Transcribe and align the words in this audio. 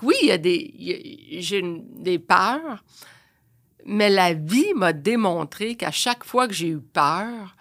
que 0.00 0.06
oui, 0.06 0.14
il 0.22 0.28
y 0.28 0.32
a 0.32 0.38
des, 0.38 1.40
j'ai 1.40 1.62
des 1.62 2.18
peurs, 2.18 2.82
mais 3.84 4.10
la 4.10 4.32
vie 4.34 4.72
m'a 4.74 4.92
démontré 4.92 5.76
qu'à 5.76 5.90
chaque 5.90 6.24
fois 6.24 6.48
que 6.48 6.54
j'ai 6.54 6.68
eu 6.68 6.80
peur, 6.80 7.56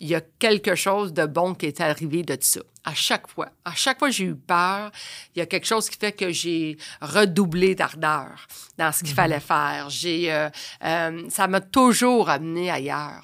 il 0.00 0.08
y 0.08 0.14
a 0.14 0.20
quelque 0.38 0.74
chose 0.74 1.12
de 1.12 1.24
bon 1.26 1.54
qui 1.54 1.66
est 1.66 1.80
arrivé 1.80 2.22
de 2.22 2.36
ça. 2.40 2.60
À 2.84 2.92
chaque 2.94 3.28
fois. 3.28 3.48
À 3.64 3.74
chaque 3.74 3.98
fois 3.98 4.08
que 4.08 4.14
j'ai 4.14 4.24
eu 4.24 4.34
peur, 4.34 4.90
il 5.34 5.38
y 5.38 5.42
a 5.42 5.46
quelque 5.46 5.66
chose 5.66 5.88
qui 5.88 5.96
fait 5.96 6.12
que 6.12 6.30
j'ai 6.30 6.76
redoublé 7.00 7.74
d'ardeur 7.74 8.46
dans 8.76 8.92
ce 8.92 8.98
qu'il 8.98 9.10
mhm. 9.10 9.16
fallait 9.16 9.40
faire. 9.40 9.88
J'ai, 9.88 10.32
euh, 10.32 10.50
euh, 10.84 11.22
ça 11.30 11.46
m'a 11.46 11.62
toujours 11.62 12.28
amené 12.28 12.70
ailleurs. 12.70 13.22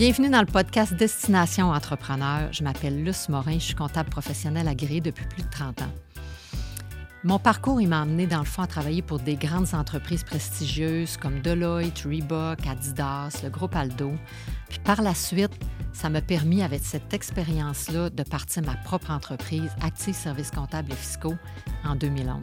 Bienvenue 0.00 0.30
dans 0.30 0.40
le 0.40 0.46
podcast 0.46 0.94
Destination 0.94 1.72
Entrepreneur. 1.72 2.50
Je 2.52 2.64
m'appelle 2.64 3.04
Luce 3.04 3.28
Morin, 3.28 3.58
je 3.58 3.64
suis 3.64 3.74
comptable 3.74 4.08
professionnel 4.08 4.66
agréé 4.66 5.02
depuis 5.02 5.26
plus 5.26 5.42
de 5.42 5.50
30 5.50 5.82
ans. 5.82 5.92
Mon 7.22 7.38
parcours, 7.38 7.82
m'a 7.82 8.00
amené 8.00 8.26
dans 8.26 8.38
le 8.38 8.46
fond 8.46 8.62
à 8.62 8.66
travailler 8.66 9.02
pour 9.02 9.18
des 9.18 9.36
grandes 9.36 9.74
entreprises 9.74 10.24
prestigieuses 10.24 11.18
comme 11.18 11.42
Deloitte, 11.42 12.06
Reebok, 12.06 12.66
Adidas, 12.66 13.40
le 13.44 13.50
groupe 13.50 13.76
Aldo. 13.76 14.12
Puis 14.70 14.78
par 14.78 15.02
la 15.02 15.14
suite, 15.14 15.52
ça 15.92 16.08
m'a 16.08 16.22
permis, 16.22 16.62
avec 16.62 16.82
cette 16.82 17.12
expérience-là, 17.12 18.08
de 18.08 18.22
partir 18.22 18.62
ma 18.62 18.76
propre 18.76 19.10
entreprise, 19.10 19.70
Active 19.82 20.14
Services 20.14 20.50
comptables 20.50 20.92
et 20.92 20.96
fiscaux, 20.96 21.36
en 21.84 21.94
2011. 21.94 22.40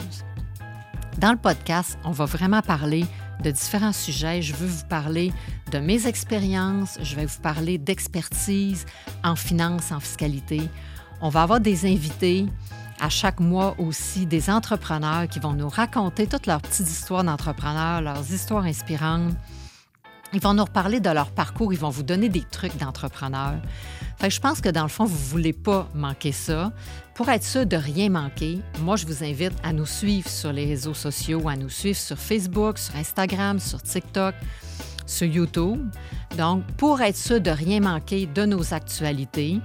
Dans 1.18 1.32
le 1.32 1.38
podcast, 1.38 1.98
on 2.04 2.12
va 2.12 2.26
vraiment 2.26 2.62
parler 2.62 3.04
de 3.44 3.50
différents 3.50 3.92
sujets. 3.92 4.44
Je 4.44 4.54
veux 4.54 4.68
vous 4.68 4.86
parler 4.86 5.34
de 5.72 5.80
mes 5.80 6.06
expériences, 6.06 7.00
je 7.02 7.16
vais 7.16 7.26
vous 7.26 7.42
parler 7.42 7.80
d'expertise 7.80 8.86
en 9.24 9.36
finance, 9.36 9.92
en 9.92 10.00
fiscalité. 10.00 10.62
On 11.20 11.30
va 11.30 11.42
avoir 11.42 11.60
des 11.60 11.92
invités 11.92 12.46
à 13.00 13.10
chaque 13.10 13.40
mois 13.40 13.76
aussi, 13.80 14.28
des 14.28 14.52
entrepreneurs 14.52 15.28
qui 15.28 15.40
vont 15.40 15.54
nous 15.54 15.70
raconter 15.70 16.28
toutes 16.28 16.46
leurs 16.46 16.62
petites 16.62 16.88
histoires 16.88 17.24
d'entrepreneurs, 17.24 18.02
leurs 18.02 18.32
histoires 18.32 18.66
inspirantes. 18.66 19.34
Ils 20.34 20.42
vont 20.42 20.54
nous 20.54 20.66
reparler 20.66 21.00
de 21.00 21.10
leur 21.10 21.32
parcours, 21.32 21.74
ils 21.74 21.80
vont 21.80 21.90
vous 21.90 22.04
donner 22.04 22.30
des 22.30 22.44
trucs 22.44 22.78
d'entrepreneurs. 22.78 23.60
Fait 24.18 24.30
je 24.30 24.40
pense 24.40 24.62
que 24.62 24.70
dans 24.70 24.84
le 24.84 24.90
fond, 24.90 25.06
vous 25.06 25.14
ne 25.14 25.30
voulez 25.30 25.54
pas 25.54 25.88
manquer 25.94 26.32
ça. 26.32 26.72
Pour 27.14 27.30
être 27.30 27.44
sûr 27.44 27.66
de 27.66 27.78
rien 27.78 28.10
manquer, 28.10 28.60
moi, 28.80 28.96
je 28.96 29.06
vous 29.06 29.24
invite 29.24 29.54
à 29.64 29.74
nous 29.74 29.86
suivre 29.86 30.28
sur 30.30 30.52
les 30.52 30.66
réseaux 30.66 30.94
sociaux, 30.94 31.48
à 31.48 31.56
nous 31.56 31.70
suivre 31.70 31.98
sur 31.98 32.18
Facebook, 32.18 32.78
sur 32.78 32.96
Instagram, 32.96 33.60
sur 33.60 33.82
TikTok, 33.82 34.34
sur 35.06 35.28
YouTube. 35.28 35.80
Donc, 36.38 36.64
pour 36.78 37.02
être 37.02 37.18
sûr 37.18 37.40
de 37.40 37.52
rien 37.52 37.80
manquer 37.80 38.26
de 38.26 38.46
nos 38.46 38.74
actualités, 38.74 39.60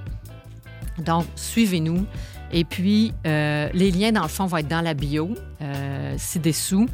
donc, 0.98 1.24
suivez-nous. 1.36 2.06
Et 2.52 2.64
puis, 2.64 3.14
euh, 3.26 3.68
les 3.72 3.90
liens, 3.90 4.12
dans 4.12 4.22
le 4.22 4.28
fond, 4.28 4.46
vont 4.46 4.58
être 4.58 4.68
dans 4.68 4.82
la 4.82 4.94
bio, 4.94 5.34
euh, 5.62 6.14
ci-dessous. 6.18 6.86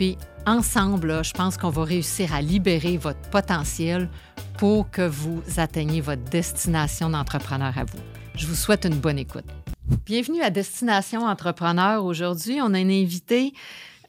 Puis, 0.00 0.16
ensemble, 0.46 1.22
je 1.22 1.32
pense 1.34 1.58
qu'on 1.58 1.68
va 1.68 1.84
réussir 1.84 2.32
à 2.32 2.40
libérer 2.40 2.96
votre 2.96 3.20
potentiel 3.28 4.08
pour 4.56 4.90
que 4.90 5.06
vous 5.06 5.42
atteigniez 5.58 6.00
votre 6.00 6.22
destination 6.22 7.10
d'entrepreneur 7.10 7.76
à 7.76 7.84
vous. 7.84 7.98
Je 8.34 8.46
vous 8.46 8.54
souhaite 8.54 8.86
une 8.86 8.98
bonne 8.98 9.18
écoute. 9.18 9.44
Bienvenue 10.06 10.40
à 10.40 10.48
Destination 10.48 11.26
Entrepreneur. 11.26 12.02
Aujourd'hui, 12.02 12.60
on 12.62 12.72
a 12.72 12.78
une 12.78 12.90
invitée. 12.90 13.52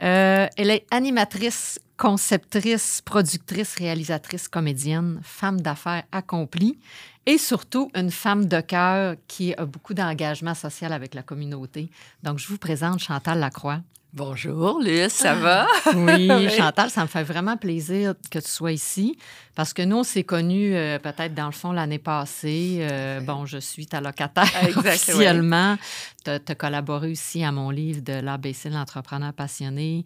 Euh, 0.01 0.47
elle 0.55 0.69
est 0.69 0.85
animatrice, 0.91 1.77
conceptrice, 1.97 3.01
productrice, 3.03 3.75
réalisatrice, 3.75 4.47
comédienne, 4.47 5.19
femme 5.23 5.59
d'affaires 5.59 6.03
accomplie 6.13 6.79
et 7.25 7.37
surtout 7.37 7.91
une 7.95 8.11
femme 8.11 8.45
de 8.45 8.61
cœur 8.61 9.17
qui 9.27 9.53
a 9.55 9.65
beaucoup 9.65 9.93
d'engagement 9.93 10.55
social 10.55 10.93
avec 10.93 11.13
la 11.13 11.21
communauté. 11.21 11.89
Donc, 12.23 12.39
je 12.39 12.47
vous 12.47 12.57
présente 12.57 12.99
Chantal 12.99 13.39
Lacroix. 13.39 13.81
Bonjour, 14.13 14.81
Luce, 14.81 15.13
ça 15.13 15.35
va? 15.35 15.67
oui, 15.95 16.49
Chantal, 16.49 16.89
ça 16.89 17.03
me 17.03 17.07
fait 17.07 17.23
vraiment 17.23 17.55
plaisir 17.55 18.13
que 18.29 18.39
tu 18.39 18.49
sois 18.49 18.73
ici 18.73 19.17
parce 19.55 19.71
que 19.71 19.81
nous, 19.83 19.99
on 19.99 20.03
s'est 20.03 20.25
connus 20.25 20.75
euh, 20.75 20.99
peut-être 20.99 21.33
dans 21.33 21.45
le 21.45 21.53
fond 21.53 21.71
l'année 21.71 21.97
passée. 21.97 22.79
Euh, 22.81 23.21
bon, 23.21 23.45
je 23.45 23.57
suis 23.57 23.87
ta 23.87 24.01
locataire 24.01 24.49
officiellement. 24.75 25.77
Tu 26.25 26.31
as, 26.31 26.55
collaboré 26.55 27.11
aussi 27.11 27.41
à 27.45 27.53
mon 27.53 27.69
livre 27.69 28.01
de 28.01 28.13
l'ABC, 28.13 28.69
l'entrepreneur 28.69 29.31
passionné. 29.31 30.03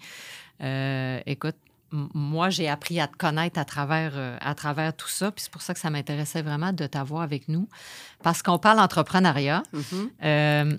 Euh, 0.62 1.20
écoute, 1.26 1.56
moi, 1.92 2.52
j'ai 2.52 2.70
appris 2.70 3.00
à 3.00 3.08
te 3.08 3.18
connaître 3.18 3.60
à 3.60 3.66
travers, 3.66 4.14
à 4.40 4.54
travers 4.54 4.96
tout 4.96 5.08
ça. 5.08 5.32
Puis 5.32 5.46
c'est 5.46 5.52
pour 5.52 5.64
ça 5.64 5.74
que 5.74 5.80
ça 5.80 5.90
m'intéressait 5.90 6.44
vraiment 6.44 6.74
de 6.74 6.86
t'avoir 6.86 7.24
avec 7.24 7.48
nous. 7.48 7.68
Parce 8.22 8.44
qu'on 8.44 8.60
parle 8.60 8.80
entrepreneuriat. 8.80 9.64
Mm-hmm. 9.74 10.78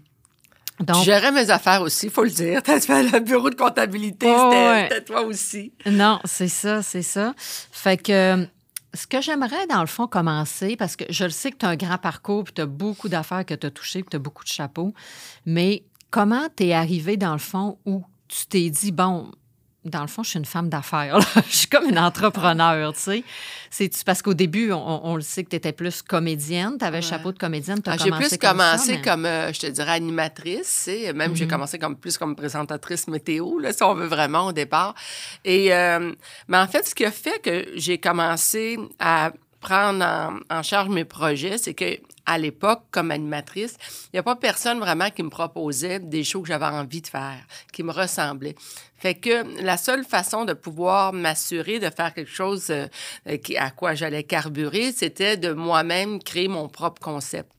Donc, 0.81 1.05
gérais 1.05 1.33
mes 1.33 1.51
affaires 1.51 1.83
aussi, 1.83 2.07
il 2.07 2.13
faut 2.13 2.25
le 2.25 2.31
dire. 2.31 2.63
Tu 2.65 2.81
fait 2.81 3.03
le 3.03 3.21
bureau 3.21 3.51
de 3.51 3.55
comptabilité, 3.55 4.27
c'était 4.27 5.05
toi 5.05 5.23
aussi. 5.23 5.73
Non, 5.87 6.21
c'est 6.25 6.49
ça, 6.49 6.83
c'est 6.83 7.03
ça. 7.03 7.35
Fait 7.39 7.97
que 7.97 8.47
ce 8.95 9.07
que 9.07 9.21
j'aimerais, 9.21 9.67
dans 9.69 9.81
le 9.81 9.87
fond, 9.87 10.07
commencer, 10.07 10.77
parce 10.77 10.97
que 10.97 11.05
je 11.11 11.25
le 11.25 11.31
sais 11.31 11.51
que 11.51 11.59
tu 11.59 11.67
as 11.67 11.71
un 11.71 11.77
grand 11.77 11.99
parcours, 11.99 12.45
puis 12.45 12.55
tu 12.55 12.63
as 12.63 12.67
beaucoup 12.67 13.09
d'affaires 13.09 13.45
que 13.45 13.55
tu 13.55 13.67
as 13.67 13.71
touchées, 13.71 14.03
puis 14.03 14.11
tu 14.11 14.17
as 14.17 14.21
beaucoup 14.21 14.45
de 14.45 14.49
chapeaux, 14.49 14.95
mais 15.45 15.85
comment 16.11 16.49
tu 16.57 16.65
es 16.65 16.73
arrivé, 16.73 17.17
dans 17.17 17.33
le 17.33 17.39
fond, 17.39 17.79
où 17.87 18.03
tu 18.29 18.47
t'es 18.47 18.71
dit, 18.71 18.93
bon, 18.93 19.31
dans 19.91 20.03
le 20.03 20.07
fond, 20.07 20.23
je 20.23 20.31
suis 20.31 20.39
une 20.39 20.45
femme 20.45 20.69
d'affaires. 20.69 21.19
je 21.49 21.57
suis 21.57 21.67
comme 21.67 21.89
une 21.89 21.99
entrepreneur, 21.99 22.93
tu 22.93 23.01
sais. 23.01 23.25
C'est 23.71 24.05
parce 24.05 24.23
qu'au 24.23 24.35
début, 24.35 24.73
on, 24.73 25.17
le 25.17 25.23
sait 25.23 25.45
que 25.45 25.51
tu 25.51 25.57
étais 25.57 25.73
plus 25.73 26.03
comédienne, 26.03 26.77
tu 26.79 26.85
avais 26.85 27.01
le 27.01 27.07
chapeau 27.07 27.33
de 27.33 27.39
comédienne. 27.39 27.81
Ah, 27.87 27.97
j'ai 28.03 28.11
plus 28.11 28.37
commencé 28.39 29.01
comme, 29.03 29.27
euh, 29.27 29.53
je 29.53 29.61
te 29.61 29.67
dirais, 29.67 29.93
animatrice. 29.93 30.89
Même 31.15 31.37
j'ai 31.37 31.45
mhm. 31.45 31.51
commencé 31.51 31.79
comme 31.79 31.97
plus 31.97 32.17
comme 32.17 32.37
présentatrice 32.37 33.09
météo, 33.09 33.59
là, 33.59 33.73
si 33.73 33.83
on 33.83 33.95
veut 33.95 34.07
vraiment 34.07 34.47
au 34.47 34.53
départ. 34.53 34.95
Et, 35.45 35.75
euh, 35.75 36.13
mais 36.49 36.59
en 36.59 36.67
fait, 36.67 36.87
ce 36.87 36.95
qui 36.95 37.05
a 37.05 37.11
fait 37.11 37.41
que 37.43 37.67
j'ai 37.75 37.99
commencé 37.99 38.79
à 38.99 39.33
prendre 39.67 40.41
en, 40.49 40.63
charge 40.63 40.91
mes 40.91 41.05
projets, 41.05 41.59
c'est 41.59 41.75
que 41.75 41.99
à 42.25 42.39
l'époque, 42.39 42.83
comme 42.93 43.11
animatrice, 43.11 43.77
il 44.07 44.11
n'y 44.15 44.21
a 44.21 44.23
pas 44.23 44.37
personne 44.37 44.79
vraiment 44.79 45.11
qui 45.11 45.25
me 45.25 45.29
proposait 45.29 45.99
des 45.99 46.23
shows 46.23 46.43
que 46.43 46.49
j'avais 46.49 46.67
envie 46.67 47.01
de 47.01 47.09
faire, 47.09 47.45
qui 47.73 47.83
me 47.83 47.91
ressemblaient. 47.91 48.55
Fait 48.97 49.17
que 49.17 49.61
la 49.63 49.77
seule 49.77 50.05
façon 50.05 50.45
de 50.45 50.53
pouvoir 50.53 51.13
m'assurer 51.13 51.81
de 51.81 51.91
faire 51.91 52.15
quelque 52.15 52.31
chose 52.31 52.71
euh, 52.71 52.87
à 53.59 53.71
quoi 53.73 53.95
j'allais 53.95 54.23
carburer, 54.23 54.93
c'était 54.93 55.37
de 55.37 55.53
moi-même 55.53 56.23
créer 56.23 56.47
mon 56.47 56.69
propre 56.69 57.03
concept. 57.03 57.56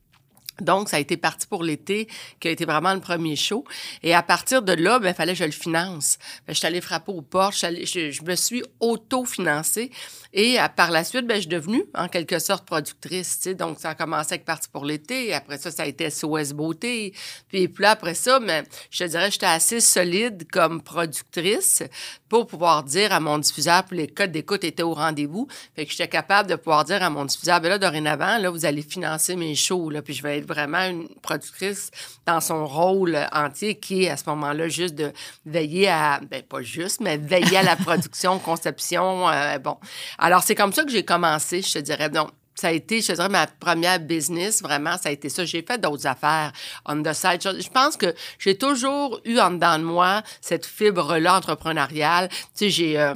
Donc, 0.60 0.88
ça 0.88 0.96
a 0.96 1.00
été 1.00 1.16
parti 1.16 1.46
pour 1.46 1.62
l'été, 1.62 2.08
qui 2.40 2.48
a 2.48 2.50
été 2.50 2.64
vraiment 2.64 2.94
le 2.94 3.00
premier 3.00 3.36
show. 3.36 3.64
Et 4.02 4.14
à 4.14 4.22
partir 4.22 4.62
de 4.62 4.72
là, 4.72 4.98
il 5.00 5.02
ben, 5.02 5.14
fallait 5.14 5.32
que 5.32 5.38
je 5.38 5.44
le 5.44 5.50
finance. 5.50 6.18
je 6.48 6.54
suis 6.54 6.66
allée 6.66 6.80
frapper 6.80 7.12
aux 7.12 7.22
portes, 7.22 7.56
je, 7.56 8.10
je, 8.10 8.22
me 8.22 8.34
suis 8.34 8.62
auto-financée. 8.80 9.90
Et 10.32 10.58
à, 10.58 10.68
par 10.68 10.90
la 10.90 11.04
suite, 11.04 11.26
ben, 11.26 11.36
je 11.36 11.40
suis 11.40 11.48
devenue, 11.48 11.84
en 11.94 12.08
quelque 12.08 12.38
sorte, 12.38 12.66
productrice. 12.66 13.46
Donc, 13.48 13.78
ça 13.78 13.90
a 13.90 13.94
commencé 13.94 14.34
avec 14.34 14.44
Parti 14.44 14.68
pour 14.68 14.84
l'été. 14.84 15.32
Après 15.32 15.58
ça, 15.58 15.70
ça 15.70 15.84
a 15.84 15.86
été 15.86 16.10
SOS 16.10 16.52
Beauté. 16.52 17.12
Puis, 17.48 17.68
puis 17.68 17.82
là, 17.82 17.90
après 17.90 18.14
ça, 18.14 18.40
mais 18.40 18.62
ben, 18.62 18.68
je 18.90 19.04
te 19.04 19.08
dirais, 19.08 19.30
j'étais 19.30 19.46
assez 19.46 19.80
solide 19.80 20.46
comme 20.50 20.82
productrice 20.82 21.82
pour 22.28 22.46
pouvoir 22.46 22.82
dire 22.82 23.12
à 23.12 23.20
mon 23.20 23.38
diffuseur, 23.38 23.84
puis 23.84 23.98
les 23.98 24.08
codes 24.08 24.32
d'écoute 24.32 24.64
étaient 24.64 24.82
au 24.82 24.94
rendez-vous. 24.94 25.48
Fait 25.74 25.86
que 25.86 25.90
j'étais 25.92 26.08
capable 26.08 26.48
de 26.48 26.56
pouvoir 26.56 26.84
dire 26.84 27.02
à 27.02 27.10
mon 27.10 27.24
diffuseur, 27.24 27.60
ben 27.60 27.68
là, 27.68 27.78
dorénavant, 27.78 28.38
là, 28.38 28.50
vous 28.50 28.66
allez 28.66 28.82
financer 28.82 29.36
mes 29.36 29.54
shows, 29.54 29.90
là, 29.90 30.02
puis 30.02 30.14
je 30.14 30.22
vais 30.22 30.38
être 30.38 30.46
vraiment 30.46 30.84
une 30.84 31.08
productrice 31.22 31.90
dans 32.26 32.40
son 32.40 32.66
rôle 32.66 33.18
entier 33.32 33.76
qui 33.76 34.04
est 34.04 34.10
à 34.10 34.16
ce 34.16 34.24
moment-là 34.28 34.68
juste 34.68 34.94
de 34.94 35.12
veiller 35.46 35.88
à, 35.88 36.20
ben 36.30 36.42
pas 36.42 36.62
juste, 36.62 37.00
mais 37.00 37.16
veiller 37.16 37.56
à 37.56 37.62
la 37.62 37.76
production, 37.88 38.38
conception, 38.38 39.28
euh, 39.28 39.58
bon. 39.58 39.76
Alors, 40.18 40.42
c'est 40.42 40.54
comme 40.54 40.72
ça 40.72 40.84
que 40.84 40.90
j'ai 40.90 41.04
commencé, 41.04 41.62
je 41.62 41.72
te 41.72 41.78
dirais. 41.78 42.08
Donc, 42.08 42.30
ça 42.58 42.68
a 42.68 42.72
été, 42.72 43.00
je 43.00 43.12
dirais, 43.12 43.28
ma 43.28 43.46
première 43.46 44.00
business, 44.00 44.62
vraiment, 44.62 44.98
ça 44.98 45.10
a 45.10 45.12
été 45.12 45.28
ça. 45.28 45.44
J'ai 45.44 45.62
fait 45.62 45.80
d'autres 45.80 46.08
affaires 46.08 46.52
on 46.86 47.02
the 47.04 47.12
side. 47.12 47.40
Je, 47.40 47.68
pense 47.68 47.96
que 47.96 48.12
j'ai 48.40 48.58
toujours 48.58 49.20
eu 49.24 49.38
en 49.38 49.52
dedans 49.52 49.78
de 49.78 49.84
moi 49.84 50.24
cette 50.40 50.66
fibre-là 50.66 51.36
entrepreneuriale. 51.36 52.28
Tu 52.28 52.36
sais, 52.54 52.70
j'ai... 52.70 52.98
Euh, 52.98 53.14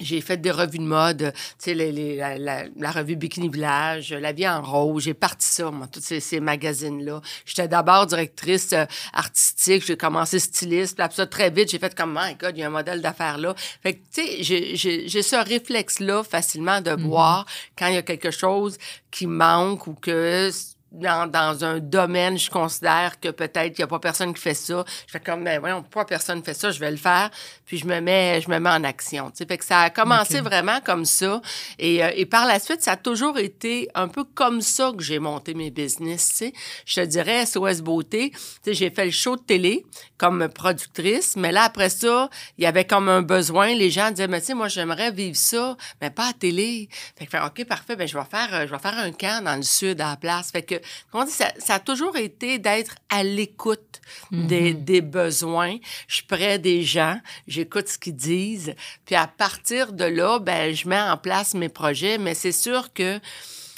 j'ai 0.00 0.20
fait 0.20 0.36
des 0.36 0.50
revues 0.50 0.78
de 0.78 0.84
mode, 0.84 1.32
tu 1.62 1.74
sais, 1.74 1.74
la, 1.74 2.90
revue 2.90 3.16
Bikini 3.16 3.48
Village, 3.48 4.12
La 4.12 4.32
vie 4.32 4.48
en 4.48 4.62
rose. 4.62 5.04
J'ai 5.04 5.14
parti 5.14 5.46
ça, 5.46 5.70
moi, 5.70 5.86
tous 5.86 6.00
ces, 6.00 6.40
magazines-là. 6.40 7.20
J'étais 7.44 7.68
d'abord 7.68 8.06
directrice 8.06 8.72
euh, 8.72 8.84
artistique, 9.12 9.84
j'ai 9.86 9.96
commencé 9.96 10.38
styliste, 10.38 10.96
puis 10.96 11.04
après 11.04 11.16
ça, 11.16 11.26
très 11.26 11.50
vite, 11.50 11.70
j'ai 11.70 11.78
fait 11.78 11.94
comme, 11.94 12.12
my 12.18 12.34
God, 12.34 12.52
il 12.56 12.60
y 12.60 12.62
a 12.62 12.66
un 12.66 12.70
modèle 12.70 13.00
d'affaires 13.00 13.38
là. 13.38 13.54
Fait 13.82 13.94
que, 13.94 13.98
tu 14.12 14.44
sais, 14.44 15.06
j'ai 15.06 15.22
ce 15.22 15.36
réflexe-là 15.36 16.22
facilement 16.24 16.80
de 16.80 16.90
mm-hmm. 16.90 17.02
voir 17.02 17.46
quand 17.76 17.86
il 17.88 17.94
y 17.94 17.98
a 17.98 18.02
quelque 18.02 18.30
chose 18.30 18.78
qui 19.10 19.26
manque 19.26 19.86
ou 19.86 19.94
que 19.94 20.50
dans, 20.96 21.30
dans, 21.30 21.64
un 21.64 21.78
domaine, 21.78 22.38
je 22.38 22.50
considère 22.50 23.20
que 23.20 23.28
peut-être 23.28 23.74
qu'il 23.74 23.78
n'y 23.78 23.84
a 23.84 23.86
pas 23.86 23.98
personne 23.98 24.34
qui 24.34 24.40
fait 24.40 24.54
ça. 24.54 24.84
Je 25.06 25.12
fais 25.12 25.20
comme, 25.20 25.44
ben 25.44 25.60
voyons, 25.60 25.82
pourquoi 25.82 26.06
personne 26.06 26.42
fait 26.42 26.54
ça? 26.54 26.70
Je 26.70 26.80
vais 26.80 26.90
le 26.90 26.96
faire. 26.96 27.30
Puis 27.64 27.78
je 27.78 27.86
me 27.86 28.00
mets, 28.00 28.40
je 28.40 28.50
me 28.50 28.58
mets 28.58 28.70
en 28.70 28.84
action. 28.84 29.30
Tu 29.30 29.38
sais, 29.38 29.46
fait 29.46 29.58
que 29.58 29.64
ça 29.64 29.80
a 29.80 29.90
commencé 29.90 30.40
vraiment 30.40 30.80
comme 30.80 31.04
ça. 31.04 31.40
Et, 31.78 32.02
euh, 32.02 32.10
et, 32.14 32.26
par 32.26 32.46
la 32.46 32.58
suite, 32.58 32.82
ça 32.82 32.92
a 32.92 32.96
toujours 32.96 33.38
été 33.38 33.88
un 33.94 34.08
peu 34.08 34.24
comme 34.24 34.60
ça 34.60 34.92
que 34.96 35.02
j'ai 35.02 35.18
monté 35.18 35.54
mes 35.54 35.70
business. 35.70 36.28
Tu 36.30 36.36
sais. 36.36 36.52
Je 36.84 37.00
te 37.00 37.06
dirais, 37.06 37.46
SOS 37.46 37.82
Beauté, 37.82 38.30
tu 38.30 38.38
sais, 38.62 38.74
j'ai 38.74 38.90
fait 38.90 39.06
le 39.06 39.10
show 39.10 39.36
de 39.36 39.42
télé 39.42 39.84
comme 40.18 40.48
productrice. 40.48 41.36
Mais 41.36 41.52
là, 41.52 41.64
après 41.64 41.90
ça, 41.90 42.30
il 42.58 42.64
y 42.64 42.66
avait 42.66 42.84
comme 42.84 43.08
un 43.08 43.22
besoin. 43.22 43.74
Les 43.74 43.90
gens 43.90 44.10
disaient, 44.10 44.28
mais 44.28 44.40
tu 44.40 44.48
sais, 44.48 44.54
moi, 44.54 44.68
j'aimerais 44.68 45.10
vivre 45.10 45.36
ça, 45.36 45.76
mais 46.00 46.10
pas 46.10 46.28
à 46.28 46.32
télé. 46.32 46.88
Fait 47.16 47.26
que, 47.26 47.46
OK, 47.46 47.64
parfait, 47.64 47.96
ben 47.96 48.06
je 48.06 48.16
vais 48.16 48.24
faire, 48.24 48.48
euh, 48.52 48.66
je 48.66 48.72
vais 48.72 48.78
faire 48.78 48.98
un 48.98 49.12
camp 49.12 49.44
dans 49.44 49.56
le 49.56 49.62
sud 49.62 50.00
à 50.00 50.10
la 50.10 50.16
place. 50.16 50.50
Fait 50.50 50.62
que, 50.62 50.76
comment 51.10 51.24
dit, 51.24 51.32
ça, 51.32 51.52
ça 51.58 51.74
a 51.74 51.80
toujours 51.80 52.16
été 52.16 52.58
d'être 52.58 52.96
à 53.08 53.22
l'écoute 53.22 54.00
des, 54.30 54.72
mm-hmm. 54.72 54.84
des, 54.84 55.00
besoins. 55.00 55.76
Je 56.08 56.16
suis 56.16 56.24
près 56.24 56.58
des 56.58 56.82
gens, 56.82 57.18
j'écoute 57.46 57.88
ce 57.88 57.98
qu'ils 57.98 58.16
disent. 58.16 58.74
Puis 59.04 59.14
à 59.14 59.26
partir 59.26 59.92
de 59.92 60.04
là, 60.04 60.38
ben, 60.38 60.74
je 60.74 60.88
mets 60.88 61.00
en 61.00 61.16
place 61.16 61.54
mes 61.54 61.68
projets. 61.68 62.18
Mais 62.18 62.34
c'est 62.34 62.52
sûr 62.52 62.92
que 62.92 63.20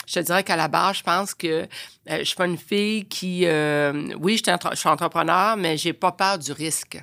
je 0.06 0.14
te 0.14 0.20
dirais 0.20 0.42
qu'à 0.42 0.56
la 0.56 0.68
base, 0.68 0.98
je 0.98 1.02
pense 1.02 1.34
que 1.34 1.46
euh, 1.48 2.18
je 2.18 2.24
suis 2.24 2.36
pas 2.36 2.46
une 2.46 2.58
fille 2.58 3.04
qui, 3.06 3.42
euh, 3.44 4.08
oui, 4.18 4.38
je 4.38 4.74
suis 4.74 4.88
entrepreneur, 4.88 5.56
mais 5.56 5.76
j'ai 5.76 5.92
pas 5.92 6.12
peur 6.12 6.38
du 6.38 6.52
risque. 6.52 6.98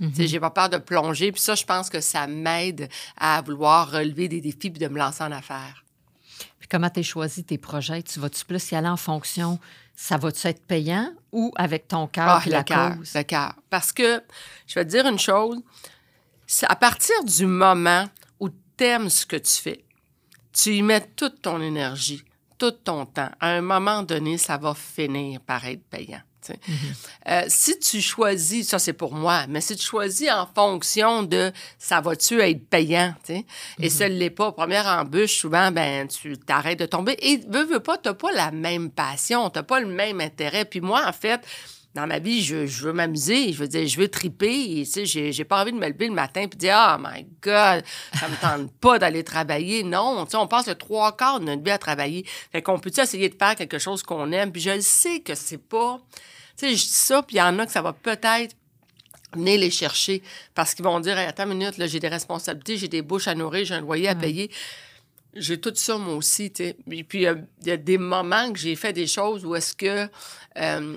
Mm 0.00 0.08
J'ai 0.16 0.40
pas 0.40 0.50
peur 0.50 0.68
de 0.68 0.78
plonger. 0.78 1.32
Puis 1.32 1.40
ça, 1.40 1.54
je 1.54 1.64
pense 1.64 1.90
que 1.90 2.00
ça 2.00 2.26
m'aide 2.26 2.88
à 3.16 3.40
vouloir 3.42 3.90
relever 3.90 4.28
des 4.28 4.40
défis 4.40 4.70
puis 4.70 4.80
de 4.80 4.88
me 4.88 4.98
lancer 4.98 5.22
en 5.22 5.32
affaires. 5.32 5.84
Comment 6.70 6.90
tu 6.90 7.00
as 7.00 7.02
choisi 7.02 7.44
tes 7.44 7.58
projets? 7.58 8.02
Tu 8.02 8.20
vas-tu 8.20 8.44
plus 8.44 8.70
y 8.70 8.74
aller 8.74 8.88
en 8.88 8.96
fonction, 8.96 9.58
ça 9.96 10.16
va-tu 10.16 10.46
être 10.46 10.66
payant 10.66 11.10
ou 11.32 11.52
avec 11.56 11.88
ton 11.88 12.06
cœur 12.06 12.42
ah, 12.42 12.42
la 12.46 12.64
cause? 12.64 13.14
Le 13.14 13.22
cœur. 13.22 13.54
Parce 13.70 13.92
que, 13.92 14.22
je 14.66 14.74
vais 14.74 14.84
te 14.84 14.90
dire 14.90 15.06
une 15.06 15.18
chose, 15.18 15.60
à 16.62 16.76
partir 16.76 17.24
du 17.24 17.46
moment 17.46 18.08
où 18.38 18.48
tu 18.50 18.84
aimes 18.84 19.08
ce 19.08 19.26
que 19.26 19.36
tu 19.36 19.62
fais, 19.62 19.84
tu 20.52 20.74
y 20.74 20.82
mets 20.82 21.06
toute 21.16 21.42
ton 21.42 21.60
énergie, 21.60 22.22
tout 22.58 22.72
ton 22.72 23.06
temps. 23.06 23.30
À 23.40 23.48
un 23.48 23.60
moment 23.60 24.02
donné, 24.02 24.38
ça 24.38 24.56
va 24.56 24.74
finir 24.74 25.40
par 25.40 25.64
être 25.64 25.84
payant. 25.84 26.20
Mm-hmm. 26.54 27.28
Euh, 27.28 27.44
si 27.48 27.78
tu 27.78 28.00
choisis, 28.00 28.68
ça 28.68 28.78
c'est 28.78 28.92
pour 28.92 29.14
moi, 29.14 29.46
mais 29.48 29.60
si 29.60 29.76
tu 29.76 29.84
choisis 29.84 30.30
en 30.30 30.46
fonction 30.46 31.22
de 31.22 31.52
ça 31.78 32.00
va-tu 32.00 32.40
être 32.40 32.68
payant, 32.68 33.14
et 33.28 33.44
mm-hmm. 33.78 33.90
ce 33.90 34.04
n'est 34.04 34.30
pas, 34.30 34.52
première 34.52 34.86
embûche, 34.86 35.38
souvent, 35.38 35.70
ben 35.70 36.08
tu 36.08 36.36
t'arrêtes 36.38 36.78
de 36.78 36.86
tomber. 36.86 37.16
Et 37.20 37.40
veux, 37.48 37.64
veux 37.64 37.80
pas, 37.80 37.98
tu 37.98 38.08
n'as 38.08 38.14
pas 38.14 38.32
la 38.32 38.50
même 38.50 38.90
passion, 38.90 39.50
tu 39.50 39.58
n'as 39.58 39.62
pas 39.62 39.80
le 39.80 39.86
même 39.86 40.20
intérêt. 40.20 40.64
Puis 40.64 40.80
moi, 40.80 41.06
en 41.06 41.12
fait, 41.12 41.40
dans 41.94 42.06
ma 42.06 42.18
vie, 42.18 42.42
je, 42.42 42.84
veux 42.84 42.92
m'amuser, 42.92 43.52
je 43.52 43.58
veux 43.58 43.68
dire, 43.68 43.86
je 43.86 43.98
veux 43.98 44.08
triper. 44.08 44.84
Tu 44.84 44.84
sais, 44.84 45.04
j'ai, 45.04 45.44
pas 45.44 45.62
envie 45.62 45.72
de 45.72 45.78
me 45.78 45.88
lever 45.88 46.08
le 46.08 46.14
matin 46.14 46.42
et 46.42 46.46
dire 46.46 46.76
Oh 46.78 46.96
my 47.00 47.26
God, 47.42 47.82
ça 48.14 48.28
me 48.28 48.40
tente 48.40 48.72
pas 48.80 48.98
d'aller 48.98 49.24
travailler. 49.24 49.82
Non, 49.82 50.24
tu 50.24 50.32
sais, 50.32 50.36
on 50.36 50.46
passe 50.46 50.68
le 50.68 50.74
trois 50.74 51.16
quarts 51.16 51.40
de 51.40 51.46
notre 51.46 51.62
vie 51.62 51.70
à 51.70 51.78
travailler. 51.78 52.24
Fait 52.52 52.62
qu'on 52.62 52.78
peut 52.78 52.92
essayer 52.96 53.28
de 53.28 53.34
faire 53.34 53.56
quelque 53.56 53.78
chose 53.78 54.02
qu'on 54.02 54.30
aime? 54.32 54.52
Puis 54.52 54.62
je 54.62 54.78
sais 54.80 55.20
que 55.20 55.34
c'est 55.34 55.58
pas. 55.58 56.00
Tu 56.58 56.66
sais, 56.66 56.76
je 56.76 56.82
dis 56.84 56.92
ça, 56.92 57.22
puis 57.22 57.36
il 57.36 57.38
y 57.38 57.42
en 57.42 57.58
a 57.58 57.66
que 57.66 57.72
ça 57.72 57.82
va 57.82 57.92
peut-être 57.92 58.56
venir 59.32 59.60
les 59.60 59.70
chercher 59.70 60.22
parce 60.54 60.74
qu'ils 60.74 60.84
vont 60.84 61.00
dire 61.00 61.16
Attends 61.18 61.44
une 61.44 61.58
minute, 61.58 61.78
là, 61.78 61.86
j'ai 61.86 62.00
des 62.00 62.08
responsabilités, 62.08 62.76
j'ai 62.76 62.88
des 62.88 63.02
bouches 63.02 63.28
à 63.28 63.34
nourrir, 63.34 63.64
j'ai 63.64 63.74
un 63.74 63.80
loyer 63.80 64.08
à 64.08 64.14
payer. 64.14 64.50
J'ai 65.34 65.60
tout 65.60 65.72
ça, 65.74 65.98
moi 65.98 66.14
aussi. 66.14 66.50
tu 66.50 66.64
sais. 66.64 66.76
Et 66.90 67.04
puis, 67.04 67.22
il 67.22 67.46
y, 67.66 67.70
a 67.70 67.76
des 67.76 67.98
moments 67.98 68.52
que 68.52 68.58
j'ai 68.58 68.74
fait 68.74 68.92
des 68.92 69.06
choses 69.06 69.44
où 69.44 69.54
est-ce 69.54 69.74
que 69.74 70.08
euh, 70.56 70.96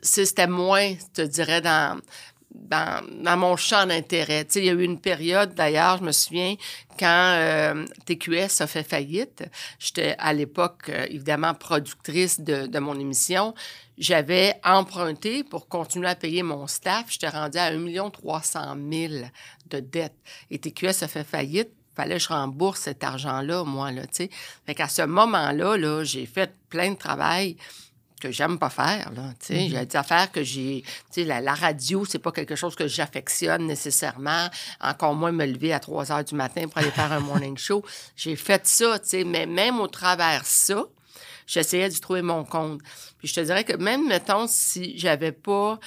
c'était 0.00 0.46
moins, 0.46 0.94
je 0.94 1.22
te 1.22 1.28
dirais, 1.28 1.60
dans, 1.60 2.00
dans, 2.50 3.38
mon 3.38 3.56
champ 3.56 3.86
d'intérêt. 3.86 4.44
Tu 4.44 4.52
sais, 4.52 4.58
il 4.60 4.66
y 4.66 4.70
a 4.70 4.72
eu 4.72 4.82
une 4.82 5.00
période, 5.00 5.54
d'ailleurs, 5.54 5.98
je 5.98 6.04
me 6.04 6.12
souviens, 6.12 6.54
quand 6.98 7.34
euh, 7.36 7.84
TQS 8.06 8.60
a 8.60 8.66
fait 8.66 8.82
faillite, 8.82 9.44
j'étais 9.78 10.14
à 10.18 10.32
l'époque, 10.32 10.88
euh, 10.88 11.06
évidemment, 11.10 11.54
productrice 11.54 12.40
de, 12.40 12.66
de 12.66 12.78
mon 12.78 12.98
émission. 12.98 13.54
J'avais 13.98 14.54
emprunté 14.64 15.44
pour 15.44 15.68
continuer 15.68 16.08
à 16.08 16.14
payer 16.14 16.42
mon 16.42 16.66
staff. 16.66 17.06
J'étais 17.08 17.28
rendue 17.28 17.58
à 17.58 17.66
1 17.66 18.10
300 18.10 18.76
000 18.90 19.14
de 19.70 19.80
dettes. 19.80 20.14
Et 20.50 20.58
TQS 20.58 21.02
a 21.02 21.08
fait 21.08 21.24
faillite 21.24 21.70
fallait 21.98 22.18
que 22.18 22.22
je 22.22 22.28
rembourse 22.28 22.82
cet 22.82 23.02
argent-là, 23.02 23.64
moi, 23.64 23.90
là, 23.90 24.02
tu 24.02 24.08
sais. 24.12 24.30
Fait 24.64 24.74
qu'à 24.76 24.86
ce 24.86 25.02
moment-là, 25.02 25.76
là, 25.76 26.04
j'ai 26.04 26.26
fait 26.26 26.54
plein 26.68 26.92
de 26.92 26.96
travail 26.96 27.56
que 28.20 28.30
j'aime 28.30 28.58
pas 28.58 28.70
faire. 28.70 29.10
Là. 29.12 29.32
Mm-hmm. 29.40 29.70
J'ai 29.70 29.86
des 29.86 29.96
affaires 29.96 30.30
que 30.30 30.42
j'ai... 30.42 30.84
La, 31.16 31.40
la, 31.40 31.54
radio, 31.54 32.04
c'est 32.04 32.18
pas 32.18 32.32
quelque 32.32 32.56
chose 32.56 32.74
que 32.74 32.86
j'affectionne 32.86 33.66
nécessairement. 33.66 34.48
Encore 34.80 35.14
moins 35.14 35.32
me 35.32 35.46
lever 35.46 35.72
à 35.72 35.80
3 35.80 36.12
heures 36.12 36.24
du 36.24 36.34
matin 36.34 36.68
pour 36.68 36.78
aller 36.78 36.90
faire 36.90 37.12
un 37.12 37.20
morning 37.20 37.56
show. 37.58 37.84
J'ai 38.16 38.36
fait 38.36 38.66
ça. 38.66 38.98
Mais 39.26 39.46
même 39.46 39.80
au 39.80 39.88
travers 39.88 40.44
ça, 40.46 40.84
j'essayais 41.46 41.88
de 41.88 41.98
trouver 41.98 42.22
mon 42.22 42.44
compte. 42.44 42.80
Puis 43.18 43.28
je 43.28 43.34
te 43.34 43.40
dirais 43.40 43.64
que 43.64 43.76
même, 43.76 44.06
mettons, 44.06 44.46
si 44.46 44.96
j'avais 44.98 45.32
pas 45.32 45.78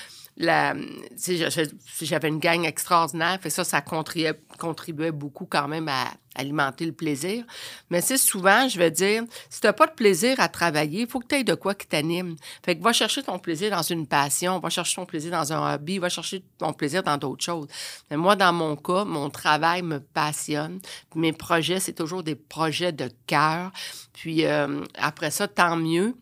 j'avais 0.41 2.27
une 2.27 2.39
gang 2.39 2.65
extraordinaire, 2.65 3.39
fait 3.41 3.49
ça, 3.49 3.63
ça 3.63 3.81
contribuait, 3.81 5.11
beaucoup 5.11 5.45
quand 5.45 5.67
même 5.67 5.87
à 5.87 6.05
alimenter 6.35 6.85
le 6.85 6.93
plaisir. 6.93 7.43
Mais 7.89 8.01
c'est 8.01 8.17
souvent, 8.17 8.67
je 8.67 8.77
vais 8.77 8.91
dire, 8.91 9.23
si 9.49 9.59
tu 9.59 9.67
n'as 9.67 9.73
pas 9.73 9.87
de 9.87 9.93
plaisir 9.93 10.39
à 10.39 10.47
travailler, 10.47 11.01
il 11.01 11.07
faut 11.07 11.19
que 11.19 11.27
tu 11.27 11.35
aies 11.35 11.43
de 11.43 11.55
quoi 11.55 11.75
qui 11.75 11.87
t'anime. 11.87 12.35
Fait 12.63 12.77
que 12.77 12.83
va 12.83 12.93
chercher 12.93 13.21
ton 13.21 13.37
plaisir 13.37 13.71
dans 13.71 13.81
une 13.81 14.07
passion, 14.07 14.59
va 14.59 14.69
chercher 14.69 14.95
ton 14.95 15.05
plaisir 15.05 15.31
dans 15.31 15.51
un 15.51 15.73
hobby, 15.73 15.99
va 15.99 16.09
chercher 16.09 16.43
ton 16.57 16.73
plaisir 16.73 17.03
dans 17.03 17.17
d'autres 17.17 17.43
choses. 17.43 17.67
Mais 18.09 18.17
moi, 18.17 18.35
dans 18.35 18.53
mon 18.53 18.75
cas, 18.75 19.03
mon 19.03 19.29
travail 19.29 19.81
me 19.81 19.99
passionne. 19.99 20.79
Mes 21.15 21.33
projets, 21.33 21.79
c'est 21.79 21.93
toujours 21.93 22.23
des 22.23 22.35
projets 22.35 22.93
de 22.93 23.09
cœur. 23.27 23.71
Puis 24.13 24.45
euh, 24.45 24.83
après 24.97 25.31
ça, 25.31 25.47
tant 25.47 25.75
mieux 25.75 26.15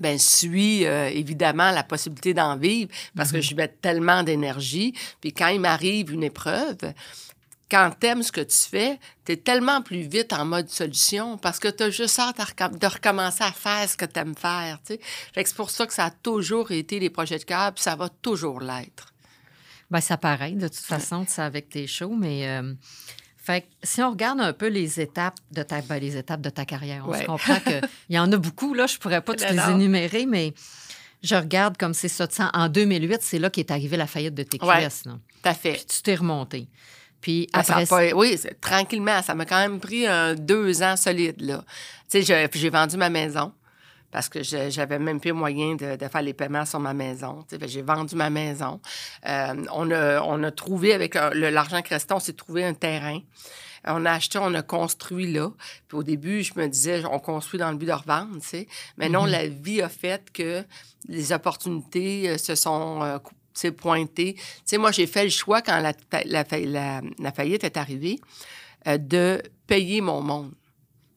ben 0.00 0.18
suis 0.18 0.86
euh, 0.86 1.08
évidemment 1.08 1.70
la 1.70 1.82
possibilité 1.82 2.34
d'en 2.34 2.56
vivre 2.56 2.90
parce 3.16 3.30
que 3.30 3.36
mhm. 3.36 3.42
je 3.42 3.54
mets 3.54 3.68
tellement 3.68 4.22
d'énergie. 4.22 4.94
Puis 5.20 5.32
quand 5.32 5.48
il 5.48 5.60
m'arrive 5.60 6.12
une 6.12 6.24
épreuve, 6.24 6.92
quand 7.70 7.90
tu 8.00 8.06
aimes 8.06 8.22
ce 8.22 8.32
que 8.32 8.40
tu 8.40 8.56
fais, 8.56 8.98
tu 9.24 9.32
es 9.32 9.36
tellement 9.36 9.80
plus 9.80 10.02
vite 10.02 10.32
en 10.32 10.44
mode 10.44 10.68
solution 10.68 11.38
parce 11.38 11.58
que 11.58 11.68
tu 11.68 11.84
as 11.84 11.90
juste 11.90 12.18
hâte 12.18 12.36
de 12.78 12.86
recommencer 12.86 13.44
à 13.44 13.52
faire 13.52 13.88
ce 13.88 13.96
que 13.96 14.04
tu 14.04 14.18
aimes 14.18 14.34
faire. 14.34 14.78
c'est 14.86 15.54
pour 15.54 15.70
ça 15.70 15.86
que 15.86 15.94
ça 15.94 16.06
a 16.06 16.10
toujours 16.10 16.72
été 16.72 16.98
les 16.98 17.10
projets 17.10 17.38
de 17.38 17.44
cœur, 17.44 17.72
puis 17.72 17.82
ça 17.82 17.94
va 17.94 18.08
toujours 18.08 18.60
l'être. 18.60 19.12
Bien, 19.90 20.00
ça 20.00 20.16
paraît, 20.16 20.52
de 20.52 20.68
toute 20.68 20.76
façon, 20.76 21.24
ça 21.26 21.46
avec 21.46 21.68
tes 21.68 21.86
shows, 21.86 22.14
mais 22.14 22.48
euh, 22.48 22.74
fait 23.42 23.66
si 23.82 24.02
on 24.02 24.10
regarde 24.10 24.40
un 24.40 24.52
peu 24.52 24.68
les 24.68 25.00
étapes 25.00 25.36
de 25.50 25.62
ta, 25.62 25.80
ben, 25.82 25.98
les 25.98 26.16
étapes 26.16 26.40
de 26.40 26.50
ta 26.50 26.64
carrière, 26.64 27.04
on 27.08 27.14
se 27.14 27.24
comprend 27.24 27.58
qu'il 27.60 27.80
y 28.10 28.18
en 28.18 28.30
a 28.32 28.36
beaucoup, 28.36 28.74
là, 28.74 28.86
je 28.86 28.98
pourrais 28.98 29.20
pas 29.20 29.34
toutes 29.34 29.50
les 29.50 29.70
énumérer, 29.70 30.26
mais 30.26 30.52
je 31.22 31.34
regarde 31.34 31.76
comme 31.76 31.94
c'est 31.94 32.08
ça. 32.08 32.26
En 32.52 32.68
2008, 32.68 33.18
c'est 33.22 33.38
là 33.38 33.50
qu'est 33.50 33.70
arrivée 33.70 33.96
la 33.96 34.06
faillite 34.06 34.34
de 34.34 34.42
TQS. 34.42 34.66
Ouais, 34.66 34.88
tout 34.88 35.18
à 35.44 35.54
fait. 35.54 35.72
Puis 35.72 35.84
tu 35.86 36.02
t'es 36.02 36.14
remonté. 36.14 36.68
Puis 37.20 37.48
après... 37.52 38.12
oui, 38.14 38.40
tranquillement. 38.60 39.20
Ça 39.22 39.34
m'a 39.34 39.44
quand 39.44 39.58
même 39.58 39.80
pris 39.80 40.06
deux 40.38 40.82
ans 40.82 40.96
solides, 40.96 41.40
là. 41.40 41.64
Tu 42.10 42.22
sais, 42.22 42.48
j'ai 42.54 42.70
vendu 42.70 42.96
ma 42.96 43.10
maison 43.10 43.52
parce 44.10 44.28
que 44.28 44.42
j'avais 44.42 44.98
même 44.98 45.20
plus 45.20 45.32
moyen 45.32 45.76
de, 45.76 45.96
faire 46.08 46.22
les 46.22 46.34
paiements 46.34 46.64
sur 46.64 46.80
ma 46.80 46.94
maison. 46.94 47.44
J'ai 47.66 47.82
vendu 47.82 48.16
ma 48.16 48.30
maison. 48.30 48.80
Euh, 49.26 49.54
on, 49.72 49.90
a, 49.90 50.20
on 50.22 50.42
a 50.42 50.50
trouvé, 50.50 50.92
avec 50.92 51.14
l'argent 51.14 51.82
qui 51.82 51.94
restait, 51.94 52.14
on 52.14 52.20
s'est 52.20 52.32
trouvé 52.32 52.64
un 52.64 52.74
terrain. 52.74 53.20
On 53.86 54.04
a 54.04 54.12
acheté, 54.12 54.38
on 54.38 54.52
a 54.54 54.62
construit 54.62 55.32
là. 55.32 55.50
Puis 55.88 55.96
au 55.96 56.02
début, 56.02 56.42
je 56.42 56.52
me 56.56 56.66
disais, 56.66 57.02
on 57.10 57.18
construit 57.18 57.58
dans 57.58 57.70
le 57.70 57.78
but 57.78 57.86
de 57.86 57.92
revendre, 57.92 58.40
tu 58.40 58.48
sais. 58.48 58.68
Mais 58.98 59.08
non, 59.08 59.26
mm-hmm. 59.26 59.30
la 59.30 59.46
vie 59.46 59.80
a 59.80 59.88
fait 59.88 60.30
que 60.32 60.64
les 61.08 61.32
opportunités 61.32 62.28
euh, 62.28 62.36
se 62.36 62.54
sont 62.54 63.02
euh, 63.02 63.70
pointées. 63.70 64.34
Tu 64.34 64.42
sais, 64.66 64.78
moi, 64.78 64.92
j'ai 64.92 65.06
fait 65.06 65.24
le 65.24 65.30
choix 65.30 65.62
quand 65.62 65.80
la, 65.80 65.92
la, 66.26 67.00
la 67.18 67.32
faillite 67.32 67.64
est 67.64 67.76
arrivée 67.76 68.20
de 68.86 69.42
payer 69.66 70.00
mon 70.00 70.22
monde. 70.22 70.52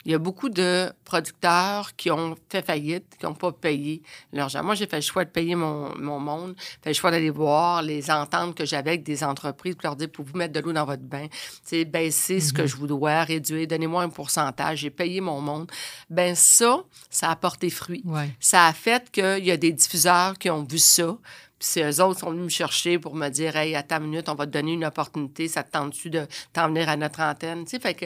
Il 0.05 0.11
y 0.11 0.15
a 0.15 0.17
beaucoup 0.17 0.49
de 0.49 0.91
producteurs 1.05 1.95
qui 1.95 2.11
ont 2.11 2.35
fait 2.49 2.65
faillite, 2.65 3.05
qui 3.17 3.25
n'ont 3.25 3.33
pas 3.33 3.51
payé 3.51 4.01
leur 4.31 4.45
argent. 4.45 4.63
Moi, 4.63 4.75
j'ai 4.75 4.87
fait 4.87 4.97
le 4.97 5.01
choix 5.01 5.25
de 5.25 5.29
payer 5.29 5.55
mon, 5.55 5.97
mon 5.97 6.19
monde, 6.19 6.55
fait 6.81 6.89
le 6.89 6.93
choix 6.93 7.11
d'aller 7.11 7.29
voir 7.29 7.81
les 7.81 8.11
ententes 8.11 8.55
que 8.55 8.65
j'avais 8.65 8.91
avec 8.91 9.03
des 9.03 9.23
entreprises 9.23 9.75
pour 9.75 9.83
leur 9.83 9.95
dire 9.95 10.09
pour 10.09 10.25
vous 10.25 10.37
mettre 10.37 10.53
de 10.53 10.59
l'eau 10.59 10.73
dans 10.73 10.85
votre 10.85 11.03
bain, 11.03 11.27
c'est 11.63 11.85
baisser 11.85 12.39
ce 12.39 12.51
que 12.53 12.61
mhm. 12.61 12.67
je 12.67 12.75
vous 12.75 12.87
dois, 12.87 13.23
réduire, 13.23 13.67
donnez-moi 13.67 14.03
un 14.03 14.09
pourcentage, 14.09 14.79
j'ai 14.79 14.89
payé 14.89 15.21
mon 15.21 15.41
monde. 15.41 15.71
Ben 16.09 16.35
ça, 16.35 16.83
ça 17.09 17.29
a 17.29 17.35
porté 17.35 17.69
fruit. 17.69 18.03
Ça 18.39 18.67
a 18.67 18.73
fait 18.73 19.09
qu'il 19.11 19.45
y 19.45 19.51
a 19.51 19.57
des 19.57 19.71
diffuseurs 19.71 20.37
qui 20.37 20.49
ont 20.49 20.63
vu 20.63 20.79
ça, 20.79 21.17
puis 21.63 21.81
eux 21.81 22.01
autres 22.01 22.19
sont 22.19 22.31
venus 22.31 22.43
me 22.43 22.49
chercher 22.49 22.99
pour 22.99 23.15
me 23.15 23.29
dire 23.29 23.55
Hey, 23.55 23.75
à 23.75 23.83
ta 23.83 23.99
minute, 23.99 24.29
on 24.29 24.35
va 24.35 24.45
te 24.45 24.51
donner 24.51 24.73
une 24.73 24.85
opportunité, 24.85 25.47
ça 25.47 25.63
te 25.63 25.71
tente-tu 25.71 26.09
de 26.09 26.27
t'en 26.51 26.67
venir 26.67 26.89
à 26.89 26.97
notre 26.97 27.21
antenne? 27.21 27.63
Tu 27.65 27.71
sais, 27.71 27.79
fait 27.79 27.93
que 27.93 28.05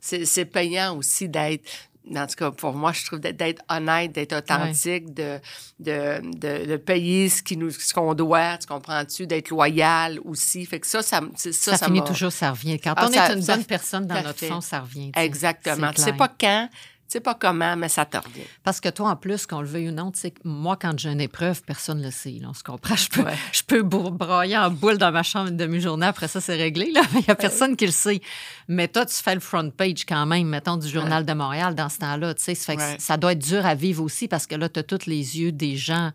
c'est 0.00 0.44
payant 0.44 0.96
aussi 0.96 1.28
d'être 1.28 1.68
en 2.14 2.26
tout 2.26 2.36
cas, 2.36 2.50
pour 2.52 2.72
moi, 2.72 2.92
je 2.92 3.04
trouve 3.04 3.18
d'être 3.18 3.62
honnête, 3.68 4.12
d'être 4.12 4.36
authentique, 4.36 5.12
de, 5.12 5.40
de, 5.80 6.20
de, 6.64 6.76
payer 6.76 7.28
ce 7.28 7.42
qu'on 7.42 7.68
ce 7.70 7.92
qu'on 7.92 8.14
doit, 8.14 8.58
tu 8.58 8.66
comprends-tu, 8.68 9.26
d'être 9.26 9.50
loyal 9.50 10.20
aussi. 10.24 10.64
Fait 10.66 10.78
que 10.78 10.86
ça, 10.86 11.02
ça, 11.02 11.20
ça, 11.34 11.52
ça, 11.52 11.76
ça 11.76 11.86
finit 11.86 12.04
toujours, 12.04 12.30
ça 12.30 12.52
revient. 12.52 12.78
Quand 12.78 12.94
ah, 12.96 13.08
on 13.08 13.12
est 13.12 13.32
une 13.32 13.44
bonne 13.44 13.64
personne 13.64 14.06
dans 14.06 14.22
notre 14.22 14.44
fond, 14.46 14.60
ça 14.60 14.80
revient. 14.80 15.10
Exactement. 15.16 15.92
Tu 15.92 16.02
sais 16.02 16.12
pas 16.12 16.28
quand, 16.28 16.68
sais 17.08 17.20
pas 17.20 17.34
comment, 17.34 17.76
mais 17.76 17.88
ça 17.88 18.04
te 18.04 18.16
revient. 18.16 18.46
Parce 18.64 18.80
que 18.80 18.88
toi, 18.88 19.10
en 19.10 19.16
plus, 19.16 19.46
qu'on 19.46 19.60
le 19.60 19.66
veuille 19.66 19.88
ou 19.88 19.92
non, 19.92 20.10
tu 20.10 20.20
sais, 20.20 20.34
moi, 20.44 20.76
quand 20.80 20.98
j'ai 20.98 21.10
une 21.10 21.20
épreuve, 21.20 21.62
personne 21.62 21.98
ne 21.98 22.04
le 22.04 22.10
sait. 22.10 22.40
on 22.44 22.54
se 22.54 22.62
comprend. 22.62 22.96
Je 22.96 23.08
peux, 23.08 23.24
je 23.52 23.62
peux 23.62 23.82
broyer 23.82 24.56
en 24.58 24.70
boule 24.70 24.98
dans 24.98 25.12
ma 25.12 25.22
chambre 25.22 25.48
une 25.48 25.56
demi-journée. 25.56 26.06
Après 26.06 26.28
ça, 26.28 26.40
c'est 26.40 26.56
réglé. 26.56 26.90
Là. 26.90 27.02
Il 27.14 27.18
n'y 27.18 27.28
a 27.28 27.34
personne 27.34 27.76
qui 27.76 27.86
le 27.86 27.92
sait. 27.92 28.20
Mais 28.68 28.88
toi, 28.88 29.06
tu 29.06 29.14
fais 29.14 29.34
le 29.34 29.40
front 29.40 29.70
page 29.70 30.04
quand 30.06 30.26
même, 30.26 30.48
mettons, 30.48 30.76
du 30.76 30.88
Journal 30.88 31.24
de 31.24 31.32
Montréal 31.32 31.74
dans 31.74 31.88
ce 31.88 31.98
temps-là. 31.98 32.34
Tu 32.34 32.42
sais, 32.42 32.54
ça, 32.54 32.74
ça 32.98 33.16
doit 33.16 33.32
être 33.32 33.44
dur 33.44 33.64
à 33.64 33.74
vivre 33.74 34.02
aussi 34.02 34.28
parce 34.28 34.46
que 34.46 34.54
là, 34.54 34.68
tu 34.68 34.80
as 34.80 34.82
tous 34.82 35.06
les 35.06 35.38
yeux 35.38 35.52
des 35.52 35.76
gens, 35.76 36.12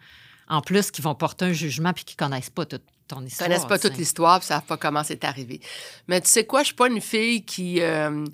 en 0.50 0.62
plus, 0.62 0.92
qui 0.92 1.02
vont 1.02 1.16
porter 1.16 1.46
un 1.46 1.54
jugement 1.54 1.94
puis 1.94 2.04
qui 2.04 2.16
ne 2.20 2.28
connaissent 2.28 2.50
pas 2.50 2.66
toute 2.66 2.84
ton 3.08 3.24
histoire. 3.26 3.50
Ils 3.50 3.54
connaissent 3.54 3.68
pas 3.68 3.80
toute 3.80 3.98
l'histoire 3.98 4.40
ne 4.40 4.44
savent 4.44 4.66
pas 4.66 4.78
comment 4.78 5.04
c'est 5.04 5.24
arrivé. 5.24 5.62
Mais 6.08 6.22
tu 6.22 6.30
sais 6.30 6.46
quoi, 6.46 6.62
je 6.62 6.68
suis 6.68 6.76
pas 6.76 6.88
une 6.88 7.02
fille 7.02 7.44
qui... 7.44 7.82
Euh, 7.82 8.26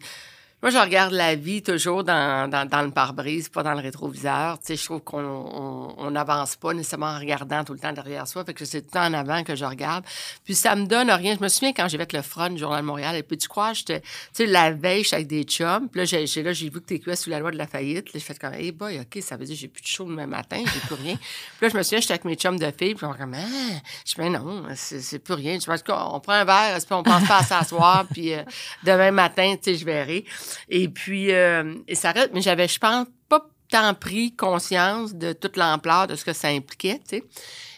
moi, 0.59 0.71
je 0.71 0.77
regarde 0.79 1.13
la 1.13 1.35
vie 1.35 1.61
toujours 1.61 2.03
dans, 2.03 2.49
dans, 2.49 2.67
dans 2.67 2.81
le 2.81 2.89
pare-brise, 2.89 3.47
pas 3.47 3.61
dans 3.61 3.75
le 3.75 3.79
rétroviseur. 3.79 4.57
Tu 4.57 4.65
sais, 4.65 4.75
je 4.75 4.85
trouve 4.85 5.01
qu'on 5.01 6.09
n'avance 6.09 6.55
pas 6.55 6.73
nécessairement 6.73 7.11
en 7.11 7.19
regardant 7.19 7.63
tout 7.63 7.73
le 7.73 7.79
temps 7.79 7.93
derrière 7.93 8.27
soi. 8.27 8.43
Fait 8.43 8.55
que 8.55 8.65
c'est 8.65 8.81
tout 8.81 8.87
le 8.87 8.99
temps 8.99 9.05
en 9.05 9.13
avant 9.13 9.43
que 9.43 9.55
je 9.55 9.63
regarde. 9.63 10.03
Puis 10.43 10.55
ça 10.55 10.75
me 10.75 10.87
donne 10.87 11.11
rien. 11.11 11.35
Je 11.37 11.43
me 11.43 11.47
souviens 11.47 11.73
quand 11.73 11.87
j'ai 11.87 11.99
fait 11.99 12.11
le 12.11 12.23
front 12.23 12.49
du 12.49 12.57
Journal 12.57 12.81
de 12.81 12.87
Montréal. 12.87 13.15
Et 13.15 13.21
puis 13.21 13.37
tu 13.37 13.47
crois, 13.47 13.73
j'étais, 13.73 14.01
tu 14.01 14.07
sais, 14.33 14.45
la 14.47 14.71
veille, 14.71 15.03
j'étais 15.03 15.17
avec 15.17 15.27
des 15.27 15.43
chums. 15.43 15.89
Puis 15.89 15.99
là, 15.99 16.05
j'ai, 16.05 16.41
là, 16.41 16.53
j'ai 16.53 16.69
vu 16.71 16.81
que 16.81 16.95
t'es 16.95 17.15
sous 17.15 17.29
la 17.29 17.37
loi 17.37 17.51
de 17.51 17.57
la 17.57 17.67
faillite. 17.67 18.07
J'ai 18.11 18.19
fait 18.19 18.39
comme, 18.39 18.55
hey 18.55 18.71
boy, 18.71 18.99
OK, 18.99 19.21
ça 19.21 19.37
veut 19.37 19.45
dire 19.45 19.53
que 19.53 19.61
j'ai 19.61 19.67
plus 19.67 19.83
de 19.83 19.87
chaud 19.87 20.05
demain 20.05 20.25
matin, 20.25 20.63
j'ai 20.73 20.79
plus 20.79 20.95
rien. 20.95 21.15
puis 21.59 21.67
là, 21.67 21.69
je 21.69 21.77
me 21.77 21.83
souviens, 21.83 21.99
j'étais 21.99 22.13
avec 22.13 22.25
mes 22.25 22.35
chums 22.35 22.57
de 22.57 22.71
filles. 22.75 22.95
Puis 22.95 23.05
on 23.05 23.13
comme, 23.13 23.35
ah, 23.35 23.79
je 24.07 24.19
dis, 24.19 24.29
non, 24.31 24.63
c'est, 24.73 25.19
plus 25.19 25.35
rien. 25.35 25.59
Je 25.59 25.69
on 25.69 26.19
prend 26.19 26.33
un 26.33 26.45
verre, 26.45 26.77
puis 26.79 26.95
on 26.95 27.03
pense 27.03 27.27
pas 27.27 27.37
à 27.37 27.43
s'asseoir. 27.43 28.07
puis 28.11 28.33
euh, 28.33 28.41
demain 28.83 29.11
matin, 29.11 29.55
tu 29.61 29.71
sais, 29.71 29.77
je 29.77 29.85
verrai. 29.85 30.25
Et 30.69 30.89
puis, 30.89 31.33
euh, 31.33 31.75
et 31.87 31.95
ça 31.95 32.13
mais 32.33 32.41
j'avais, 32.41 32.67
je 32.67 32.79
pense, 32.79 33.07
pas 33.29 33.45
tant 33.69 33.93
pris 33.93 34.35
conscience 34.35 35.13
de 35.13 35.33
toute 35.33 35.57
l'ampleur 35.57 36.07
de 36.07 36.15
ce 36.15 36.23
que 36.25 36.33
ça 36.33 36.47
impliquait. 36.49 37.01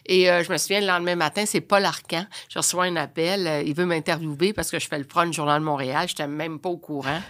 Et 0.06 0.30
euh, 0.30 0.44
je 0.44 0.52
me 0.52 0.58
souviens, 0.58 0.82
le 0.82 0.88
lendemain 0.88 1.16
matin, 1.16 1.46
c'est 1.46 1.62
Paul 1.62 1.86
Arcan. 1.86 2.26
Je 2.50 2.58
reçois 2.58 2.86
un 2.86 2.96
appel. 2.96 3.48
Euh, 3.48 3.62
il 3.62 3.76
veut 3.76 3.86
m'interviewer 3.86 4.54
parce 4.54 4.72
que 4.72 4.80
je 4.80 4.88
fais 4.88 4.98
le 4.98 5.06
front 5.08 5.26
du 5.26 5.34
Journal 5.34 5.60
de 5.60 5.66
Montréal. 5.66 6.08
Je 6.08 6.14
n'étais 6.14 6.28
même 6.28 6.60
pas 6.60 6.70
au 6.70 6.78
courant. 6.78 7.22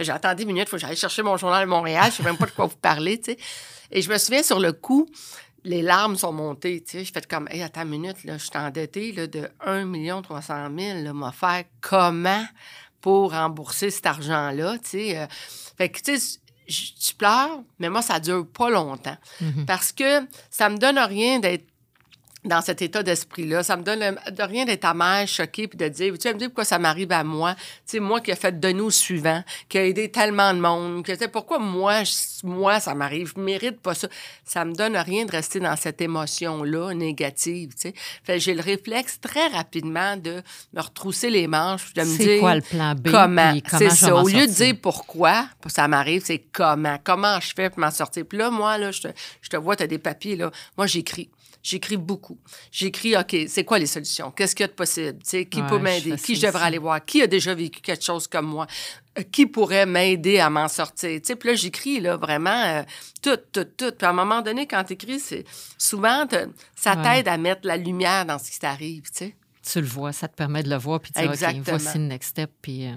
J'ai 0.00 0.12
attendu 0.12 0.42
une 0.42 0.48
minute, 0.48 0.64
il 0.66 0.70
faut 0.70 0.76
que 0.76 0.82
j'aille 0.82 0.96
chercher 0.96 1.22
mon 1.22 1.36
Journal 1.36 1.64
de 1.64 1.70
Montréal. 1.70 2.06
Je 2.06 2.08
ne 2.08 2.16
sais 2.16 2.22
même 2.24 2.36
pas 2.36 2.46
de 2.46 2.50
quoi 2.50 2.66
vous 2.66 2.76
parlez. 2.76 3.20
sais. 3.24 3.36
Et 3.90 4.02
je 4.02 4.10
me 4.10 4.18
souviens, 4.18 4.42
sur 4.42 4.58
le 4.58 4.72
coup, 4.72 5.06
les 5.64 5.82
larmes 5.82 6.16
sont 6.16 6.32
montées. 6.32 6.82
Je 6.92 7.04
fais 7.04 7.22
comme, 7.22 7.48
hey, 7.50 7.62
attends 7.62 7.82
une 7.82 7.90
minute, 7.90 8.16
je 8.24 8.36
suis 8.36 8.50
endettée 8.56 9.12
de 9.12 9.48
1 9.64 10.22
300 10.22 10.68
000. 10.76 11.14
M'a 11.14 11.32
fait 11.32 11.68
comment 11.80 12.44
pour 13.04 13.32
rembourser 13.32 13.90
cet 13.90 14.06
argent-là, 14.06 14.78
tu 14.78 14.88
sais. 14.88 15.18
Euh, 15.18 15.26
fait 15.76 15.90
que, 15.90 16.00
tu 16.00 16.18
sais, 16.18 16.38
tu 16.66 17.14
pleures, 17.16 17.60
mais 17.78 17.90
moi, 17.90 18.00
ça 18.00 18.18
dure 18.18 18.46
pas 18.50 18.70
longtemps. 18.70 19.18
Mm-hmm. 19.42 19.66
Parce 19.66 19.92
que 19.92 20.26
ça 20.48 20.70
me 20.70 20.78
donne 20.78 20.98
rien 20.98 21.38
d'être 21.38 21.66
dans 22.44 22.60
cet 22.60 22.82
état 22.82 23.02
d'esprit-là. 23.02 23.62
Ça 23.62 23.76
me 23.76 23.82
donne 23.82 24.00
de 24.00 24.42
rien 24.42 24.64
d'être 24.64 24.84
amère, 24.84 25.26
choquée, 25.26 25.66
puis 25.66 25.78
de 25.78 25.88
dire, 25.88 26.14
tu 26.18 26.28
vas 26.28 26.34
me 26.34 26.38
dire 26.38 26.48
pourquoi 26.48 26.64
ça 26.64 26.78
m'arrive 26.78 27.12
à 27.12 27.24
moi? 27.24 27.54
Tu 27.54 27.62
sais, 27.86 28.00
moi 28.00 28.20
qui 28.20 28.30
ai 28.30 28.36
fait 28.36 28.58
de 28.58 28.70
nous 28.70 28.90
suivant, 28.90 29.42
qui 29.68 29.78
a 29.78 29.86
aidé 29.86 30.10
tellement 30.10 30.52
de 30.52 30.60
monde, 30.60 31.04
que, 31.04 31.12
tu 31.12 31.18
sais, 31.18 31.28
pourquoi 31.28 31.58
moi, 31.58 32.02
moi, 32.42 32.80
ça 32.80 32.94
m'arrive? 32.94 33.32
Je 33.34 33.40
mérite 33.40 33.80
pas 33.80 33.94
ça. 33.94 34.08
Ça 34.44 34.64
me 34.64 34.74
donne 34.74 34.96
rien 34.96 35.24
de 35.24 35.30
rester 35.30 35.60
dans 35.60 35.76
cette 35.76 36.00
émotion-là 36.00 36.92
négative, 36.94 37.70
tu 37.74 37.88
sais. 37.88 37.94
Fait 38.24 38.38
j'ai 38.38 38.54
le 38.54 38.62
réflexe 38.62 39.20
très 39.20 39.48
rapidement 39.48 40.16
de 40.16 40.42
me 40.72 40.80
retrousser 40.80 41.30
les 41.30 41.46
manches, 41.46 41.94
de 41.94 42.02
me 42.02 42.18
dire... 42.18 42.40
quoi 42.40 42.54
le 42.56 42.60
plan 42.60 42.94
B? 42.94 43.08
Comment? 43.10 43.54
C'est 43.70 43.90
ça. 43.90 44.14
Au 44.14 44.28
lieu 44.28 44.46
de 44.46 44.52
dire 44.52 44.74
pourquoi 44.82 45.48
ça 45.66 45.88
m'arrive, 45.88 46.22
c'est 46.24 46.44
comment? 46.52 46.98
Comment 47.02 47.40
je 47.40 47.52
fais 47.54 47.70
pour 47.70 47.80
m'en 47.80 47.90
sortir? 47.90 48.24
Puis 48.26 48.38
là, 48.38 48.50
moi, 48.50 48.76
là, 48.78 48.90
je 48.90 49.02
te, 49.02 49.08
je 49.40 49.48
te 49.48 49.56
vois, 49.56 49.76
tu 49.76 49.82
as 49.82 49.86
des 49.86 49.98
papiers, 49.98 50.36
là. 50.36 50.50
Moi, 50.76 50.86
j'écris. 50.86 51.30
J'écris 51.64 51.96
beaucoup. 51.96 52.38
J'écris, 52.70 53.16
OK, 53.16 53.34
c'est 53.48 53.64
quoi 53.64 53.78
les 53.78 53.86
solutions? 53.86 54.30
Qu'est-ce 54.30 54.54
qu'il 54.54 54.64
y 54.64 54.66
a 54.66 54.68
de 54.68 54.74
possible? 54.74 55.18
qui 55.22 55.62
peut 55.62 55.78
m'aider? 55.78 56.14
Qui 56.16 56.36
je 56.36 56.46
devrais 56.46 56.66
aller 56.66 56.76
voir? 56.76 57.02
Qui 57.02 57.22
a 57.22 57.26
déjà 57.26 57.54
vécu 57.54 57.80
quelque 57.80 58.04
chose 58.04 58.28
comme 58.28 58.44
moi? 58.44 58.66
Euh, 59.18 59.22
qui 59.22 59.46
pourrait 59.46 59.86
m'aider 59.86 60.40
à 60.40 60.50
m'en 60.50 60.68
sortir? 60.68 61.18
Puis 61.22 61.48
là, 61.48 61.54
j'écris 61.54 62.00
là, 62.00 62.18
vraiment 62.18 62.50
euh, 62.50 62.82
tout, 63.22 63.38
tout, 63.50 63.64
tout. 63.64 63.92
Puis 63.92 64.06
à 64.06 64.10
un 64.10 64.12
moment 64.12 64.42
donné, 64.42 64.66
quand 64.66 64.84
tu 64.84 64.92
écris, 64.92 65.18
c'est 65.18 65.46
souvent, 65.78 66.26
ça 66.76 66.96
t'aide 66.96 67.28
à 67.28 67.38
mettre 67.38 67.66
la 67.66 67.78
lumière 67.78 68.26
dans 68.26 68.38
ce 68.38 68.50
qui 68.50 68.58
t'arrive. 68.58 69.04
Tu 69.16 69.80
le 69.80 69.86
vois, 69.86 70.12
ça 70.12 70.28
te 70.28 70.36
permet 70.36 70.62
de 70.62 70.68
le 70.68 70.76
voir, 70.76 71.00
puis 71.00 71.12
tu 71.12 71.22
dis, 71.22 71.26
OK, 71.26 71.62
voici 71.64 71.96
le 71.96 72.04
next 72.04 72.28
step. 72.32 72.50
Puis, 72.60 72.86
euh, 72.86 72.96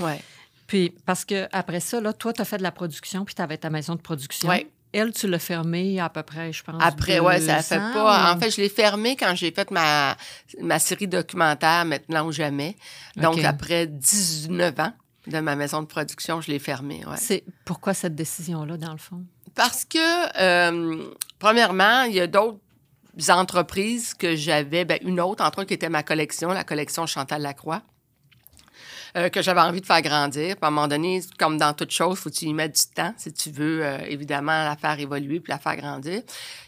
ouais. 0.00 0.20
Puis, 0.66 0.92
parce 1.06 1.24
que 1.24 1.46
après 1.52 1.78
ça, 1.78 2.00
là, 2.00 2.12
toi, 2.12 2.32
tu 2.32 2.40
as 2.40 2.44
fait 2.44 2.58
de 2.58 2.64
la 2.64 2.72
production, 2.72 3.24
puis 3.24 3.36
tu 3.36 3.42
avais 3.42 3.58
ta 3.58 3.70
maison 3.70 3.94
de 3.94 4.00
production. 4.00 4.48
Oui. 4.48 4.66
Elle, 4.94 5.12
tu 5.12 5.26
l'as 5.26 5.40
fermée 5.40 5.98
à 5.98 6.08
peu 6.08 6.22
près, 6.22 6.52
je 6.52 6.62
pense. 6.62 6.80
Après, 6.80 7.18
oui, 7.18 7.40
ça 7.40 7.62
fait 7.62 7.78
pas. 7.78 8.32
En 8.32 8.38
fait, 8.38 8.52
je 8.52 8.60
l'ai 8.60 8.68
fermée 8.68 9.16
quand 9.16 9.34
j'ai 9.34 9.50
fait 9.50 9.70
ma, 9.72 10.16
ma 10.60 10.78
série 10.78 11.08
documentaire 11.08 11.84
Maintenant 11.84 12.26
ou 12.26 12.32
jamais. 12.32 12.76
Donc, 13.16 13.42
après 13.42 13.88
19 13.88 14.78
ans 14.78 14.92
de 15.26 15.40
ma 15.40 15.56
maison 15.56 15.82
de 15.82 15.86
production, 15.86 16.40
je 16.40 16.50
l'ai 16.50 16.60
fermée. 16.60 17.02
Ouais. 17.06 17.16
C'est 17.16 17.42
pourquoi 17.64 17.92
cette 17.92 18.14
décision-là, 18.14 18.76
dans 18.76 18.92
le 18.92 18.98
fond? 18.98 19.24
Parce 19.56 19.84
que, 19.84 19.98
euh, 20.40 21.12
premièrement, 21.40 22.02
il 22.02 22.14
y 22.14 22.20
a 22.20 22.28
d'autres 22.28 22.60
entreprises 23.30 24.14
que 24.14 24.36
j'avais, 24.36 24.84
ben, 24.84 24.98
une 25.02 25.20
autre, 25.20 25.42
entre 25.44 25.58
autres, 25.58 25.68
qui 25.68 25.74
était 25.74 25.88
ma 25.88 26.04
collection, 26.04 26.50
la 26.50 26.64
collection 26.64 27.06
Chantal 27.06 27.42
Lacroix. 27.42 27.82
Euh, 29.16 29.28
que 29.28 29.42
j'avais 29.42 29.60
envie 29.60 29.80
de 29.80 29.86
faire 29.86 30.02
grandir. 30.02 30.56
Puis 30.56 30.64
à 30.64 30.66
un 30.66 30.70
moment 30.70 30.88
donné, 30.88 31.22
comme 31.38 31.56
dans 31.56 31.72
toute 31.72 31.92
chose, 31.92 32.18
faut 32.18 32.30
que 32.30 32.34
tu 32.34 32.46
y 32.46 32.52
mettre 32.52 32.74
du 32.74 32.94
temps 32.94 33.14
si 33.16 33.32
tu 33.32 33.48
veux 33.48 33.84
euh, 33.84 33.98
évidemment 34.08 34.64
la 34.64 34.74
faire 34.74 34.98
évoluer 34.98 35.38
puis 35.38 35.52
la 35.52 35.60
faire 35.60 35.76
grandir. 35.76 36.20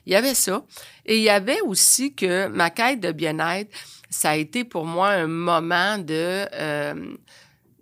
Il 0.06 0.12
y 0.12 0.14
avait 0.14 0.34
ça. 0.34 0.62
Et 1.04 1.16
il 1.16 1.24
y 1.24 1.28
avait 1.28 1.60
aussi 1.62 2.14
que 2.14 2.46
ma 2.46 2.70
quête 2.70 3.00
de 3.00 3.10
bien-être, 3.10 3.68
ça 4.10 4.30
a 4.30 4.36
été 4.36 4.62
pour 4.62 4.84
moi 4.84 5.08
un 5.08 5.26
moment 5.26 5.98
de... 5.98 6.46
Euh, 6.52 7.16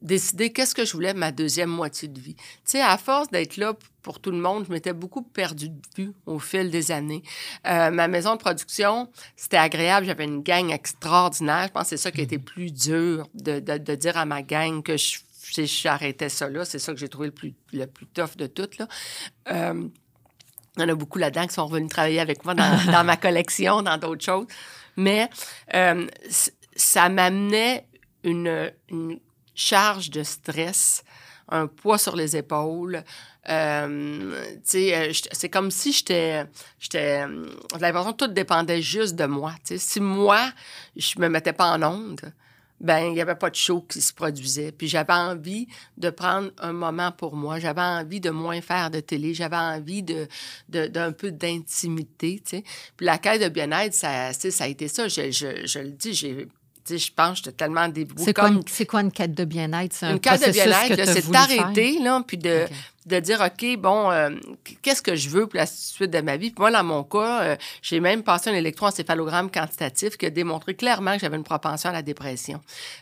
décider 0.04 0.52
qu'est-ce 0.52 0.74
que 0.74 0.84
je 0.84 0.92
voulais 0.92 1.14
ma 1.14 1.32
deuxième 1.32 1.70
moitié 1.70 2.08
de 2.08 2.20
vie. 2.20 2.36
Tu 2.36 2.44
sais, 2.64 2.82
à 2.82 2.96
force 2.98 3.28
d'être 3.30 3.56
là 3.56 3.74
pour 4.02 4.20
tout 4.20 4.30
le 4.30 4.36
monde, 4.36 4.66
je 4.68 4.72
m'étais 4.72 4.92
beaucoup 4.92 5.22
perdu 5.22 5.70
de 5.70 5.80
vue 5.96 6.12
au 6.26 6.38
fil 6.38 6.70
des 6.70 6.92
années. 6.92 7.22
Euh, 7.66 7.90
ma 7.90 8.06
maison 8.06 8.34
de 8.34 8.38
production, 8.38 9.10
c'était 9.34 9.56
agréable. 9.56 10.06
J'avais 10.06 10.24
une 10.24 10.42
gang 10.42 10.70
extraordinaire. 10.70 11.68
Je 11.68 11.72
pense 11.72 11.84
que 11.84 11.88
c'est 11.88 11.96
ça 11.96 12.12
qui 12.12 12.20
a 12.20 12.24
été 12.24 12.36
mhm. 12.36 12.44
plus 12.44 12.70
dur 12.70 13.26
de, 13.32 13.58
de, 13.58 13.94
dire 13.94 14.18
à 14.18 14.26
ma 14.26 14.42
gang 14.42 14.82
que 14.82 14.98
je, 14.98 15.16
j'arrêtais 15.64 16.28
ça 16.28 16.50
là. 16.50 16.66
C'est 16.66 16.78
ça 16.78 16.92
que 16.92 16.98
j'ai 16.98 17.08
trouvé 17.08 17.28
le 17.28 17.34
plus, 17.34 17.54
le 17.72 17.86
plus 17.86 18.06
tough 18.06 18.36
de 18.36 18.46
tout. 18.46 18.68
Là. 18.78 18.86
Euh, 19.50 19.88
il 20.76 20.82
y 20.82 20.84
en 20.84 20.88
a 20.88 20.94
beaucoup 20.94 21.18
là-dedans 21.18 21.46
qui 21.46 21.54
sont 21.54 21.66
revenus 21.66 21.88
travailler 21.88 22.20
avec 22.20 22.44
moi 22.44 22.54
dans, 22.54 22.84
dans 22.92 23.04
ma 23.04 23.16
collection, 23.16 23.80
dans 23.80 23.96
d'autres 23.96 24.24
choses. 24.24 24.46
Mais 24.96 25.30
euh, 25.72 26.06
ça 26.76 27.08
m'amenait 27.08 27.86
une, 28.22 28.70
une 28.90 29.18
charge 29.54 30.10
de 30.10 30.22
stress, 30.22 31.04
un 31.48 31.66
poids 31.66 31.98
sur 31.98 32.16
les 32.16 32.36
épaules. 32.36 33.02
Euh, 33.48 34.34
euh 34.74 35.12
c'est 35.32 35.48
comme 35.50 35.70
si 35.70 35.92
j'étais. 35.92 36.44
j'étais 36.78 37.20
J'avais 37.72 37.86
l'impression 37.86 38.12
que 38.12 38.24
tout 38.24 38.32
dépendait 38.32 38.82
juste 38.82 39.16
de 39.16 39.26
moi. 39.26 39.54
sais. 39.64 39.78
Si 39.78 40.00
moi, 40.00 40.50
je 40.96 41.18
me 41.18 41.28
mettais 41.28 41.52
pas 41.52 41.72
en 41.72 41.82
onde, 41.82 42.32
ben 42.80 43.00
il 43.06 43.12
n'y 43.12 43.20
avait 43.20 43.34
pas 43.34 43.50
de 43.50 43.54
show 43.54 43.82
qui 43.82 44.00
se 44.00 44.12
produisait. 44.12 44.72
Puis 44.72 44.88
j'avais 44.88 45.12
envie 45.12 45.68
de 45.96 46.10
prendre 46.10 46.50
un 46.58 46.72
moment 46.72 47.12
pour 47.12 47.36
moi. 47.36 47.58
J'avais 47.58 47.80
envie 47.80 48.20
de 48.20 48.30
moins 48.30 48.60
faire 48.60 48.90
de 48.90 49.00
télé. 49.00 49.34
J'avais 49.34 49.56
envie 49.56 50.02
de, 50.02 50.26
d'un 50.68 51.12
peu 51.12 51.30
d'intimité. 51.30 52.42
Puis 52.46 53.06
la 53.06 53.18
quête 53.18 53.42
de 53.42 53.48
bien-être, 53.48 53.94
ça, 53.94 54.32
ça 54.32 54.64
a 54.64 54.68
été 54.68 54.88
ça. 54.88 55.08
Je, 55.08 55.30
je, 55.30 55.66
je 55.66 55.78
le 55.78 55.90
dis, 55.90 56.14
j'ai 56.14 56.48
je 56.88 57.10
pense 57.14 57.30
que 57.40 57.44
j'étais 57.44 57.52
tellement 57.52 57.88
dévouée. 57.88 58.24
C'est 58.24 58.34
quoi, 58.34 58.50
quoi, 58.88 59.00
une 59.00 59.12
quête 59.12 59.34
de 59.34 59.44
bien-être? 59.44 60.04
Une 60.04 60.20
quête 60.20 60.46
de 60.46 60.52
bien-être, 60.52 61.04
c'est 61.06 61.30
d'arrêter, 61.30 61.98
là, 62.00 62.22
puis 62.26 62.38
de, 62.38 62.66
de 63.06 63.20
dire, 63.20 63.40
OK, 63.40 63.76
bon, 63.78 64.10
euh, 64.10 64.30
qu'est-ce 64.80 65.02
que 65.02 65.14
je 65.14 65.28
veux 65.28 65.46
pour 65.46 65.58
la 65.58 65.66
suite 65.66 66.10
de 66.10 66.20
ma 66.20 66.36
vie? 66.36 66.50
Puis 66.50 66.60
moi, 66.60 66.70
dans 66.70 66.84
mon 66.84 67.04
cas, 67.04 67.42
euh, 67.42 67.56
j'ai 67.82 68.00
même 68.00 68.22
passé 68.22 68.48
un 68.48 68.54
électroencéphalogramme 68.54 69.50
quantitatif 69.50 70.16
qui 70.16 70.26
a 70.26 70.30
démontré 70.30 70.74
clairement 70.74 71.14
que 71.14 71.20
j'avais 71.20 71.36
une 71.36 71.44
propension 71.44 71.90
à 71.90 71.92
la 71.92 72.02
dépression. 72.02 72.60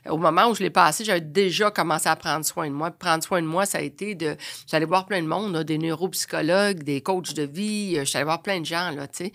Au 0.08 0.16
moment 0.16 0.48
où 0.48 0.54
je 0.54 0.62
l'ai 0.62 0.70
passé, 0.70 1.04
j'avais 1.04 1.20
déjà 1.20 1.70
commencé 1.70 2.08
à 2.08 2.16
prendre 2.16 2.44
soin 2.44 2.66
de 2.66 2.72
moi. 2.72 2.90
prendre 2.90 3.22
soin 3.22 3.40
de 3.42 3.46
moi, 3.46 3.64
ça 3.64 3.78
a 3.78 3.80
été 3.82 4.16
de... 4.16 4.36
J'allais 4.66 4.86
voir 4.86 5.06
plein 5.06 5.22
de 5.22 5.28
monde, 5.28 5.56
des 5.58 5.78
neuropsychologues, 5.78 6.82
des 6.82 7.00
coachs 7.00 7.34
de 7.34 7.44
vie, 7.44 7.94
euh, 7.98 8.04
j'allais 8.04 8.24
voir 8.24 8.42
plein 8.42 8.60
de 8.60 8.66
gens, 8.66 8.90
là, 8.90 9.06
tu 9.06 9.26
sais. 9.26 9.32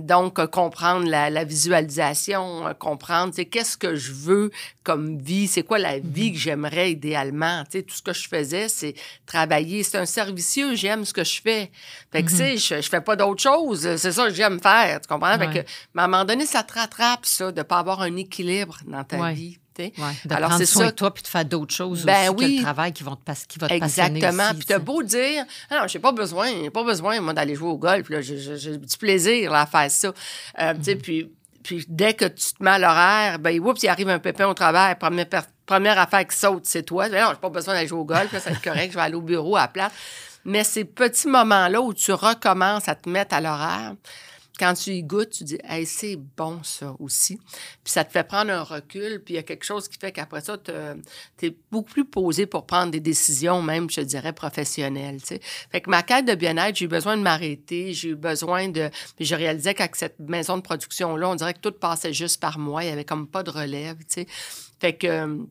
donc, 0.00 0.44
comprendre 0.46 1.06
la, 1.08 1.28
la 1.28 1.44
visualisation, 1.44 2.74
comprendre, 2.78 3.32
tu 3.32 3.42
sais, 3.42 3.44
qu'est-ce 3.44 3.76
que 3.76 3.94
je 3.96 4.12
veux 4.12 4.50
comme 4.82 5.18
vie, 5.18 5.46
c'est 5.46 5.62
quoi 5.62 5.78
la 5.78 5.98
vie 5.98 6.30
mm-hmm. 6.30 6.32
que 6.32 6.38
j'aimerais 6.38 6.92
idéalement, 6.92 7.64
tu 7.64 7.78
sais. 7.78 7.82
Tout 7.82 7.94
ce 7.94 8.02
que 8.02 8.12
je 8.12 8.28
faisais, 8.28 8.68
c'est 8.68 8.94
travailler 9.26 9.73
C'est 9.82 9.98
un 9.98 10.06
servicieux, 10.06 10.74
j'aime 10.74 11.04
ce 11.04 11.12
que 11.12 11.24
je 11.24 11.40
fais. 11.42 11.70
Fait 12.12 12.22
que, 12.22 12.28
tu 12.28 12.34
Mm-hmm. 12.34 12.58
sais, 12.58 12.76
je, 12.76 12.82
je 12.82 12.88
fais 12.88 13.00
pas 13.00 13.16
d'autre 13.16 13.42
chose. 13.42 13.80
C'est 13.96 14.12
ça 14.12 14.26
que 14.28 14.34
j'aime 14.34 14.60
faire, 14.60 15.00
tu 15.00 15.08
comprends? 15.08 15.36
Fait 15.38 15.46
que, 15.62 15.68
mais 15.94 16.02
à 16.02 16.04
un 16.04 16.08
moment 16.08 16.24
donné, 16.24 16.46
ça 16.46 16.62
te 16.62 16.74
rattrape, 16.74 17.26
ça, 17.26 17.50
de 17.52 17.62
pas 17.62 17.78
avoir 17.78 18.02
un 18.02 18.14
équilibre 18.16 18.78
dans 18.86 19.02
ta 19.04 19.16
Ouais. 19.18 19.32
vie. 19.34 19.58
tu 19.74 19.84
sais. 19.86 19.92
Ouais, 19.98 20.12
de 20.24 20.34
Alors, 20.34 20.52
c'est 20.52 20.66
ça. 20.66 20.86
de 20.86 20.90
toi 20.90 21.12
puis 21.12 21.22
de 21.24 21.28
faire 21.28 21.44
d'autres 21.44 21.74
choses 21.74 22.04
Ben 22.04 22.28
aussi 22.28 22.36
que 22.36 22.44
oui. 22.44 22.56
le 22.58 22.62
travail 22.62 22.92
qui, 22.92 23.02
vont 23.02 23.16
te, 23.16 23.22
qui 23.48 23.58
va 23.58 23.68
te 23.68 23.76
passionner 23.78 24.16
Exactement. 24.18 24.44
aussi, 24.50 24.54
Puis 24.58 24.66
t'as 24.66 24.78
beau 24.78 25.02
dire, 25.02 25.44
ah 25.70 25.80
non, 25.80 25.88
j'ai 25.88 25.98
pas 25.98 26.12
besoin, 26.12 26.48
j'ai 26.62 26.70
pas 26.70 26.84
besoin, 26.84 27.20
moi, 27.20 27.32
d'aller 27.32 27.56
jouer 27.56 27.70
au 27.70 27.76
golf. 27.78 28.08
Là, 28.08 28.20
j'ai, 28.20 28.76
du 28.78 28.96
plaisir 28.98 29.50
là, 29.50 29.62
à 29.62 29.66
faire 29.66 29.90
ça. 29.90 30.12
Euh, 30.60 30.72
Tu 30.74 30.78
Mhm. 30.78 30.84
sais, 30.84 30.96
puis, 30.96 31.30
puis 31.64 31.84
dès 31.88 32.14
que 32.14 32.26
tu 32.26 32.52
te 32.56 32.62
mets 32.62 32.70
à 32.70 32.78
l'horaire, 32.78 33.38
ben, 33.40 33.58
oups, 33.58 33.82
il 33.82 33.88
arrive 33.88 34.08
un 34.10 34.18
pépin 34.20 34.46
au 34.46 34.54
travail. 34.54 34.94
Première, 34.96 35.26
première 35.66 35.98
affaire 35.98 36.26
qui 36.26 36.36
saute, 36.36 36.66
c'est 36.66 36.82
toi. 36.82 37.08
Ben 37.08 37.24
non, 37.24 37.30
j'ai 37.32 37.40
pas 37.40 37.50
besoin 37.50 37.74
d'aller 37.74 37.88
jouer 37.88 38.00
au 38.00 38.04
golf, 38.04 38.30
ça 38.30 38.38
va 38.38 38.50
être 38.50 38.62
correct, 38.62 38.90
je 38.90 38.96
vais 38.96 39.02
aller 39.02 39.14
au 39.14 39.22
bureau 39.22 39.56
à 39.56 39.62
la 39.62 39.68
place. 39.68 39.92
Mais 40.44 40.62
ces 40.62 40.84
petits 40.84 41.28
moments-là 41.28 41.80
où 41.80 41.94
tu 41.94 42.12
recommences 42.12 42.88
à 42.88 42.94
te 42.94 43.08
mettre 43.08 43.34
à 43.34 43.40
l'horaire, 43.40 43.94
quand 44.58 44.74
tu 44.74 44.90
y 44.90 45.02
goûtes, 45.02 45.30
tu 45.30 45.44
dis, 45.44 45.58
hey, 45.64 45.84
c'est 45.84 46.16
bon 46.16 46.62
ça 46.62 46.94
aussi. 47.00 47.38
Puis 47.82 47.92
ça 47.92 48.04
te 48.04 48.12
fait 48.12 48.22
prendre 48.22 48.52
un 48.52 48.62
recul, 48.62 49.20
puis 49.24 49.34
il 49.34 49.36
y 49.36 49.40
a 49.40 49.42
quelque 49.42 49.64
chose 49.64 49.88
qui 49.88 49.98
fait 49.98 50.12
qu'après 50.12 50.42
ça, 50.42 50.56
tu 50.58 51.46
es 51.46 51.56
beaucoup 51.72 51.90
plus 51.90 52.04
posé 52.04 52.46
pour 52.46 52.64
prendre 52.64 52.92
des 52.92 53.00
décisions, 53.00 53.62
même, 53.62 53.90
je 53.90 54.00
dirais, 54.00 54.32
professionnelles. 54.32 55.18
Fait 55.72 55.80
que 55.80 55.90
ma 55.90 56.02
quête 56.04 56.26
de 56.26 56.34
bien-être, 56.34 56.76
j'ai 56.76 56.84
eu 56.84 56.88
besoin 56.88 57.16
de 57.16 57.22
m'arrêter, 57.22 57.92
j'ai 57.94 58.10
eu 58.10 58.14
besoin 58.14 58.68
de. 58.68 58.90
Puis 59.16 59.24
je 59.24 59.34
réalisais 59.34 59.74
qu'avec 59.74 59.96
cette 59.96 60.20
maison 60.20 60.56
de 60.56 60.62
production-là, 60.62 61.28
on 61.28 61.34
dirait 61.34 61.54
que 61.54 61.60
tout 61.60 61.72
passait 61.72 62.12
juste 62.12 62.40
par 62.40 62.58
moi, 62.58 62.84
il 62.84 62.90
y 62.90 62.92
avait 62.92 63.04
comme 63.04 63.26
pas 63.26 63.42
de 63.42 63.50
relève, 63.50 63.96
tu 63.98 64.04
sais. 64.08 64.26
Fait 64.78 64.92
que. 64.92 65.46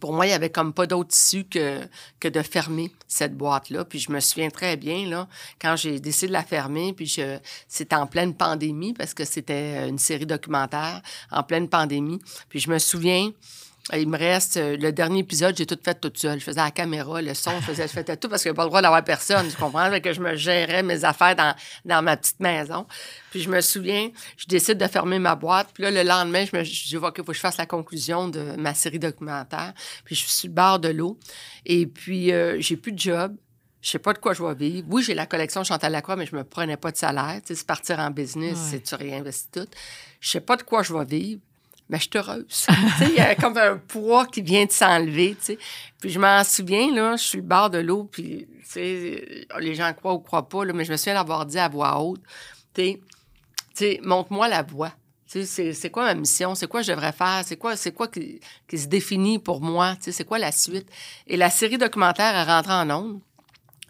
Pour 0.00 0.12
moi, 0.12 0.26
il 0.26 0.30
n'y 0.30 0.34
avait 0.34 0.50
comme 0.50 0.72
pas 0.72 0.86
d'autre 0.86 1.14
issue 1.14 1.44
que, 1.44 1.88
de 2.22 2.42
fermer 2.42 2.90
cette 3.06 3.36
boîte-là. 3.36 3.84
Puis 3.84 3.98
je 3.98 4.10
me 4.10 4.20
souviens 4.20 4.50
très 4.50 4.76
bien, 4.76 5.08
là, 5.08 5.28
quand 5.60 5.76
j'ai 5.76 6.00
décidé 6.00 6.28
de 6.28 6.32
la 6.32 6.42
fermer, 6.42 6.92
puis 6.92 7.20
c'était 7.68 7.96
en 7.96 8.06
pleine 8.06 8.34
pandémie, 8.34 8.92
parce 8.92 9.14
que 9.14 9.24
c'était 9.24 9.88
une 9.88 9.98
série 9.98 10.26
documentaire 10.26 11.02
en 11.30 11.42
pleine 11.42 11.68
pandémie. 11.68 12.20
Puis 12.48 12.60
je 12.60 12.70
me 12.70 12.78
souviens, 12.78 13.30
il 13.94 14.08
me 14.08 14.18
reste 14.18 14.56
euh, 14.56 14.76
le 14.76 14.90
dernier 14.90 15.20
épisode, 15.20 15.56
j'ai 15.56 15.66
tout 15.66 15.78
fait 15.82 15.94
toute 16.00 16.18
seule. 16.18 16.40
Je 16.40 16.44
faisais 16.44 16.60
la 16.60 16.70
caméra, 16.72 17.22
le 17.22 17.34
son, 17.34 17.52
je 17.60 17.66
faisais, 17.66 17.84
je 17.86 17.92
faisais 17.92 18.16
tout 18.16 18.28
parce 18.28 18.42
qu'il 18.42 18.50
n'y 18.50 18.54
a 18.54 18.56
pas 18.56 18.64
le 18.64 18.68
droit 18.68 18.82
d'avoir 18.82 19.04
personne, 19.04 19.48
tu 19.48 19.56
comprends? 19.56 19.90
Que 20.00 20.12
je 20.12 20.20
me 20.20 20.34
gérais 20.34 20.82
mes 20.82 21.04
affaires 21.04 21.36
dans, 21.36 21.54
dans 21.84 22.02
ma 22.02 22.16
petite 22.16 22.40
maison. 22.40 22.86
Puis 23.30 23.42
je 23.42 23.48
me 23.48 23.60
souviens, 23.60 24.10
je 24.36 24.46
décide 24.46 24.78
de 24.78 24.86
fermer 24.88 25.18
ma 25.20 25.36
boîte. 25.36 25.68
Puis 25.72 25.84
là, 25.84 25.90
le 25.92 26.02
lendemain, 26.02 26.44
je 26.50 26.56
me 26.56 26.64
je 26.64 26.88
dis, 26.88 26.96
OK, 26.96 27.14
il 27.18 27.24
faut 27.24 27.30
que 27.30 27.32
je 27.34 27.40
fasse 27.40 27.58
la 27.58 27.66
conclusion 27.66 28.28
de 28.28 28.56
ma 28.56 28.74
série 28.74 28.98
documentaire. 28.98 29.72
Puis 30.04 30.14
je 30.16 30.20
suis 30.22 30.30
sur 30.32 30.48
le 30.48 30.54
bord 30.54 30.78
de 30.80 30.88
l'eau. 30.88 31.18
Et 31.64 31.86
puis, 31.86 32.32
euh, 32.32 32.56
j'ai 32.60 32.76
plus 32.76 32.92
de 32.92 32.98
job. 32.98 33.36
Je 33.82 33.90
sais 33.92 33.98
pas 34.00 34.12
de 34.14 34.18
quoi 34.18 34.34
je 34.34 34.42
vais 34.42 34.54
vivre. 34.56 34.88
Oui, 34.90 35.04
j'ai 35.04 35.14
la 35.14 35.26
collection 35.26 35.62
Chantal 35.62 35.92
Lacroix, 35.92 36.16
mais 36.16 36.26
je 36.26 36.34
me 36.34 36.42
prenais 36.42 36.76
pas 36.76 36.90
de 36.90 36.96
salaire. 36.96 37.36
Tu 37.42 37.48
sais, 37.48 37.54
c'est 37.54 37.66
partir 37.66 38.00
en 38.00 38.10
business, 38.10 38.54
Ouais. 38.54 38.68
c'est 38.70 38.82
tu 38.82 38.96
réinvestis 38.96 39.48
tout. 39.52 39.66
Je 40.18 40.28
sais 40.28 40.40
pas 40.40 40.56
de 40.56 40.62
quoi 40.64 40.82
je 40.82 40.92
vais 40.92 41.04
vivre, 41.04 41.40
mais 41.88 41.98
je 41.98 42.02
suis 42.02 42.10
heureuse. 42.16 42.66
il 43.02 43.14
y 43.14 43.20
a 43.20 43.34
comme 43.34 43.56
un 43.56 43.76
poids 43.76 44.26
qui 44.26 44.42
vient 44.42 44.64
de 44.64 44.72
s'enlever. 44.72 45.36
Puis 46.00 46.10
je 46.10 46.18
m'en 46.18 46.42
souviens, 46.44 46.92
là, 46.94 47.16
je 47.16 47.22
suis 47.22 47.38
le 47.38 47.44
bord 47.44 47.70
de 47.70 47.78
l'eau, 47.78 48.08
puis, 48.10 48.46
sais, 48.64 49.46
les 49.58 49.74
gens 49.74 49.92
croient 49.94 50.14
ou 50.14 50.20
croient 50.20 50.48
pas, 50.48 50.64
mais 50.66 50.84
je 50.84 50.92
me 50.92 50.96
souviens 50.96 51.14
d'avoir 51.14 51.46
dit 51.46 51.58
à 51.58 51.68
voix 51.68 52.00
haute, 52.00 52.22
montre-moi 54.02 54.48
la 54.48 54.62
voie. 54.62 54.92
Tu 55.30 55.44
sais, 55.44 55.72
c'est, 55.72 55.90
quoi 55.90 56.04
ma 56.04 56.14
mission? 56.14 56.54
C'est 56.54 56.68
quoi 56.68 56.82
je 56.82 56.92
devrais 56.92 57.12
faire? 57.12 57.42
C'est 57.44 57.56
quoi, 57.56 57.74
quoi 57.96 58.06
qui, 58.08 58.40
se 58.72 58.86
définit 58.86 59.40
pour 59.40 59.60
moi? 59.60 59.96
C'est 60.00 60.24
quoi 60.24 60.38
la 60.38 60.52
suite? 60.52 60.88
Et 61.26 61.36
la 61.36 61.50
série 61.50 61.78
documentaire 61.78 62.34
est 62.34 62.44
rentrée 62.44 62.72
en 62.72 62.90
ondes. 62.90 63.20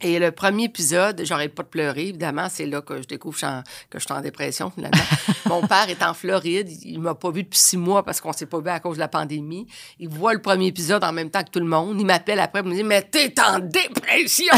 Et 0.03 0.19
le 0.19 0.31
premier 0.31 0.65
épisode, 0.65 1.23
j'arrête 1.25 1.55
pas 1.55 1.63
de 1.63 1.69
pleurer, 1.69 2.09
évidemment. 2.09 2.49
C'est 2.51 2.67
là 2.67 2.83
que 2.83 3.01
je 3.01 3.07
découvre 3.07 3.35
que 3.39 3.99
je 3.99 4.05
suis 4.05 4.13
en- 4.13 4.21
dépression, 4.21 4.71
finalement. 4.71 5.03
Mon 5.47 5.67
père 5.67 5.89
est 5.89 6.03
en 6.03 6.13
Floride. 6.13 6.69
Il 6.85 7.01
m'a 7.01 7.15
pas 7.15 7.31
vu 7.31 7.45
depuis 7.45 7.59
six 7.59 7.79
mois 7.79 8.03
parce 8.05 8.21
qu'on 8.21 8.33
s'est 8.35 8.45
pas 8.45 8.61
vu 8.61 8.69
à 8.69 8.79
cause 8.79 8.97
de 8.97 9.01
la 9.01 9.09
pandémie. 9.09 9.67
Il 9.99 10.09
voit 10.11 10.35
le 10.35 10.43
premier 10.43 10.67
épisode 10.67 11.03
en 11.03 11.13
même 11.13 11.31
temps 11.31 11.43
que 11.43 11.51
tout 11.51 11.61
le 11.61 11.67
monde. 11.67 11.97
Il 11.99 12.05
m'appelle 12.05 12.41
après 12.41 12.61
pour 12.63 12.71
me 12.71 12.75
dire 12.77 12.85
Mais 12.85 13.01
t'es 13.03 13.33
en 13.41 13.59
dépression! 13.59 14.53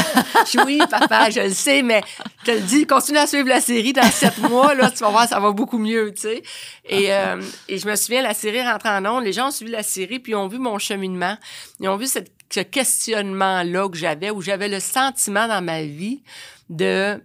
je 0.45 0.51
dis 0.59 0.65
Oui, 0.67 0.81
papa, 0.91 1.31
je 1.31 1.41
le 1.41 1.51
sais, 1.51 1.83
mais 1.83 2.03
je 2.41 2.47
te 2.47 2.51
le 2.57 2.61
dis, 2.63 2.85
continue 2.87 3.19
à 3.19 3.27
suivre 3.29 3.49
la 3.49 3.61
série 3.61 3.93
dans 3.93 4.11
sept 4.11 4.39
mois, 4.39 4.75
là, 4.75 4.91
tu 4.91 4.99
vas 4.99 5.11
voir, 5.11 5.29
ça 5.29 5.39
va 5.39 5.53
beaucoup 5.53 5.79
mieux, 5.79 6.13
tu 6.15 6.23
sais. 6.23 6.43
Et, 6.85 7.13
euh, 7.13 7.41
et 7.69 7.79
je 7.79 7.87
me 7.89 7.95
souviens, 7.95 8.23
la 8.23 8.35
série 8.35 8.63
rentre 8.63 8.87
en 8.87 9.05
ondes. 9.07 9.25
Les 9.25 9.33
gens 9.33 9.49
ont 9.49 9.53
suivi 9.53 9.71
la 9.71 9.83
série, 9.85 10.19
puis 10.19 10.33
ils 10.33 10.37
ont 10.37 10.49
vu 10.49 10.59
mon 10.59 10.79
cheminement. 10.79 11.37
Ils 11.79 11.89
ont 11.89 11.97
vu 11.97 12.07
cette 12.07 12.33
ce 12.51 12.61
questionnement-là 12.61 13.89
que 13.89 13.97
j'avais, 13.97 14.31
où 14.31 14.41
j'avais 14.41 14.69
le 14.69 14.81
sentiment 14.81 15.49
dans 15.49 15.63
ma 15.63 15.83
vie 15.83 16.23
de 16.71 17.23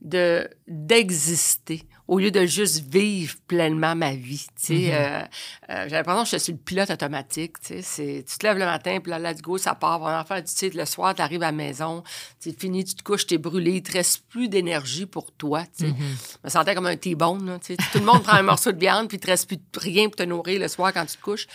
de 0.00 0.48
d'exister 0.68 1.86
au 2.06 2.18
lieu 2.18 2.30
de 2.30 2.44
juste 2.44 2.84
vivre 2.92 3.34
pleinement 3.48 3.94
ma 3.94 4.14
vie. 4.14 4.46
Tu 4.60 4.66
sais, 4.66 4.94
euh, 4.94 5.20
euh, 5.20 5.24
j'avais 5.68 5.90
l'impression 5.90 6.24
que 6.24 6.28
je 6.28 6.36
suis 6.36 6.52
le 6.52 6.58
pilote 6.58 6.90
automatique. 6.90 7.58
Tu 7.60 7.66
sais, 7.68 7.82
c'est, 7.82 8.24
tu 8.28 8.36
te 8.36 8.46
lèves 8.46 8.58
le 8.58 8.66
matin, 8.66 8.98
puis 9.02 9.10
là, 9.10 9.18
let's 9.18 9.40
go, 9.40 9.56
ça 9.56 9.74
part. 9.74 10.02
On 10.02 10.04
va 10.04 10.20
en 10.20 10.24
faire, 10.24 10.44
tu 10.44 10.52
sais, 10.54 10.68
le 10.68 10.84
soir, 10.84 11.14
tu 11.14 11.22
arrives 11.22 11.42
à 11.42 11.46
la 11.46 11.52
maison, 11.52 12.02
c'est 12.38 12.58
fini, 12.58 12.84
tu 12.84 12.94
te 12.94 13.02
couches, 13.02 13.26
t'es 13.26 13.38
brûlé, 13.38 13.76
il 13.76 13.82
te 13.82 13.92
reste 13.92 14.24
plus 14.28 14.48
d'énergie 14.48 15.06
pour 15.06 15.32
toi. 15.32 15.64
Tu 15.78 15.86
sais. 15.86 15.94
Je 15.96 16.38
me 16.44 16.50
sentais 16.50 16.74
comme 16.74 16.86
un 16.86 16.96
T-bone. 16.96 17.58
Tout 17.66 17.98
le 17.98 18.04
monde 18.04 18.22
prend 18.22 18.36
un 18.36 18.42
morceau 18.42 18.72
de 18.72 18.78
viande, 18.78 19.08
puis 19.08 19.16
il 19.16 19.20
te 19.20 19.28
reste 19.28 19.48
plus 19.48 19.58
rien 19.76 20.08
pour 20.08 20.16
te 20.16 20.24
nourrir 20.24 20.60
le 20.60 20.68
soir 20.68 20.92
quand 20.92 21.06
tu 21.06 21.16
te 21.16 21.22
couches. 21.22 21.46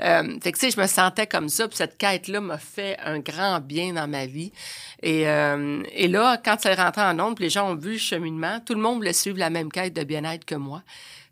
Euh, 0.00 0.38
fait 0.42 0.52
que, 0.52 0.58
tu 0.58 0.66
sais, 0.66 0.70
je 0.70 0.80
me 0.80 0.86
sentais 0.86 1.26
comme 1.26 1.48
ça, 1.48 1.68
puis 1.68 1.76
cette 1.76 1.98
quête-là 1.98 2.40
m'a 2.40 2.58
fait 2.58 2.98
un 3.04 3.18
grand 3.18 3.60
bien 3.60 3.92
dans 3.92 4.08
ma 4.08 4.26
vie. 4.26 4.52
Et, 5.02 5.28
euh, 5.28 5.82
là, 6.08 6.40
quand 6.42 6.56
c'est 6.60 6.74
rentré 6.74 7.02
en 7.02 7.14
nombre, 7.14 7.36
les 7.40 7.50
gens 7.50 7.70
ont 7.70 7.76
vu 7.76 7.92
le 7.92 7.98
cheminement, 7.98 8.60
tout 8.64 8.74
le 8.74 8.80
monde 8.80 8.96
voulait 8.96 9.12
suivre 9.12 9.38
la 9.38 9.50
même 9.50 9.70
quête 9.70 9.94
de 9.94 10.04
bien-être 10.04 10.44
que 10.44 10.54
moi. 10.54 10.82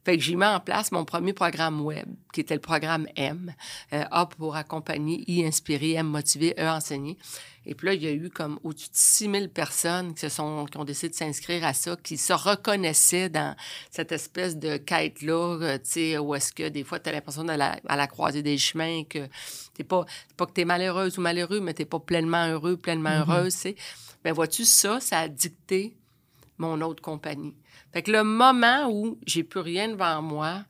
Fait 0.05 0.17
que 0.17 0.23
j'ai 0.23 0.37
mis 0.37 0.45
en 0.47 0.61
place 0.61 0.91
mon 0.91 1.05
premier 1.05 1.35
programme 1.35 1.83
web, 1.83 2.07
qui 2.33 2.41
était 2.41 2.55
le 2.55 2.61
programme 2.61 3.07
M. 3.17 3.53
Euh, 3.93 4.05
A 4.11 4.27
pour 4.27 4.57
accompagner, 4.57 5.23
I 5.27 5.45
inspirer, 5.45 5.93
M 5.95 6.07
motiver, 6.07 6.55
E 6.59 6.67
enseigner. 6.67 7.19
Et 7.67 7.75
puis 7.75 7.87
là, 7.87 7.95
il 7.95 8.03
y 8.03 8.07
a 8.07 8.13
eu 8.13 8.31
comme 8.31 8.59
au-dessus 8.65 8.89
de 8.89 8.97
6 8.97 9.31
000 9.31 9.49
personnes 9.49 10.15
qui, 10.15 10.21
se 10.21 10.29
sont, 10.29 10.65
qui 10.67 10.79
ont 10.79 10.85
décidé 10.85 11.11
de 11.11 11.15
s'inscrire 11.15 11.65
à 11.65 11.75
ça, 11.75 11.97
qui 11.97 12.17
se 12.17 12.33
reconnaissaient 12.33 13.29
dans 13.29 13.55
cette 13.91 14.13
espèce 14.13 14.57
de 14.57 14.77
quête-là, 14.77 15.59
euh, 15.61 15.79
tu 15.79 15.85
sais, 15.85 16.19
où 16.19 16.35
est-ce 16.35 16.53
que 16.53 16.69
des 16.69 16.85
fois, 16.85 16.99
tu 16.99 17.09
as 17.11 17.13
l'impression 17.13 17.45
d'aller 17.45 17.65
à, 17.65 17.81
à 17.89 17.97
la 17.97 18.07
croisée 18.07 18.43
des 18.43 18.57
chemins, 18.57 19.05
que 19.05 19.29
t'es 19.75 19.85
pas, 19.85 20.07
pas 20.37 20.47
que 20.47 20.53
tu 20.53 20.63
es 20.63 20.65
malheureuse 20.65 21.19
ou 21.19 21.21
malheureux, 21.21 21.61
mais 21.61 21.75
tu 21.75 21.85
pas 21.85 22.01
pleinement 22.01 22.47
heureux, 22.47 22.77
pleinement 22.77 23.11
heureuse, 23.11 23.55
tu 23.55 23.61
sais. 23.61 23.77
Ben 24.25 24.33
vois-tu, 24.33 24.65
ça, 24.65 25.01
ça 25.01 25.21
a 25.21 25.29
dicté 25.29 25.97
mon 26.59 26.81
autre 26.81 27.03
compagnie. 27.03 27.55
Fait 27.93 28.03
que 28.03 28.11
le 28.11 28.25
moment 28.25 28.89
où 28.91 29.19
j'ai 29.27 29.45
plus 29.45 29.61
rien 29.61 29.89
devant 29.89 30.23
moi, 30.23 30.65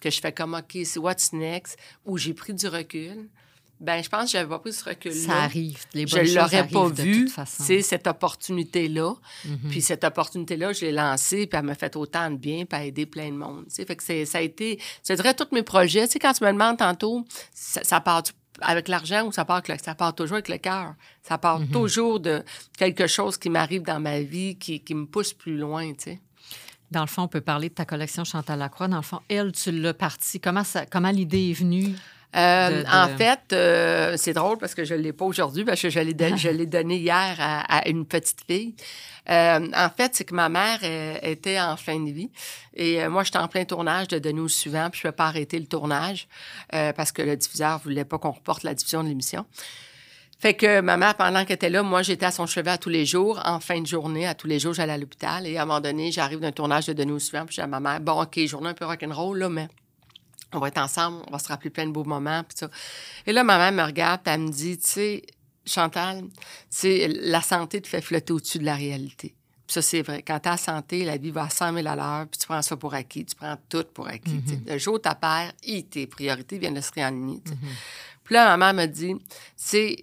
que 0.00 0.10
je 0.10 0.20
fais 0.20 0.32
comme, 0.32 0.54
OK, 0.54 0.78
c'est 0.84 0.98
what's 0.98 1.32
next, 1.32 1.78
où 2.04 2.18
j'ai 2.18 2.34
pris 2.34 2.54
du 2.54 2.66
recul, 2.66 3.28
ben 3.80 4.02
je 4.02 4.08
pense 4.08 4.24
que 4.24 4.30
j'avais 4.30 4.48
pas 4.48 4.58
pris 4.58 4.72
ce 4.72 4.84
recul-là. 4.84 5.16
Ça 5.26 5.42
arrive. 5.42 5.78
Les 5.94 6.06
Je 6.06 6.16
choses 6.16 6.34
l'aurais 6.34 6.66
pas 6.66 6.88
vu, 6.88 7.28
c'est 7.46 7.82
cette 7.82 8.06
opportunité-là. 8.06 9.14
Mhm. 9.44 9.58
Puis 9.70 9.82
cette 9.82 10.04
opportunité-là, 10.04 10.72
je 10.72 10.86
l'ai 10.86 10.92
lancée, 10.92 11.46
puis 11.46 11.58
elle 11.58 11.64
m'a 11.66 11.74
fait 11.74 11.94
autant 11.96 12.30
de 12.30 12.36
bien, 12.36 12.64
puis 12.64 12.68
elle 12.72 12.76
a 12.82 12.86
aidé 12.86 13.06
plein 13.06 13.30
de 13.30 13.36
monde. 13.36 13.64
tu 13.68 13.74
sais. 13.74 13.84
Fait 13.84 13.96
que 13.96 14.02
ça 14.24 14.38
a 14.38 14.40
été, 14.40 14.80
je 15.06 15.12
dirais, 15.14 15.34
tous 15.34 15.48
mes 15.52 15.62
projets. 15.62 16.06
Tu 16.06 16.12
sais, 16.14 16.18
quand 16.18 16.32
tu 16.32 16.44
me 16.44 16.52
demandes 16.52 16.78
tantôt, 16.78 17.24
ça, 17.52 17.82
ça 17.84 18.00
part 18.00 18.22
avec 18.62 18.88
l'argent 18.88 19.26
ou 19.26 19.32
ça 19.32 19.44
part, 19.44 19.56
avec 19.56 19.68
le- 19.68 19.76
ça 19.84 19.94
part 19.94 20.14
toujours 20.14 20.36
avec 20.36 20.48
le 20.48 20.56
cœur? 20.58 20.94
Ça 21.22 21.36
part 21.36 21.60
Mhm. 21.60 21.68
toujours 21.68 22.20
de 22.20 22.42
quelque 22.78 23.06
chose 23.06 23.36
qui 23.36 23.50
m'arrive 23.50 23.82
dans 23.82 24.00
ma 24.00 24.20
vie, 24.20 24.56
qui, 24.56 24.80
qui 24.80 24.94
me 24.94 25.04
pousse 25.04 25.34
plus 25.34 25.58
loin, 25.58 25.88
tu 25.92 26.04
sais. 26.04 26.20
Dans 26.90 27.00
le 27.02 27.06
fond, 27.08 27.22
on 27.22 27.28
peut 27.28 27.40
parler 27.40 27.68
de 27.68 27.74
ta 27.74 27.84
collection 27.84 28.24
Chantal 28.24 28.58
Lacroix. 28.60 28.88
Dans 28.88 28.96
le 28.96 29.02
fond, 29.02 29.20
elle, 29.28 29.50
tu 29.52 29.72
l'as 29.72 29.92
partie. 29.92 30.38
Comment, 30.40 30.62
ça, 30.64 30.86
comment 30.86 31.10
l'idée 31.10 31.50
est 31.50 31.52
venue? 31.52 31.94
Euh, 32.36 32.70
de- 32.70 32.82
de- 32.82 32.88
En 32.88 33.08
fait, 33.16 33.40
euh, 33.52 34.14
c'est 34.16 34.32
drôle 34.34 34.58
parce 34.58 34.74
que 34.74 34.84
je 34.84 34.94
ne 34.94 35.00
l'ai 35.00 35.12
pas 35.12 35.24
aujourd'hui, 35.24 35.64
parce 35.64 35.80
que 35.80 35.88
je 35.90 36.00
l'ai 36.00 36.12
don- 36.14 36.36
je 36.36 36.48
l'ai 36.50 36.66
donné 36.66 36.96
hier 36.98 37.34
à, 37.38 37.78
à 37.78 37.88
une 37.88 38.04
petite 38.06 38.40
fille. 38.46 38.74
Euh, 39.28 39.68
en 39.74 39.90
fait, 39.90 40.14
c'est 40.14 40.24
que 40.24 40.34
ma 40.34 40.48
mère 40.48 40.78
était 41.22 41.58
en 41.60 41.76
fin 41.76 41.98
de 41.98 42.10
vie 42.10 42.30
et 42.74 43.08
moi, 43.08 43.24
j'étais 43.24 43.38
en 43.38 43.48
plein 43.48 43.64
tournage 43.64 44.08
de 44.08 44.18
Denis 44.18 44.40
au 44.40 44.48
suivant, 44.48 44.88
puis 44.90 45.00
je 45.02 45.06
ne 45.08 45.10
pouvais 45.12 45.16
pas 45.16 45.26
arrêter 45.26 45.58
le 45.58 45.66
tournage 45.66 46.28
parce 46.70 47.10
que 47.10 47.22
le 47.22 47.36
diffuseur 47.36 47.78
ne 47.78 47.82
voulait 47.82 48.04
pas 48.04 48.18
qu'on 48.18 48.30
reporte 48.32 48.62
la 48.62 48.74
diffusion 48.74 49.02
de 49.02 49.08
l'émission. 49.08 49.44
Fait 50.38 50.52
que 50.54 50.80
ma 50.82 50.98
mère, 50.98 51.14
pendant 51.14 51.44
qu'elle 51.46 51.54
était 51.54 51.70
là, 51.70 51.82
moi, 51.82 52.02
j'étais 52.02 52.26
à 52.26 52.30
son 52.30 52.46
chevet 52.46 52.70
à 52.70 52.76
tous 52.76 52.90
les 52.90 53.06
jours. 53.06 53.40
En 53.46 53.58
fin 53.58 53.80
de 53.80 53.86
journée, 53.86 54.26
à 54.26 54.34
tous 54.34 54.46
les 54.46 54.58
jours, 54.58 54.74
j'allais 54.74 54.92
à 54.92 54.98
l'hôpital. 54.98 55.46
Et 55.46 55.56
à 55.56 55.62
un 55.62 55.64
moment 55.64 55.80
donné, 55.80 56.12
j'arrive 56.12 56.40
d'un 56.40 56.52
tournage 56.52 56.84
de 56.86 56.92
Denis 56.92 57.12
au 57.12 57.18
suivant, 57.18 57.46
puis 57.46 57.54
je 57.56 57.62
dis 57.62 57.64
à 57.64 57.66
ma 57.66 57.80
mère, 57.80 58.00
bon, 58.00 58.20
OK, 58.22 58.38
journée 58.46 58.68
un 58.68 58.74
peu 58.74 58.84
rock'n'roll, 58.84 59.38
là, 59.38 59.48
mais 59.48 59.66
on 60.52 60.58
va 60.58 60.68
être 60.68 60.78
ensemble, 60.78 61.22
on 61.26 61.30
va 61.30 61.38
se 61.38 61.48
rappeler 61.48 61.70
plein 61.70 61.86
de 61.86 61.92
beaux 61.92 62.04
moments, 62.04 62.42
puis 62.44 62.56
ça. 62.58 62.70
Et 63.26 63.32
là, 63.32 63.44
ma 63.44 63.58
mère 63.58 63.72
me 63.72 63.82
regarde, 63.82 64.22
puis 64.22 64.32
elle 64.32 64.40
me 64.40 64.50
dit, 64.50 64.78
tu 64.78 64.86
sais, 64.86 65.22
Chantal, 65.66 66.24
la 66.82 67.42
santé 67.42 67.80
te 67.80 67.88
fait 67.88 68.00
flotter 68.00 68.32
au-dessus 68.32 68.58
de 68.60 68.64
la 68.64 68.76
réalité. 68.76 69.34
Puis 69.66 69.74
ça, 69.74 69.82
c'est 69.82 70.02
vrai. 70.02 70.22
Quand 70.22 70.38
tu 70.38 70.48
as 70.48 70.56
santé, 70.56 71.04
la 71.04 71.16
vie 71.16 71.32
va 71.32 71.44
à 71.44 71.50
100 71.50 71.74
000 71.74 71.86
à 71.88 71.96
l'heure, 71.96 72.28
puis 72.28 72.38
tu 72.38 72.46
prends 72.46 72.62
ça 72.62 72.76
pour 72.76 72.94
acquis, 72.94 73.24
tu 73.24 73.34
prends 73.34 73.56
tout 73.68 73.84
pour 73.92 74.06
acquis. 74.06 74.40
sais. 74.46 74.60
Le 74.64 74.78
jour 74.78 74.94
où 74.94 74.98
tu 74.98 75.08
perds, 75.20 75.52
hi, 75.64 75.84
tes 75.84 76.06
priorités 76.06 76.58
viennent 76.58 76.74
de 76.74 76.80
se 76.80 76.92
réaligner. 76.92 77.40
tu 77.44 77.50
sais. 77.50 77.58
Puis 78.22 78.34
là, 78.34 78.56
ma 78.56 78.72
mère 78.72 78.86
me 78.86 78.90
dit, 78.90 79.16
sais, 79.56 79.96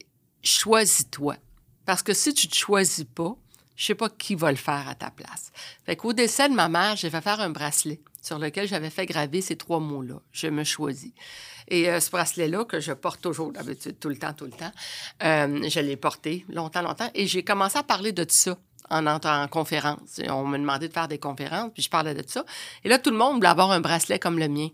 choisis-toi. 0.44 1.38
Parce 1.86 2.04
que 2.04 2.14
si 2.14 2.34
tu 2.34 2.50
te 2.50 2.56
choisis 2.56 3.06
pas, 3.06 3.36
je 3.76 3.86
sais 3.86 3.96
pas 3.96 4.10
qui 4.10 4.36
va 4.36 4.52
le 4.52 4.58
faire 4.58 4.88
à 4.88 4.96
ta 4.96 5.12
place. 5.12 5.52
Fait 5.86 5.96
qu'au 5.96 6.12
décès 6.14 6.50
de 6.50 6.54
ma 6.54 6.68
mère, 6.68 6.98
j'ai 6.98 7.10
fait 7.10 7.22
faire 7.22 7.40
un 7.40 7.50
bracelet 7.50 8.00
sur 8.24 8.40
lequel 8.40 8.68
j'avais 8.68 8.90
fait 8.90 9.06
graver 9.06 9.42
ces 9.42 9.58
trois 9.58 9.80
mots-là. 9.80 10.16
Je 10.32 10.48
me 10.48 10.64
choisis. 10.64 11.12
Et 11.68 11.90
euh, 11.90 12.00
ce 12.00 12.10
bracelet-là, 12.10 12.64
que 12.64 12.80
je 12.80 12.94
porte 12.94 13.22
toujours 13.22 13.52
d'habitude, 13.52 14.00
tout 14.00 14.10
le 14.10 14.18
temps, 14.18 14.34
tout 14.34 14.46
le 14.46 14.52
temps, 14.52 14.72
euh, 15.24 15.70
je 15.70 15.80
l'ai 15.82 15.98
porté 15.98 16.46
longtemps, 16.50 16.82
longtemps. 16.82 17.10
Et 17.14 17.28
j'ai 17.28 17.44
commencé 17.44 17.78
à 17.78 17.84
parler 17.84 18.14
de 18.14 18.26
ça 18.28 18.58
en 18.90 19.06
entrant 19.08 19.44
en 19.44 19.48
conférence. 19.48 20.22
on 20.30 20.46
me 20.46 20.58
demandait 20.58 20.88
de 20.88 20.94
faire 20.94 21.08
des 21.08 21.20
conférences, 21.20 21.72
puis 21.74 21.84
je 21.84 21.90
parlais 21.90 22.14
de 22.14 22.24
ça. 22.26 22.46
Et 22.84 22.90
là, 22.90 22.98
tout 22.98 23.12
le 23.12 23.18
monde 23.18 23.36
voulait 23.36 23.48
avoir 23.50 23.72
un 23.72 23.82
bracelet 23.82 24.20
comme 24.20 24.40
le 24.40 24.48
mien. 24.48 24.70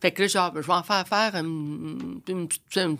Fait 0.00 0.12
que 0.12 0.22
là, 0.22 0.28
genre, 0.28 0.52
je 0.54 0.66
vais 0.66 0.72
en 0.72 0.82
faire 0.82 1.06
faire 1.06 1.34
une, 1.34 2.20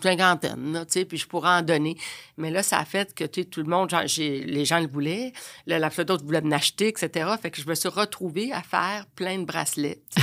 cinquantaine, 0.02 0.84
tu 0.86 0.92
sais, 0.92 1.04
puis 1.04 1.18
je 1.18 1.26
pourrais 1.26 1.50
en 1.50 1.62
donner. 1.62 1.96
Mais 2.36 2.50
là, 2.50 2.62
ça 2.62 2.78
a 2.78 2.84
fait 2.84 3.14
que, 3.14 3.24
tu 3.24 3.42
sais, 3.42 3.46
tout 3.46 3.62
le 3.62 3.68
monde, 3.68 3.90
genre, 3.90 4.02
les 4.18 4.64
gens 4.64 4.80
le 4.80 4.88
voulaient. 4.88 5.32
Là, 5.66 5.78
la 5.78 5.88
plupart 5.88 6.04
d'autres 6.04 6.24
voulaient 6.24 6.40
m'acheter, 6.40 6.88
etc. 6.88 7.30
Fait 7.40 7.50
que 7.50 7.60
je 7.60 7.68
me 7.68 7.74
suis 7.74 7.88
retrouvée 7.88 8.52
à 8.52 8.62
faire 8.62 9.06
plein 9.14 9.38
de 9.38 9.44
bracelets. 9.44 10.02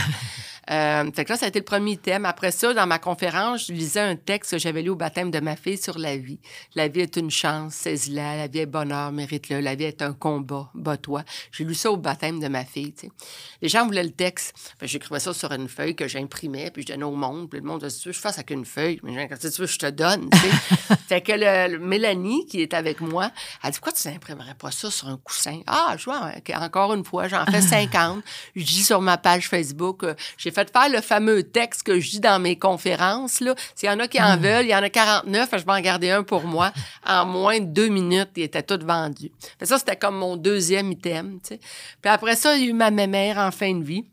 Euh, 0.70 1.10
fait 1.14 1.24
que 1.24 1.30
là, 1.32 1.38
ça 1.38 1.46
a 1.46 1.50
été 1.50 1.60
le 1.60 1.66
premier 1.66 1.98
thème. 1.98 2.26
Après 2.26 2.52
ça, 2.52 2.74
dans 2.74 2.88
ma 2.88 3.00
conférence, 3.00 3.68
je 3.68 3.74
lisais 3.74 4.02
un 4.02 4.16
texte 4.16 4.52
que 4.52 4.58
j'avais 4.58 4.82
lu 4.82 4.90
au 4.90 4.96
baptême 4.96 5.32
de 5.32 5.40
ma 5.40 5.56
fille 5.56 5.78
sur 5.78 5.98
la 5.98 6.18
vie. 6.18 6.40
La 6.76 6.88
vie 6.88 7.02
est 7.02 7.16
une 7.16 7.32
chance, 7.32 7.74
saisis-la. 7.74 8.36
La 8.36 8.48
vie 8.48 8.60
est 8.60 8.66
bonheur, 8.66 9.12
mérite-le. 9.12 9.62
La 9.62 9.76
vie 9.76 9.86
est 9.86 10.02
un 10.02 10.14
combat, 10.14 10.70
bats-toi. 10.74 11.24
J'ai 11.52 11.64
lu 11.64 11.74
ça 11.74 11.92
au 11.92 11.98
baptême 11.98 12.40
de 12.40 12.48
ma 12.48 12.66
fille, 12.66 12.94
tu 12.94 13.08
sais. 13.08 13.12
Les 13.62 13.70
gens 13.70 13.86
voulaient 13.86 14.04
le 14.04 14.12
texte. 14.12 14.54
J'écrivais 14.82 15.20
ça 15.20 15.34
sur 15.34 15.52
une 15.52 15.70
feuille 15.70 15.96
que 15.96 16.08
j'imprimais, 16.08 16.67
puis 16.72 16.84
je 16.84 16.94
donnais 16.94 17.04
au 17.04 17.12
monde. 17.12 17.50
Puis 17.50 17.60
le 17.60 17.66
monde 17.66 17.84
disait, 17.84 18.00
tu 18.00 18.10
veux 18.10 18.14
je 18.14 18.20
fasse 18.20 18.38
avec 18.38 18.52
une 18.52 18.66
feuille? 18.66 19.00
Mais 19.04 19.28
quand 19.28 19.38
tu 19.40 19.48
veux, 19.48 19.68
je 19.68 19.80
te 19.80 19.90
donne, 19.90 20.30
tu 20.30 20.38
sais. 20.38 20.96
fait 21.08 21.22
que 21.22 21.32
le, 21.34 21.80
Mélanie, 21.80 22.46
qui 22.46 22.62
est 22.62 22.74
avec 22.74 23.02
moi, 23.02 23.32
elle 23.64 23.72
dit, 23.72 23.80
pourquoi 23.80 23.94
tu 23.94 24.08
n'imprimerais 24.08 24.56
pas 24.56 24.72
ça 24.72 24.92
sur 24.92 25.08
un 25.08 25.18
coussin? 25.18 25.62
Ah, 25.68 25.96
je 25.98 26.06
vois, 26.06 26.32
encore 26.60 26.94
une 26.94 27.04
fois, 27.04 27.28
j'en 27.28 27.46
fais 27.46 27.62
50. 27.92 28.24
je 28.56 28.64
dis 28.64 28.84
sur 28.84 29.02
ma 29.02 29.18
page 29.18 29.48
Facebook, 29.48 30.04
euh, 30.04 30.16
j'ai 30.38 30.52
fait 30.52 30.72
faire 30.72 30.90
le 30.90 31.02
fameux 31.02 31.44
texte 31.44 31.84
que 31.84 32.00
je 32.00 32.10
dis 32.10 32.20
dans 32.20 32.40
mes 32.40 32.58
conférences. 32.58 33.44
S'il 33.76 33.90
y 33.90 33.90
en 33.90 34.00
a 34.00 34.08
qui 34.08 34.22
en 34.22 34.38
hmm. 34.38 34.42
veulent, 34.42 34.66
il 34.66 34.72
y 34.72 34.76
en 34.76 34.84
a 34.84 34.90
49, 34.90 35.50
je 35.52 35.58
vais 35.58 35.72
en 35.72 35.82
garder 35.82 36.12
un 36.12 36.24
pour 36.24 36.46
moi. 36.46 36.72
En 37.06 37.26
moins 37.26 37.60
de 37.60 37.66
deux 37.66 37.90
minutes, 37.90 38.32
il 38.36 38.44
était 38.44 38.64
tout 38.64 38.80
vendu. 38.84 39.32
ça, 39.62 39.78
c'était 39.78 39.96
comme 39.96 40.18
mon 40.18 40.38
deuxième 40.38 40.92
item. 40.92 41.40
Puis 41.42 41.60
après 42.04 42.36
ça, 42.36 42.56
il 42.56 42.64
y 42.64 42.68
a 42.68 42.70
eu 42.70 42.74
ma 42.74 42.92
mère 42.92 43.38
en 43.38 43.52
fin 43.52 43.74
de 43.74 43.84
vie. 43.84 44.06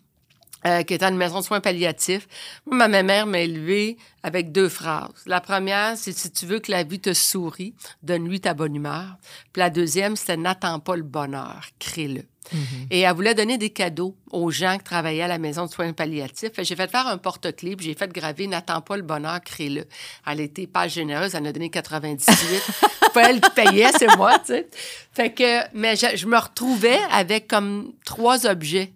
Euh, 0.67 0.83
qui 0.83 0.95
était 0.95 1.05
une 1.05 1.17
maison 1.17 1.41
de 1.41 1.45
soins 1.45 1.61
palliatifs. 1.61 2.27
Moi, 2.65 2.89
ma 2.89 3.03
mère 3.03 3.27
m'a 3.27 3.41
élevée 3.41 3.99
avec 4.23 4.51
deux 4.51 4.71
phrases. 4.71 5.11
La 5.27 5.43
première, 5.43 5.99
c'est 5.99 6.17
si 6.17 6.31
tu 6.31 6.47
veux 6.47 6.59
que 6.59 6.71
la 6.71 6.85
vie 6.85 7.01
te 7.01 7.13
sourit, 7.13 7.75
donne-lui 8.03 8.41
ta 8.41 8.55
bonne 8.55 8.75
humeur. 8.75 9.17
Puis 9.53 9.61
la 9.61 9.69
deuxième, 9.69 10.17
c'était 10.17 10.39
n'attends 10.39 10.81
pas 10.81 10.97
le 10.97 11.03
bonheur, 11.03 11.67
crée-le. 11.79 12.23
Mm-hmm. 12.23 12.87
Et 12.91 13.01
elle 13.01 13.15
voulait 13.15 13.35
donner 13.35 13.59
des 13.59 13.71
cadeaux 13.71 14.17
aux 14.31 14.51
gens 14.51 14.79
qui 14.79 14.85
travaillaient 14.85 15.23
à 15.23 15.29
la 15.29 15.39
maison 15.39 15.67
de 15.67 15.71
soins 15.71 15.93
palliatifs. 15.93 16.53
J'ai 16.59 16.77
fait 16.77 16.91
faire 16.91 17.07
un 17.09 17.19
porte-clés, 17.19 17.77
j'ai 17.79 17.95
fait 17.95 18.11
graver 18.11 18.47
N'attends 18.47 18.81
pas 18.81 18.97
le 18.97 19.03
bonheur, 19.03 19.41
crée-le. 19.43 19.85
Elle 20.27 20.41
était 20.41 20.67
pas 20.67 20.89
généreuse, 20.89 21.35
elle 21.35 21.43
en 21.43 21.47
a 21.47 21.53
donné 21.53 21.69
98. 21.69 22.63
pas 23.15 23.31
elle 23.31 23.41
qui 23.41 23.51
payait, 23.51 23.93
c'est 23.99 24.17
moi, 24.17 24.39
tu 24.39 24.47
sais. 24.47 24.69
Fait 25.13 25.31
que, 25.31 25.61
mais 25.75 25.97
je, 25.97 26.27
me 26.27 26.39
retrouvais 26.39 26.99
avec 27.11 27.49
comme 27.49 27.93
trois 28.05 28.47
objets 28.47 28.93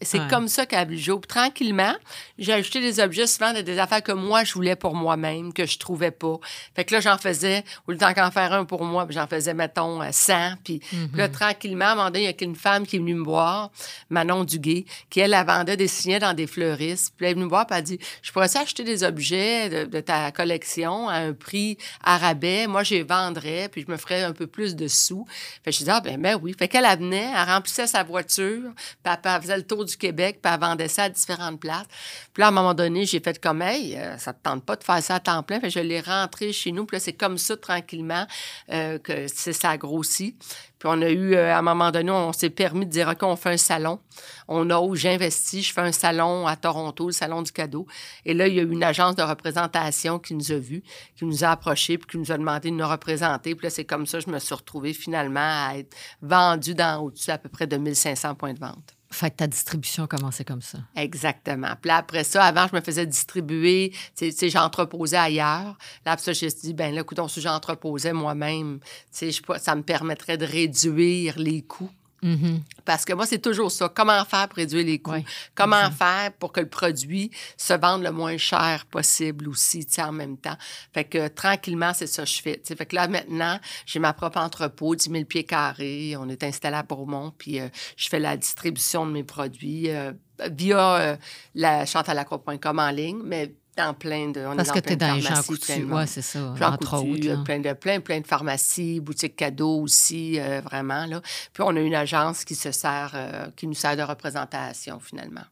c'est 0.00 0.26
comme 0.28 0.48
ça 0.48 0.66
qu'à 0.66 0.86
Joe. 0.88 1.20
Tranquillement, 1.26 1.94
j'ai 2.38 2.52
ajouté 2.52 2.80
des 2.80 3.00
objets 3.00 3.26
souvent 3.26 3.52
des 3.52 3.78
affaires 3.78 4.02
que 4.02 4.12
moi, 4.12 4.44
je 4.44 4.54
voulais 4.54 4.76
pour 4.76 4.94
moi-même, 4.94 5.52
que 5.52 5.66
je 5.66 5.78
trouvais 5.78 6.10
pas. 6.10 6.38
Fait 6.74 6.84
que 6.84 6.94
là, 6.94 7.00
j'en 7.00 7.18
faisais, 7.18 7.64
au 7.86 7.92
lieu 7.92 7.98
d'en 7.98 8.30
faire 8.30 8.52
un 8.52 8.64
pour 8.64 8.84
moi, 8.84 9.06
j'en 9.10 9.26
faisais, 9.26 9.54
mettons, 9.54 10.00
100. 10.10 10.32
Euh, 10.32 10.50
puis, 10.64 10.80
là, 11.14 11.28
mhm. 11.28 11.32
tranquillement, 11.32 11.84
à 11.86 11.90
un 11.90 11.94
moment 11.94 12.06
donné, 12.06 12.20
il 12.20 12.24
y 12.24 12.28
a 12.28 12.44
une 12.44 12.56
femme 12.56 12.86
qui 12.86 12.96
est 12.96 12.98
venue 12.98 13.14
me 13.14 13.24
voir, 13.24 13.70
Manon 14.10 14.44
Duguay, 14.44 14.84
qui, 15.10 15.20
elle, 15.20 15.34
elle 15.34 15.46
vendait 15.46 15.76
des 15.76 15.88
signets 15.88 16.18
dans 16.18 16.34
des 16.34 16.46
fleuristes. 16.46 17.12
Puis 17.16 17.26
elle 17.26 17.32
est 17.32 17.34
venue 17.34 17.44
me 17.44 17.50
voir, 17.50 17.66
puis 17.66 17.74
elle 17.74 17.78
a 17.78 17.82
dit, 17.82 17.98
je 18.22 18.32
pourrais 18.32 18.56
acheter 18.56 18.84
des 18.84 19.04
objets 19.04 19.86
de, 19.86 20.00
ta 20.00 20.30
collection 20.32 21.08
à 21.08 21.16
un 21.16 21.32
prix 21.32 21.76
arabais? 22.02 22.66
Moi, 22.66 22.82
je 22.84 22.94
les 22.94 23.02
vendrais, 23.02 23.68
puis 23.68 23.84
je 23.86 23.90
me 23.90 23.96
ferais 23.96 24.22
un 24.22 24.32
peu 24.32 24.46
plus 24.46 24.76
de 24.76 24.88
sous. 24.88 25.26
Fait 25.64 25.70
que 25.70 25.76
je 25.76 25.84
dis, 25.84 25.90
ah, 25.90 26.00
ben, 26.00 26.20
ben 26.20 26.38
oui. 26.40 26.54
Fait 26.58 26.68
qu'elle 26.68 26.86
venait, 26.98 27.30
elle 27.34 27.48
remplissait 27.48 27.86
sa 27.86 28.02
voiture, 28.02 28.72
puis 29.02 29.14
elle 29.24 29.40
faisait 29.40 29.57
le 29.58 29.66
tour 29.66 29.84
du 29.84 29.96
Québec, 29.96 30.40
puis 30.42 30.52
elle 30.52 30.60
vendait 30.60 30.88
ça 30.88 31.04
à 31.04 31.08
différentes 31.08 31.60
places. 31.60 31.86
Puis 32.32 32.40
là, 32.40 32.46
à 32.46 32.48
un 32.48 32.52
moment 32.52 32.74
donné, 32.74 33.04
j'ai 33.04 33.20
fait 33.20 33.40
comme, 33.40 33.62
hey, 33.62 33.96
euh, 33.96 34.16
ça 34.18 34.32
te 34.32 34.42
tente 34.42 34.64
pas 34.64 34.76
de 34.76 34.84
faire 34.84 35.02
ça 35.02 35.16
à 35.16 35.20
temps 35.20 35.42
plein? 35.42 35.60
Fait 35.60 35.70
je 35.70 35.80
l'ai 35.80 36.00
rentré 36.00 36.52
chez 36.52 36.72
nous. 36.72 36.86
Puis 36.86 36.96
là, 36.96 37.00
c'est 37.00 37.12
comme 37.12 37.38
ça, 37.38 37.56
tranquillement, 37.56 38.26
euh, 38.70 38.98
que 38.98 39.26
ça 39.28 39.70
a 39.70 39.76
grossi. 39.76 40.36
Puis 40.78 40.88
on 40.88 41.02
a 41.02 41.10
eu, 41.10 41.34
euh, 41.34 41.52
à 41.52 41.58
un 41.58 41.62
moment 41.62 41.90
donné, 41.90 42.10
on 42.10 42.32
s'est 42.32 42.50
permis 42.50 42.86
de 42.86 42.90
dire, 42.90 43.08
OK, 43.08 43.22
on 43.22 43.34
fait 43.34 43.50
un 43.50 43.56
salon. 43.56 43.98
On 44.46 44.70
a 44.70 44.94
j'investis, 44.94 45.66
je 45.66 45.72
fais 45.72 45.80
un 45.80 45.92
salon 45.92 46.46
à 46.46 46.56
Toronto, 46.56 47.06
le 47.06 47.12
salon 47.12 47.42
du 47.42 47.50
cadeau. 47.50 47.86
Et 48.24 48.32
là, 48.32 48.46
il 48.46 48.54
y 48.54 48.60
a 48.60 48.62
eu 48.62 48.70
une 48.70 48.84
agence 48.84 49.16
de 49.16 49.22
représentation 49.22 50.18
qui 50.18 50.34
nous 50.34 50.52
a 50.52 50.56
vus, 50.56 50.82
qui 51.16 51.24
nous 51.24 51.44
a 51.44 51.48
approchés, 51.48 51.98
puis 51.98 52.08
qui 52.08 52.18
nous 52.18 52.30
a 52.30 52.38
demandé 52.38 52.70
de 52.70 52.76
nous 52.76 52.88
représenter. 52.88 53.54
Puis 53.54 53.66
là, 53.66 53.70
c'est 53.70 53.84
comme 53.84 54.06
ça 54.06 54.20
je 54.20 54.30
me 54.30 54.38
suis 54.38 54.54
retrouvée 54.54 54.94
finalement 54.94 55.40
à 55.40 55.78
être 55.78 55.96
vendue 56.22 56.74
dans 56.74 57.02
au-dessus 57.02 57.30
à 57.30 57.38
peu 57.38 57.48
près 57.48 57.66
de 57.66 57.76
1500 57.76 58.34
points 58.36 58.54
de 58.54 58.60
vente. 58.60 58.97
Fait 59.10 59.30
que 59.30 59.36
ta 59.36 59.46
distribution 59.46 60.04
a 60.04 60.06
commencé 60.06 60.44
comme 60.44 60.60
ça. 60.60 60.78
Exactement. 60.94 61.74
Puis 61.80 61.88
là, 61.88 61.96
après 61.96 62.24
ça, 62.24 62.44
avant, 62.44 62.66
je 62.68 62.76
me 62.76 62.82
faisais 62.82 63.06
distribuer, 63.06 63.92
tu 64.14 64.30
sais, 64.32 64.50
j'entreposais 64.50 65.16
ailleurs. 65.16 65.78
Là, 66.04 66.12
après 66.12 66.24
ça, 66.24 66.32
je 66.34 66.44
me 66.44 66.50
dit, 66.50 66.74
ben 66.74 66.94
là, 66.94 67.00
écoute, 67.00 67.18
si 67.28 67.40
j'entreposais 67.40 68.12
moi-même, 68.12 68.80
tu 69.16 69.32
sais, 69.32 69.42
ça 69.58 69.74
me 69.74 69.82
permettrait 69.82 70.36
de 70.36 70.44
réduire 70.44 71.38
les 71.38 71.62
coûts. 71.62 71.90
Mm-hmm. 72.22 72.60
Parce 72.84 73.04
que 73.04 73.12
moi, 73.12 73.26
c'est 73.26 73.38
toujours 73.38 73.70
ça. 73.70 73.88
Comment 73.88 74.24
faire 74.24 74.48
pour 74.48 74.56
réduire 74.56 74.84
les 74.84 74.98
coûts? 74.98 75.12
Comment 75.54 75.90
faire 75.90 76.32
pour 76.38 76.52
que 76.52 76.60
le 76.60 76.68
produit 76.68 77.30
se 77.56 77.74
vende 77.74 78.02
le 78.02 78.10
moins 78.10 78.36
cher 78.36 78.86
possible 78.86 79.48
aussi, 79.48 79.86
en 79.98 80.12
même 80.12 80.36
temps? 80.36 80.56
Fait 80.92 81.04
que 81.04 81.28
tranquillement, 81.28 81.92
c'est 81.94 82.06
ça 82.06 82.24
que 82.24 82.28
je 82.28 82.42
fais. 82.42 82.60
Fait 82.64 82.86
que 82.86 82.96
là, 82.96 83.08
maintenant, 83.08 83.58
j'ai 83.86 83.98
ma 83.98 84.12
propre 84.12 84.38
entrepôt, 84.38 84.94
10 84.94 85.10
000 85.10 85.24
pieds 85.24 85.44
carrés. 85.44 86.16
On 86.16 86.28
est 86.28 86.42
installé 86.42 86.76
à 86.76 86.82
Beaumont, 86.82 87.32
puis 87.36 87.60
euh, 87.60 87.68
je 87.96 88.08
fais 88.08 88.20
la 88.20 88.36
distribution 88.36 89.06
de 89.06 89.12
mes 89.12 89.24
produits 89.24 89.90
euh, 89.90 90.12
via 90.50 90.94
euh, 90.96 91.16
la 91.54 91.86
chantalacroix.com 91.86 92.78
en 92.78 92.90
ligne, 92.90 93.20
mais 93.24 93.54
dans 93.78 93.94
plein 93.94 94.28
de. 94.28 94.44
On 94.44 94.56
Parce 94.56 94.70
que 94.70 94.80
tu 94.80 94.92
es 94.92 94.96
dans 94.96 95.14
les 95.14 95.20
gens 95.20 95.42
coutus, 95.42 95.84
oui, 95.88 96.02
c'est 96.06 96.22
ça. 96.22 96.54
entre 96.60 96.98
autres, 96.98 97.44
plein 97.44 97.60
de, 97.60 97.72
plein, 97.72 98.00
plein 98.00 98.20
de 98.20 98.26
pharmacies, 98.26 99.00
boutiques 99.00 99.36
cadeaux 99.36 99.80
aussi, 99.80 100.38
euh, 100.38 100.60
vraiment. 100.60 101.06
Là. 101.06 101.20
Puis 101.52 101.62
on 101.64 101.74
a 101.74 101.80
une 101.80 101.94
agence 101.94 102.44
qui 102.44 102.54
se 102.54 102.72
sert, 102.72 103.12
euh, 103.14 103.46
qui 103.56 103.66
nous 103.66 103.74
sert 103.74 103.96
de 103.96 104.02
représentation 104.02 105.00
finalement. 105.00 105.44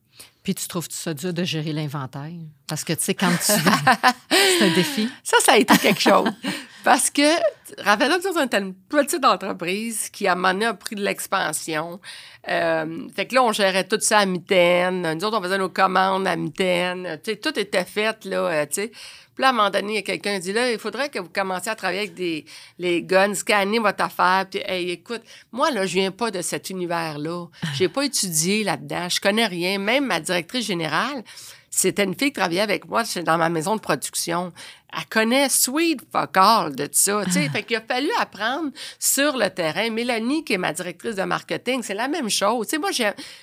Puis 0.43 0.55
tu 0.55 0.69
trouves 0.69 0.87
ça 0.91 1.13
dur 1.13 1.33
de 1.35 1.43
gérer 1.43 1.73
l'inventaire? 1.73 2.31
Parce 2.69 2.85
que 2.85 2.93
tu 2.93 3.05
sais, 3.05 3.15
quand 3.15 3.31
tu 3.31 3.53
c'est 4.31 4.65
un 4.65 4.75
défi. 4.75 5.09
Ça, 5.23 5.37
ça 5.41 5.53
a 5.53 5.57
été 5.57 5.77
quelque 5.79 6.01
chose. 6.01 6.31
Parce 6.87 7.11
que 7.11 7.23
Raphaël, 7.83 8.13
c'est 8.23 8.55
une 8.59 8.75
petite 8.75 9.25
entreprise 9.25 10.09
qui, 10.09 10.29
à 10.29 10.33
un 10.33 10.35
moment 10.37 10.53
donné, 10.53 10.67
a 10.67 10.75
pris 10.75 10.95
de 10.95 11.03
l'expansion. 11.03 12.01
Euh, 12.49 13.09
fait 13.15 13.27
que 13.27 13.35
là, 13.35 13.43
on 13.43 13.51
gérait 13.53 13.85
tout 13.85 13.99
ça 14.01 14.21
à 14.21 14.27
mitaine. 14.27 15.15
Nous 15.15 15.25
autres, 15.25 15.39
on 15.39 15.43
faisait 15.43 15.59
nos 15.59 15.69
commandes 15.69 16.27
à 16.29 16.37
mitaine. 16.37 17.19
Tu 17.25 17.33
sais, 17.33 17.37
tout 17.39 17.59
était 17.59 17.85
fait, 17.85 18.25
là, 18.25 18.39
euh, 18.39 18.67
tu 18.67 18.75
sais. 18.75 18.93
Puis 19.37 19.43
là, 19.43 19.49
à 19.49 19.51
un 19.51 19.55
moment 19.55 19.71
donné, 19.71 19.93
il 19.93 19.97
y 19.97 19.99
a 19.99 20.03
quelqu'un 20.03 20.37
qui 20.37 20.43
dit, 20.43 20.53
là, 20.53 20.73
il 20.73 20.79
faudrait 20.79 21.11
que 21.11 21.19
vous 21.19 21.29
commenciez 21.29 21.71
à 21.71 21.75
travailler 21.75 22.01
avec 22.01 22.15
des, 22.15 22.47
les 22.79 23.03
guns, 23.03 23.35
scanner 23.35 23.79
votre 23.81 24.03
affaire. 24.03 24.47
Puis, 24.51 24.63
hey, 24.65 24.93
écoute, 24.93 25.23
moi, 25.53 25.71
là, 25.71 25.85
je 25.85 25.95
viens 25.95 26.11
pas 26.11 26.31
de 26.31 26.41
cet 26.41 26.71
univers-là. 26.71 27.47
J'ai 27.75 27.89
pas 27.89 28.05
étudié 28.07 28.65
là-dedans. 28.65 29.09
Je 29.11 29.21
connais 29.21 29.47
rien. 29.47 29.79
Même 29.79 30.07
ma 30.07 30.21
directrice 30.21 30.65
générale, 30.65 31.23
c'était 31.77 32.05
une 32.05 32.15
fille 32.15 32.29
qui 32.29 32.41
travaillait 32.41 32.63
avec 32.63 32.89
moi 32.89 33.03
dans 33.25 33.37
ma 33.37 33.51
maison 33.51 33.77
de 33.77 33.81
production. 33.81 34.51
Elle 34.97 35.05
connaît 35.11 35.51
sweet 35.51 36.01
fuck 36.11 36.35
all 36.37 36.75
de 36.75 36.89
ça. 36.91 37.23
Sais, 37.31 37.51
fait 37.51 37.65
qu'il 37.65 37.77
a 37.77 37.83
fallu 37.83 38.09
apprendre 38.19 38.71
sur 38.99 39.37
le 39.37 39.51
terrain. 39.51 39.91
Mélanie, 39.91 40.43
qui 40.43 40.55
est 40.55 40.59
ma 40.59 40.73
directrice 40.73 41.17
de 41.17 41.23
marketing, 41.25 41.83
c'est 41.83 41.93
la 41.93 42.09
même 42.09 42.31
chose. 42.31 42.69
Sais, 42.69 42.79
moi, 42.79 42.91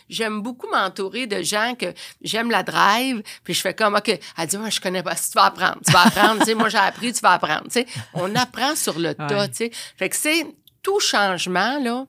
j'aime 0.09 0.41
beaucoup 0.41 0.67
m'entourer 0.67 1.27
de 1.27 1.43
gens 1.43 1.75
que 1.77 1.93
j'aime 2.23 2.49
la 2.49 2.63
drive. 2.63 3.21
Puis 3.43 3.53
je 3.53 3.61
fais 3.61 3.75
comme, 3.75 3.93
OK, 3.93 4.09
elle 4.09 4.47
dit, 4.47 4.57
moi, 4.57 4.71
je 4.71 4.81
connais 4.81 5.03
pas. 5.03 5.15
Si 5.15 5.29
tu 5.29 5.37
vas 5.37 5.45
apprendre, 5.45 5.77
tu 5.85 5.91
vas 5.91 6.07
apprendre. 6.07 6.43
sais, 6.43 6.55
moi, 6.55 6.69
j'ai 6.69 6.79
appris, 6.79 7.13
tu 7.13 7.21
vas 7.21 7.33
apprendre. 7.33 7.67
Sais, 7.69 7.85
on 8.15 8.33
apprend 8.35 8.75
sur 8.75 8.97
le 8.97 9.13
tas. 9.13 9.47
Sais, 9.53 9.69
fait 9.95 10.09
que 10.09 10.15
c'est 10.15 10.47
tout 10.81 10.99
changement, 10.99 11.79
là 11.79 12.07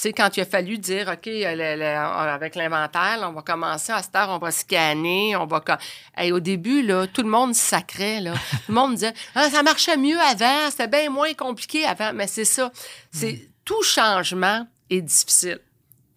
c'est 0.00 0.14
quand 0.14 0.34
il 0.38 0.40
a 0.40 0.46
fallu 0.46 0.78
dire, 0.78 1.08
OK, 1.12 1.28
avec 1.28 2.54
l'inventaire, 2.54 3.18
on 3.22 3.32
va 3.32 3.42
commencer 3.42 3.92
à 3.92 4.02
cette 4.02 4.16
heure, 4.16 4.30
on 4.30 4.38
va 4.38 4.50
scanner, 4.50 5.36
on 5.36 5.44
va... 5.44 5.62
Et 6.18 6.32
au 6.32 6.40
début, 6.40 6.80
là, 6.80 7.06
tout 7.06 7.20
le 7.20 7.28
monde 7.28 7.54
sacrait, 7.54 8.20
là. 8.20 8.32
tout 8.32 8.72
le 8.72 8.74
monde 8.74 8.94
disait, 8.94 9.12
ah, 9.34 9.50
ça 9.50 9.62
marchait 9.62 9.98
mieux 9.98 10.18
avant, 10.18 10.70
c'était 10.70 10.88
bien 10.88 11.10
moins 11.10 11.34
compliqué 11.34 11.84
avant. 11.84 12.14
Mais 12.14 12.26
c'est 12.26 12.46
ça. 12.46 12.72
C'est 13.12 13.50
Tout 13.66 13.82
changement 13.82 14.66
est 14.88 15.02
difficile 15.02 15.60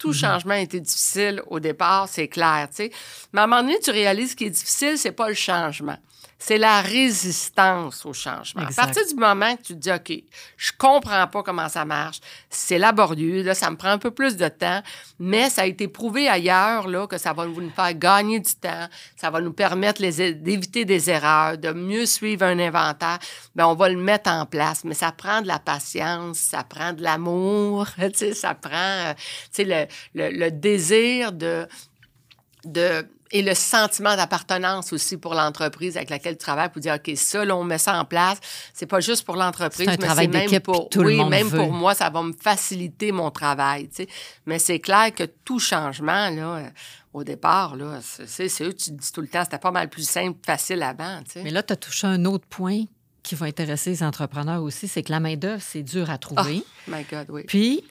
tout 0.03 0.09
Mhm. 0.09 0.13
changement 0.15 0.53
été 0.55 0.81
difficile 0.81 1.41
au 1.47 1.61
départ, 1.61 2.09
c'est 2.09 2.27
clair, 2.27 2.67
tu 2.69 2.75
sais. 2.83 2.91
Mais 3.31 3.39
à 3.39 3.43
un 3.45 3.47
moment 3.47 3.61
donné, 3.61 3.79
tu 3.79 3.89
réalises 3.91 4.31
ce 4.31 4.35
qui 4.35 4.45
est 4.45 4.49
difficile, 4.49 4.97
c'est 4.97 5.13
pas 5.13 5.29
le 5.29 5.33
changement. 5.33 5.97
C'est 6.45 6.57
la 6.57 6.81
résistance 7.23 8.05
au 8.05 8.11
changement. 8.11 8.63
Exact. 8.63 8.79
À 8.81 8.85
partir 8.87 9.07
du 9.07 9.15
moment 9.15 9.55
que 9.55 9.61
tu 9.61 9.73
te 9.75 9.79
dis, 9.79 9.91
OK, 9.91 10.11
je 10.57 10.71
comprends 10.77 11.25
pas 11.27 11.41
comment 11.41 11.69
ça 11.69 11.85
marche, 11.85 12.19
c'est 12.49 12.77
laborieux, 12.77 13.43
là, 13.43 13.53
ça 13.55 13.69
me 13.69 13.77
prend 13.77 13.89
un 13.91 13.97
peu 13.97 14.11
plus 14.11 14.35
de 14.35 14.49
temps, 14.49 14.81
mais 15.19 15.49
ça 15.49 15.61
a 15.61 15.65
été 15.65 15.87
prouvé 15.87 16.27
ailleurs 16.27 16.87
là, 16.89 17.07
que 17.07 17.17
ça 17.17 17.31
va 17.31 17.45
nous 17.45 17.69
faire 17.73 17.93
gagner 17.93 18.41
du 18.41 18.53
temps, 18.55 18.87
ça 19.15 19.29
va 19.29 19.39
nous 19.39 19.53
permettre 19.53 20.01
les- 20.01 20.33
d'éviter 20.33 20.83
des 20.83 21.09
erreurs, 21.09 21.57
de 21.57 21.71
mieux 21.71 22.05
suivre 22.05 22.43
un 22.45 22.59
inventaire. 22.59 23.19
Bien, 23.55 23.67
on 23.67 23.75
va 23.75 23.87
le 23.87 23.97
mettre 23.97 24.29
en 24.29 24.45
place, 24.45 24.83
mais 24.83 24.95
ça 24.95 25.13
prend 25.13 25.41
de 25.41 25.47
la 25.47 25.59
patience, 25.59 26.39
ça 26.39 26.63
prend 26.65 26.91
de 26.91 27.03
l'amour, 27.03 27.87
tu 27.97 28.09
sais, 28.15 28.33
ça 28.33 28.53
prend 28.53 28.71
euh, 28.73 29.13
tu 29.13 29.19
sais, 29.51 29.63
le, 29.63 29.87
le- 30.13 30.29
le 30.31 30.51
désir 30.51 31.31
de, 31.31 31.67
de 32.65 33.07
et 33.35 33.41
le 33.41 33.55
sentiment 33.55 34.15
d'appartenance 34.15 34.93
aussi 34.93 35.17
pour 35.17 35.33
l'entreprise 35.33 35.97
avec 35.97 36.11
laquelle 36.11 36.37
tu 36.37 36.43
travailles 36.43 36.69
pour 36.69 36.81
dire 36.81 36.93
OK 36.93 37.11
ça 37.15 37.43
là, 37.43 37.55
on 37.57 37.63
met 37.63 37.79
ça 37.79 37.99
en 37.99 38.05
place 38.05 38.37
c'est 38.73 38.85
pas 38.85 38.99
juste 38.99 39.25
pour 39.25 39.35
l'entreprise 39.35 39.87
mais 39.87 39.97
c'est 40.15 40.27
même 40.27 40.59
pour 40.61 40.87
tout 40.89 41.01
le 41.01 41.07
oui 41.07 41.15
monde 41.15 41.29
même 41.31 41.47
veut. 41.47 41.57
pour 41.57 41.71
moi 41.71 41.95
ça 41.95 42.11
va 42.11 42.21
me 42.21 42.33
faciliter 42.33 43.11
mon 43.11 43.31
travail 43.31 43.89
tu 43.89 44.03
sais 44.03 44.07
mais 44.45 44.59
c'est 44.59 44.79
clair 44.79 45.11
que 45.15 45.23
tout 45.23 45.57
changement 45.59 46.29
là 46.29 46.55
euh, 46.57 46.69
au 47.11 47.23
départ 47.23 47.75
là 47.75 47.99
c'est 48.03 48.49
c'est 48.49 48.65
eux 48.65 48.73
tu 48.73 48.91
te 48.91 48.95
dis 49.01 49.11
tout 49.11 49.21
le 49.21 49.27
temps 49.27 49.43
c'était 49.43 49.57
pas 49.57 49.71
mal 49.71 49.89
plus 49.89 50.07
simple 50.07 50.37
facile 50.45 50.83
avant 50.83 51.19
tu 51.23 51.31
sais 51.31 51.43
Mais 51.43 51.49
là, 51.51 51.63
tu 51.63 51.73
as 51.73 51.77
touché 51.77 52.05
un 52.05 52.23
autre 52.25 52.45
point 52.45 52.83
qui 53.23 53.33
va 53.35 53.45
intéresser 53.47 53.89
les 53.91 54.03
entrepreneurs 54.03 54.61
aussi, 54.61 54.87
c'est 54.89 55.01
que 55.01 55.09
la 55.11 55.21
main-d'œuvre, 55.21 55.61
c'est 55.65 55.81
dur 55.81 56.09
à 56.09 56.17
trouver. 56.17 56.61
my 56.89 57.03
God 57.09 57.27
oui 57.29 57.43
Puis, 57.47 57.81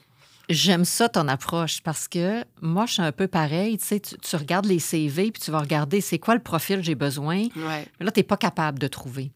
j'aime 0.53 0.85
ça 0.85 1.09
ton 1.09 1.27
approche 1.27 1.81
parce 1.81 2.07
que 2.07 2.43
moi, 2.61 2.85
je 2.85 2.93
suis 2.93 3.01
un 3.01 3.11
peu 3.11 3.27
pareil. 3.27 3.77
Tu 3.77 3.85
sais, 3.85 3.99
tu, 3.99 4.17
tu 4.17 4.35
regardes 4.35 4.65
les 4.65 4.79
CV 4.79 5.31
puis 5.31 5.41
tu 5.41 5.51
vas 5.51 5.59
regarder 5.59 6.01
c'est 6.01 6.19
quoi 6.19 6.35
le 6.35 6.41
profil 6.41 6.77
que 6.77 6.83
j'ai 6.83 6.95
besoin. 6.95 7.43
ouais 7.55 7.87
Mais 7.99 8.05
là, 8.05 8.11
tu 8.11 8.19
n'es 8.19 8.23
pas 8.23 8.37
capable 8.37 8.79
de 8.79 8.87
trouver. 8.87 9.31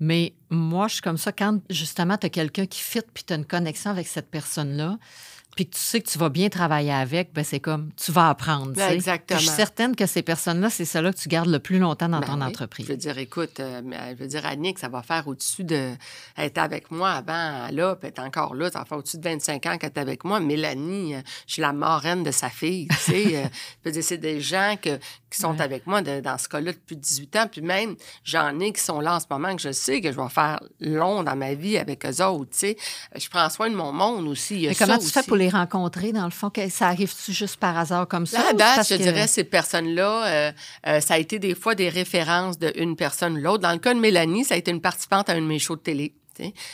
Mais 0.00 0.34
moi, 0.50 0.88
je 0.88 0.94
suis 0.94 1.02
comme 1.02 1.18
ça 1.18 1.32
quand 1.32 1.60
justement 1.70 2.16
tu 2.16 2.26
as 2.26 2.30
quelqu'un 2.30 2.66
qui 2.66 2.80
fit 2.80 3.00
puis 3.12 3.24
tu 3.24 3.32
as 3.32 3.36
une 3.36 3.44
connexion 3.44 3.90
avec 3.90 4.06
cette 4.06 4.30
personne-là, 4.30 4.98
puis 5.54 5.66
que 5.68 5.74
tu 5.74 5.80
sais 5.80 6.00
que 6.00 6.08
tu 6.08 6.18
vas 6.18 6.28
bien 6.28 6.48
travailler 6.48 6.92
avec, 6.92 7.32
ben 7.32 7.44
c'est 7.44 7.60
comme 7.60 7.90
tu 7.96 8.12
vas 8.12 8.28
apprendre. 8.30 8.72
Ben, 8.72 8.92
exactement. 8.92 9.38
Puis 9.38 9.46
Je 9.46 9.50
suis 9.50 9.56
certaine 9.56 9.94
que 9.94 10.06
ces 10.06 10.22
personnes-là, 10.22 10.70
c'est 10.70 10.84
celles-là 10.84 11.12
que 11.12 11.18
tu 11.18 11.28
gardes 11.28 11.48
le 11.48 11.58
plus 11.58 11.78
longtemps 11.78 12.08
dans 12.08 12.20
Ben 12.20 12.26
ton 12.26 12.40
oui. 12.40 12.42
entreprise. 12.44 12.86
Je 12.86 12.92
veux 12.92 12.98
dire, 12.98 13.18
écoute, 13.18 13.60
euh, 13.60 13.80
mais, 13.84 14.16
je 14.16 14.22
veux 14.22 14.28
dire, 14.28 14.44
Annick, 14.46 14.78
ça 14.78 14.88
va 14.88 15.02
faire 15.02 15.28
au-dessus 15.28 15.64
de. 15.64 15.92
Elle 16.36 16.46
était 16.46 16.60
avec 16.60 16.90
moi 16.90 17.12
avant, 17.12 17.68
là, 17.70 17.96
puis 17.96 18.10
elle 18.14 18.22
est 18.22 18.26
encore 18.26 18.54
là. 18.54 18.70
Ça 18.70 18.80
va 18.80 18.84
faire 18.84 18.98
au-dessus 18.98 19.18
de 19.18 19.24
25 19.28 19.66
ans 19.66 19.78
qu'elle 19.78 19.90
est 19.94 19.98
avec 19.98 20.24
moi. 20.24 20.40
Mélanie, 20.40 21.14
euh, 21.14 21.20
je 21.46 21.54
suis 21.54 21.62
la 21.62 21.72
marraine 21.72 22.22
de 22.22 22.30
sa 22.30 22.50
fille. 22.50 22.88
Tu 22.88 22.96
sais, 22.96 23.36
euh, 23.36 23.44
je 23.84 23.88
veux 23.88 23.92
dire, 23.92 24.04
c'est 24.04 24.18
des 24.18 24.40
gens 24.40 24.76
que, 24.80 24.98
qui 25.34 25.40
sont 25.40 25.54
Ouais. 25.54 25.60
avec 25.62 25.86
moi 25.86 26.02
de- 26.02 26.20
dans 26.20 26.38
ce 26.38 26.48
cas-là 26.48 26.72
depuis 26.72 26.96
18 26.96 27.34
ans. 27.36 27.46
Puis 27.50 27.60
même, 27.60 27.96
j'en 28.24 28.58
ai 28.60 28.72
qui 28.72 28.80
sont 28.80 29.00
là 29.00 29.16
en 29.16 29.20
ce 29.20 29.26
moment 29.30 29.54
que 29.54 29.62
je 29.62 29.72
sais 29.72 30.00
que 30.00 30.10
je 30.12 30.16
vais 30.20 30.28
faire 30.28 30.60
long 30.80 31.22
dans 31.22 31.36
ma 31.36 31.54
vie 31.54 31.76
avec 31.78 32.04
eux 32.06 32.24
autres. 32.24 32.50
Tu 32.52 32.58
sais, 32.58 32.76
je 33.16 33.28
prends 33.28 33.48
soin 33.50 33.68
de 33.70 33.74
mon 33.74 33.92
monde 33.92 34.26
aussi. 34.28 34.66
Mais 34.68 34.74
comment 34.74 34.98
tu 34.98 35.06
fais 35.08 35.18
aussi. 35.20 35.28
pour 35.28 35.36
les 35.36 35.48
rencontrer, 35.48 36.12
dans 36.12 36.24
le 36.24 36.30
fond? 36.30 36.50
Que 36.50 36.68
ça 36.68 36.88
arrive-tu 36.88 37.32
juste 37.32 37.56
par 37.56 37.76
hasard 37.76 38.06
comme 38.08 38.26
ça? 38.26 38.38
Là, 38.42 38.52
date, 38.52 38.88
je 38.88 38.94
que- 38.96 39.02
dirais, 39.02 39.26
ces 39.26 39.44
personnes-là, 39.44 40.26
euh, 40.26 40.52
euh, 40.86 41.00
ça 41.00 41.14
a 41.14 41.18
été 41.18 41.38
des 41.38 41.54
fois 41.54 41.74
des 41.74 41.88
références 41.88 42.58
d'une 42.58 42.96
personne 42.96 43.36
ou 43.38 43.40
l'autre. 43.40 43.62
Dans 43.62 43.72
le 43.72 43.78
cas 43.78 43.94
de 43.94 44.00
Mélanie, 44.00 44.44
ça 44.44 44.54
a 44.54 44.58
été 44.58 44.70
une 44.70 44.80
participante 44.80 45.28
à 45.28 45.32
un 45.34 45.40
de 45.40 45.46
mes 45.46 45.58
shows 45.58 45.76
de 45.76 45.80
télé. 45.80 46.14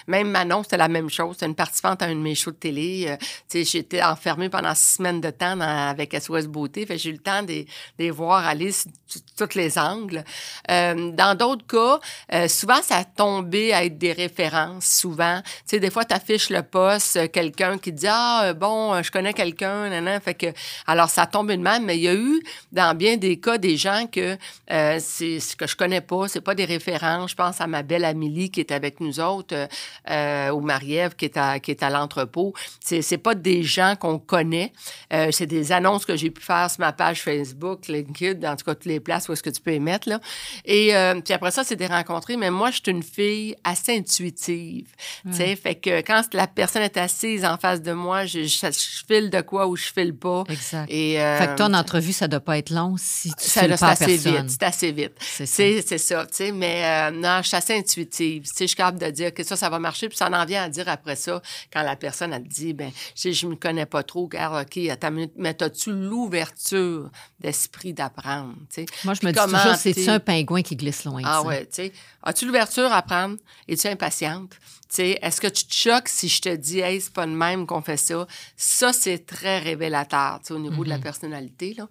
Même 0.07 0.31
Manon, 0.31 0.62
c'était 0.62 0.77
la 0.77 0.88
même 0.88 1.11
chose. 1.11 1.35
C'était 1.35 1.46
une 1.46 1.55
participante 1.55 2.03
à 2.03 2.07
un 2.07 2.14
de 2.14 2.20
mes 2.20 2.35
shows 2.35 2.53
de 2.53 2.57
télé. 2.57 3.07
Euh, 3.09 3.62
J'étais 3.64 4.03
enfermée 4.03 4.49
pendant 4.49 4.75
six 4.75 4.96
semaines 4.96 5.20
de 5.20 5.31
temps 5.31 5.61
avec 5.61 6.14
SOS 6.14 6.46
Beauté. 6.46 6.87
J'ai 6.88 7.11
eu 7.11 7.12
le 7.12 7.18
temps 7.18 7.42
de 7.42 7.51
de 7.51 7.64
les 7.99 8.11
voir 8.11 8.46
aller 8.46 8.73
sur 8.73 8.90
tous 9.37 9.55
les 9.57 9.79
angles. 9.79 10.25
Euh, 10.70 11.11
dans 11.12 11.37
d'autres 11.37 11.66
cas, 11.66 12.01
euh, 12.33 12.49
souvent, 12.49 12.81
ça 12.83 12.99
a 12.99 13.05
tombé 13.05 13.73
à 13.73 13.85
être 13.85 13.99
des 13.99 14.12
références, 14.12 14.87
souvent. 14.87 15.40
Des 15.70 15.90
fois, 15.90 16.05
tu 16.05 16.14
affiches 16.14 16.51
le 16.51 16.62
poste, 16.62 17.31
quelqu'un 17.33 17.79
qui 17.79 17.92
dit 17.92 18.07
Ah, 18.09 18.53
bon, 18.55 19.03
je 19.03 19.11
connais 19.11 19.35
quelqu'un, 19.35 19.90
alors, 20.87 21.11
ça 21.11 21.27
tombe 21.27 21.51
une 21.51 21.62
même, 21.62 21.85
mais 21.85 21.96
il 21.96 22.03
y 22.03 22.09
a 22.09 22.14
eu, 22.14 22.40
dans 22.73 22.96
bien 22.96 23.16
des 23.16 23.38
cas, 23.40 23.59
des 23.59 23.77
gens 23.77 24.07
que 24.11 24.37
c'est 24.68 25.40
ce 25.40 25.57
que 25.57 25.66
je 25.66 25.77
connais 25.77 26.01
pas, 26.01 26.29
c'est 26.29 26.40
pas 26.40 26.55
des 26.55 26.64
références. 26.64 27.33
Je 27.33 27.37
pense 27.37 27.61
à 27.61 27.66
ma 27.66 27.83
belle 27.83 28.05
Amélie 28.05 28.51
qui 28.51 28.61
est 28.61 28.73
avec 28.73 29.01
nous 29.01 29.20
autres, 29.20 29.50
euh, 29.53 29.67
euh, 30.11 30.51
ou 30.51 30.61
Marie-Ève 30.61 31.15
qui 31.15 31.25
est 31.27 31.37
à, 31.37 31.61
qui 31.61 31.71
est 31.71 31.83
à 31.83 31.91
l'entrepôt. 31.91 32.55
C'est, 32.85 33.03
c'est 33.03 33.19
pas 33.19 33.35
des 33.35 33.63
gens 33.63 33.95
qu'on 33.99 34.19
connaît. 34.19 34.73
Euh, 35.13 35.29
c'est 35.33 35.47
des 35.47 35.73
annonces 35.73 36.05
que 36.05 36.17
j'ai 36.17 36.31
pu 36.31 36.43
faire 36.43 36.71
sur 36.71 36.81
ma 36.81 36.93
page 36.93 37.23
Facebook, 37.23 37.89
LinkedIn, 37.89 38.51
en 38.51 38.57
tout 38.57 38.65
cas, 38.65 38.75
toutes 38.75 38.85
les 38.87 39.01
places 39.01 39.29
où 39.29 39.33
est-ce 39.33 39.43
que 39.43 39.51
tu 39.51 39.61
peux 39.61 39.73
émettre, 39.73 40.09
là. 40.09 40.21
Et 40.65 40.95
euh, 40.95 41.21
puis 41.21 41.35
après 41.35 41.51
ça, 41.51 41.65
c'est 41.65 41.77
des. 41.77 41.89
Mais 42.39 42.51
moi, 42.51 42.71
je 42.71 42.77
suis 42.77 42.93
une 42.93 43.03
fille 43.03 43.57
assez 43.65 43.97
intuitive. 43.97 44.87
Tu 45.27 45.33
sais, 45.35 45.57
fait 45.57 45.75
que 45.75 46.01
quand 46.03 46.23
la 46.33 46.47
personne 46.47 46.83
est 46.83 46.97
assise 46.97 47.45
en 47.45 47.57
face 47.57 47.83
de 47.83 47.93
moi, 47.93 48.27
je, 48.27 48.45
je, 48.45 48.67
je 48.67 49.05
file 49.07 49.31
de 49.31 49.41
quoi 49.41 49.67
ou 49.67 49.77
je 49.77 49.91
file 49.93 50.15
pas. 50.15 50.45
Exact. 50.49 50.87
Et, 50.89 51.17
Fait 51.17 51.49
que 51.49 51.57
ton 51.57 51.75
entrevue, 51.75 52.13
ça 52.13 52.29
doit 52.29 52.41
pas 52.41 52.59
être 52.59 52.71
long 52.71 52.95
si 52.97 53.31
tu 53.31 53.49
ça, 53.49 53.63
files 53.63 53.71
là, 53.71 53.77
c'est 53.77 53.81
pas 53.81 53.89
à 53.89 53.93
assez 53.93 54.07
personne. 54.07 54.47
vite. 54.47 54.51
C'est 54.51 54.63
assez 54.63 54.93
vite. 54.93 55.13
C'est 55.19 55.47
ça. 55.47 55.55
C'est 55.57 55.83
c'est 55.83 55.99
ça, 55.99 56.27
tu 56.27 56.37
sais. 56.37 56.53
Mais 56.53 57.11
non, 57.11 57.41
je 57.43 57.49
suis 57.49 57.57
assez 57.57 57.77
intuitive. 57.77 58.43
Tu 58.45 58.49
sais, 58.49 58.65
je 58.65 58.67
suis 58.67 58.77
capable 58.77 58.99
de 59.01 59.11
dire 59.11 59.35
que 59.42 59.48
ça, 59.48 59.57
ça 59.57 59.68
va 59.68 59.79
marcher. 59.79 60.09
Puis 60.09 60.16
ça 60.18 60.29
en 60.31 60.44
vient 60.44 60.64
à 60.64 60.68
dire 60.68 60.88
après 60.88 61.16
ça, 61.16 61.40
quand 61.72 61.83
la 61.83 61.96
personne, 61.96 62.33
elle 62.33 62.42
te 62.44 62.48
dit, 62.48 62.72
ben, 62.72 62.90
je 63.16 63.31
je 63.33 63.46
me 63.46 63.57
connais 63.57 63.87
pas 63.87 64.03
trop, 64.03 64.29
car, 64.29 64.61
OK, 64.62 64.79
mais 65.37 65.62
as-tu 65.62 65.92
l'ouverture 65.92 67.11
d'esprit 67.38 67.92
d'apprendre? 67.92 68.55
Moi, 69.05 69.14
je 69.14 69.26
me 69.26 69.33
dis 69.33 69.38
toujours, 69.38 69.74
c'est-tu 69.76 70.05
t'es- 70.05 70.11
un 70.11 70.20
pingouin 70.20 70.62
qui 70.62 70.76
glisse 70.76 71.05
loin? 71.05 71.22
Ah 71.24 71.42
ouais, 71.42 71.66
tu 71.66 71.74
sais. 71.74 71.92
As-tu 72.22 72.46
l'ouverture 72.46 72.92
à 72.92 72.98
apprendre? 72.98 73.37
Es-tu 73.68 73.87
impatiente? 73.87 74.53
Est-ce 74.98 75.40
que 75.40 75.46
tu 75.46 75.64
te 75.66 75.72
choques 75.74 76.09
si 76.09 76.29
je 76.29 76.40
te 76.42 76.55
dis, 76.57 76.81
hey, 76.81 77.00
c'est 77.00 77.12
pas 77.12 77.24
de 77.24 77.31
même 77.31 77.64
qu'on 77.66 77.81
fait 77.81 77.96
ça? 77.96 78.26
Ça, 78.57 78.92
c'est 78.92 79.24
très 79.24 79.61
révélateur, 79.61 80.40
au 80.50 80.59
niveau 80.59 80.83
de 80.85 80.88
la 80.88 80.98
personnalité, 80.98 81.74
là. 81.79 81.88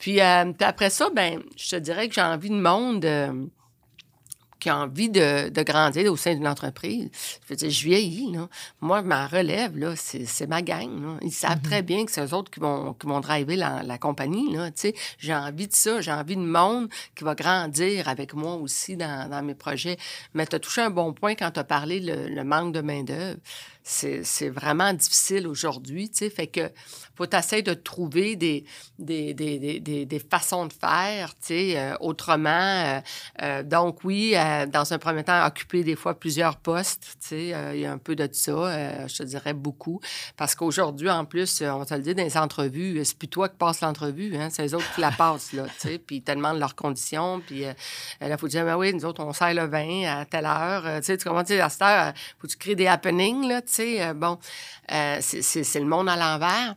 Puis, 0.00 0.20
euh, 0.20 0.52
puis 0.52 0.64
après 0.66 0.90
ça, 0.90 1.08
ben, 1.14 1.40
je 1.56 1.68
te 1.70 1.76
dirais 1.76 2.08
que 2.08 2.14
j'ai 2.14 2.20
envie 2.22 2.50
de 2.50 2.60
monde 2.60 3.04
euh, 3.04 3.32
qui 4.62 4.70
a 4.70 4.78
envie 4.78 5.08
de, 5.08 5.48
de 5.48 5.62
grandir 5.64 6.12
au 6.12 6.16
sein 6.16 6.34
d'une 6.34 6.46
entreprise. 6.46 7.10
Je 7.42 7.48
veux 7.48 7.56
dire, 7.56 7.70
je 7.70 7.82
vieillis, 7.84 8.30
là. 8.32 8.48
Moi, 8.80 9.02
ma 9.02 9.26
relève, 9.26 9.76
là, 9.76 9.96
c'est 9.96 10.24
c'est 10.24 10.46
ma 10.46 10.62
gang, 10.62 11.02
là. 11.02 11.16
Ils 11.20 11.32
savent 11.32 11.60
très 11.60 11.82
bien 11.82 12.04
que 12.06 12.12
c'est 12.12 12.24
eux 12.24 12.32
autres 12.32 12.48
qui 12.52 12.60
vont, 12.60 12.94
qui 12.94 13.08
vont 13.08 13.18
driver 13.18 13.56
la, 13.56 13.82
la 13.82 13.98
compagnie, 13.98 14.52
là, 14.54 14.70
tu 14.70 14.82
sais. 14.82 14.94
J'ai 15.18 15.34
envie 15.34 15.66
de 15.66 15.72
ça. 15.72 16.00
J'ai 16.00 16.12
envie 16.12 16.36
de 16.36 16.42
monde 16.42 16.88
qui 17.16 17.24
va 17.24 17.34
grandir 17.34 18.06
avec 18.08 18.34
moi 18.34 18.54
aussi 18.54 18.96
dans, 18.96 19.28
dans 19.28 19.42
mes 19.42 19.56
projets. 19.56 19.96
Mais 20.32 20.46
tu 20.46 20.54
as 20.54 20.60
touché 20.60 20.80
un 20.82 20.90
bon 20.90 21.12
point 21.12 21.34
quand 21.34 21.50
tu 21.50 21.58
as 21.58 21.64
parlé 21.64 21.98
le, 21.98 22.28
le 22.28 22.44
manque 22.44 22.72
de 22.72 22.82
main-d'œuvre. 22.82 23.40
C'est 23.84 24.48
vraiment 24.48 24.92
difficile 24.92 25.46
aujourd'hui, 25.48 26.08
tu 26.08 26.18
sais. 26.18 26.30
Fait 26.30 26.46
que 26.46 26.70
faut 27.14 27.26
t'essayer 27.26 27.62
de 27.62 27.74
trouver 27.74 28.36
des, 28.36 28.64
des, 28.98 29.34
des, 29.34 29.80
des, 29.80 30.06
des, 30.06 30.18
façons 30.18 30.66
de 30.66 30.72
faire, 30.72 31.34
tu 31.34 31.48
sais, 31.48 31.78
euh, 31.78 31.94
autrement. 32.00 32.48
Euh, 32.50 33.00
euh, 33.42 33.62
donc, 33.62 34.04
oui, 34.04 34.34
dans 34.68 34.92
un 34.92 34.98
premier 34.98 35.24
temps, 35.24 35.44
occuper 35.46 35.84
des 35.84 35.96
fois 35.96 36.18
plusieurs 36.18 36.56
postes, 36.56 37.16
tu 37.20 37.28
sais, 37.28 37.54
il 37.74 37.80
y 37.80 37.86
a 37.86 37.92
un 37.92 37.98
peu 37.98 38.16
de 38.16 38.28
ça, 38.32 39.06
je 39.06 39.16
te 39.16 39.22
dirais 39.24 39.52
beaucoup. 39.52 40.00
Parce 40.36 40.54
qu'aujourd'hui, 40.54 41.10
en 41.10 41.24
plus, 41.24 41.62
on 41.62 41.84
te 41.84 41.94
le 41.94 42.00
dit, 42.00 42.14
dans 42.14 42.22
les 42.22 42.36
entrevues, 42.36 43.04
c'est 43.04 43.18
plus 43.18 43.28
toi 43.28 43.48
qui 43.48 43.56
passes 43.56 43.80
l'entrevue, 43.80 44.36
hein, 44.36 44.48
c'est 44.50 44.62
les 44.62 44.74
autres 44.74 44.92
qui 44.94 45.00
la 45.00 45.10
passent, 45.16 45.52
là, 45.52 45.64
tu 45.64 45.88
sais, 45.88 45.98
puis 45.98 46.16
ils 46.16 46.22
te 46.22 46.32
demandent 46.32 46.58
leurs 46.58 46.74
conditions, 46.74 47.42
puis 47.46 47.62
là, 47.62 47.74
il 48.20 48.38
faut 48.38 48.48
dire, 48.48 48.64
ben 48.64 48.76
oui, 48.76 48.94
nous 48.94 49.04
autres, 49.04 49.22
on 49.22 49.32
sert 49.32 49.52
le 49.54 49.66
vin 49.66 50.20
à 50.20 50.24
telle 50.24 50.46
heure, 50.46 50.84
tu 51.00 51.04
sais, 51.04 51.18
tu 51.18 51.28
comprends, 51.28 51.44
tu 51.44 51.54
sais, 51.54 51.60
à 51.60 51.68
cette 51.68 51.82
heure, 51.82 52.12
faut 52.40 52.46
tu 52.46 52.56
créer 52.56 52.74
des 52.74 52.86
happenings, 52.86 53.46
là, 53.46 53.60
tu 53.60 53.71
euh, 53.80 54.14
bon, 54.14 54.38
euh, 54.90 55.18
c'est 55.20 55.80
le 55.80 55.86
monde 55.86 56.08
à 56.08 56.16
l'envers. 56.16 56.74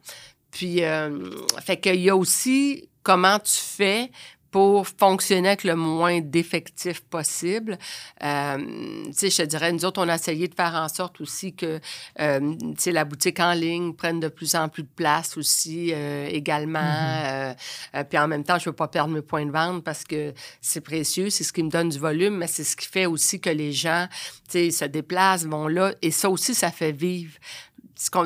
Puis, 0.52 0.84
euh, 0.84 1.30
fait 1.62 1.78
qu'il 1.78 2.00
y 2.00 2.10
a 2.10 2.16
aussi 2.16 2.90
comment 3.04 3.40
tu 3.40 3.54
fais 3.54 4.12
pour 4.56 4.88
fonctionner 4.88 5.50
avec 5.50 5.66
le 5.66 5.76
moins 5.76 6.22
d'effectifs 6.22 7.02
possible. 7.02 7.78
Euh, 8.24 8.58
je 8.58 9.36
te 9.36 9.42
dirais, 9.42 9.74
nous 9.74 9.84
autres, 9.84 10.02
on 10.02 10.08
a 10.08 10.16
essayé 10.16 10.48
de 10.48 10.56
faire 10.56 10.76
en 10.76 10.88
sorte 10.88 11.20
aussi 11.20 11.54
que, 11.54 11.82
euh, 12.22 12.56
la 12.86 13.04
boutique 13.04 13.42
en 13.42 13.52
ligne 13.52 13.92
prenne 13.92 14.22
de 14.22 14.30
plus 14.30 14.56
en 14.56 14.70
plus 14.70 14.84
de 14.84 14.88
place 14.96 15.36
aussi 15.36 15.92
euh, 15.94 16.30
également. 16.32 16.80
Euh, 16.80 17.54
euh, 17.96 18.06
puis 18.06 18.18
en 18.18 18.30
même 18.30 18.46
temps, 18.46 18.58
je 18.58 18.70
veux 18.70 18.76
pas 18.76 18.88
perdre 18.88 19.14
mes 19.14 19.22
points 19.22 19.46
de 19.46 19.52
vente 19.52 19.84
parce 19.84 20.06
que 20.06 20.34
c'est 20.62 20.80
précieux, 20.80 21.30
c'est 21.30 21.44
ce 21.44 21.52
qui 21.52 21.62
me 21.62 21.70
donne 21.70 21.90
du 21.90 22.00
volume, 22.00 22.38
mais 22.38 22.48
c'est 22.48 22.64
ce 22.64 22.78
qui 22.78 22.88
fait 22.88 23.08
aussi 23.08 23.42
que 23.42 23.50
les 23.50 23.74
gens, 23.74 24.08
se 24.48 24.86
déplacent, 24.86 25.44
vont 25.44 25.68
là. 25.68 25.94
Et 26.02 26.12
ça 26.12 26.30
aussi, 26.30 26.56
ça 26.56 26.72
fait 26.72 26.94
vivre 26.94 27.34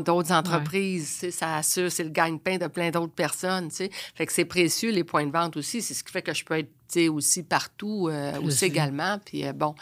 d'autres 0.01 0.32
entreprises, 0.32 1.12
tu 1.13 1.19
sais, 1.19 1.32
ça 1.32 1.58
assure, 1.58 1.91
c'est 1.91 2.03
le 2.03 2.10
gagne-pain 2.10 2.58
de 2.58 2.67
plein 2.67 2.89
d'autres 2.89 3.13
personnes, 3.13 3.69
tu 3.69 3.75
sais. 3.75 3.89
Fait 4.15 4.25
que 4.25 4.34
c'est 4.34 4.45
précieux, 4.45 4.91
les 4.91 5.03
points 5.03 5.25
de 5.25 5.32
vente 5.32 5.58
aussi. 5.58 5.82
C'est 5.82 5.93
ce 5.93 6.03
qui 6.03 6.12
fait 6.12 6.21
que 6.21 6.34
je 6.34 6.43
peux 6.43 6.58
être 6.58 6.69
tu 6.91 7.01
sais, 7.01 7.08
aussi 7.08 7.43
partout, 7.43 8.10
aussi 8.43 8.65
également. 8.65 9.19
Puis 9.23 9.43
bon, 9.53 9.75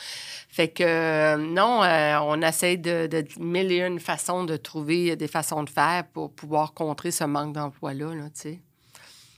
fait 0.50 0.68
que 0.68 1.38
non, 1.38 1.82
on 2.26 2.42
essaie 2.42 2.76
de, 2.76 3.08
de 3.08 3.26
mille 3.40 3.72
et 3.72 3.80
une 3.80 4.00
façons 4.00 4.44
de 4.44 4.58
trouver 4.58 5.16
des 5.16 5.30
façons 5.30 5.64
de 5.64 5.70
faire 5.70 6.06
pour 6.08 6.34
pouvoir 6.34 6.74
contrer 6.74 7.12
ce 7.12 7.24
manque 7.24 7.54
d'emploi-là, 7.54 8.14
là, 8.14 8.26
tu 8.26 8.42
sais. 8.42 8.60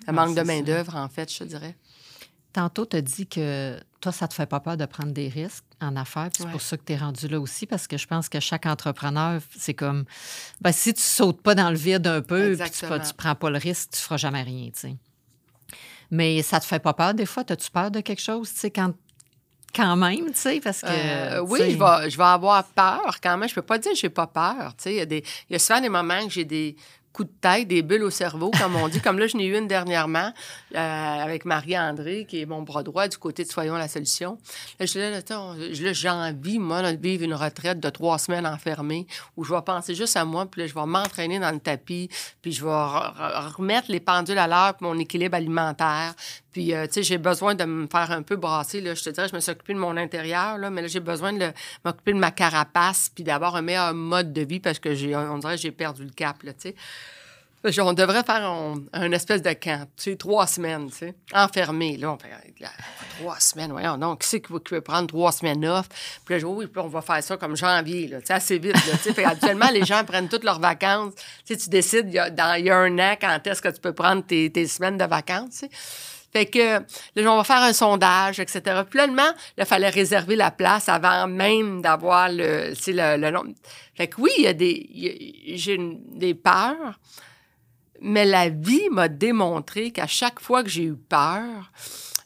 Un 0.07 0.13
manque 0.13 0.35
de 0.35 0.41
main-d'œuvre, 0.41 0.95
en 0.95 1.09
fait, 1.09 1.31
je 1.31 1.43
dirais. 1.43 1.75
Tantôt, 2.53 2.85
tu 2.88 2.97
as 2.97 3.01
dit 3.01 3.27
que 3.27 3.79
toi, 4.01 4.12
ça 4.12 4.27
te 4.27 4.33
fait 4.33 4.45
pas 4.45 4.59
peur 4.59 4.77
de 4.77 4.85
prendre 4.85 5.12
des 5.12 5.27
risques 5.27 5.65
en 5.81 5.95
affaires. 5.95 6.29
C'est 6.35 6.49
pour 6.49 6.62
ça 6.62 6.77
que 6.77 6.83
tu 6.85 6.93
es 6.93 6.97
rendu 6.97 7.27
là 7.27 7.39
aussi, 7.39 7.65
parce 7.65 7.88
que 7.88 7.97
je 7.97 8.07
pense 8.07 8.29
que 8.29 8.39
chaque 8.39 8.65
entrepreneur, 8.65 9.41
c'est 9.57 9.73
comme 9.73 10.05
ben, 10.62 10.71
si 10.71 10.93
tu 10.93 11.01
sautes 11.01 11.41
pas 11.41 11.55
dans 11.55 11.69
le 11.69 11.77
vide 11.77 12.07
un 12.07 12.21
peu, 12.21 12.55
puis 12.57 12.71
tu, 12.71 13.13
prends 13.15 13.35
pas 13.35 13.49
le 13.49 13.57
risque, 13.57 13.91
tu 13.91 13.99
feras 13.99 14.17
jamais 14.17 14.43
rien. 14.43 14.69
sais. 14.73 14.95
Mais 16.12 16.41
ça 16.41 16.59
te 16.59 16.65
fait 16.65 16.79
pas 16.79 16.93
peur 16.93 17.13
des 17.13 17.25
fois? 17.25 17.43
As-tu 17.47 17.69
peur 17.71 17.91
de 17.91 18.01
quelque 18.01 18.21
chose, 18.21 18.51
tu 18.51 18.59
sais, 18.59 18.71
quand 18.71 18.93
quand 19.75 19.95
même, 19.95 20.25
tu 20.31 20.33
sais, 20.33 20.59
parce 20.59 20.81
que... 20.81 20.88
Euh, 20.89 21.41
oui, 21.41 21.59
je 21.59 21.77
vais, 21.77 22.09
je 22.09 22.17
vais 22.17 22.23
avoir 22.23 22.63
peur 22.63 23.17
quand 23.21 23.38
même. 23.38 23.47
Je 23.47 23.53
peux 23.53 23.62
pas 23.62 23.77
dire 23.77 23.91
que 23.91 23.97
j'ai 23.99 24.09
pas 24.09 24.25
peur, 24.25 24.73
tu 24.75 24.85
sais. 24.85 24.95
Il 24.95 25.13
y, 25.13 25.17
il 25.17 25.23
y 25.51 25.55
a 25.55 25.59
souvent 25.59 25.79
des 25.79 25.89
moments 25.89 26.25
que 26.25 26.33
j'ai 26.33 26.43
des, 26.43 26.75
coup 27.13 27.24
de 27.24 27.32
tête, 27.41 27.67
des 27.67 27.82
bulles 27.82 28.04
au 28.04 28.10
cerveau, 28.10 28.52
comme 28.52 28.76
on 28.76 28.88
dit. 28.88 29.02
comme 29.02 29.19
là, 29.19 29.28
je 29.28 29.38
n'ai 29.38 29.45
eu 29.45 29.58
une 29.58 29.67
dernièrement 29.67 30.32
euh, 30.76 30.78
avec 30.78 31.45
Marie-André, 31.45 32.26
qui 32.28 32.41
est 32.41 32.45
mon 32.45 32.62
bras 32.62 32.84
droit 32.84 33.08
du 33.08 33.17
côté 33.17 33.43
de 33.43 33.50
Soyons 33.50 33.76
la 33.76 33.88
solution. 33.88 34.38
Là, 34.80 34.86
je 34.86 35.00
là, 35.00 35.93
j'ai 35.93 36.10
envie, 36.10 36.60
moi, 36.60 36.82
de 36.91 37.02
vivre 37.02 37.24
une 37.24 37.34
retraite 37.34 37.80
de 37.80 37.89
trois 37.89 38.17
semaines 38.17 38.48
enfermée 38.48 39.08
où 39.38 39.43
je 39.43 39.54
vais 39.54 39.62
penser 39.62 39.95
juste 39.95 40.17
à 40.17 40.26
moi, 40.26 40.45
puis 40.45 40.62
là, 40.62 40.67
je 40.67 40.74
vais 40.74 40.86
m'entraîner 40.86 41.39
dans 41.39 41.52
le 41.52 41.60
tapis, 41.60 42.10
puis 42.41 42.52
je 42.52 42.63
vais 42.63 42.72
remettre 42.72 43.91
les 43.91 44.00
pendules 44.00 44.38
à 44.38 44.48
l'heure 44.48 44.76
mon 44.82 44.98
équilibre 45.00 45.36
alimentaire. 45.36 46.13
Puis, 46.52 46.74
euh, 46.74 46.88
tu 46.88 46.93
sais, 46.93 47.04
j'ai 47.04 47.17
besoin 47.17 47.54
de 47.54 47.63
me 47.63 47.88
faire 47.88 48.12
un 48.12 48.24
peu 48.24 48.36
brasser. 48.36 48.82
Là. 48.82 48.95
Je 48.95 49.04
te 49.04 49.10
dirais, 49.10 49.28
je 49.28 49.36
me 49.36 49.39
suis 49.39 49.52
occupée 49.52 49.74
de 49.74 49.80
mon 49.80 49.95
intérieur, 49.98 50.58
là, 50.58 50.69
mais 50.69 50.82
là, 50.82 50.88
j'ai 50.88 51.00
besoin 51.00 51.34
de 51.34 51.52
m'occuper 51.86 52.13
de 52.13 52.17
ma 52.19 52.32
carapace, 52.32 53.12
puis 53.13 53.24
d'avoir 53.24 53.56
un 53.56 53.62
meilleur 53.62 53.93
mode 53.93 54.34
de 54.34 54.41
vie 54.41 54.60
parce 54.60 54.80
que 54.80 54.95
j'ai, 54.95 55.15
on 55.15 55.38
dirait 55.38 55.58
j'ai 55.58 55.72
perdu 55.72 56.04
le 56.04 56.12
cap, 56.12 56.38
tu 56.41 56.52
sais. 56.58 56.76
On 57.63 57.93
devrait 57.93 58.24
faire 58.24 58.50
un, 58.93 59.12
espèce 59.12 59.41
de 59.41 59.52
camp, 59.52 59.86
tu 59.98 60.15
trois 60.15 60.48
semaines, 60.48 60.89
tu 60.89 60.98
sais, 60.98 61.15
enfermé. 61.34 61.98
Là, 61.98 62.13
on 62.13 62.17
fait 62.17 62.30
trois 63.19 63.38
semaines, 63.39 63.72
voyons 63.72 63.98
donc, 63.98 64.22
qui 64.22 64.30
c'est 64.30 64.39
qui 64.39 64.54
veut 64.54 64.82
prendre 64.82 65.08
trois 65.08 65.34
semaines 65.34 65.65
off? 65.65 65.89
Puis 66.24 66.39
là, 66.39 66.48
oui, 66.48 66.67
puis 66.67 66.82
on 66.82 66.88
va 66.88 67.02
faire 67.02 67.22
ça 67.22 67.36
comme 67.36 67.58
janvier, 67.58 68.08
là, 68.08 68.22
tu 68.22 68.28
sais, 68.28 68.34
assez 68.34 68.60
vite, 68.60 68.76
là, 68.76 68.93
tu 69.02 69.74
les 69.74 69.86
gens 69.86 70.06
prennent 70.06 70.30
toutes 70.30 70.45
leurs 70.45 70.60
vacances. 70.60 71.13
Tu 71.45 71.58
tu 71.58 71.69
décides, 71.69 72.06
il 72.08 72.13
y, 72.13 72.19
a, 72.19 72.30
dans, 72.30 72.58
il 72.58 72.65
y 72.65 72.69
a 72.69 72.78
un 72.78 72.98
an, 72.98 73.15
quand 73.19 73.45
est-ce 73.45 73.62
que 73.62 73.69
tu 73.69 73.82
peux 73.82 73.93
prendre 73.93 74.24
tes, 74.26 74.67
semaines 74.67 74.98
de 74.98 75.06
vacances, 75.06 75.60
tu 75.60 75.67
sais. 75.67 75.69
Fait 76.32 76.45
que 76.45 76.80
là, 77.15 77.34
on 77.34 77.38
va 77.38 77.43
faire 77.43 77.63
un 77.63 77.74
sondage, 77.74 78.39
etc. 78.39 78.84
Finalement, 78.89 79.32
il 79.58 79.65
fallait 79.65 79.89
réserver 79.89 80.36
la 80.36 80.52
place 80.52 80.88
avant 80.88 81.28
même 81.28 81.82
d'avoir 81.82 82.30
le, 82.30 82.74
le. 82.88 83.54
Fait 83.95 84.08
que 84.08 84.22
oui, 84.22 84.30
il 84.38 84.43
y 84.43 84.48
a 84.48 84.54
des, 84.54 85.56
j'ai 85.56 85.80
des 85.80 86.36
peurs, 86.36 87.00
mais 88.01 88.25
la 88.25 88.49
vie 88.49 88.89
m'a 88.91 89.07
démontré 89.07 89.91
qu'à 89.91 90.07
chaque 90.07 90.39
fois 90.39 90.63
que 90.63 90.69
j'ai 90.69 90.83
eu 90.83 90.95
peur, 90.95 91.71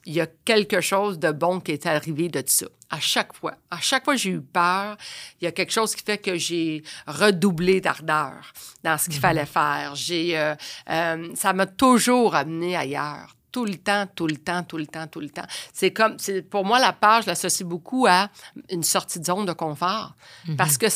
il 0.05 0.13
y 0.13 0.21
a 0.21 0.27
quelque 0.45 0.81
chose 0.81 1.17
de 1.17 1.31
bon 1.31 1.59
qui 1.59 1.71
est 1.71 1.85
arrivé 1.85 2.27
de 2.27 2.43
ça. 2.45 2.65
À 2.89 2.99
chaque 2.99 3.33
fois. 3.33 3.55
À 3.71 3.79
chaque 3.79 4.03
fois 4.03 4.13
que 4.13 4.19
j'ai 4.19 4.31
eu 4.31 4.41
peur, 4.41 4.97
il 5.41 5.45
y 5.45 5.47
a 5.47 5.51
quelque 5.51 5.71
chose 5.71 5.95
qui 5.95 6.03
fait 6.03 6.17
que 6.17 6.37
j'ai 6.37 6.83
redoublé 7.07 7.81
d'ardeur 7.81 8.53
dans 8.83 8.97
ce 8.97 9.05
qu'il 9.05 9.15
mhm. 9.15 9.21
fallait 9.21 9.45
faire. 9.45 9.95
J'ai, 9.95 10.37
euh, 10.37 10.53
euh, 10.89 11.29
ça 11.35 11.53
m'a 11.53 11.65
toujours 11.65 12.35
amené 12.35 12.75
ailleurs. 12.75 13.35
Tout 13.51 13.65
le 13.65 13.75
temps, 13.75 14.05
tout 14.13 14.27
le 14.27 14.37
temps, 14.37 14.63
tout 14.63 14.77
le 14.77 14.87
temps, 14.87 15.07
tout 15.07 15.19
le 15.19 15.29
temps. 15.29 15.45
C'est 15.71 15.91
comme, 15.91 16.17
c'est, 16.19 16.41
pour 16.41 16.65
moi, 16.65 16.79
la 16.79 16.91
peur, 16.91 17.21
je 17.21 17.27
l'associe 17.27 17.67
beaucoup 17.67 18.07
à 18.07 18.29
une 18.69 18.83
sortie 18.83 19.19
de 19.19 19.25
zone 19.25 19.45
de 19.45 19.53
confort. 19.53 20.15
Mhm. 20.47 20.57
Parce 20.57 20.77
que 20.77 20.87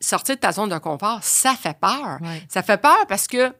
sortir 0.00 0.36
de 0.36 0.40
ta 0.40 0.52
zone 0.52 0.70
de 0.70 0.78
confort, 0.78 1.20
ça 1.22 1.54
fait 1.54 1.78
peur. 1.78 2.18
Ça 2.48 2.62
fait 2.62 2.78
peur 2.80 3.06
parce 3.08 3.26
que 3.26 3.54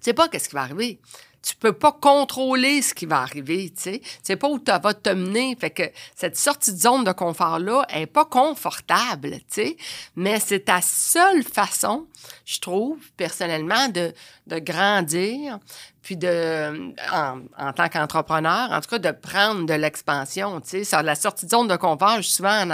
sais 0.00 0.14
pas 0.14 0.28
qu'est-ce 0.28 0.48
qui 0.48 0.54
va 0.54 0.62
arriver. 0.62 1.00
Tu 1.46 1.54
peux 1.54 1.72
pas 1.72 1.92
contrôler 1.92 2.82
ce 2.82 2.92
qui 2.92 3.06
va 3.06 3.20
arriver, 3.20 3.72
tu 3.76 3.82
sais. 3.82 4.00
Tu 4.00 4.08
sais 4.24 4.34
pas 4.34 4.48
où 4.48 4.58
tu 4.58 4.72
vas 4.72 4.94
te 4.94 5.10
mener. 5.10 5.54
Fait 5.54 5.70
que 5.70 5.84
cette 6.16 6.36
sortie 6.36 6.72
de 6.72 6.78
zone 6.78 7.04
de 7.04 7.12
confort-là 7.12 7.86
est 7.90 8.06
pas 8.06 8.24
confortable, 8.24 9.30
tu 9.30 9.44
sais. 9.50 9.76
Mais 10.16 10.40
c'est 10.40 10.64
ta 10.64 10.80
seule 10.82 11.44
façon, 11.44 12.08
je 12.44 12.58
trouve, 12.58 12.98
personnellement, 13.16 13.88
de, 13.90 14.12
de 14.48 14.58
grandir, 14.58 15.60
puis 16.02 16.16
de, 16.16 16.92
en, 17.12 17.72
tant 17.72 17.88
qu'entrepreneur, 17.90 18.72
en 18.72 18.80
tout 18.80 18.90
cas, 18.90 18.98
de 18.98 19.12
prendre 19.12 19.66
de 19.66 19.74
l'expansion, 19.74 20.60
tu 20.60 20.84
sais. 20.84 21.02
La 21.04 21.14
sortie 21.14 21.46
de 21.46 21.50
zone 21.52 21.68
de 21.68 21.76
confort, 21.76 22.24
souvent, 22.24 22.66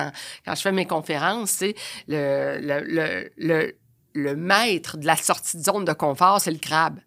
quand 0.46 0.54
je 0.54 0.62
fais 0.62 0.72
mes 0.72 0.86
conférences, 0.86 1.50
c'est 1.50 1.74
le, 2.08 2.56
le, 2.58 3.30
le, 3.36 3.76
le 4.14 4.34
maître 4.34 4.96
de 4.96 5.04
la 5.04 5.16
sortie 5.16 5.58
de 5.58 5.62
zone 5.62 5.84
de 5.84 5.92
confort, 5.92 6.40
c'est 6.40 6.50
le 6.50 6.58
crabe 6.58 6.98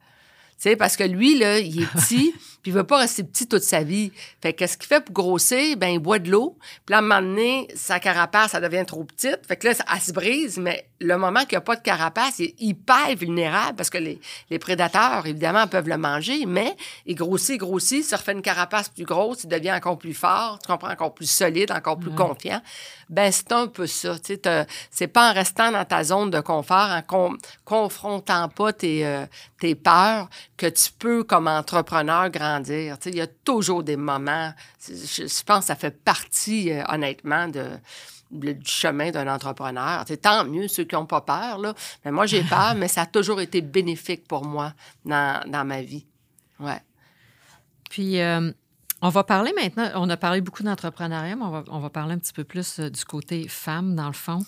sais, 0.57 0.75
parce 0.75 0.97
que 0.97 1.03
lui, 1.03 1.37
là, 1.37 1.59
il 1.59 1.81
est 1.81 1.85
petit, 1.85 2.33
puis 2.65 2.71
il 2.71 2.75
veut 2.77 2.83
pas 2.83 2.97
rester 2.97 3.23
petit 3.23 3.45
toute 3.45 3.61
sa 3.61 3.83
vie. 3.83 4.11
Fait 4.41 4.51
qu'est-ce 4.51 4.75
qu'il 4.75 4.87
fait 4.87 4.99
pour 4.99 5.13
grossir? 5.13 5.77
Ben, 5.77 5.89
il 5.89 5.99
boit 5.99 6.17
de 6.17 6.31
l'eau. 6.31 6.57
Puis 6.83 6.93
là, 6.93 6.97
à 6.97 6.99
un 6.99 7.03
moment 7.03 7.21
donné, 7.21 7.67
sa 7.75 7.99
carapace, 7.99 8.53
ça 8.53 8.59
devient 8.59 8.83
trop 8.87 9.03
petite. 9.03 9.41
Fait 9.47 9.55
que 9.55 9.67
là, 9.67 9.75
elle 9.93 10.01
se 10.01 10.11
brise, 10.11 10.57
mais 10.57 10.89
le 10.99 11.15
moment 11.15 11.41
qu'il 11.41 11.51
n'y 11.51 11.57
a 11.57 11.61
pas 11.61 11.75
de 11.75 11.83
carapace, 11.83 12.39
il 12.39 12.45
est 12.45 12.55
hyper 12.57 13.15
vulnérable 13.15 13.75
parce 13.75 13.91
que 13.91 13.99
les, 13.99 14.19
les, 14.49 14.57
prédateurs, 14.57 15.27
évidemment, 15.27 15.67
peuvent 15.67 15.87
le 15.87 15.97
manger, 15.97 16.47
mais 16.47 16.75
il 17.05 17.13
grossit, 17.13 17.59
grossit, 17.59 18.03
se 18.03 18.15
refait 18.15 18.31
une 18.31 18.41
carapace 18.41 18.89
plus 18.89 19.05
grosse, 19.05 19.43
il 19.43 19.49
devient 19.49 19.73
encore 19.73 19.99
plus 19.99 20.15
fort, 20.15 20.57
tu 20.59 20.67
comprends, 20.67 20.89
encore 20.89 21.13
plus 21.13 21.29
solide, 21.29 21.71
encore 21.71 21.99
plus 21.99 22.15
confiant. 22.15 22.63
Ben, 23.09 23.31
c'est 23.31 23.51
un 23.51 23.67
peu 23.67 23.85
ça. 23.85 24.17
Tu 24.17 24.39
sais, 24.43 24.67
c'est 24.89 25.07
pas 25.07 25.29
en 25.29 25.33
restant 25.35 25.71
dans 25.71 25.85
ta 25.85 26.03
zone 26.03 26.31
de 26.31 26.39
confort, 26.39 26.89
en 26.89 27.35
confrontant 27.63 28.49
pas 28.49 28.73
tes, 28.73 29.05
euh, 29.05 29.27
tes 29.59 29.75
peurs, 29.75 30.29
que 30.57 30.65
tu 30.65 30.91
peux, 30.97 31.23
comme 31.23 31.47
entrepreneur, 31.47 32.29
grandir. 32.31 32.54
Sais, 32.63 32.95
il 33.05 33.15
y 33.15 33.21
a 33.21 33.27
toujours 33.27 33.83
des 33.83 33.97
moments, 33.97 34.53
je, 34.87 35.43
pense 35.43 35.59
que 35.59 35.65
ça 35.65 35.75
fait 35.75 35.91
partie, 36.03 36.71
euh, 36.71 36.83
honnêtement, 36.87 37.47
de 37.47 37.63
du 38.31 38.55
chemin 38.65 39.11
d'un 39.11 39.27
entrepreneur. 39.33 40.03
C'est 40.07 40.21
tant 40.21 40.45
mieux 40.45 40.67
ceux 40.67 40.83
qui 40.83 40.95
n'ont 40.95 41.05
pas 41.05 41.21
peur, 41.21 41.57
là. 41.59 41.73
Mais 42.03 42.11
moi, 42.11 42.25
j'ai 42.25 42.43
peur, 42.43 42.75
mais 42.77 42.87
ça 42.87 43.01
a 43.01 43.05
toujours 43.05 43.41
été 43.41 43.61
bénéfique 43.61 44.27
pour 44.27 44.45
moi 44.45 44.73
dans, 45.05 45.41
dans 45.47 45.65
ma 45.65 45.81
vie. 45.81 46.05
Ouais. 46.59 46.81
Puis, 47.89 48.19
euh, 48.19 48.51
on 49.01 49.09
va 49.09 49.23
parler 49.23 49.53
maintenant, 49.55 49.89
on 49.95 50.09
a 50.09 50.17
parlé 50.17 50.41
beaucoup 50.41 50.63
d'entrepreneuriat, 50.63 51.35
mais 51.35 51.43
on 51.43 51.51
va, 51.51 51.63
on 51.67 51.79
va, 51.79 51.89
parler 51.89 52.15
un 52.15 52.17
petit 52.17 52.33
peu 52.33 52.43
plus 52.43 52.79
euh, 52.79 52.89
du 52.89 53.05
côté 53.05 53.47
femme, 53.47 53.95
dans 53.95 54.07
le 54.07 54.13
fond. 54.13 54.39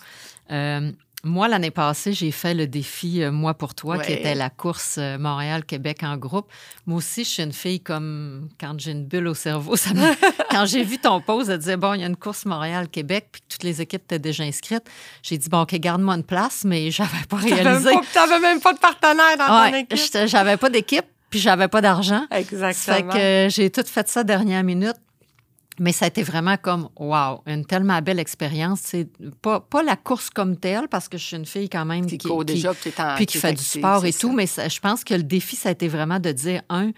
Euh, 0.51 0.91
moi, 1.23 1.47
l'année 1.47 1.71
passée, 1.71 2.13
j'ai 2.13 2.31
fait 2.31 2.53
le 2.53 2.67
défi 2.67 3.23
euh, 3.23 3.31
Moi 3.31 3.55
pour 3.55 3.73
toi, 3.73 3.97
qui 3.97 4.13
était 4.13 4.35
la 4.35 4.51
course 4.51 4.97
euh, 4.99 5.17
Montréal-Québec 5.17 6.03
en 6.03 6.15
groupe. 6.15 6.47
Moi 6.85 6.99
aussi, 6.99 7.23
je 7.23 7.29
suis 7.29 7.43
une 7.43 7.53
fille 7.53 7.79
comme 7.79 8.49
quand 8.59 8.79
j'ai 8.79 8.91
une 8.91 9.05
bulle 9.05 9.27
au 9.27 9.33
cerveau. 9.33 9.75
Ça 9.75 9.89
quand 10.51 10.65
j'ai 10.67 10.83
vu 10.83 10.99
ton 10.99 11.19
pause, 11.19 11.49
elle 11.49 11.57
disait 11.57 11.75
Bon, 11.75 11.95
il 11.95 12.01
y 12.01 12.03
a 12.03 12.07
une 12.07 12.15
course 12.15 12.45
Montréal-Québec, 12.45 13.29
puis 13.31 13.41
toutes 13.49 13.63
les 13.63 13.81
équipes 13.81 14.03
étaient 14.03 14.19
déjà 14.19 14.43
inscrites. 14.43 14.85
J'ai 15.23 15.39
dit 15.39 15.49
Bon, 15.49 15.61
OK, 15.61 15.73
garde-moi 15.75 16.15
une 16.15 16.23
place, 16.23 16.63
mais 16.63 16.91
j'avais 16.91 17.25
pas 17.27 17.37
réalisé. 17.37 17.91
Tu 17.91 18.17
n'avais 18.17 18.39
même 18.39 18.61
pas 18.61 18.73
de 18.73 18.79
partenaire 18.79 19.37
dans 19.37 19.71
ton 19.71 19.77
équipe. 19.77 20.27
J'avais 20.27 20.57
pas 20.57 20.69
d'équipe, 20.69 21.05
puis 21.31 21.39
j'avais 21.39 21.67
pas 21.67 21.81
d'argent. 21.81 22.25
Exactement. 22.29 23.11
Fait 23.11 23.47
que 23.47 23.47
j'ai 23.49 23.71
tout 23.71 23.83
fait 23.85 24.07
ça 24.07 24.23
dernière 24.23 24.63
minute. 24.63 24.97
Mais 25.79 25.91
ça 25.91 26.05
a 26.05 26.07
été 26.07 26.23
vraiment 26.23 26.57
comme, 26.57 26.89
wow, 26.97 27.41
une 27.45 27.65
tellement 27.65 28.01
belle 28.01 28.19
expérience. 28.19 28.79
C'est 28.83 29.07
pas, 29.41 29.59
pas 29.59 29.83
la 29.83 29.95
course 29.95 30.29
comme 30.29 30.57
telle, 30.57 30.87
parce 30.87 31.07
que 31.07 31.17
je 31.17 31.23
suis 31.23 31.35
une 31.35 31.45
fille 31.45 31.69
quand 31.69 31.85
même 31.85 32.05
qui, 32.07 32.17
qui 32.17 32.29
déjà, 32.45 32.73
puis 32.73 33.25
qui 33.25 33.37
fait 33.37 33.53
du 33.53 33.63
sport 33.63 34.05
et 34.05 34.13
tout. 34.13 34.33
Mais 34.33 34.47
je 34.47 34.79
pense 34.79 35.03
que 35.03 35.13
le 35.13 35.23
défi, 35.23 35.55
ça 35.55 35.69
a 35.69 35.71
été 35.73 35.87
vraiment 35.87 36.19
de 36.19 36.31
dire, 36.31 36.61
un, 36.69 36.91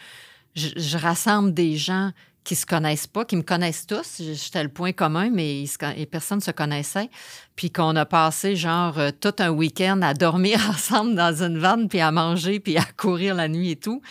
je, 0.56 0.98
rassemble 0.98 1.54
des 1.54 1.76
gens 1.76 2.12
qui 2.44 2.56
se 2.56 2.66
connaissent 2.66 3.08
pas, 3.08 3.26
qui 3.26 3.36
me 3.36 3.42
connaissent 3.42 3.86
tous. 3.86 4.22
J'étais 4.22 4.64
le 4.64 4.70
point 4.70 4.94
commun, 4.94 5.30
mais 5.30 5.64
et 5.98 6.06
personne 6.06 6.40
ne 6.40 6.44
se 6.44 6.52
connaissait. 6.52 7.10
Puis 7.56 7.72
qu'on 7.72 7.96
a 7.96 8.06
passé 8.06 8.56
genre 8.56 8.98
euh, 8.98 9.12
tout 9.12 9.36
un 9.40 9.50
week-end 9.50 10.02
à 10.02 10.14
dormir 10.14 10.60
ensemble 10.70 11.16
dans 11.16 11.44
une 11.44 11.60
vanne, 11.60 11.90
puis 11.90 12.00
à 12.00 12.12
manger, 12.12 12.60
puis 12.60 12.78
à 12.78 12.86
courir 12.98 13.36
la 13.36 13.48
nuit 13.48 13.72
et 13.72 13.76
tout. 13.76 14.02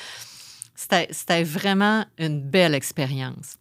C'était 0.77 1.43
vraiment 1.43 2.05
une 2.19 2.41
belle 2.41 2.75
expérience. 2.75 3.57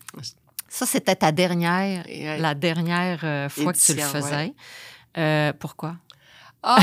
Ça, 0.69 0.85
c'était 0.85 1.15
ta 1.15 1.31
dernière, 1.31 2.05
la 2.39 2.53
dernière 2.53 3.21
euh, 3.23 3.49
fois 3.49 3.73
que 3.73 3.77
tu 3.77 3.93
le 3.93 4.01
faisais. 4.01 4.53
Euh, 5.17 5.53
pourquoi? 5.57 5.95
Ah! 6.63 6.77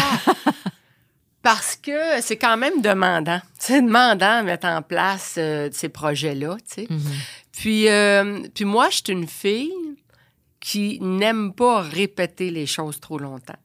parce 1.42 1.76
que 1.76 2.20
c'est 2.20 2.36
quand 2.36 2.56
même 2.56 2.80
demandant. 2.80 3.40
C'est 3.58 3.82
demandant 3.82 4.40
de 4.40 4.46
mettre 4.46 4.66
en 4.66 4.82
place 4.82 5.34
euh, 5.36 5.68
ces 5.72 5.90
projets-là, 5.90 6.56
tu 6.56 6.82
sais. 6.82 6.88
Mm-hmm. 6.90 7.12
Puis, 7.52 8.50
puis 8.50 8.64
moi, 8.64 8.88
je 8.90 8.96
suis 8.96 9.12
une 9.12 9.28
fille 9.28 9.72
qui 10.58 10.98
n'aime 11.00 11.52
pas 11.52 11.82
répéter 11.82 12.50
les 12.50 12.66
choses 12.66 12.98
trop 12.98 13.18
longtemps. 13.18 13.58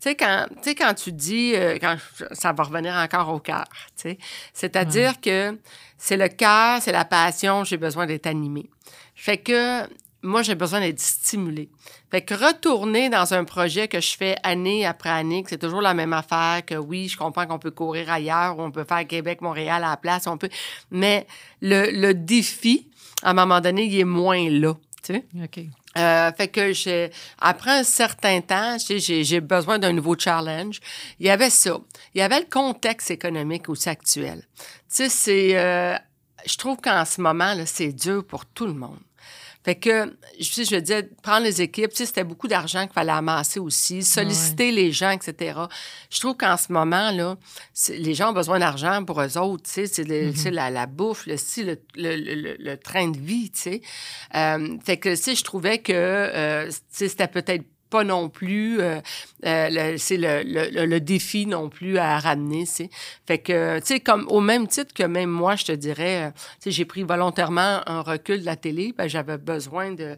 Tu 0.00 0.10
sais, 0.10 0.14
quand, 0.14 0.46
quand 0.64 0.94
tu 0.94 1.12
dis, 1.12 1.54
euh, 1.54 1.78
quand 1.80 1.96
ça 2.32 2.52
va 2.52 2.64
revenir 2.64 2.94
encore 2.94 3.28
au 3.28 3.40
cœur, 3.40 3.64
tu 3.96 4.10
sais, 4.10 4.18
c'est-à-dire 4.52 5.20
que 5.20 5.58
c'est 5.98 6.16
le 6.16 6.28
cœur, 6.28 6.80
c'est 6.80 6.92
la 6.92 7.04
passion, 7.04 7.64
j'ai 7.64 7.76
besoin 7.76 8.06
d'être 8.06 8.26
animé. 8.26 8.68
Fait 9.14 9.38
que 9.38 9.86
moi, 10.22 10.42
j'ai 10.42 10.54
besoin 10.54 10.80
d'être 10.80 11.00
stimulé. 11.00 11.70
Fait 12.10 12.22
que 12.22 12.34
retourner 12.34 13.08
dans 13.08 13.32
un 13.34 13.44
projet 13.44 13.88
que 13.88 14.00
je 14.00 14.16
fais 14.16 14.36
année 14.42 14.84
après 14.84 15.10
année, 15.10 15.42
que 15.42 15.50
c'est 15.50 15.58
toujours 15.58 15.80
la 15.80 15.94
même 15.94 16.12
affaire, 16.12 16.64
que 16.66 16.74
oui, 16.74 17.08
je 17.08 17.16
comprends 17.16 17.46
qu'on 17.46 17.58
peut 17.58 17.70
courir 17.70 18.10
ailleurs, 18.10 18.58
ou 18.58 18.62
on 18.62 18.70
peut 18.70 18.84
faire 18.84 19.06
Québec-Montréal 19.06 19.84
à 19.84 19.90
la 19.90 19.96
place, 19.96 20.26
on 20.26 20.36
peut... 20.36 20.48
Mais 20.90 21.26
le, 21.60 21.90
le 21.90 22.14
défi, 22.14 22.88
à 23.22 23.30
un 23.30 23.34
moment 23.34 23.60
donné, 23.60 23.84
il 23.84 23.98
est 23.98 24.04
moins 24.04 24.48
là, 24.50 24.74
tu 25.02 25.14
sais. 25.14 25.24
OK. 25.42 25.60
Euh, 25.96 26.30
fait 26.32 26.48
que 26.48 26.72
j'ai, 26.72 27.10
après 27.40 27.70
un 27.70 27.84
certain 27.84 28.40
temps, 28.40 28.76
j'ai, 28.78 29.40
besoin 29.40 29.78
d'un 29.78 29.92
nouveau 29.92 30.16
challenge. 30.18 30.80
Il 31.18 31.26
y 31.26 31.30
avait 31.30 31.50
ça. 31.50 31.78
Il 32.14 32.18
y 32.18 32.22
avait 32.22 32.40
le 32.40 32.46
contexte 32.46 33.10
économique 33.10 33.68
aussi 33.68 33.88
actuel. 33.88 34.42
Tu 34.56 34.64
sais, 34.88 35.08
c'est, 35.08 35.56
euh, 35.56 35.96
je 36.44 36.56
trouve 36.56 36.78
qu'en 36.78 37.04
ce 37.04 37.20
moment, 37.20 37.54
là, 37.54 37.66
c'est 37.66 37.92
dur 37.92 38.24
pour 38.26 38.44
tout 38.46 38.66
le 38.66 38.74
monde. 38.74 38.98
Fait 39.66 39.74
que, 39.74 40.16
je, 40.38 40.62
je 40.62 40.76
disais, 40.76 41.10
prendre 41.24 41.42
les 41.42 41.60
équipes, 41.60 41.90
tu 41.90 41.96
sais, 41.96 42.06
c'était 42.06 42.22
beaucoup 42.22 42.46
d'argent 42.46 42.84
qu'il 42.84 42.92
fallait 42.92 43.10
amasser 43.10 43.58
aussi, 43.58 44.04
solliciter 44.04 44.70
les 44.70 44.92
gens, 44.92 45.10
etc. 45.10 45.58
Je 46.08 46.20
trouve 46.20 46.36
qu'en 46.36 46.56
ce 46.56 46.72
moment, 46.72 47.10
là, 47.10 47.36
les 47.88 48.14
gens 48.14 48.30
ont 48.30 48.32
besoin 48.32 48.60
d'argent 48.60 49.04
pour 49.04 49.20
eux 49.20 49.36
autres, 49.36 49.64
tu 49.64 49.72
sais, 49.72 49.86
c'est 49.88 50.04
mm-hmm. 50.04 50.50
la, 50.50 50.70
la, 50.70 50.86
bouffe, 50.86 51.26
le, 51.26 51.34
le, 51.96 52.14
le, 52.14 52.56
le, 52.60 52.76
train 52.76 53.08
de 53.08 53.18
vie, 53.18 53.50
tu 53.50 53.60
sais. 53.60 53.82
Euh, 54.36 54.76
fait 54.84 54.98
que, 54.98 55.08
tu 55.08 55.16
sais, 55.16 55.34
je 55.34 55.42
trouvais 55.42 55.78
que, 55.78 55.92
euh, 55.92 56.70
c'était 56.92 57.26
peut-être 57.26 57.64
pas 57.90 58.04
non 58.04 58.28
plus, 58.28 58.80
euh, 58.80 59.00
euh, 59.44 59.94
c'est 59.98 60.16
le, 60.16 60.98
défi 60.98 61.46
non 61.46 61.68
plus 61.68 61.98
à 61.98 62.18
ramener. 62.18 62.66
C'est 62.66 62.90
fait 63.26 63.38
que, 63.38 63.78
tu 63.80 63.86
sais, 63.86 64.00
comme 64.00 64.26
au 64.28 64.40
même 64.40 64.66
titre 64.66 64.92
que 64.92 65.04
même 65.04 65.30
moi, 65.30 65.56
je 65.56 65.66
te 65.66 65.72
dirais, 65.72 66.26
euh, 66.26 66.30
tu 66.60 66.70
j'ai 66.70 66.84
pris 66.84 67.02
volontairement 67.02 67.80
un 67.86 68.00
recul 68.00 68.40
de 68.40 68.46
la 68.46 68.56
télé. 68.56 68.92
Ben, 68.96 69.08
j'avais 69.08 69.38
besoin 69.38 69.92
de, 69.92 70.16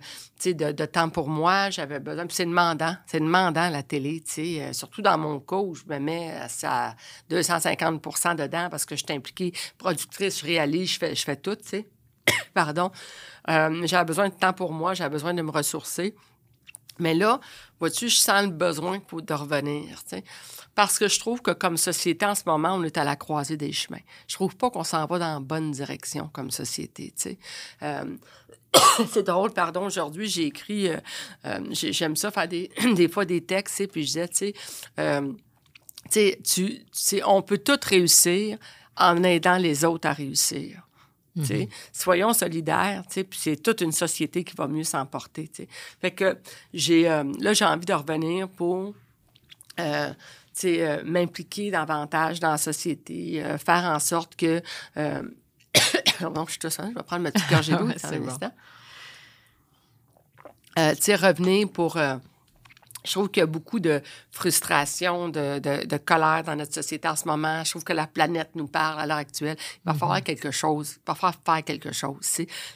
temps 0.86 1.10
pour 1.10 1.28
moi. 1.28 1.70
J'avais 1.70 2.00
besoin. 2.00 2.26
Puis 2.26 2.36
c'est 2.36 2.46
demandant, 2.46 2.96
c'est 3.06 3.20
demandant 3.20 3.68
la 3.68 3.82
télé. 3.82 4.22
Tu 4.26 4.32
sais, 4.32 4.72
surtout 4.72 5.02
dans 5.02 5.18
mon 5.18 5.40
cas 5.40 5.56
où 5.56 5.74
je 5.74 5.84
me 5.88 5.98
mets 5.98 6.32
à 6.62 6.94
250% 7.30 8.36
dedans 8.36 8.68
parce 8.70 8.86
que 8.86 8.96
je 8.96 9.04
suis 9.04 9.14
impliquée 9.14 9.52
productrice, 9.76 10.40
je 10.40 10.46
réalise, 10.46 10.92
je 10.92 10.98
fais, 10.98 11.14
je 11.14 11.24
fais 11.24 11.36
tout. 11.36 11.56
Tu 11.56 11.68
sais, 11.68 11.88
pardon. 12.54 12.90
j'avais 13.46 14.04
besoin 14.04 14.30
de 14.30 14.34
temps 14.34 14.54
pour 14.54 14.72
moi. 14.72 14.94
J'avais 14.94 15.10
besoin 15.10 15.34
de 15.34 15.42
me 15.42 15.50
ressourcer. 15.50 16.14
Mais 16.98 17.14
là, 17.14 17.40
vois-tu, 17.80 18.08
je 18.08 18.16
sens 18.16 18.44
le 18.44 18.50
besoin 18.50 18.98
de 19.12 19.34
revenir, 19.34 20.02
tu 20.04 20.16
sais. 20.16 20.24
Parce 20.74 20.98
que 20.98 21.08
je 21.08 21.18
trouve 21.18 21.42
que 21.42 21.50
comme 21.50 21.76
société, 21.76 22.24
en 22.24 22.36
ce 22.36 22.42
moment, 22.46 22.74
on 22.74 22.84
est 22.84 22.96
à 22.98 23.04
la 23.04 23.16
croisée 23.16 23.56
des 23.56 23.72
chemins. 23.72 23.98
Je 24.28 24.34
trouve 24.34 24.56
pas 24.56 24.70
qu'on 24.70 24.84
s'en 24.84 25.06
va 25.06 25.18
dans 25.18 25.34
la 25.34 25.40
bonne 25.40 25.72
direction 25.72 26.30
comme 26.32 26.52
société. 26.52 27.12
Euh, 27.82 28.04
c'est 29.10 29.24
drôle, 29.24 29.52
pardon, 29.52 29.86
aujourd'hui, 29.86 30.28
j'ai 30.28 30.46
écrit, 30.46 30.88
euh, 30.88 30.98
euh, 31.46 31.60
j'aime 31.72 32.14
ça 32.14 32.30
faire 32.30 32.46
des, 32.46 32.70
des 32.94 33.08
fois 33.08 33.24
des 33.24 33.40
textes, 33.40 33.88
puis 33.88 34.02
je 34.02 34.06
disais, 34.06 34.28
tu 34.28 34.54
sais, 36.10 36.38
tu 36.44 36.86
sais, 36.92 37.22
on 37.24 37.42
peut 37.42 37.58
tout 37.58 37.80
réussir 37.82 38.58
en 38.96 39.22
aidant 39.22 39.58
les 39.58 39.84
autres 39.84 40.08
à 40.08 40.12
réussir. 40.12 40.87
Mhm. 41.38 41.68
Soyons 41.92 42.32
solidaires, 42.32 43.04
puis 43.08 43.26
c'est 43.32 43.62
toute 43.62 43.80
une 43.80 43.92
société 43.92 44.44
qui 44.44 44.54
va 44.56 44.66
mieux 44.66 44.84
s'emporter. 44.84 45.50
Fait 46.00 46.10
que 46.10 46.38
j'ai 46.74 47.08
euh, 47.08 47.24
là, 47.40 47.52
j'ai 47.52 47.64
envie 47.64 47.86
de 47.86 47.92
revenir 47.92 48.48
pour 48.48 48.94
euh, 49.80 50.12
euh, 50.64 51.02
m'impliquer 51.04 51.70
davantage 51.70 52.40
dans 52.40 52.50
la 52.50 52.58
société, 52.58 53.42
faire 53.64 53.84
en 53.84 53.98
sorte 53.98 54.36
que. 54.36 54.60
bon, 56.20 56.44
je 56.46 56.50
suis 56.50 56.58
tout 56.58 56.70
seul, 56.70 56.90
je 56.90 56.94
vais 56.94 57.02
prendre 57.02 57.22
ma 57.22 57.30
petite 57.30 57.48
gorgée 57.48 57.72
d'eau 57.72 57.86
un 57.86 57.90
instant. 57.90 58.52
revenir 61.16 61.68
pour 61.70 61.96
je 63.08 63.14
trouve 63.14 63.30
qu'il 63.30 63.40
y 63.40 63.44
a 63.44 63.46
beaucoup 63.46 63.80
de 63.80 64.02
frustration, 64.30 65.28
de, 65.28 65.58
de, 65.58 65.96
colère 65.96 66.42
dans 66.44 66.56
notre 66.56 66.74
société 66.74 67.08
en 67.08 67.16
ce 67.16 67.26
moment. 67.26 67.64
Je 67.64 67.70
trouve 67.70 67.84
que 67.84 67.92
la 67.92 68.06
planète 68.06 68.50
nous 68.54 68.68
parle 68.68 69.00
à 69.00 69.06
l'heure 69.06 69.16
actuelle. 69.16 69.56
Il 69.58 69.80
va 69.84 69.92
mm-hmm. 69.92 69.98
falloir 69.98 70.22
quelque 70.22 70.50
chose. 70.50 70.96
Il 70.96 71.02
va 71.06 71.14
falloir 71.14 71.36
faire 71.44 71.64
quelque 71.64 71.92
chose. 71.92 72.18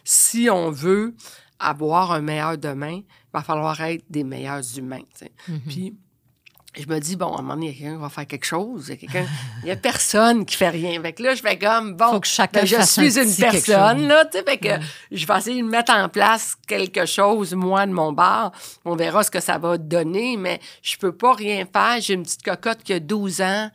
Si 0.04 0.48
on 0.50 0.70
veut 0.70 1.14
avoir 1.58 2.12
un 2.12 2.22
meilleur 2.22 2.58
demain, 2.58 2.96
il 2.96 3.32
va 3.32 3.42
falloir 3.42 3.80
être 3.82 4.04
des 4.10 4.24
meilleurs 4.24 4.78
humains. 4.78 5.04
Mm-hmm. 5.48 5.60
Puis, 5.68 5.96
je 6.74 6.86
me 6.86 6.98
dis, 7.00 7.16
bon, 7.16 7.34
à 7.34 7.38
un 7.38 7.42
moment 7.42 7.54
donné, 7.54 7.66
il 7.66 7.72
y 7.72 7.74
a 7.74 7.78
quelqu'un 7.78 7.96
qui 7.96 8.02
va 8.02 8.08
faire 8.08 8.26
quelque 8.26 8.46
chose. 8.46 8.90
Il 8.90 9.68
y 9.68 9.70
a, 9.70 9.76
personne 9.76 10.46
qui 10.46 10.56
fait 10.56 10.70
rien. 10.70 11.00
Fait 11.02 11.12
que 11.12 11.22
là, 11.22 11.34
je 11.34 11.42
fais 11.42 11.58
comme, 11.58 11.94
bon, 11.96 12.18
que 12.18 12.26
chacun 12.26 12.60
ben, 12.60 12.66
je 12.66 12.80
suis 12.82 13.18
une 13.18 13.34
personne, 13.36 14.08
là, 14.08 14.24
tu 14.24 14.38
sais, 14.38 14.44
fait 14.44 14.56
que 14.56 14.84
je 15.10 15.26
vais 15.26 15.36
essayer 15.36 15.62
de 15.62 15.68
mettre 15.68 15.92
en 15.92 16.08
place 16.08 16.56
quelque 16.66 17.04
chose, 17.04 17.54
moi, 17.54 17.84
de 17.86 17.92
mon 17.92 18.12
bar. 18.12 18.52
On 18.86 18.96
verra 18.96 19.22
ce 19.22 19.30
que 19.30 19.40
ça 19.40 19.58
va 19.58 19.76
donner, 19.76 20.38
mais 20.38 20.60
je 20.82 20.96
peux 20.96 21.12
pas 21.12 21.34
rien 21.34 21.66
faire. 21.70 22.00
J'ai 22.00 22.14
une 22.14 22.22
petite 22.22 22.42
cocotte 22.42 22.82
qui 22.82 22.94
a 22.94 23.00
12 23.00 23.42
ans, 23.42 23.70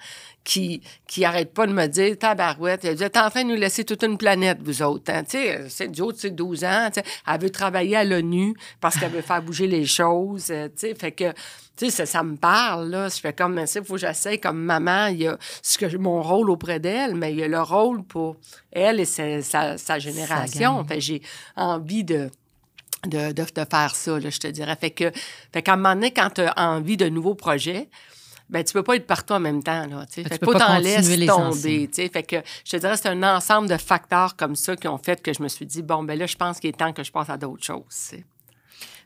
qui, 0.48 0.82
qui 1.08 1.26
arrête 1.26 1.54
pas 1.54 1.68
de 1.68 1.74
me 1.74 1.88
dire, 1.88 2.18
tabarouette, 2.18 2.86
vous 2.86 3.04
êtes 3.04 3.18
en 3.18 3.30
train 3.30 3.44
de 3.44 3.50
nous 3.50 3.58
laisser 3.58 3.84
toute 3.84 4.02
une 4.04 4.18
planète, 4.18 4.60
vous 4.64 4.82
autres. 4.82 5.12
Hein? 5.12 5.24
Tu 5.26 5.32
sais, 5.32 5.66
c'est 5.68 5.92
du 5.92 6.02
c'est 6.16 6.32
12 6.32 6.64
ans. 6.64 6.90
Elle 7.28 7.42
veut 7.42 7.50
travailler 7.50 7.98
à 7.98 8.06
l'ONU 8.06 8.56
parce 8.80 8.98
qu'elle 8.98 9.12
veut 9.12 9.22
faire 9.22 9.42
bouger 9.42 9.68
les 9.68 9.86
choses. 9.86 10.48
Euh, 10.50 10.70
tu 10.70 10.88
sais, 10.88 10.96
fait 10.96 11.12
que, 11.12 11.34
tu 11.76 11.92
sais, 11.92 12.06
ça, 12.06 12.24
me 12.24 12.38
parle, 12.38 12.90
là. 12.90 13.10
Je 13.10 13.20
fais 13.20 13.34
comme, 13.34 13.60
il 13.60 13.84
faut 13.84 13.96
que 13.96 14.00
j'essaie 14.00 14.38
comme 14.38 14.64
maman. 14.64 15.08
Il 15.08 15.24
y 15.24 15.28
a 15.28 15.38
ce 15.62 15.78
que, 15.78 15.98
mon 15.98 16.22
rôle 16.22 16.50
auprès 16.50 16.80
d'elle, 16.80 17.16
mais 17.16 17.34
il 17.34 17.40
y 17.40 17.44
a 17.44 17.50
le 17.50 17.62
rôle 17.62 18.04
pour 18.04 18.38
elle 18.72 19.02
et 19.02 19.06
sa, 19.06 19.42
sa, 19.78 20.00
génération. 20.00 20.82
Fait 20.86 21.02
j'ai 21.02 21.22
envie 21.58 22.06
de, 22.06 22.30
de, 23.06 23.34
de, 23.34 23.44
faire 23.70 23.94
ça, 23.94 24.18
là, 24.18 24.30
je 24.30 24.40
te 24.40 24.48
dirais. 24.48 24.78
Fait 24.80 24.92
que, 24.92 25.12
fait 25.52 25.62
qu'à 25.62 25.74
un 25.74 25.76
moment 25.76 25.96
donné, 25.96 26.12
quand 26.12 26.30
tu 26.36 26.42
as 26.42 26.54
envie 26.56 26.96
de 26.96 27.10
nouveaux 27.10 27.36
projets, 27.36 27.90
ben 28.50 28.64
tu 28.64 28.74
peux 28.74 28.84
pas 28.84 28.96
être 28.96 29.08
partout 29.08 29.34
en 29.34 29.40
même 29.40 29.62
temps 29.62 29.86
là 29.88 30.06
tu 30.06 30.24
sais 30.24 30.38
pas 30.38 30.60
t'en 30.60 30.80
laisser 30.80 31.26
tomber 31.26 31.88
tu 31.88 31.96
sais 31.96 32.10
fait 32.10 32.24
que 32.24 32.38
je 32.66 32.72
te 32.72 32.78
dirais 32.78 32.96
c'est 32.98 33.10
un 33.10 33.24
ensemble 33.24 33.68
de 33.68 33.78
facteurs 33.78 34.36
comme 34.36 34.56
ça 34.56 34.76
qui 34.76 34.88
ont 34.88 34.98
fait 34.98 35.22
que 35.22 35.34
je 35.34 35.44
me 35.44 35.48
suis 35.48 35.66
dit 35.66 35.82
bon 35.82 36.04
ben 36.04 36.18
là 36.18 36.26
je 36.26 36.36
pense 36.36 36.60
qu'il 36.60 36.70
est 36.70 36.78
temps 36.78 36.94
que 36.94 37.04
je 37.04 37.12
passe 37.12 37.30
à 37.30 37.38
d'autres 37.38 37.64
choses 37.64 38.16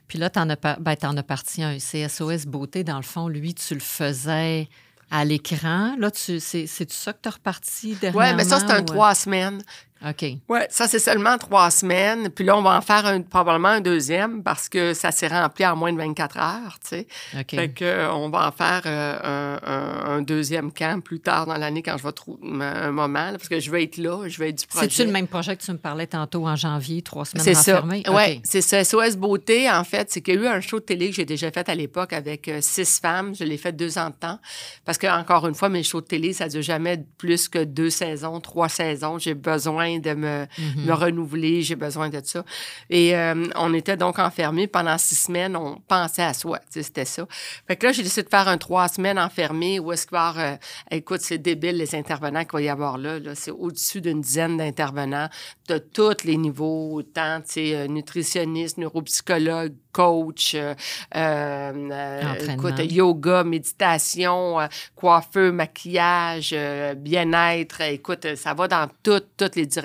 puis 0.06 0.18
là 0.18 0.30
t'en 0.30 0.48
as 0.48 0.56
ben, 0.56 0.96
en 1.02 1.16
as 1.16 1.22
parti 1.22 1.62
un 1.62 1.78
CSOS 1.78 2.46
beauté 2.46 2.84
dans 2.84 2.96
le 2.96 3.02
fond 3.02 3.28
lui 3.28 3.54
tu 3.54 3.74
le 3.74 3.80
faisais 3.80 4.68
à 5.12 5.26
l'écran. 5.26 5.94
Là, 5.98 6.10
tu, 6.10 6.40
c'est, 6.40 6.66
c'est 6.66 6.90
ça 6.90 7.12
que 7.12 7.18
tu 7.22 7.28
as 7.28 7.32
reparti 7.32 7.94
dernièrement? 8.00 8.30
Oui, 8.30 8.34
mais 8.34 8.44
ça, 8.44 8.58
c'est 8.58 8.72
un 8.72 8.82
trois 8.82 9.14
semaines. 9.14 9.62
OK. 10.08 10.24
Oui, 10.48 10.58
ça, 10.68 10.88
c'est 10.88 10.98
seulement 10.98 11.38
trois 11.38 11.70
semaines. 11.70 12.28
Puis 12.30 12.44
là, 12.44 12.56
on 12.56 12.62
va 12.62 12.76
en 12.76 12.80
faire 12.80 13.06
un, 13.06 13.22
probablement 13.22 13.68
un 13.68 13.80
deuxième 13.80 14.42
parce 14.42 14.68
que 14.68 14.94
ça 14.94 15.12
s'est 15.12 15.28
rempli 15.28 15.64
en 15.64 15.76
moins 15.76 15.92
de 15.92 15.98
24 15.98 16.38
heures, 16.38 16.78
tu 16.82 16.88
sais. 16.88 17.06
OK. 17.38 17.50
Fait 17.50 17.68
qu'on 17.68 17.84
euh, 17.84 18.28
va 18.30 18.48
en 18.48 18.52
faire 18.52 18.82
euh, 18.86 19.58
un, 19.62 20.16
un, 20.16 20.22
deuxième 20.22 20.72
camp 20.72 21.02
plus 21.02 21.20
tard 21.20 21.46
dans 21.46 21.56
l'année 21.56 21.82
quand 21.82 21.96
je 21.96 22.02
vais 22.02 22.12
trouver 22.12 22.38
un 22.64 22.90
moment, 22.90 23.30
parce 23.32 23.48
que 23.48 23.60
je 23.60 23.70
vais 23.70 23.84
être 23.84 23.96
là, 23.96 24.28
je 24.28 24.38
vais 24.38 24.50
être 24.50 24.58
du 24.58 24.66
projet. 24.66 24.88
C'est-tu 24.88 25.06
le 25.06 25.12
même 25.12 25.28
projet 25.28 25.56
que 25.56 25.62
tu 25.62 25.70
me 25.72 25.78
parlais 25.78 26.06
tantôt 26.06 26.46
en 26.46 26.56
janvier, 26.56 27.02
trois 27.02 27.24
semaines 27.24 27.44
C'est 27.44 27.54
ça. 27.54 27.84
Oui, 27.84 28.40
c'est 28.44 28.60
ça. 28.60 28.82
SOS 28.84 29.16
Beauté, 29.16 29.70
en 29.70 29.84
fait, 29.84 30.10
c'est 30.10 30.20
qu'il 30.20 30.34
y 30.34 30.38
a 30.38 30.40
eu 30.40 30.46
un 30.46 30.60
show 30.60 30.80
de 30.80 30.84
télé 30.84 31.10
que 31.10 31.14
j'ai 31.14 31.24
déjà 31.24 31.50
fait 31.50 31.68
à 31.68 31.74
l'époque 31.74 32.12
avec 32.12 32.48
euh, 32.48 32.58
six 32.60 33.00
femmes. 33.00 33.34
Je 33.34 33.44
l'ai 33.44 33.56
fait 33.56 33.72
deux 33.72 33.98
ans 33.98 34.10
de 34.10 34.14
temps. 34.14 34.38
Parce 34.84 34.98
que, 34.98 35.06
encore 35.06 35.46
une 35.46 35.54
fois, 35.54 35.68
mes 35.68 35.82
shows 35.82 36.00
de 36.00 36.06
télé, 36.06 36.32
ça 36.32 36.46
ne 36.46 36.50
dure 36.50 36.62
jamais 36.62 37.04
plus 37.18 37.48
que 37.48 37.62
deux 37.62 37.90
saisons, 37.90 38.40
trois 38.40 38.68
saisons. 38.68 39.18
J'ai 39.18 39.34
besoin 39.34 39.91
de 40.00 40.14
me, 40.14 40.46
mhm. 40.58 40.84
me 40.86 40.92
renouveler, 40.92 41.62
j'ai 41.62 41.76
besoin 41.76 42.08
de 42.08 42.20
ça. 42.24 42.44
Et 42.90 43.16
euh, 43.16 43.46
on 43.56 43.74
était 43.74 43.96
donc 43.96 44.18
enfermés 44.18 44.66
pendant 44.66 44.98
six 44.98 45.16
semaines, 45.16 45.56
on 45.56 45.80
pensait 45.88 46.22
à 46.22 46.34
soi, 46.34 46.60
c'était 46.70 47.04
ça. 47.04 47.26
Fait 47.66 47.76
que 47.76 47.86
là, 47.86 47.92
j'ai 47.92 48.02
décidé 48.02 48.22
de 48.22 48.28
faire 48.28 48.48
un 48.48 48.58
trois 48.58 48.88
semaines 48.88 49.18
enfermé 49.18 49.78
où 49.78 49.92
est-ce 49.92 50.06
qu'il 50.06 50.16
va 50.16 50.26
y 50.26 50.28
avoir, 50.28 50.44
euh, 50.44 50.56
écoute, 50.90 51.20
c'est 51.20 51.38
débile 51.38 51.76
les 51.76 51.94
intervenants 51.94 52.44
qu'il 52.44 52.52
va 52.52 52.62
y 52.62 52.68
avoir 52.68 52.98
là, 52.98 53.18
là. 53.18 53.34
c'est 53.34 53.50
au-dessus 53.50 54.00
d'une 54.00 54.20
dizaine 54.20 54.56
d'intervenants 54.56 55.28
de 55.68 55.78
tous 55.78 56.24
les 56.24 56.36
niveaux, 56.36 56.94
autant, 56.94 57.40
tu 57.40 57.52
sais, 57.52 57.74
euh, 57.74 57.86
nutritionniste, 57.86 58.78
neuropsychologue, 58.78 59.74
coach, 59.92 60.54
euh, 60.54 60.74
euh, 61.14 62.34
écoute, 62.48 62.80
yoga, 62.90 63.44
méditation, 63.44 64.58
euh, 64.60 64.66
coiffeur, 64.96 65.52
maquillage, 65.52 66.54
bien-être. 66.96 67.82
Écoute, 67.82 68.34
ça 68.36 68.54
va 68.54 68.68
dans 68.68 68.88
toutes, 69.02 69.28
toutes 69.36 69.56
les 69.56 69.66
directions. 69.66 69.81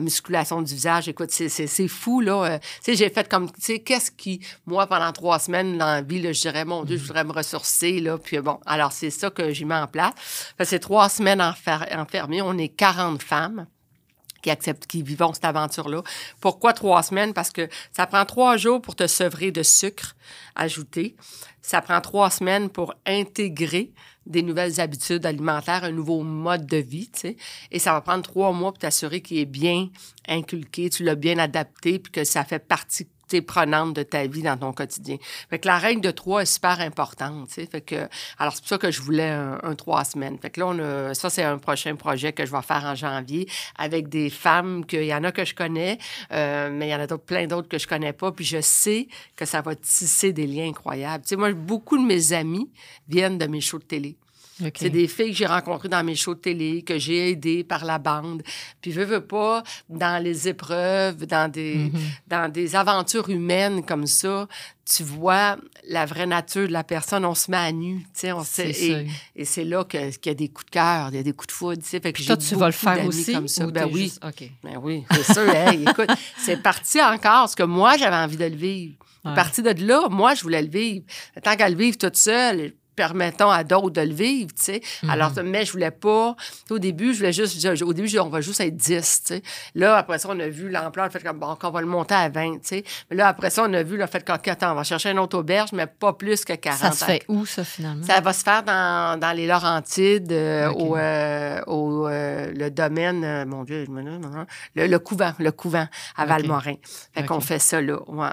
Musculation 0.00 0.62
du 0.62 0.74
visage. 0.74 1.08
Écoute, 1.08 1.30
c'est 1.30 1.88
fou, 1.88 2.20
là. 2.20 2.58
tu 2.58 2.66
sais, 2.82 2.94
j'ai 2.96 3.10
fait 3.10 3.28
comme, 3.28 3.50
tu 3.50 3.60
sais, 3.60 3.78
qu'est-ce 3.80 4.10
qui, 4.10 4.40
moi, 4.66 4.86
pendant 4.86 5.12
trois 5.12 5.38
semaines, 5.38 5.78
l'envie, 5.78 6.20
là, 6.20 6.32
je 6.32 6.40
dirais, 6.40 6.64
mon 6.64 6.84
Dieu, 6.84 6.96
je 6.96 7.02
voudrais 7.02 7.24
me 7.24 7.32
ressourcer, 7.32 8.00
là. 8.00 8.18
Puis 8.18 8.38
bon, 8.38 8.58
alors 8.66 8.92
c'est 8.92 9.10
ça 9.10 9.30
que 9.30 9.52
j'ai 9.52 9.64
mis 9.64 9.74
en 9.74 9.86
place. 9.86 10.12
C'est 10.62 10.80
trois 10.80 11.08
semaines 11.08 11.40
enfermées. 11.40 12.42
On 12.42 12.56
est 12.58 12.68
40 12.68 13.22
femmes. 13.22 13.66
qui 14.42 14.50
acceptent, 14.50 14.86
qui 14.86 15.02
vivent 15.02 15.24
cette 15.34 15.44
aventure-là. 15.44 16.02
Pourquoi 16.40 16.72
trois 16.72 17.02
semaines? 17.02 17.34
Parce 17.34 17.50
que 17.50 17.68
ça 17.92 18.06
prend 18.06 18.24
trois 18.24 18.56
jours 18.56 18.80
pour 18.80 18.96
te 18.96 19.06
sevrer 19.06 19.50
de 19.50 19.62
sucre 19.62 20.16
ajouté. 20.54 21.16
Ça 21.62 21.82
prend 21.82 22.00
trois 22.00 22.30
semaines 22.30 22.70
pour 22.70 22.94
intégrer 23.06 23.92
des 24.30 24.42
nouvelles 24.42 24.80
habitudes 24.80 25.26
alimentaires, 25.26 25.84
un 25.84 25.92
nouveau 25.92 26.22
mode 26.22 26.66
de 26.66 26.78
vie, 26.78 27.10
tu 27.12 27.20
sais. 27.20 27.36
Et 27.70 27.78
ça 27.78 27.92
va 27.92 28.00
prendre 28.00 28.22
trois 28.22 28.52
mois 28.52 28.72
pour 28.72 28.78
t'assurer 28.78 29.20
qu'il 29.20 29.38
est 29.38 29.44
bien 29.44 29.88
inculqué, 30.28 30.90
tu 30.90 31.04
l'as 31.04 31.14
bien 31.14 31.38
adapté, 31.38 31.98
puis 31.98 32.12
que 32.12 32.24
ça 32.24 32.44
fait 32.44 32.58
partie 32.58 33.06
prenante 33.40 33.94
de 33.94 34.02
ta 34.02 34.26
vie 34.26 34.42
dans 34.42 34.56
ton 34.56 34.72
quotidien. 34.72 35.16
Fait 35.48 35.58
que 35.58 35.66
la 35.68 35.78
règle 35.78 36.00
de 36.00 36.10
trois 36.10 36.42
est 36.42 36.52
super 36.52 36.80
importante. 36.80 37.48
Fait 37.50 37.80
que, 37.80 38.08
alors, 38.38 38.54
c'est 38.54 38.60
pour 38.60 38.68
ça 38.68 38.78
que 38.78 38.90
je 38.90 39.00
voulais 39.00 39.30
un, 39.30 39.74
trois 39.74 40.04
semaines. 40.04 40.38
Fait 40.38 40.50
que 40.50 40.60
là, 40.60 40.66
on 40.66 40.78
a, 40.78 41.14
ça, 41.14 41.30
c'est 41.30 41.44
un 41.44 41.58
prochain 41.58 41.94
projet 41.96 42.32
que 42.32 42.44
je 42.44 42.50
vais 42.50 42.62
faire 42.62 42.84
en 42.84 42.94
janvier 42.94 43.48
avec 43.76 44.08
des 44.08 44.30
femmes 44.30 44.84
qu'il 44.84 45.04
y 45.04 45.14
en 45.14 45.24
a 45.24 45.32
que 45.32 45.44
je 45.44 45.54
connais, 45.54 45.98
euh, 46.32 46.70
mais 46.72 46.88
il 46.88 46.90
y 46.90 46.94
en 46.94 47.00
a 47.00 47.18
plein 47.18 47.46
d'autres 47.46 47.68
que 47.68 47.78
je 47.78 47.86
connais 47.86 48.12
pas. 48.12 48.32
Puis 48.32 48.44
je 48.44 48.60
sais 48.60 49.08
que 49.36 49.44
ça 49.44 49.60
va 49.60 49.74
tisser 49.74 50.32
des 50.32 50.46
liens 50.46 50.68
incroyables. 50.68 51.22
Tu 51.24 51.30
sais, 51.30 51.36
moi, 51.36 51.52
beaucoup 51.52 51.98
de 51.98 52.04
mes 52.04 52.32
amis 52.32 52.70
viennent 53.08 53.38
de 53.38 53.46
mes 53.46 53.60
shows 53.60 53.78
de 53.78 53.84
télé. 53.84 54.16
C'est 54.74 54.90
des 54.90 55.08
filles 55.08 55.30
que 55.30 55.36
j'ai 55.36 55.46
rencontrées 55.46 55.88
dans 55.88 56.04
mes 56.04 56.14
shows 56.14 56.34
de 56.34 56.40
télé, 56.40 56.82
que 56.82 56.98
j'ai 56.98 57.30
aidées 57.30 57.64
par 57.64 57.84
la 57.84 57.98
bande. 57.98 58.42
Puis, 58.80 58.90
veux, 58.90 59.04
veux 59.04 59.24
pas, 59.24 59.62
dans 59.88 60.22
les 60.22 60.48
épreuves, 60.48 61.26
dans 61.26 61.50
des, 61.50 61.76
mm-hmm. 61.76 62.00
dans 62.28 62.52
des 62.52 62.76
aventures 62.76 63.28
humaines 63.28 63.84
comme 63.84 64.06
ça, 64.06 64.46
tu 64.84 65.02
vois 65.02 65.56
la 65.88 66.04
vraie 66.04 66.26
nature 66.26 66.66
de 66.66 66.72
la 66.72 66.84
personne, 66.84 67.24
on 67.24 67.34
se 67.34 67.50
met 67.50 67.56
à 67.56 67.72
nu, 67.72 68.00
tu 68.00 68.06
sais, 68.14 68.32
on 68.32 68.42
sait, 68.42 68.70
et, 68.70 69.06
et 69.36 69.44
c'est 69.44 69.64
là 69.64 69.84
qu'il 69.84 70.10
y 70.26 70.28
a 70.28 70.34
des 70.34 70.48
coups 70.48 70.66
de 70.66 70.70
cœur, 70.70 71.08
il 71.10 71.16
y 71.16 71.18
a 71.18 71.22
des 71.22 71.32
coups 71.32 71.48
de 71.48 71.52
foudre, 71.52 71.82
tu 71.82 71.88
sais. 71.88 72.00
Fait 72.00 72.12
que 72.12 72.22
toi, 72.24 72.36
tu 72.36 72.54
vas 72.56 72.66
le 72.66 72.72
faire 72.72 73.06
aussi? 73.06 73.32
Comme 73.32 73.48
ça. 73.48 73.66
Ben 73.66 73.88
oui. 73.92 74.12
Ben 74.62 74.78
oui, 74.82 75.04
c'est 75.12 75.32
sûr. 75.32 75.54
écoute, 75.88 76.10
c'est 76.38 76.60
parti 76.60 77.00
encore, 77.00 77.42
parce 77.42 77.54
que 77.54 77.62
moi, 77.62 77.96
j'avais 77.96 78.16
envie 78.16 78.36
de 78.36 78.46
le 78.46 78.56
vivre. 78.56 78.94
Parti 79.22 79.62
de 79.62 79.86
là, 79.86 80.08
moi, 80.08 80.34
je 80.34 80.42
voulais 80.42 80.62
le 80.62 80.70
vivre. 80.70 81.04
Tant 81.42 81.54
qu'à 81.54 81.68
le 81.68 81.76
vivre 81.76 81.96
toute 81.98 82.16
seule, 82.16 82.72
permettons 82.96 83.50
à 83.50 83.64
d'autres 83.64 83.90
de 83.90 84.00
le 84.02 84.12
vivre, 84.12 84.50
tu 84.54 84.62
sais. 84.62 84.80
Mhm. 85.02 85.10
Alors, 85.10 85.32
mais 85.44 85.64
je 85.64 85.72
voulais 85.72 85.90
pas... 85.90 86.36
Au 86.70 86.78
début, 86.78 87.12
je 87.12 87.18
voulais 87.18 87.32
juste... 87.32 87.64
Au 87.82 87.92
début, 87.92 88.18
on 88.18 88.28
va 88.28 88.40
juste 88.40 88.60
être 88.60 88.76
10, 88.76 89.22
tu 89.26 89.34
sais. 89.34 89.42
Là, 89.74 89.96
après 89.96 90.18
ça, 90.18 90.28
on 90.30 90.38
a 90.40 90.48
vu 90.48 90.68
l'ampleur, 90.68 91.06
le 91.06 91.10
fait 91.10 91.22
comme, 91.22 91.38
bon, 91.38 91.54
qu'on 91.56 91.70
va 91.70 91.80
le 91.80 91.86
monter 91.86 92.14
à 92.14 92.28
20, 92.28 92.54
tu 92.54 92.58
sais. 92.62 92.84
Mais 93.10 93.16
là, 93.16 93.28
après 93.28 93.50
ça, 93.50 93.64
on 93.66 93.72
a 93.72 93.82
vu 93.82 93.96
le 93.96 94.06
fait 94.06 94.24
qu'attends, 94.24 94.72
on 94.72 94.74
va 94.74 94.84
chercher 94.84 95.10
une 95.10 95.18
autre 95.18 95.38
auberge, 95.38 95.72
mais 95.72 95.86
pas 95.86 96.12
plus 96.12 96.44
que 96.44 96.52
40. 96.52 96.78
Ça 96.78 96.92
se 96.92 97.04
fait 97.04 97.22
où, 97.28 97.46
ça, 97.46 97.64
finalement? 97.64 98.04
Ça 98.04 98.20
va 98.20 98.32
se 98.32 98.42
faire 98.42 98.62
dans, 98.62 99.18
dans 99.18 99.32
les 99.32 99.46
Laurentides, 99.46 100.32
euh, 100.32 100.70
au, 100.72 100.96
euh, 100.96 101.60
au 101.66 102.06
euh, 102.06 102.52
le 102.54 102.70
domaine, 102.70 103.44
mon 103.46 103.64
Dieu, 103.64 103.86
le, 104.74 104.86
le 104.86 104.98
couvent, 104.98 105.32
le 105.38 105.52
couvent 105.52 105.86
à 106.16 106.26
Valmorin. 106.26 106.74
Fait 107.14 107.24
qu'on 107.24 107.40
fait 107.40 107.58
ça 107.58 107.80
là, 107.80 107.98
ouais 108.08 108.28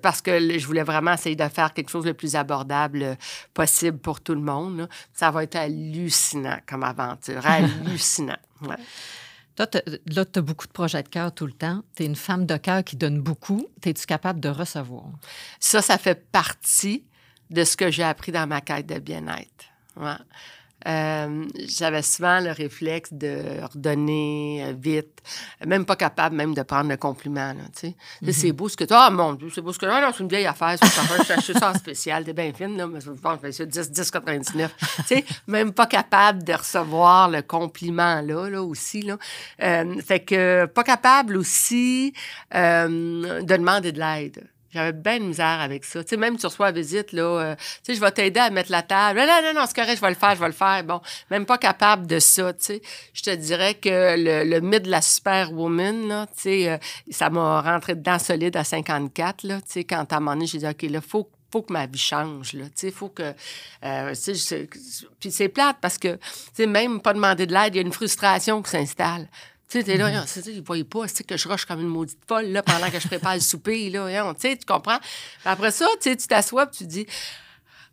parce 0.00 0.20
que 0.20 0.58
je 0.58 0.66
voulais 0.66 0.82
vraiment 0.82 1.12
essayer 1.12 1.36
de 1.36 1.48
faire 1.48 1.72
quelque 1.72 1.90
chose 1.90 2.04
le 2.04 2.14
plus 2.14 2.34
abordable 2.36 3.02
euh, 3.02 3.14
possible 3.54 3.98
pour 3.98 4.20
tout 4.20 4.34
le 4.34 4.40
monde. 4.40 4.88
Ça 5.12 5.30
va 5.30 5.44
être 5.44 5.56
hallucinant 5.56 6.58
comme 6.66 6.82
aventure. 6.82 7.40
hallucinant. 7.46 8.38
Toi, 9.56 9.66
là, 10.06 10.24
tu 10.24 10.38
as 10.38 10.42
beaucoup 10.42 10.66
de 10.66 10.72
projets 10.72 11.02
de 11.02 11.08
cœur 11.08 11.32
tout 11.32 11.46
le 11.46 11.52
temps. 11.52 11.82
Tu 11.94 12.02
es 12.02 12.06
une 12.06 12.16
femme 12.16 12.46
de 12.46 12.56
cœur 12.56 12.82
qui 12.84 12.96
donne 12.96 13.20
beaucoup. 13.20 13.66
Es-tu 13.84 14.06
capable 14.06 14.40
de 14.40 14.48
recevoir? 14.48 15.04
Ça, 15.60 15.82
ça 15.82 15.98
fait 15.98 16.30
partie 16.30 17.04
de 17.50 17.64
ce 17.64 17.76
que 17.76 17.90
j'ai 17.90 18.02
appris 18.02 18.32
dans 18.32 18.46
ma 18.46 18.60
quête 18.60 18.86
de 18.86 18.98
bien-être. 18.98 19.66
Ouais. 19.96 20.16
Euh, 20.86 21.46
j'avais 21.68 22.02
souvent 22.02 22.40
le 22.40 22.50
réflexe 22.50 23.12
de 23.12 23.62
redonner 23.72 24.64
euh, 24.66 24.74
vite, 24.76 25.22
même 25.64 25.84
pas 25.84 25.96
capable 25.96 26.36
même 26.36 26.54
de 26.54 26.62
prendre 26.62 26.90
le 26.90 26.96
compliment. 26.96 27.54
tu 27.78 27.94
sais. 28.22 28.32
C'est 28.32 28.52
beau 28.52 28.68
ce 28.68 28.76
que 28.76 28.84
tu 28.84 28.92
as. 28.92 29.06
Ah, 29.06 29.10
mon 29.10 29.34
Dieu, 29.34 29.48
c'est 29.54 29.60
beau 29.60 29.72
ce 29.72 29.78
que 29.78 29.86
tu 29.86 29.90
as. 29.90 30.12
c'est 30.12 30.22
une 30.22 30.28
vieille 30.28 30.46
affaire. 30.46 30.76
Je 30.80 31.52
ça 31.52 31.70
en 31.70 31.74
spécial. 31.74 32.24
T'es 32.24 32.32
bien 32.32 32.52
fine, 32.52 32.76
là, 32.76 32.86
mais 32.86 33.00
je 33.00 33.10
pense 33.10 33.40
que 33.40 33.50
c'est 33.50 33.66
10, 33.66 33.90
10, 33.90 34.10
99. 34.10 34.74
tu 34.78 35.02
sais, 35.06 35.24
même 35.46 35.72
pas 35.72 35.86
capable 35.86 36.42
de 36.42 36.52
recevoir 36.52 37.28
le 37.28 37.42
compliment 37.42 38.20
là, 38.20 38.48
là 38.48 38.62
aussi. 38.62 39.02
Là. 39.02 39.18
Euh, 39.62 40.00
fait 40.00 40.20
que 40.20 40.66
pas 40.66 40.84
capable 40.84 41.36
aussi 41.36 42.12
de 42.52 43.42
demander 43.42 43.92
de 43.92 44.00
l'aide. 44.00 44.51
J'avais 44.72 44.92
bien 44.92 45.18
de 45.18 45.24
misère 45.24 45.60
avec 45.60 45.84
ça. 45.84 46.02
Tu 46.02 46.10
sais, 46.10 46.16
même 46.16 46.38
sur 46.38 46.50
soi 46.50 46.68
à 46.68 46.72
visite, 46.72 47.12
là, 47.12 47.22
euh, 47.22 47.54
tu 47.56 47.62
sais, 47.82 47.94
je 47.94 48.00
vais 48.00 48.10
t'aider 48.10 48.40
à 48.40 48.50
mettre 48.50 48.70
la 48.70 48.82
table. 48.82 49.20
Non, 49.20 49.26
non, 49.26 49.60
non, 49.60 49.66
c'est 49.66 49.76
correct, 49.76 49.96
je 49.96 50.00
vais 50.00 50.08
le 50.08 50.14
faire, 50.14 50.34
je 50.34 50.40
vais 50.40 50.46
le 50.46 50.52
faire. 50.52 50.82
Bon, 50.84 51.00
même 51.30 51.44
pas 51.44 51.58
capable 51.58 52.06
de 52.06 52.18
ça, 52.18 52.52
tu 52.54 52.64
sais. 52.64 52.82
Je 53.12 53.22
te 53.22 53.34
dirais 53.34 53.74
que 53.74 54.16
le, 54.16 54.48
le 54.48 54.60
mythe 54.60 54.84
de 54.84 54.90
la 54.90 55.02
superwoman, 55.02 56.08
là, 56.08 56.26
tu 56.26 56.42
sais, 56.42 56.70
euh, 56.70 56.78
ça 57.10 57.28
m'a 57.28 57.60
rentré 57.60 57.94
dedans 57.94 58.18
solide 58.18 58.56
à 58.56 58.64
54, 58.64 59.42
là, 59.42 59.56
tu 59.56 59.64
sais, 59.66 59.84
quand 59.84 60.10
à 60.10 60.16
un 60.16 60.20
moment 60.20 60.32
donné, 60.32 60.46
j'ai 60.46 60.58
dit, 60.58 60.66
OK, 60.66 60.82
là, 60.82 61.00
faut 61.00 61.28
faut 61.52 61.62
que 61.62 61.72
ma 61.72 61.86
vie 61.86 61.98
change, 61.98 62.54
là. 62.54 62.64
Tu 62.64 62.72
sais, 62.76 62.90
faut 62.90 63.10
que... 63.10 63.34
Euh, 63.84 64.14
puis 65.20 65.30
c'est 65.30 65.48
plate 65.48 65.76
parce 65.82 65.98
que, 65.98 66.18
tu 66.56 66.66
même 66.66 67.00
pas 67.00 67.12
demander 67.12 67.46
de 67.46 67.52
l'aide, 67.52 67.74
il 67.74 67.76
y 67.76 67.78
a 67.80 67.82
une 67.82 67.92
frustration 67.92 68.62
qui 68.62 68.70
s'installe. 68.70 69.28
Tu 69.72 69.78
sais, 69.78 69.84
t'es 69.84 69.96
là, 69.96 70.10
-hmm. 70.10 70.50
ils 70.50 70.62
voyaient 70.62 70.84
pas, 70.84 71.06
que 71.06 71.36
je 71.38 71.48
rush 71.48 71.64
comme 71.64 71.80
une 71.80 71.86
maudite 71.86 72.18
folle, 72.28 72.48
là, 72.48 72.62
pendant 72.62 72.90
que 72.90 73.00
je 73.00 73.08
prépare 73.08 73.36
le 73.36 73.40
souper, 73.40 73.88
là, 73.88 74.34
tu 74.34 74.40
sais, 74.42 74.56
tu 74.58 74.66
comprends? 74.66 74.98
après 75.46 75.70
ça, 75.70 75.86
tu 75.98 76.14
t'assois, 76.14 76.66
tu 76.66 76.84
dis, 76.84 77.06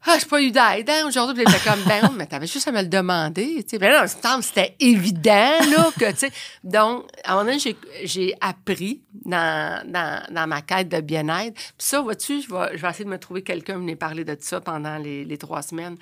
ah, 0.05 0.17
j'ai 0.19 0.25
pas 0.25 0.41
eu 0.41 0.51
d'aide, 0.51 0.89
hein, 0.89 1.03
aujourd'hui. 1.05 1.43
Puis 1.43 1.53
était 1.53 1.69
comme, 1.69 1.83
ben, 1.83 2.09
mais 2.15 2.25
t'avais 2.25 2.47
juste 2.47 2.67
à 2.67 2.71
me 2.71 2.81
le 2.81 2.87
demander, 2.87 3.63
tu 3.63 3.71
sais. 3.71 3.77
Ben 3.77 3.91
là, 3.91 4.07
c'était 4.07 4.75
évident, 4.79 5.59
là, 5.71 5.89
que, 5.99 6.11
tu 6.11 6.17
sais. 6.17 6.31
Donc, 6.63 7.05
à 7.23 7.33
un 7.33 7.35
moment 7.35 7.51
donné, 7.51 7.75
j'ai 8.03 8.33
appris 8.39 9.01
dans, 9.25 9.83
dans, 9.85 10.23
dans, 10.31 10.47
ma 10.47 10.61
quête 10.61 10.89
de 10.89 11.01
bien-être. 11.01 11.53
Puis 11.53 11.73
ça, 11.77 12.01
vois-tu, 12.01 12.41
je 12.41 12.49
vais, 12.49 12.77
je 12.77 12.81
vais 12.81 12.89
essayer 12.89 13.05
de 13.05 13.09
me 13.09 13.19
trouver 13.19 13.41
quelqu'un 13.41 13.73
qui 13.73 13.79
venait 13.79 13.95
parler 13.95 14.23
de 14.23 14.37
ça 14.39 14.61
pendant 14.61 14.97
les, 14.97 15.25
les 15.25 15.37
trois 15.37 15.61
semaines 15.61 15.97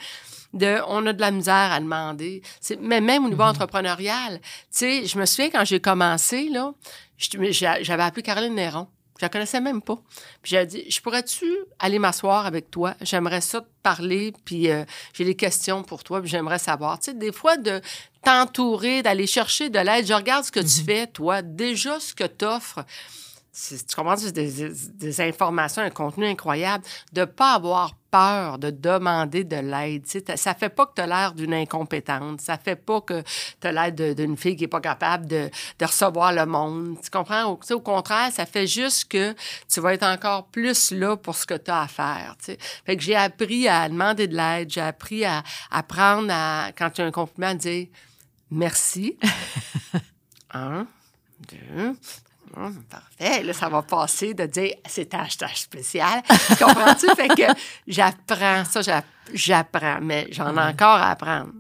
de 0.53 0.77
on 0.87 1.05
a 1.05 1.13
de 1.13 1.21
la 1.21 1.31
misère 1.31 1.71
à 1.71 1.79
demander. 1.79 2.41
Mais 2.79 3.01
même 3.01 3.25
au 3.25 3.29
niveau 3.29 3.43
mhm. 3.43 3.49
entrepreneurial, 3.49 4.39
tu 4.41 4.49
sais, 4.71 5.05
je 5.05 5.17
me 5.17 5.25
souviens 5.25 5.49
quand 5.49 5.65
j'ai 5.65 5.79
commencé, 5.79 6.49
là, 6.49 6.73
j'avais 7.17 8.03
appelé 8.03 8.23
Caroline 8.23 8.55
Néron. 8.55 8.87
Je 9.20 9.26
la 9.26 9.30
connaissais 9.30 9.61
même 9.61 9.82
pas. 9.82 9.97
Puis 10.41 10.51
j'ai 10.51 10.65
dit, 10.65 10.86
je 10.89 11.01
pourrais-tu 11.01 11.45
aller 11.80 11.99
m'asseoir 11.99 12.45
avec 12.45 12.70
toi? 12.70 12.93
J'aimerais 13.01 13.41
ça 13.41 13.61
te 13.61 13.68
parler, 13.82 14.34
puis 14.45 14.70
euh, 14.70 14.86
j'ai 15.13 15.26
des 15.26 15.36
questions 15.36 15.84
pour 15.84 16.03
toi, 16.03 16.22
puis 16.22 16.30
j'aimerais 16.30 16.59
savoir. 16.59 16.99
Tu 16.99 17.11
sais, 17.11 17.18
des 17.18 17.32
fois, 17.32 17.57
de 17.57 17.82
t'entourer, 18.24 19.01
d'aller 19.01 19.28
chercher 19.28 19.70
de 19.70 19.80
l'aide. 19.80 20.05
Je 20.05 20.13
regarde 20.13 20.45
ce 20.45 20.51
que 20.51 20.59
tu 20.59 20.82
mhm. 20.82 20.86
fais, 20.86 21.07
toi, 21.07 21.41
déjà 21.41 21.99
ce 21.99 22.13
que 22.13 22.26
tu 22.26 22.45
offres 22.45 22.86
tu 23.58 23.95
comprends, 23.95 24.16
des, 24.16 24.70
des, 24.93 25.22
informations, 25.22 25.82
un 25.82 25.89
contenu 25.89 26.28
incroyable, 26.28 26.84
de 27.12 27.22
ne 27.22 27.26
pas 27.26 27.53
avoir 27.53 27.95
peur 28.12 28.58
de 28.60 28.70
demander 28.70 29.43
de 29.43 29.58
l'aide. 29.58 30.05
Ça 30.38 30.53
fait 30.53 30.70
pas 30.70 30.86
que 30.86 30.93
tu 30.95 31.01
as 31.01 31.08
l'air 31.08 31.34
d'une 31.34 31.53
incompétente. 31.53 32.41
Ça 32.41 32.58
fait 32.58 32.76
pas 32.76 33.01
que 33.01 33.24
tu 33.60 33.68
as 33.68 33.72
l'air 33.72 33.91
d'une 33.91 34.38
fille 34.38 34.55
qui 34.55 34.64
n'est 34.64 34.68
pas 34.68 34.80
capable 34.80 35.28
de, 35.28 35.49
de, 35.80 35.86
recevoir 35.86 36.34
le 36.34 36.45
monde. 36.45 36.97
Tu 37.03 37.10
comprends? 37.10 37.45
Au, 37.45 37.60
au, 37.74 37.80
contraire, 37.80 38.32
ça 38.32 38.45
fait 38.45 38.68
juste 38.68 39.10
que 39.10 39.36
tu 39.70 39.80
vas 39.82 39.93
être 39.93 40.05
encore 40.05 40.47
plus 40.47 40.91
là 40.91 41.18
pour 41.18 41.36
ce 41.36 41.45
que 41.45 41.55
tu 41.55 41.72
as 41.72 41.82
à 41.82 41.88
faire. 41.88 42.36
Fait 42.86 42.95
que 42.95 43.03
j'ai 43.03 43.16
appris 43.16 43.68
à 43.68 43.89
demander 43.89 44.28
de 44.28 44.36
l'aide. 44.36 44.70
J'ai 44.70 44.82
appris 44.82 45.26
à 45.26 45.43
apprendre 45.72 46.30
à, 46.32 46.72
quand 46.78 46.89
tu 46.91 47.01
as 47.01 47.05
un 47.05 47.12
compliment, 47.12 47.47
à 47.47 47.55
dire 47.55 47.88
merci. 48.51 49.18
un, 50.53 50.88
deux, 51.49 51.95
Hum, 52.58 52.84
parfait. 52.89 53.43
Là, 53.43 53.53
ça 53.53 53.70
va 53.70 53.84
passer 53.84 54.34
de 54.34 54.45
dire 54.45 54.74
c'est 54.88 55.14
hashtag 55.14 55.55
spécial. 55.55 56.24
Comprends-tu? 56.60 57.08
fait 57.16 57.28
que 57.28 57.60
j'apprends 57.88 58.66
ça, 58.66 59.01
j'apprends, 59.34 59.99
mais 60.01 60.28
j'en 60.32 60.55
ai 60.55 60.62
encore 60.62 60.97
à 60.97 61.12
apprendre. 61.12 61.51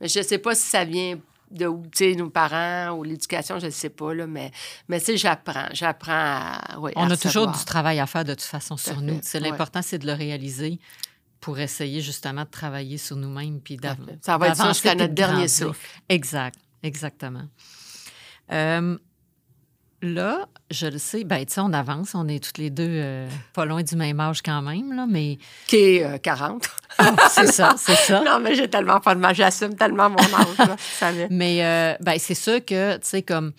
Mais 0.00 0.06
je 0.06 0.20
ne 0.20 0.24
sais 0.24 0.38
pas 0.38 0.54
si 0.54 0.68
ça 0.68 0.84
vient 0.84 1.18
de 1.50 1.66
où, 1.66 1.82
tu 1.92 2.12
sais, 2.12 2.14
nos 2.14 2.30
parents 2.30 2.90
ou 2.96 3.02
l'éducation, 3.02 3.58
je 3.58 3.66
ne 3.66 3.70
sais 3.70 3.88
pas, 3.88 4.14
là, 4.14 4.26
mais, 4.26 4.52
mais 4.86 5.00
tu 5.00 5.06
sais, 5.06 5.16
j'apprends. 5.16 5.68
J'apprends 5.72 6.12
à. 6.12 6.76
On 6.94 7.10
a 7.10 7.16
toujours 7.16 7.48
du 7.48 7.64
travail 7.64 7.98
à 7.98 8.06
faire 8.06 8.24
de 8.24 8.34
toute 8.34 8.42
façon 8.42 8.76
sur 8.76 9.00
nous. 9.00 9.18
C'est 9.22 9.40
l'important, 9.40 9.82
c'est 9.82 9.98
de 9.98 10.06
le 10.06 10.12
réaliser 10.12 10.78
pour 11.40 11.58
essayer 11.58 12.00
justement 12.00 12.42
de 12.42 12.50
travailler 12.50 12.98
sur 12.98 13.16
nous-mêmes 13.16 13.60
puis 13.60 13.76
d'avancer. 13.76 14.18
Ça 14.22 14.38
va 14.38 14.48
être 14.48 14.56
ça 14.56 14.68
jusqu'à 14.68 14.94
notre 14.94 15.14
dernier 15.14 15.48
souffle. 15.48 15.86
Exact, 16.08 16.58
exactement. 16.82 17.46
Euh, 18.50 18.96
Là, 20.00 20.46
je 20.70 20.86
le 20.86 20.98
sais, 20.98 21.24
ben, 21.24 21.44
tu 21.44 21.54
sais, 21.54 21.60
on 21.60 21.72
avance, 21.72 22.14
on 22.14 22.28
est 22.28 22.42
toutes 22.42 22.58
les 22.58 22.70
deux 22.70 22.86
euh, 22.88 23.28
pas 23.52 23.64
loin 23.64 23.82
du 23.82 23.96
même 23.96 24.20
âge 24.20 24.42
quand 24.42 24.62
même, 24.62 24.94
là, 24.94 25.06
mais. 25.08 25.38
Qui 25.66 25.76
est 25.76 26.22
40. 26.22 26.64
Euh, 26.64 26.68
ah, 26.98 27.28
c'est 27.28 27.48
ça, 27.48 27.74
c'est 27.76 27.96
ça. 27.96 28.22
Non, 28.24 28.38
mais 28.38 28.54
j'ai 28.54 28.68
tellement 28.68 29.00
pas 29.00 29.16
de 29.16 29.20
mal, 29.20 29.34
j'assume 29.34 29.74
tellement 29.74 30.08
mon 30.08 30.18
âge, 30.18 30.76
ça 30.78 31.10
Mais, 31.30 31.64
euh, 31.64 31.94
ben, 32.00 32.16
c'est 32.18 32.36
sûr 32.36 32.64
que, 32.64 32.94
tu 32.96 33.00
sais, 33.02 33.22
comme. 33.22 33.52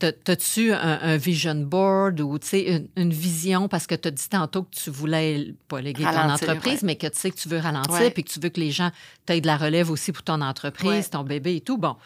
T'as-tu 0.00 0.70
un, 0.70 1.16
vision 1.16 1.54
board 1.54 2.20
ou 2.20 2.38
une, 2.52 2.88
une 2.96 3.12
vision? 3.12 3.68
Parce 3.68 3.86
que 3.86 3.94
tu 3.94 4.08
as 4.08 4.10
dit 4.10 4.28
tantôt 4.28 4.64
que 4.64 4.74
tu 4.74 4.90
voulais 4.90 5.54
pas 5.66 5.80
léguer 5.80 6.02
ton 6.02 6.30
entreprise, 6.30 6.82
mais 6.82 6.96
que 6.96 7.06
tu 7.06 7.18
sais 7.18 7.30
que 7.30 7.36
tu 7.36 7.48
veux 7.48 7.58
ralentir 7.58 8.12
puis 8.12 8.22
que 8.22 8.30
tu 8.30 8.38
veux 8.38 8.50
que 8.50 8.60
les 8.60 8.70
gens 8.70 8.90
t'aient 9.24 9.40
de 9.40 9.46
la 9.46 9.56
relève 9.56 9.90
aussi 9.90 10.12
pour 10.12 10.22
ton 10.22 10.42
entreprise, 10.42 11.08
ton 11.08 11.22
bébé 11.22 11.56
et 11.56 11.60
tout. 11.62 11.78
Bon, 11.78 11.96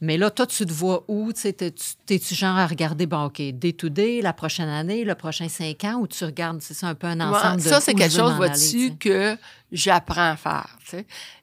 Mais 0.00 0.16
là, 0.16 0.30
toi, 0.30 0.46
tu 0.46 0.66
te 0.66 0.72
vois 0.72 1.04
où? 1.08 1.32
T'es-tu 1.32 2.34
genre 2.34 2.56
à 2.56 2.66
regarder, 2.66 3.06
bon, 3.06 3.24
OK, 3.24 3.40
day 3.40 3.72
to 3.72 3.88
day, 3.88 4.20
la 4.22 4.32
prochaine 4.32 4.68
année, 4.68 5.04
le 5.04 5.14
prochain 5.14 5.48
cinq 5.48 5.84
ans, 5.84 5.94
ou 6.00 6.06
tu 6.06 6.24
regardes, 6.24 6.60
c'est 6.60 6.74
ça, 6.74 6.88
un 6.88 6.94
peu 6.94 7.06
un 7.06 7.20
ensemble 7.20 7.62
de. 7.62 7.68
Ça, 7.68 7.80
c'est 7.80 7.94
quelque 7.94 8.14
chose, 8.14 8.32
vois-tu, 8.34 8.96
que 8.96 9.36
j'apprends 9.72 10.30
à 10.30 10.36
faire. 10.36 10.78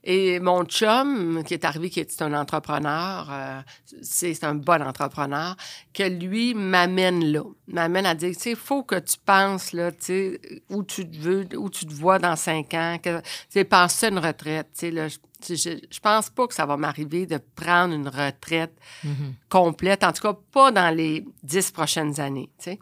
Et 0.04 0.39
mon 0.39 0.64
chum, 0.66 1.43
qui 1.43 1.54
est 1.54 1.66
arrivé, 1.66 1.89
qui 1.89 1.99
est 1.99 2.22
un 2.22 2.34
entrepreneur, 2.34 3.28
euh, 3.32 3.62
c'est 4.02 4.43
un 4.43 4.56
bon 4.56 4.82
entrepreneur, 4.82 5.56
que 5.93 6.04
lui 6.04 6.54
m'amène 6.54 7.26
là, 7.32 7.43
m'amène 7.68 8.06
à 8.06 8.16
dire, 8.16 8.34
tu 8.34 8.39
sais, 8.39 8.52
il 8.52 8.56
faut 8.56 8.84
que 8.84 8.95
tu 8.99 9.18
penses 9.26 9.74
là, 9.74 9.91
tu 9.91 9.97
sais, 10.02 10.41
où 10.70 10.84
tu 10.84 11.10
te 11.10 11.18
veux, 11.18 11.47
où 11.58 11.70
tu 11.70 11.86
te 11.86 11.93
vois 11.93 12.20
dans 12.20 12.36
cinq 12.36 12.74
ans, 12.74 12.97
que, 13.02 13.20
tu 13.20 13.26
sais, 13.49 13.64
penser 13.64 14.08
à 14.08 14.10
une 14.10 14.20
retraite, 14.20 14.68
tu 14.78 14.91
sais, 14.91 15.08
je, 15.48 15.80
je 15.89 16.00
pense 16.00 16.30
pas 16.30 16.48
que 16.48 16.54
ça 16.54 16.66
va 16.66 16.78
m'arriver 16.78 17.26
de 17.26 17.39
prendre 17.56 17.94
une 17.94 18.08
retraite 18.08 18.74
mm-hmm. 19.06 19.34
complète, 19.50 20.04
en 20.04 20.12
tout 20.12 20.22
cas 20.22 20.38
pas 20.52 20.72
dans 20.72 20.96
les 20.96 21.26
dix 21.44 21.72
prochaines 21.72 22.20
années, 22.20 22.50
tu. 22.62 22.78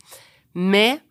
Mais 0.55 1.01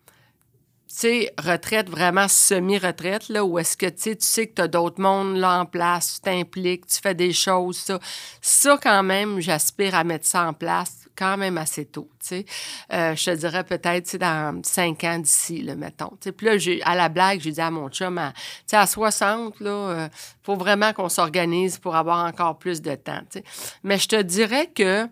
sais, 0.88 1.32
retraite 1.38 1.88
vraiment 1.88 2.26
semi-retraite, 2.26 3.28
là, 3.28 3.44
où 3.44 3.58
est-ce 3.58 3.76
que 3.76 3.86
tu 3.86 4.16
sais 4.20 4.48
que 4.48 4.54
tu 4.54 4.62
as 4.62 4.68
d'autres 4.68 5.00
mondes 5.00 5.36
là 5.36 5.60
en 5.60 5.66
place, 5.66 6.14
tu 6.14 6.20
t'impliques, 6.22 6.86
tu 6.86 6.98
fais 7.00 7.14
des 7.14 7.32
choses, 7.32 7.76
ça. 7.76 8.00
Ça, 8.40 8.78
quand 8.82 9.02
même, 9.02 9.38
j'aspire 9.38 9.94
à 9.94 10.02
mettre 10.02 10.26
ça 10.26 10.48
en 10.48 10.54
place 10.54 11.07
quand 11.18 11.36
même 11.36 11.58
assez 11.58 11.84
tôt, 11.84 12.08
tu 12.20 12.26
sais. 12.28 12.46
Euh, 12.92 13.16
je 13.16 13.24
te 13.24 13.36
dirais 13.36 13.64
peut-être, 13.64 14.16
dans 14.16 14.62
cinq 14.62 15.02
ans 15.02 15.18
d'ici, 15.18 15.62
là, 15.62 15.74
mettons. 15.74 16.12
Puis 16.36 16.46
là, 16.46 16.52
à 16.84 16.94
la 16.94 17.08
blague, 17.08 17.40
j'ai 17.40 17.50
dit 17.50 17.60
à 17.60 17.70
mon 17.70 17.88
chum, 17.88 18.20
tu 18.34 18.40
sais, 18.66 18.76
à 18.76 18.86
60, 18.86 19.58
là, 19.60 19.70
euh, 19.70 20.08
faut 20.42 20.54
vraiment 20.54 20.92
qu'on 20.92 21.08
s'organise 21.08 21.78
pour 21.78 21.96
avoir 21.96 22.24
encore 22.24 22.58
plus 22.58 22.80
de 22.80 22.94
temps, 22.94 23.20
tu 23.30 23.40
sais. 23.40 23.44
Mais 23.82 23.98
je 23.98 24.06
te 24.06 24.22
dirais 24.22 24.70
que 24.72 25.08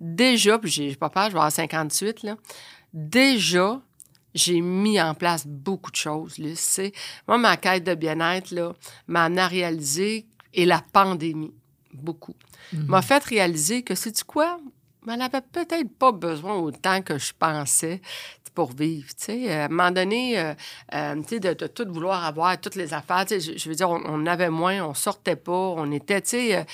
déjà, 0.00 0.58
puis 0.58 0.70
j'ai 0.70 0.94
pas 0.94 1.10
peur, 1.10 1.24
je 1.24 1.32
vais 1.32 1.38
avoir 1.38 1.50
58, 1.50 2.22
là, 2.22 2.36
déjà, 2.94 3.80
j'ai 4.34 4.60
mis 4.60 5.00
en 5.00 5.14
place 5.14 5.46
beaucoup 5.46 5.90
de 5.90 5.96
choses. 5.96 6.38
Là, 6.38 6.50
moi, 7.26 7.38
ma 7.38 7.56
quête 7.56 7.84
de 7.84 7.94
bien-être 7.94 8.52
là, 8.52 8.74
m'a 9.08 9.24
à 9.24 9.48
réaliser, 9.48 10.26
et 10.54 10.66
la 10.66 10.82
pandémie, 10.92 11.54
beaucoup, 11.92 12.36
mhm. 12.72 12.86
m'a 12.86 13.02
fait 13.02 13.24
réaliser 13.24 13.82
que, 13.82 13.94
c'est 13.94 14.22
quoi? 14.22 14.58
Elle 15.08 15.18
n'avait 15.18 15.40
peut-être 15.40 15.98
pas 15.98 16.12
besoin 16.12 16.56
autant 16.56 17.02
que 17.02 17.18
je 17.18 17.32
pensais 17.36 18.00
pour 18.54 18.72
vivre. 18.72 19.08
sais. 19.16 19.50
À 19.50 19.64
un 19.64 19.68
moment 19.68 19.90
donné, 19.90 20.38
euh, 20.38 20.54
euh, 20.94 21.14
de, 21.14 21.66
tout 21.66 21.86
vouloir 21.90 22.24
avoir, 22.24 22.60
toutes 22.60 22.74
les 22.74 22.92
affaires, 22.94 23.24
je, 23.28 23.56
je 23.56 23.68
veux 23.68 23.74
dire, 23.74 23.90
on, 23.90 24.00
on, 24.04 24.26
avait 24.26 24.50
moins, 24.50 24.84
on 24.84 24.94
sortait 24.94 25.36
pas, 25.36 25.52
on 25.52 25.90
était, 25.90 26.20
tu 26.20 26.28
sais, 26.28 26.56
euh, 26.56 26.64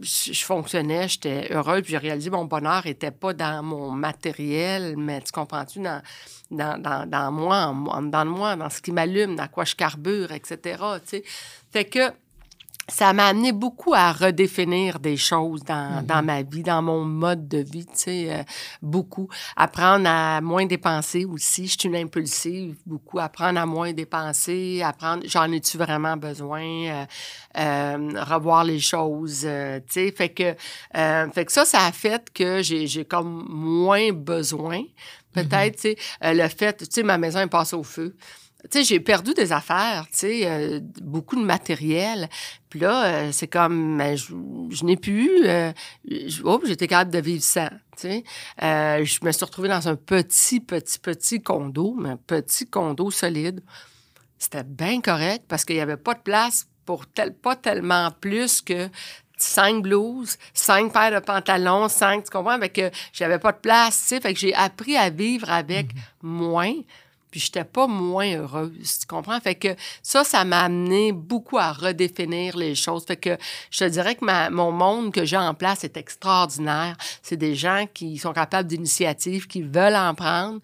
je, 0.00 0.44
fonctionnais, 0.44 1.08
j'étais 1.08 1.52
heureuse, 1.52 1.82
puis 1.82 1.92
j'ai 1.92 1.98
réalisé 1.98 2.30
mon 2.30 2.44
bonheur 2.44 2.82
n'était 2.84 3.10
pas 3.10 3.32
dans 3.32 3.62
mon 3.62 3.90
matériel, 3.90 4.96
mais 4.96 5.20
tu 5.22 5.32
comprends-tu, 5.32 5.80
dans, 5.80 6.02
dans, 6.50 6.80
dans, 6.80 7.08
dans, 7.08 7.32
moi, 7.32 7.74
dans 8.02 8.26
moi, 8.26 8.56
dans 8.56 8.70
ce 8.70 8.80
qui 8.82 8.92
m'allume, 8.92 9.36
dans 9.36 9.48
quoi 9.48 9.64
je 9.64 9.74
carbure, 9.74 10.32
etc. 10.32 10.58
Tu 11.02 11.08
sais. 11.08 11.24
Fait 11.70 11.84
que 11.84 12.12
ça 12.88 13.12
m'a 13.12 13.26
amené 13.26 13.50
beaucoup 13.50 13.94
à 13.94 14.12
redéfinir 14.12 15.00
des 15.00 15.16
choses 15.16 15.64
dans, 15.64 16.02
mm-hmm. 16.02 16.06
dans 16.06 16.22
ma 16.24 16.42
vie, 16.42 16.62
dans 16.62 16.82
mon 16.82 17.04
mode 17.04 17.48
de 17.48 17.58
vie, 17.58 17.84
tu 17.86 17.92
sais, 17.94 18.26
euh, 18.30 18.42
beaucoup. 18.80 19.28
Apprendre 19.56 20.08
à 20.08 20.40
moins 20.40 20.66
dépenser 20.66 21.24
aussi. 21.24 21.66
Je 21.66 21.76
suis 21.78 21.88
une 21.88 21.96
impulsive, 21.96 22.76
beaucoup. 22.86 23.18
Apprendre 23.18 23.58
à 23.58 23.66
moins 23.66 23.92
dépenser, 23.92 24.82
apprendre, 24.84 25.24
j'en 25.26 25.50
ai-tu 25.50 25.78
vraiment 25.78 26.16
besoin, 26.16 26.62
euh, 26.62 27.04
euh, 27.58 28.24
revoir 28.24 28.62
les 28.62 28.78
choses, 28.78 29.40
tu 29.40 29.92
sais. 29.92 30.12
Fait 30.12 30.28
que, 30.28 30.54
fait 31.34 31.44
que 31.44 31.52
ça, 31.52 31.64
ça 31.64 31.86
a 31.86 31.92
fait 31.92 32.32
que 32.32 32.62
j'ai 32.62 33.04
comme 33.04 33.46
moins 33.48 34.12
besoin. 34.12 34.78
Mm-hmm. 34.78 34.86
Peut-être, 35.34 35.76
tu 35.76 35.80
sais, 35.80 35.96
le 36.22 36.48
fait, 36.48 36.76
tu 36.78 36.86
sais, 36.88 37.02
ma 37.02 37.18
maison 37.18 37.40
est 37.40 37.48
passée 37.48 37.76
au 37.76 37.82
feu 37.82 38.14
tu 38.70 38.78
sais, 38.78 38.84
j'ai 38.84 39.00
perdu 39.00 39.34
des 39.34 39.52
affaires, 39.52 40.06
tu 40.10 40.18
sais, 40.18 40.40
euh, 40.46 40.80
beaucoup 41.02 41.36
de 41.36 41.44
matériel. 41.44 42.28
Puis 42.68 42.80
là, 42.80 43.04
euh, 43.04 43.32
c'est 43.32 43.46
comme, 43.46 43.98
ben, 43.98 44.16
je, 44.16 44.84
n'ai 44.84 44.96
plus, 44.96 45.46
euh, 45.46 45.72
oh, 46.44 46.60
j'étais 46.64 46.86
capable 46.86 47.10
de 47.10 47.18
vivre 47.18 47.42
sans, 47.42 47.68
tu 47.96 48.08
sais. 48.08 48.24
je 48.58 49.24
me 49.24 49.32
suis 49.32 49.44
retrouvée 49.44 49.68
dans 49.68 49.88
un 49.88 49.96
petit, 49.96 50.60
petit, 50.60 50.98
petit 50.98 51.42
condo, 51.42 51.94
mais 51.98 52.10
un 52.10 52.16
petit 52.16 52.66
condo 52.66 53.10
solide. 53.10 53.62
C'était 54.38 54.64
bien 54.64 55.00
correct 55.00 55.44
parce 55.48 55.64
qu'il 55.64 55.76
n'y 55.76 55.82
avait 55.82 55.96
pas 55.96 56.14
de 56.14 56.20
place 56.20 56.66
pour 56.84 57.06
tel, 57.06 57.34
pas 57.34 57.56
tellement 57.56 58.10
plus 58.20 58.60
que 58.60 58.88
cinq 59.38 59.82
blouses, 59.82 60.36
cinq 60.54 60.92
paires 60.92 61.12
de 61.12 61.24
pantalons, 61.24 61.88
cinq, 61.88 62.24
tu 62.24 62.30
comprends? 62.30 62.58
Fait 62.58 62.68
que 62.68 62.90
j'avais 63.12 63.38
pas 63.38 63.52
de 63.52 63.58
place, 63.58 64.00
tu 64.02 64.08
sais. 64.08 64.20
Fait 64.20 64.34
que 64.34 64.40
j'ai 64.40 64.54
appris 64.54 64.96
à 64.96 65.10
vivre 65.10 65.50
avec 65.50 65.88
mm-hmm. 65.88 65.98
moins 66.22 66.74
puis 67.30 67.40
j'étais 67.40 67.64
pas 67.64 67.86
moins 67.86 68.36
heureuse, 68.36 68.98
tu 69.00 69.06
comprends? 69.06 69.38
Fait 69.40 69.54
que 69.54 69.74
ça, 70.02 70.24
ça 70.24 70.44
m'a 70.44 70.60
amené 70.60 71.12
beaucoup 71.12 71.58
à 71.58 71.72
redéfinir 71.72 72.56
les 72.56 72.74
choses. 72.74 73.04
Fait 73.04 73.16
que 73.16 73.36
je 73.70 73.80
te 73.80 73.88
dirais 73.88 74.14
que 74.14 74.24
ma, 74.24 74.50
mon 74.50 74.72
monde 74.72 75.12
que 75.12 75.24
j'ai 75.24 75.36
en 75.36 75.54
place 75.54 75.84
est 75.84 75.96
extraordinaire. 75.96 76.96
C'est 77.22 77.36
des 77.36 77.54
gens 77.54 77.86
qui 77.92 78.18
sont 78.18 78.32
capables 78.32 78.68
d'initiatives, 78.68 79.46
qui 79.46 79.62
veulent 79.62 79.96
en 79.96 80.14
prendre. 80.14 80.60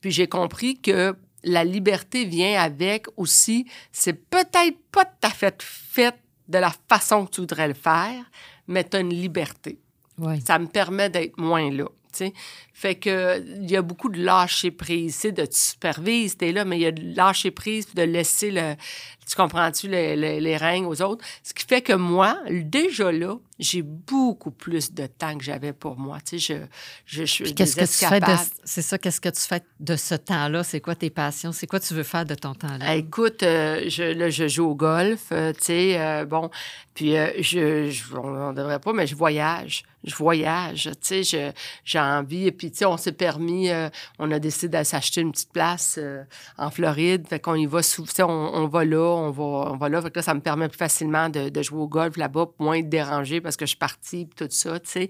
Puis 0.00 0.10
j'ai 0.10 0.28
compris 0.28 0.80
que 0.80 1.16
la 1.44 1.64
liberté 1.64 2.24
vient 2.24 2.60
avec 2.60 3.06
aussi, 3.16 3.66
c'est 3.90 4.12
peut-être 4.12 4.78
pas 4.90 5.04
tout 5.04 5.26
à 5.26 5.30
fait 5.30 5.60
fait 5.62 6.14
de 6.48 6.58
la 6.58 6.72
façon 6.88 7.26
que 7.26 7.30
tu 7.30 7.40
voudrais 7.40 7.68
le 7.68 7.74
faire, 7.74 8.24
mais 8.66 8.84
tu 8.84 8.96
as 8.96 9.00
une 9.00 9.14
liberté. 9.14 9.78
Ça 10.44 10.58
me 10.58 10.66
permet 10.66 11.10
d'être 11.10 11.38
moins 11.38 11.70
là. 11.70 11.86
Fait 12.74 12.94
que 12.94 13.42
il 13.60 13.70
y 13.70 13.76
a 13.76 13.82
beaucoup 13.82 14.08
de 14.08 14.22
lâcher 14.22 14.70
prise, 14.70 15.22
de 15.22 15.44
te 15.44 15.54
superviser, 15.54 16.36
t'es 16.36 16.52
là, 16.52 16.64
mais 16.64 16.78
il 16.78 16.82
y 16.82 16.86
a 16.86 16.92
de 16.92 17.14
lâcher 17.14 17.50
prise, 17.50 17.94
de 17.94 18.02
laisser 18.02 18.50
le, 18.50 18.74
tu 19.32 19.36
comprends-tu, 19.36 19.88
les, 19.88 20.40
les, 20.40 20.56
règnes 20.56 20.84
aux 20.84 21.00
autres. 21.00 21.24
Ce 21.42 21.54
qui 21.54 21.64
fait 21.64 21.80
que 21.80 21.92
moi, 21.92 22.38
déjà 22.50 23.12
là, 23.12 23.36
j'ai 23.58 23.82
beaucoup 23.82 24.50
plus 24.50 24.92
de 24.92 25.06
temps 25.06 25.38
que 25.38 25.44
j'avais 25.44 25.72
pour 25.72 25.96
moi. 25.96 26.18
Tu 26.20 26.38
sais, 26.40 26.58
je, 27.06 27.22
je, 27.22 27.24
suis 27.24 27.54
qu'est-ce 27.54 27.76
que 27.76 27.80
tu 27.84 28.10
fais 28.10 28.20
de, 28.20 28.36
C'est 28.64 28.82
ça, 28.82 28.98
qu'est-ce 28.98 29.20
que 29.20 29.28
tu 29.28 29.40
fais 29.40 29.62
de 29.80 29.96
ce 29.96 30.16
temps-là? 30.16 30.64
C'est 30.64 30.80
quoi 30.80 30.96
tes 30.96 31.10
passions? 31.10 31.52
C'est 31.52 31.66
quoi 31.66 31.78
tu 31.78 31.94
veux 31.94 32.02
faire 32.02 32.26
de 32.26 32.34
ton 32.34 32.54
temps-là? 32.54 32.96
Écoute, 32.96 33.42
euh, 33.42 33.84
je, 33.88 34.02
là, 34.02 34.28
je 34.28 34.48
joue 34.48 34.66
au 34.66 34.74
golf, 34.74 35.26
euh, 35.30 35.52
tu 35.52 35.64
sais, 35.64 36.00
euh, 36.00 36.24
bon, 36.24 36.50
puis 36.92 37.14
je, 37.38 37.90
je, 37.90 38.16
on 38.16 38.50
ne 38.50 38.56
devrait 38.56 38.80
pas, 38.80 38.92
mais 38.92 39.06
je 39.06 39.14
voyage. 39.14 39.84
Je 40.04 40.16
voyage, 40.16 40.90
tu 41.00 41.22
sais, 41.22 41.54
j'ai 41.84 41.98
envie. 41.98 42.50
Puis, 42.62 42.70
tu 42.70 42.78
sais, 42.78 42.84
on 42.84 42.96
s'est 42.96 43.10
permis, 43.10 43.70
on 44.20 44.30
a 44.30 44.38
décidé 44.38 44.78
de 44.78 44.84
s'acheter 44.84 45.20
une 45.20 45.32
petite 45.32 45.52
place 45.52 45.98
en 46.58 46.70
Floride. 46.70 47.26
Fait 47.26 47.40
qu'on 47.40 47.56
y 47.56 47.66
va, 47.66 47.82
tu 47.82 48.06
sais, 48.06 48.22
on, 48.22 48.68
va 48.68 48.84
là, 48.84 49.00
on 49.00 49.30
va, 49.30 49.42
on 49.72 49.76
va 49.76 49.88
là. 49.88 50.00
Fait 50.00 50.12
que 50.12 50.20
là, 50.20 50.22
ça 50.22 50.32
me 50.32 50.40
permet 50.40 50.68
plus 50.68 50.78
facilement 50.78 51.28
de, 51.28 51.48
de 51.48 51.62
jouer 51.62 51.80
au 51.80 51.88
golf 51.88 52.16
là-bas, 52.16 52.46
moins 52.60 52.76
être 52.76 52.88
dérangé 52.88 53.40
parce 53.40 53.56
que 53.56 53.64
je 53.64 53.70
suis 53.70 53.78
partie, 53.78 54.28
tout 54.36 54.46
ça, 54.50 54.78
tu 54.78 54.90
sais. 54.90 55.08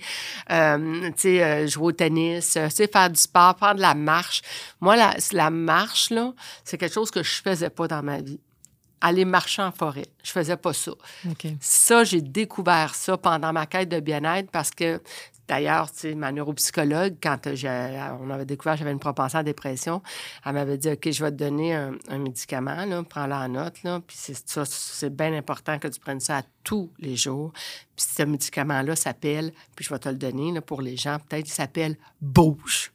Euh, 0.51 1.09
tu 1.09 1.13
sais, 1.17 1.45
euh, 1.45 1.67
jouer 1.67 1.87
au 1.89 1.93
tennis, 1.93 2.57
euh, 2.57 2.69
tu 2.69 2.77
sais, 2.77 2.87
faire 2.87 3.11
du 3.11 3.21
sport, 3.21 3.57
faire 3.59 3.75
de 3.75 3.81
la 3.81 3.95
marche. 3.95 4.41
Moi, 4.81 4.97
la, 4.97 5.15
la 5.33 5.51
marche, 5.51 6.09
là, 6.11 6.33
c'est 6.65 6.79
quelque 6.79 6.95
chose 6.95 7.11
que 7.11 7.23
je 7.23 7.43
faisais 7.43 7.71
pas 7.71 7.87
dans 7.87 8.03
ma 8.03 8.21
vie 8.21 8.41
aller 9.03 9.25
marcher 9.25 9.63
en 9.63 9.73
forêt. 9.73 10.07
Je 10.23 10.31
faisais 10.31 10.57
pas 10.57 10.73
ça. 10.73 10.93
Ça, 11.61 12.05
j'ai 12.05 12.23
découvert 12.23 12.95
ça 12.95 13.19
pendant 13.19 13.53
ma 13.53 13.67
quête 13.67 13.89
de 13.89 14.01
bien-être 14.01 14.51
parce 14.51 14.71
que 14.71 15.01
D'ailleurs, 15.49 15.91
ma 16.17 16.33
neuropsychologue, 16.33 17.17
quand 17.23 17.37
on 17.47 18.31
avait 18.31 18.47
découvert 18.47 18.75
que 18.75 18.79
j'avais 18.79 18.93
une 18.93 18.99
propension 18.99 19.41
à 19.41 19.43
la 19.43 19.45
dépression, 19.45 20.01
elle 20.47 20.53
m'avait 20.53 20.79
dit 20.79 20.89
OK, 20.89 21.11
je 21.11 21.23
vais 21.23 21.31
te 21.31 21.37
donner 21.37 21.75
un, 21.75 22.19
médicament, 22.19 23.05
prends-le 23.05 23.35
en 23.35 23.49
note, 23.49 23.83
là, 23.83 24.01
puis 24.07 24.17
c'est 24.19 24.35
c'est 24.47 25.15
bien 25.15 25.35
important 25.35 25.79
que 25.79 25.89
tu 25.89 26.01
prennes 26.01 26.21
ça 26.21 26.43
tous 26.65 26.91
les 27.01 27.17
jours. 27.17 27.53
Puis 27.97 28.07
ce 28.17 28.23
médicament-là 28.23 28.95
s'appelle, 28.97 29.53
puis 29.75 29.85
je 29.85 29.93
vais 29.93 29.99
te 29.99 30.09
le 30.09 30.15
donner 30.15 30.59
pour 30.61 30.81
les 30.81 30.97
gens, 30.97 31.19
peut-être, 31.19 31.49
il 31.49 31.53
s'appelle 31.53 31.97
Bouche. 32.21 32.93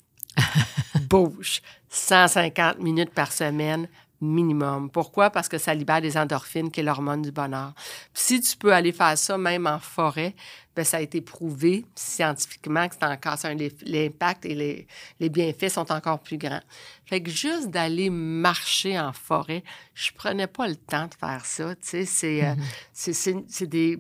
Bouche. 1.10 1.62
150 1.90 2.80
minutes 2.80 3.14
par 3.14 3.32
semaine, 3.32 3.88
minimum. 4.22 4.90
Pourquoi? 4.90 5.30
Parce 5.30 5.48
que 5.48 5.58
ça 5.58 5.74
libère 5.74 6.02
des 6.02 6.18
endorphines, 6.18 6.72
qui 6.72 6.80
est 6.80 6.84
l'hormone 6.84 7.22
du 7.22 7.32
bonheur. 7.32 7.74
si 8.14 8.42
tu 8.42 8.58
peux 8.58 8.74
aller 8.74 8.92
faire 8.92 9.18
ça 9.18 9.38
même 9.38 9.68
en 9.68 9.80
forêt, 9.80 10.36
bien, 10.76 10.84
ça 10.84 10.98
a 10.98 11.02
été 11.02 11.22
prouvé 11.22 11.86
scientifiquement 11.96 12.88
que 12.88 12.96
c'est 13.00 13.06
encore 13.06 13.38
l'impact 13.86 14.46
et 14.46 14.56
les, 14.56 14.88
les, 15.20 15.30
bienfaits 15.30 15.70
sont 15.70 15.92
encore 15.92 16.20
plus 16.20 16.38
grands. 16.38 16.62
Fait 17.06 17.22
que 17.22 17.30
juste 17.30 17.70
d'aller 17.70 18.10
marcher 18.10 19.00
en 19.00 19.14
forêt, 19.14 19.64
je 19.94 20.12
prenais 20.16 20.48
pas 20.48 20.68
le 20.68 20.76
temps 20.76 21.08
de 21.08 21.14
faire 21.14 21.46
ça. 21.46 21.76
Tu 21.76 21.88
sais, 21.88 22.06
c'est, 22.06 22.46
euh, 22.46 22.56
c'est, 22.94 23.68
des 23.68 24.00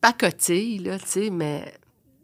pacotilles, 0.00 0.78
là, 0.78 0.98
tu 0.98 1.06
sais, 1.06 1.30
mais 1.30 1.72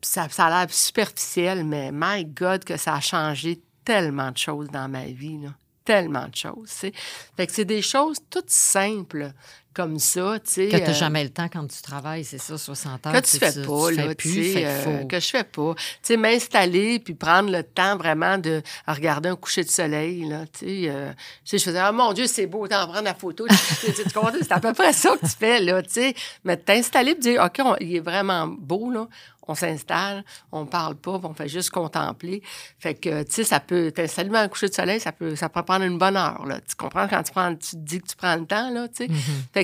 ça, 0.02 0.28
ça 0.28 0.46
a 0.46 0.64
l'air 0.64 0.74
superficiel, 0.74 1.64
mais 1.64 1.90
my 1.92 2.24
God, 2.24 2.64
que 2.64 2.76
ça 2.76 2.94
a 2.94 3.00
changé 3.00 3.60
tellement 3.84 4.30
de 4.30 4.38
choses 4.38 4.68
dans 4.68 4.88
ma 4.88 5.04
vie, 5.04 5.38
là 5.38 5.50
tellement 5.84 6.28
de 6.28 6.34
choses. 6.34 6.90
Que 7.36 7.44
c'est 7.48 7.64
des 7.64 7.82
choses 7.82 8.18
toutes 8.30 8.50
simples 8.50 9.32
comme 9.74 9.98
ça, 9.98 10.38
tu 10.44 10.50
sais. 10.52 10.68
Que 10.68 10.76
tu 10.76 10.82
n'as 10.84 10.90
euh, 10.90 10.94
jamais 10.94 11.24
le 11.24 11.30
temps 11.30 11.48
quand 11.52 11.66
tu 11.66 11.82
travailles, 11.82 12.24
c'est 12.24 12.38
ça, 12.38 12.56
60 12.56 13.06
heures. 13.06 13.12
que 13.12 13.18
tu 13.26 13.38
fais 13.38 13.52
pas, 13.66 13.90
là, 13.96 14.14
plus, 14.14 14.32
fait 14.52 14.58
qu'il 14.60 14.64
euh, 14.66 15.00
faut- 15.00 15.06
que 15.06 15.20
je 15.20 15.26
fais 15.28 15.44
pas. 15.44 15.74
Tu 15.76 15.82
sais, 16.02 16.16
m'installer 16.16 16.98
puis 17.00 17.14
prendre 17.14 17.50
le 17.50 17.62
temps 17.62 17.96
vraiment 17.96 18.38
de 18.38 18.62
regarder 18.86 19.28
un 19.28 19.36
coucher 19.36 19.64
de 19.64 19.68
soleil, 19.70 20.24
là, 20.28 20.44
tu 20.52 20.60
sais. 20.66 20.88
euh, 20.88 21.12
je 21.44 21.58
faisais, 21.58 21.80
oh 21.88 21.92
mon 21.92 22.12
Dieu, 22.12 22.26
c'est 22.26 22.46
beau, 22.46 22.66
t'en 22.68 22.86
prendre 22.86 23.02
la 23.04 23.14
photo. 23.14 23.46
tu 23.48 24.02
comprends? 24.14 24.30
c'est 24.40 24.52
à 24.52 24.60
peu 24.60 24.72
près 24.72 24.92
ça 24.92 25.10
que 25.20 25.26
tu 25.26 25.32
fais, 25.38 25.60
là, 25.60 25.82
tu 25.82 25.90
sais. 25.90 26.14
Mais 26.44 26.56
t'installer 26.56 27.14
puis 27.14 27.22
dire, 27.22 27.42
OK, 27.42 27.60
on- 27.64 27.76
il 27.80 27.96
est 27.96 28.00
vraiment 28.00 28.46
beau, 28.46 28.90
là. 28.90 29.08
On 29.46 29.54
s'installe, 29.54 30.24
on 30.52 30.64
parle 30.64 30.94
pas, 30.94 31.20
on 31.22 31.34
fait 31.34 31.50
juste 31.50 31.68
contempler. 31.68 32.42
Fait 32.78 32.94
que, 32.94 33.24
tu 33.24 33.30
sais, 33.32 33.44
ça 33.44 33.60
peut, 33.60 33.92
t'installer 33.94 34.30
devant 34.30 34.40
un 34.40 34.48
coucher 34.48 34.70
de 34.70 34.74
soleil, 34.74 35.00
ça 35.00 35.12
peut, 35.12 35.36
ça 35.36 35.50
peut 35.50 35.62
prendre 35.62 35.84
une 35.84 35.98
bonne 35.98 36.16
heure, 36.16 36.46
là. 36.46 36.60
Tu 36.66 36.74
comprends? 36.74 37.06
Quand 37.08 37.22
tu 37.22 37.30
prends, 37.30 37.54
tu 37.54 37.72
te 37.72 37.76
dis 37.76 38.00
que 38.00 38.06
tu 38.06 38.16
prends 38.16 38.36
le 38.36 38.46
temps, 38.46 38.70
là, 38.70 38.88
tu 38.88 39.04
sais. 39.04 39.10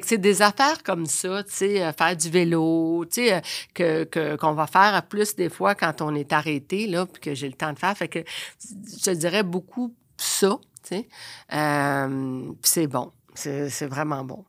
Fait 0.01 0.03
que 0.03 0.07
c'est 0.07 0.19
des 0.19 0.41
affaires 0.41 0.83
comme 0.83 1.05
ça, 1.05 1.45
tu 1.45 1.51
sais, 1.53 1.85
euh, 1.85 1.93
faire 1.93 2.17
du 2.17 2.31
vélo, 2.31 3.05
tu 3.05 3.27
sais, 3.27 3.35
euh, 3.35 3.41
que, 3.75 4.05
que- 4.05 4.37
qu'on 4.37 4.55
va 4.55 4.67
faire 4.67 4.95
à 4.95 5.03
plus 5.03 5.37
des 5.37 5.51
fois 5.51 5.75
quand 5.75 6.01
on 6.01 6.15
est 6.15 6.33
arrêté, 6.33 6.87
là, 6.87 7.05
puis 7.05 7.21
que 7.21 7.35
j'ai 7.35 7.49
le 7.49 7.53
temps 7.55 7.71
de 7.75 7.79
faire. 7.79 7.95
Fait 7.95 8.09
que 8.09 8.21
je 9.05 9.11
dirais 9.11 9.43
beaucoup 9.43 9.95
ça, 10.17 10.59
tu 10.83 10.97
sais. 10.97 11.09
Euh, 11.53 12.45
puis 12.47 12.57
c'est 12.63 12.87
bon. 12.87 13.13
C'est 13.35 13.69
c'est 13.69 13.87
vraiment 13.87 14.25
bon. 14.25 14.45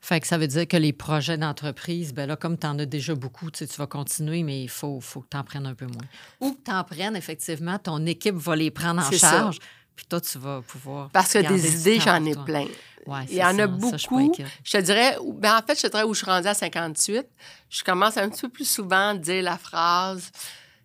Fait 0.00 0.20
que 0.20 0.26
ça 0.26 0.36
veut 0.36 0.48
dire 0.48 0.66
que 0.66 0.76
les 0.76 0.92
projets 0.92 1.38
d'entreprise, 1.38 2.12
ben 2.12 2.26
là, 2.26 2.34
comme 2.34 2.58
tu 2.58 2.66
en 2.66 2.76
as 2.80 2.86
déjà 2.86 3.14
beaucoup, 3.14 3.52
tu 3.52 3.64
vas 3.78 3.86
continuer, 3.86 4.42
mais 4.42 4.60
il 4.64 4.68
faut, 4.68 5.00
faut 5.00 5.20
que 5.20 5.28
tu 5.30 5.36
en 5.36 5.44
prennes 5.44 5.66
un 5.66 5.74
peu 5.74 5.86
moins. 5.86 6.02
Ou 6.40 6.54
que 6.54 6.58
tu 6.64 6.72
en 6.72 6.82
prennes, 6.82 7.14
effectivement, 7.14 7.78
ton 7.78 8.04
équipe 8.06 8.34
va 8.34 8.56
les 8.56 8.72
prendre 8.72 9.00
en 9.00 9.04
C'est 9.04 9.18
ça. 9.18 9.50
Puis 9.94 10.06
toi, 10.06 10.20
tu 10.20 10.38
vas 10.38 10.62
pouvoir. 10.62 11.10
Parce 11.10 11.32
que 11.32 11.38
des 11.38 11.80
idées, 11.80 12.00
j'en 12.00 12.24
ai 12.24 12.34
toi. 12.34 12.44
plein. 12.44 12.66
Ouais, 13.06 13.24
Il 13.28 13.36
y 13.36 13.42
en 13.42 13.58
a. 13.58 13.66
Ça, 13.90 13.96
je 13.96 14.08
beaucoup. 14.08 14.32
Je 14.62 14.72
te 14.72 14.78
dirais, 14.78 15.16
ben 15.34 15.58
en 15.58 15.66
fait, 15.66 15.76
je 15.76 15.82
te 15.82 15.86
dirais 15.88 16.04
où 16.04 16.14
je 16.14 16.22
suis 16.22 16.30
rendue 16.30 16.46
à 16.46 16.54
58. 16.54 17.26
Je 17.68 17.82
commence 17.82 18.16
un 18.16 18.28
petit 18.28 18.42
peu 18.42 18.48
plus 18.48 18.68
souvent 18.68 19.08
à 19.08 19.14
dire 19.14 19.42
la 19.42 19.58
phrase 19.58 20.30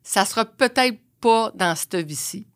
ça 0.07 0.23
sera 0.23 0.45
peut-être 0.45 0.97
pas 1.19 1.51
dans 1.53 1.75
cette 1.75 1.95
vie-ci. 1.97 2.47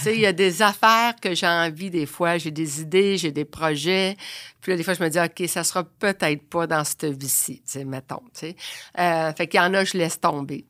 Sais, 0.00 0.14
il 0.14 0.20
y 0.20 0.26
a 0.26 0.32
des 0.32 0.62
affaires 0.62 1.14
que 1.20 1.34
j'ai 1.34 1.46
envie 1.46 1.90
des 1.90 2.06
fois, 2.06 2.38
j'ai 2.38 2.50
des 2.50 2.80
idées, 2.80 3.16
j'ai 3.16 3.32
des 3.32 3.44
projets. 3.44 4.16
Puis 4.60 4.72
là, 4.72 4.76
des 4.76 4.82
fois, 4.82 4.94
je 4.94 5.02
me 5.02 5.08
dis, 5.08 5.18
OK, 5.18 5.48
ça 5.48 5.62
sera 5.62 5.84
peut-être 5.84 6.42
pas 6.48 6.66
dans 6.66 6.84
cette 6.84 7.04
vie-ci, 7.04 7.62
tu 7.70 7.84
mettons, 7.84 8.22
tu. 8.38 8.54
Euh, 8.98 9.32
fait 9.32 9.46
qu'il 9.46 9.60
y 9.60 9.62
en 9.62 9.72
a, 9.74 9.84
je 9.84 9.96
laisse 9.96 10.20
tomber. 10.20 10.64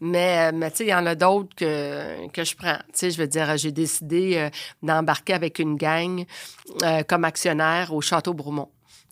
Mais, 0.00 0.50
euh, 0.50 0.52
mais 0.54 0.70
tu 0.70 0.78
sais, 0.78 0.84
il 0.84 0.90
y 0.90 0.94
en 0.94 1.06
a 1.06 1.14
d'autres 1.14 1.54
que, 1.54 2.28
que 2.28 2.44
je 2.44 2.54
prends. 2.56 2.76
Tu 2.88 2.92
sais, 2.94 3.10
je 3.10 3.18
veux 3.18 3.26
dire, 3.26 3.56
j'ai 3.56 3.72
décidé 3.72 4.36
euh, 4.36 4.50
d'embarquer 4.82 5.34
avec 5.34 5.58
une 5.58 5.76
gang 5.76 6.24
euh, 6.82 7.02
comme 7.04 7.24
actionnaire 7.24 7.92
au 7.92 8.00
Château 8.00 8.34
Bromont. 8.34 8.70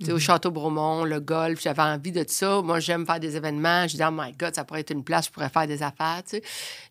Au 0.09 0.18
Château 0.18 0.51
Bromont, 0.51 1.05
le 1.05 1.20
golf, 1.20 1.61
j'avais 1.61 1.82
envie 1.82 2.11
de 2.11 2.24
ça. 2.26 2.62
Moi, 2.62 2.80
j'aime 2.80 3.05
faire 3.05 3.20
des 3.20 3.36
événements. 3.36 3.86
Je 3.86 3.96
dis, 3.96 4.03
oh 4.03 4.11
my 4.11 4.32
God, 4.32 4.55
ça 4.55 4.64
pourrait 4.64 4.80
être 4.80 4.92
une 4.92 5.05
place, 5.05 5.26
je 5.26 5.30
pourrais 5.30 5.51
faire 5.51 5.66
des 5.66 5.82
affaires. 5.82 6.22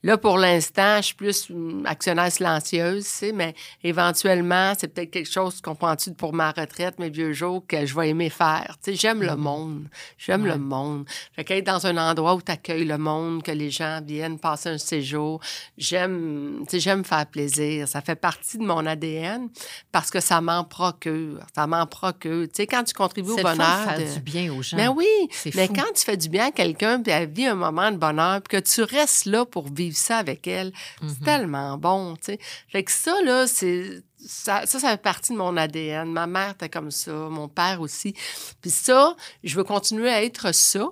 Là, 0.03 0.18
pour 0.18 0.38
l'instant, 0.38 0.97
je 0.97 1.07
suis 1.07 1.16
plus 1.16 1.51
actionnaire 1.86 2.32
silencieuse, 2.32 3.07
mais 3.34 3.55
éventuellement, 3.84 4.74
c'est 4.78 4.89
peut-être 4.89 5.10
quelque 5.10 5.30
chose, 5.30 5.60
comprends-tu, 5.60 6.14
pour 6.14 6.34
ma 6.34 6.51
retraite, 6.51 6.99
mes 6.99 7.10
vieux 7.10 7.34
jours, 7.34 7.66
que 7.68 7.86
je 7.86 7.95
vais 7.95 8.10
aimer 8.10 8.30
faire. 8.30 8.78
J'aime 8.88 9.24
le 9.24 9.36
monde. 9.36 9.88
J'aime 10.18 10.45
le 10.45 10.57
monde. 10.57 11.05
Fait 11.36 11.43
qu'être 11.43 11.66
dans 11.66 11.88
un 11.88 11.97
endroit 11.97 12.36
où 12.36 12.41
tu 12.41 12.51
accueilles 12.51 12.86
le 12.86 12.97
monde, 12.97 13.41
que 13.41 13.51
les 13.51 13.72
gens 13.72 14.01
viennent 14.05 14.38
passer 14.38 14.70
un 14.70 14.78
séjour, 14.78 15.39
j'aime, 15.78 16.64
j'aime 16.72 17.03
faire 17.03 17.26
plaisir. 17.26 17.88
Ça 17.88 18.01
fait 18.01 18.16
partie 18.16 18.57
de 18.57 18.64
mon 18.64 18.86
ADN 18.86 19.49
parce 19.91 20.12
que 20.12 20.20
ça 20.20 20.41
m'en 20.41 20.64
procure. 20.64 21.39
Ça 21.55 21.66
m'en 21.66 21.88
procure. 21.88 22.45
Tu 22.47 22.51
sais, 22.53 22.68
quand 22.68 22.84
tu 22.84 22.93
contribues 23.00 23.32
au 23.32 23.36
C'est 23.38 23.41
bonheur. 23.43 23.58
de 23.58 23.89
faire 23.89 24.00
de- 24.00 24.14
du 24.14 24.20
bien 24.20 24.54
aux 24.54 24.62
gens. 24.62 24.78
mais 24.78 24.88
oui, 24.88 25.08
C'est 25.32 25.56
mais 25.56 25.66
fou. 25.68 25.74
quand 25.74 25.91
tu 25.95 26.04
fais 26.06 26.16
du 26.18 26.30
bien 26.30 26.45
à 26.47 26.52
quelqu'un, 26.52 27.02
puis 27.02 27.12
elle 27.12 27.30
vit 27.30 27.47
un 27.47 27.56
moment 27.56 27.91
de 27.91 27.97
bonheur, 27.97 28.41
puis 28.41 28.58
que 28.60 28.64
tu 28.64 28.84
restes 28.84 29.26
là 29.26 29.45
pour 29.45 29.74
vivre 29.74 29.97
ça 29.97 30.18
avec 30.18 30.45
elle, 30.47 30.72
Mhm. 31.02 31.10
c'est 31.10 31.26
tellement 31.26 31.78
bon, 31.78 32.16
tu 32.16 32.34
sais. 32.34 32.39
Fait 32.70 32.84
que 32.84 32.91
ça, 32.91 33.16
là, 33.24 33.47
c'est... 33.47 34.04
Ça, 34.26 34.66
ça, 34.66 34.80
ça 34.80 34.89
fait 34.91 35.02
partie 35.02 35.32
de 35.32 35.38
mon 35.38 35.56
ADN. 35.56 36.12
Ma 36.12 36.28
mère 36.28 36.52
était 36.52 36.68
comme 36.68 36.91
ça, 36.91 37.12
mon 37.14 37.47
père 37.47 37.80
aussi. 37.80 38.14
Puis 38.62 38.70
ça, 38.70 39.16
je 39.45 39.56
veux 39.56 39.64
continuer 39.64 40.10
à 40.10 40.22
être 40.24 40.54
ça, 40.54 40.89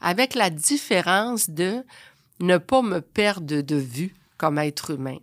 avec 0.00 0.34
la 0.34 0.48
différence 0.48 1.50
de 1.50 1.84
ne 2.40 2.56
pas 2.56 2.80
me 2.80 3.00
perdre 3.02 3.60
de 3.60 3.76
vue 3.76 4.14
comme 4.38 4.58
être 4.58 4.92
humain. 4.92 5.18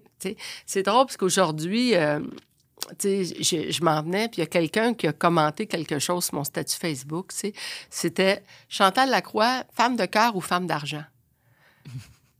C'est 0.68 0.84
drôle 0.84 1.06
parce 1.08 1.18
qu'aujourd'hui, 1.18 1.96
euh, 1.96 2.20
je, 3.02 3.84
m'en 3.84 4.02
venais, 4.02 4.28
puis 4.28 4.38
il 4.38 4.40
y 4.42 4.44
a 4.44 4.48
quelqu'un 4.48 4.94
qui 4.94 5.08
a 5.08 5.14
commenté 5.14 5.68
quelque 5.68 6.00
chose 6.00 6.26
sur 6.26 6.36
mon 6.36 6.44
statut 6.44 6.78
Facebook. 6.78 7.32
C'était 7.90 8.44
Chantal 8.70 9.10
Lacroix, 9.10 9.64
femme 9.74 9.96
de 9.96 10.06
cœur 10.06 10.36
ou 10.36 10.42
femme 10.42 10.68
d'argent. 10.68 11.04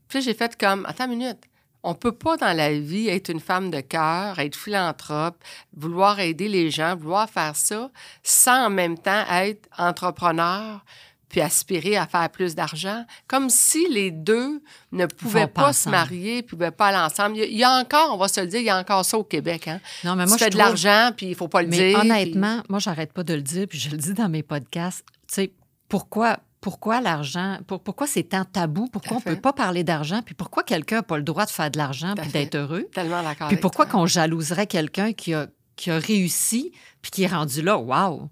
Puis 0.08 0.22
j'ai 0.22 0.34
fait 0.34 0.56
comme, 0.56 0.86
attends 0.86 1.04
une 1.04 1.18
minute. 1.18 1.38
On 1.82 1.94
peut 1.94 2.12
pas 2.12 2.36
dans 2.36 2.56
la 2.56 2.72
vie 2.72 3.08
être 3.08 3.28
une 3.28 3.40
femme 3.40 3.70
de 3.70 3.80
cœur, 3.80 4.38
être 4.38 4.56
philanthrope, 4.56 5.36
vouloir 5.76 6.18
aider 6.18 6.48
les 6.48 6.70
gens, 6.70 6.96
vouloir 6.96 7.30
faire 7.30 7.54
ça, 7.54 7.90
sans 8.22 8.66
en 8.66 8.70
même 8.70 8.98
temps 8.98 9.24
être 9.30 9.68
entrepreneur, 9.78 10.84
puis 11.28 11.40
aspirer 11.40 11.96
à 11.96 12.06
faire 12.06 12.28
plus 12.30 12.54
d'argent. 12.54 13.04
Comme 13.26 13.50
si 13.50 13.86
les 13.88 14.10
deux 14.10 14.62
ne 14.92 15.06
pouvaient 15.06 15.46
pas 15.46 15.64
pas, 15.66 15.72
se 15.72 15.88
marier, 15.88 16.42
pouvaient 16.42 16.70
pas 16.70 16.86
aller 16.88 16.98
ensemble. 16.98 17.36
Il 17.36 17.56
y, 17.56 17.64
a, 17.64 17.70
encore, 17.72 18.14
on 18.14 18.16
va 18.16 18.28
se 18.28 18.40
le 18.40 18.46
dire, 18.46 18.60
il 18.60 18.66
y 18.66 18.70
a 18.70 18.78
encore 18.78 19.04
ça 19.04 19.18
au 19.18 19.24
Québec. 19.24 19.68
Hein? 19.68 19.80
Non, 20.04 20.16
mais 20.16 20.24
tu 20.26 20.32
je 20.32 20.36
fais 20.38 20.50
de 20.50 20.56
l'argent, 20.56 21.10
puis 21.16 21.26
il 21.26 21.34
faut 21.34 21.48
pas 21.48 21.62
le 21.62 21.68
Mais 21.68 21.76
dire. 21.90 21.98
puis- 22.00 22.10
honnêtement, 22.10 22.62
moi, 22.68 22.78
j'arrête 22.78 23.12
pas 23.12 23.24
de 23.24 23.34
le 23.34 23.42
dire, 23.42 23.66
puis 23.68 23.78
je 23.78 23.90
le 23.90 23.96
dis 23.96 24.14
dans 24.14 24.28
mes 24.28 24.42
podcasts. 24.42 25.04
Tu 25.28 25.34
sais, 25.34 25.52
pourquoi, 25.88 26.38
pourquoi 26.60 27.00
l'argent, 27.00 27.58
pour- 27.66 27.80
pourquoi 27.80 28.06
c'est 28.06 28.22
tant 28.24 28.44
tabou? 28.44 28.88
Pourquoi 28.92 29.18
on 29.18 29.20
fait. 29.20 29.34
peut 29.34 29.40
pas 29.40 29.52
parler 29.52 29.84
d'argent? 29.84 30.22
Puis 30.24 30.34
pourquoi 30.34 30.62
quelqu'un 30.62 30.96
n'a 30.96 31.02
pas 31.02 31.16
le 31.16 31.22
droit 31.22 31.44
de 31.46 31.50
faire 31.50 31.70
de 31.70 31.78
l'argent 31.78 32.14
puis 32.16 32.30
d'être 32.30 32.54
heureux? 32.56 32.86
Tellement 32.92 33.22
d'accord 33.22 33.48
Puis 33.48 33.56
pourquoi 33.58 33.86
qu'on 33.86 34.06
jalouserait 34.06 34.66
quelqu'un 34.66 35.12
qui 35.12 35.34
a, 35.34 35.46
qui 35.76 35.90
a 35.90 35.98
réussi 35.98 36.72
puis 37.02 37.10
qui 37.10 37.22
est 37.24 37.28
rendu 37.28 37.62
là? 37.62 37.76
Wow! 37.78 38.28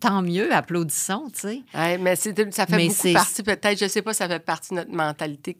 Tant 0.00 0.22
mieux, 0.22 0.52
applaudissons, 0.54 1.28
tu 1.32 1.40
sais. 1.40 1.62
Ouais, 1.74 1.98
mais 1.98 2.16
c'est- 2.16 2.34
ça 2.52 2.66
fait 2.66 2.76
Mais 2.76 2.88
beaucoup 2.88 3.12
partie, 3.12 3.42
peut-être, 3.42 3.78
je 3.78 3.88
sais 3.88 4.02
pas, 4.02 4.14
ça 4.14 4.28
fait 4.28 4.38
partie 4.38 4.70
de 4.70 4.76
notre 4.76 4.92
mentalité 4.92 5.54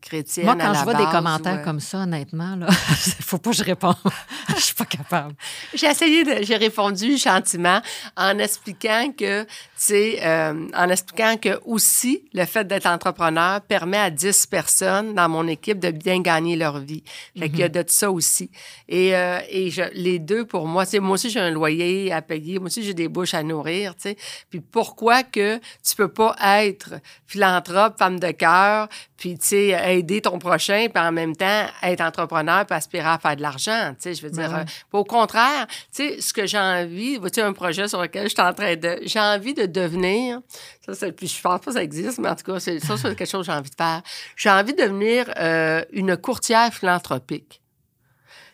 chrétienne. 0.00 0.44
Moi, 0.44 0.56
quand 0.56 0.74
je 0.74 0.84
vois 0.84 0.94
des 0.94 1.04
commentaires 1.04 1.62
comme 1.62 1.80
ça, 1.80 1.98
honnêtement, 1.98 2.56
là, 2.56 2.66
faut 3.20 3.38
pas 3.38 3.50
que 3.50 3.56
je 3.56 3.64
réponde. 3.64 3.94
je 4.56 4.60
suis 4.62 4.74
pas 4.74 4.84
capable. 4.84 5.34
J'ai 5.74 5.86
essayé 5.86 6.24
de. 6.24 6.42
J'ai 6.42 6.56
répondu 6.56 7.16
gentiment 7.16 7.80
en 8.16 8.38
expliquant 8.38 9.12
que, 9.16 9.44
tu 9.44 9.48
sais, 9.76 10.18
euh, 10.22 10.68
en 10.74 10.88
expliquant 10.88 11.36
que 11.36 11.60
aussi, 11.64 12.22
le 12.34 12.44
fait 12.44 12.66
d'être 12.66 12.86
entrepreneur 12.86 13.60
permet 13.62 13.98
à 13.98 14.10
10 14.10 14.46
personnes 14.46 15.14
dans 15.14 15.28
mon 15.28 15.46
équipe 15.46 15.78
de 15.78 15.90
bien 15.90 16.20
gagner 16.20 16.56
leur 16.56 16.78
vie. 16.80 17.02
Fait 17.38 17.48
qu'il 17.48 17.60
y 17.60 17.62
a 17.62 17.68
de 17.68 17.84
ça 17.86 18.10
aussi. 18.10 18.50
Et, 18.88 19.14
euh, 19.16 19.38
et 19.48 19.70
je, 19.70 19.82
les 19.94 20.18
deux, 20.18 20.44
pour 20.44 20.66
moi, 20.66 20.84
moi 21.00 21.12
aussi, 21.12 21.30
j'ai 21.30 21.40
un 21.40 21.50
loyer 21.50 21.77
à 22.12 22.22
payer. 22.22 22.58
Moi 22.58 22.66
aussi, 22.66 22.82
j'ai 22.82 22.94
des 22.94 23.08
bouches 23.08 23.34
à 23.34 23.42
nourrir, 23.42 23.94
tu 23.94 24.02
sais. 24.02 24.16
Puis 24.50 24.60
pourquoi 24.60 25.22
que 25.22 25.58
tu 25.58 25.96
peux 25.96 26.08
pas 26.08 26.36
être 26.42 26.94
philanthrope, 27.26 27.98
femme 27.98 28.18
de 28.18 28.30
cœur, 28.30 28.88
puis, 29.18 29.36
tu 29.36 29.48
sais, 29.48 29.96
aider 29.96 30.20
ton 30.20 30.38
prochain, 30.38 30.86
puis 30.94 31.02
en 31.02 31.10
même 31.10 31.34
temps, 31.34 31.66
être 31.82 32.00
entrepreneur, 32.00 32.64
puis 32.64 32.76
aspirer 32.76 33.08
à 33.08 33.18
faire 33.18 33.34
de 33.34 33.42
l'argent, 33.42 33.90
tu 33.94 34.02
sais, 34.02 34.14
je 34.14 34.22
veux 34.22 34.30
dire... 34.30 34.48
ouais. 34.48 34.60
euh, 34.60 34.98
au 34.98 35.04
contraire, 35.04 35.66
tu 35.92 36.08
sais, 36.08 36.20
ce 36.20 36.32
que 36.32 36.46
j'ai 36.46 36.58
envie, 36.58 37.16
vois-tu, 37.16 37.40
un 37.40 37.52
projet 37.52 37.88
sur 37.88 38.00
lequel 38.00 38.24
je 38.24 38.28
suis 38.28 38.40
en 38.40 38.52
train 38.54 38.76
de. 38.76 39.00
J'ai 39.02 39.18
envie 39.18 39.54
de 39.54 39.66
devenir. 39.66 40.40
Ça, 40.88 41.10
puis 41.10 41.26
je 41.26 41.40
pense 41.40 41.60
pas 41.60 41.66
que 41.66 41.72
ça 41.72 41.82
existe, 41.82 42.18
mais 42.18 42.28
en 42.28 42.36
tout 42.36 42.44
cas, 42.44 42.60
c'est, 42.60 42.78
ça, 42.78 42.96
c'est 42.96 43.14
quelque 43.16 43.28
chose 43.28 43.46
que 43.46 43.52
j'ai 43.52 43.58
envie 43.58 43.70
de 43.70 43.74
faire. 43.74 44.02
J'ai 44.36 44.50
envie 44.50 44.72
de 44.72 44.82
devenir 44.82 45.26
euh, 45.36 45.84
une 45.92 46.16
courtière 46.16 46.72
philanthropique. 46.72 47.60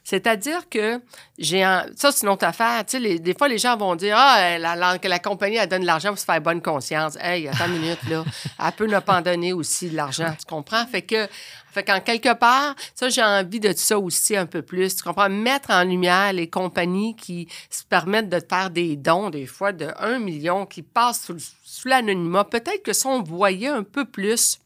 C'est-à-dire 0.05 0.69
que 0.69 1.01
j'ai 1.39 1.63
un... 1.65 1.87
ça 1.97 2.13
c'est 2.13 2.25
une 2.27 2.29
autre 2.33 2.45
affaire. 2.45 2.85
Tu 2.85 2.93
sais, 2.93 2.99
les- 3.01 3.19
des 3.19 3.35
fois 3.35 3.49
les 3.49 3.57
gens 3.59 3.77
vont 3.77 3.97
dire 3.97 4.15
ah 4.19 4.37
euh, 4.39 4.59
la, 4.59 4.77
la- 4.77 4.99
que 4.99 5.09
la 5.09 5.19
compagnie 5.19 5.57
elle 5.57 5.69
donne 5.69 5.81
de 5.83 5.87
l'argent 5.87 6.11
pour 6.11 6.19
se 6.19 6.25
faire 6.27 6.41
bonne 6.43 6.61
conscience. 6.61 7.17
Hey, 7.21 7.49
attends 7.49 7.67
une 7.67 7.79
minute 7.81 7.99
là, 8.11 8.23
elle 8.65 8.73
peut 8.73 8.87
ne 8.87 8.99
pas 9.01 9.19
en 9.19 9.23
donner 9.23 9.53
aussi 9.55 9.89
de 9.89 9.97
l'argent, 9.97 10.35
tu 10.39 10.45
comprends? 10.47 10.87
Fait 10.87 11.03
que 11.03 11.27
fait 11.73 11.83
qu'en 11.83 12.01
quelque 12.01 12.33
part, 12.35 12.77
ça 12.95 13.09
j'ai 13.09 13.23
envie 13.23 13.59
de 13.59 13.73
ça 13.73 13.99
aussi 13.99 14.37
un 14.37 14.47
peu 14.47 14.63
plus. 14.63 14.95
Tu 14.95 15.03
comprends? 15.03 15.29
Mettre 15.31 15.71
en 15.71 15.83
lumière 15.85 16.33
les 16.33 16.49
compagnies 16.49 17.17
qui 17.17 17.49
se 17.71 17.83
permettent 17.83 18.29
de 18.29 18.41
faire 18.49 18.71
des 18.71 18.95
dons 18.97 19.31
des 19.31 19.47
fois 19.47 19.73
de 19.73 19.89
1 19.99 20.19
million 20.21 20.67
qui 20.67 20.83
passent 20.83 21.23
sous, 21.25 21.39
sous 21.65 21.89
l'anonymat. 21.89 22.45
Peut-être 22.45 22.83
que 22.85 22.93
si 22.93 23.07
on 23.07 23.23
voyait 23.23 23.69
un 23.69 23.83
peu 23.83 24.05
plus 24.05 24.61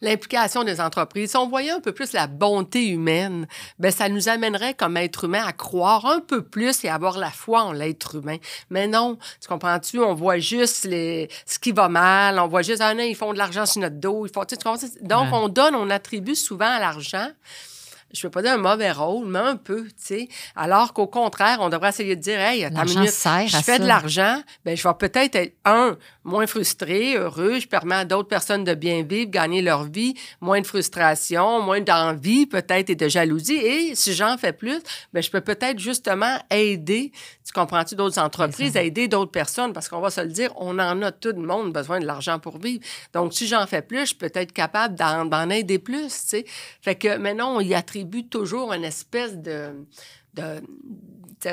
l'implication 0.00 0.62
des 0.64 0.80
entreprises, 0.80 1.30
si 1.30 1.36
on 1.36 1.48
voyait 1.48 1.70
un 1.70 1.80
peu 1.80 1.92
plus 1.92 2.12
la 2.12 2.26
bonté 2.26 2.88
humaine, 2.88 3.46
ben 3.78 3.90
ça 3.90 4.08
nous 4.08 4.28
amènerait 4.28 4.74
comme 4.74 4.96
être 4.96 5.24
humain 5.24 5.44
à 5.46 5.52
croire 5.52 6.04
un 6.06 6.20
peu 6.20 6.42
plus 6.42 6.84
et 6.84 6.88
avoir 6.88 7.18
la 7.18 7.30
foi 7.30 7.62
en 7.62 7.72
l'être 7.72 8.16
humain. 8.16 8.36
Mais 8.70 8.86
non, 8.88 9.18
tu 9.40 9.48
comprends-tu? 9.48 9.98
On 10.00 10.14
voit 10.14 10.38
juste 10.38 10.84
les, 10.84 11.28
ce 11.46 11.58
qui 11.58 11.72
va 11.72 11.88
mal, 11.88 12.38
on 12.38 12.46
voit 12.48 12.62
juste, 12.62 12.80
ah 12.82 12.94
non, 12.94 13.02
ils 13.04 13.16
font 13.16 13.32
de 13.32 13.38
l'argent 13.38 13.66
sur 13.66 13.80
notre 13.80 13.96
dos, 14.00 14.26
ils 14.26 14.32
font, 14.32 14.44
tu 14.44 14.54
sais, 14.54 14.58
tu 14.58 14.64
comprends? 14.64 14.86
Donc, 15.02 15.32
Ouais. 15.32 15.38
on 15.38 15.48
donne, 15.48 15.74
on 15.74 15.88
attribue 15.90 16.34
souvent 16.36 16.66
à 16.70 16.78
l'argent 16.78 17.28
je 18.12 18.20
ne 18.20 18.22
veux 18.28 18.30
pas 18.30 18.42
dire 18.42 18.52
un 18.52 18.58
mauvais 18.58 18.92
rôle, 18.92 19.26
mais 19.26 19.38
un 19.38 19.56
peu, 19.56 19.84
tu 19.84 19.92
sais. 19.96 20.28
Alors 20.54 20.92
qu'au 20.92 21.06
contraire, 21.06 21.58
on 21.60 21.68
devrait 21.68 21.88
essayer 21.88 22.14
de 22.14 22.20
dire, 22.20 22.38
hey, 22.40 22.64
attends 22.64 22.84
une 22.84 23.00
minute, 23.00 23.10
je 23.10 23.56
fais 23.58 23.78
de 23.78 23.86
l'argent, 23.86 24.40
ben 24.64 24.76
je 24.76 24.86
vais 24.86 24.94
peut-être 24.94 25.34
être, 25.34 25.54
un, 25.64 25.96
moins 26.24 26.46
frustré, 26.46 27.16
heureux, 27.16 27.58
je 27.58 27.66
permets 27.66 27.96
à 27.96 28.04
d'autres 28.04 28.28
personnes 28.28 28.64
de 28.64 28.74
bien 28.74 29.02
vivre, 29.02 29.30
gagner 29.30 29.60
leur 29.60 29.84
vie, 29.84 30.14
moins 30.40 30.60
de 30.60 30.66
frustration, 30.66 31.60
moins 31.62 31.80
d'envie 31.80 32.46
peut-être 32.46 32.90
et 32.90 32.94
de 32.94 33.08
jalousie. 33.08 33.56
Et 33.56 33.94
si 33.94 34.14
j'en 34.14 34.38
fais 34.38 34.52
plus, 34.52 34.80
ben 35.12 35.22
je 35.22 35.30
peux 35.30 35.40
peut-être 35.40 35.78
justement 35.78 36.38
aider, 36.50 37.12
tu 37.44 37.52
comprends-tu, 37.52 37.96
d'autres 37.96 38.18
entreprises, 38.18 38.76
aider 38.76 39.08
d'autres 39.08 39.32
personnes, 39.32 39.72
parce 39.72 39.88
qu'on 39.88 40.00
va 40.00 40.10
se 40.10 40.20
le 40.20 40.28
dire, 40.28 40.52
on 40.56 40.78
en 40.78 41.02
a 41.02 41.12
tout 41.12 41.32
le 41.36 41.42
monde 41.42 41.72
besoin 41.72 42.00
de 42.00 42.06
l'argent 42.06 42.38
pour 42.38 42.58
vivre. 42.58 42.82
Donc, 43.12 43.34
si 43.34 43.46
j'en 43.46 43.66
fais 43.66 43.82
plus, 43.82 44.10
je 44.10 44.14
peux 44.14 44.30
être 44.32 44.52
capable 44.52 44.94
d'en 44.94 45.50
aider 45.50 45.78
plus, 45.78 46.08
tu 46.08 46.28
sais. 46.28 46.44
Fait 46.80 46.94
que 46.94 47.16
maintenant, 47.18 47.56
on 47.56 47.60
y 47.60 47.74
attribue 47.74 47.95
toujours 48.30 48.72
une 48.72 48.84
espèce 48.84 49.36
de, 49.36 49.86
de, 50.34 50.60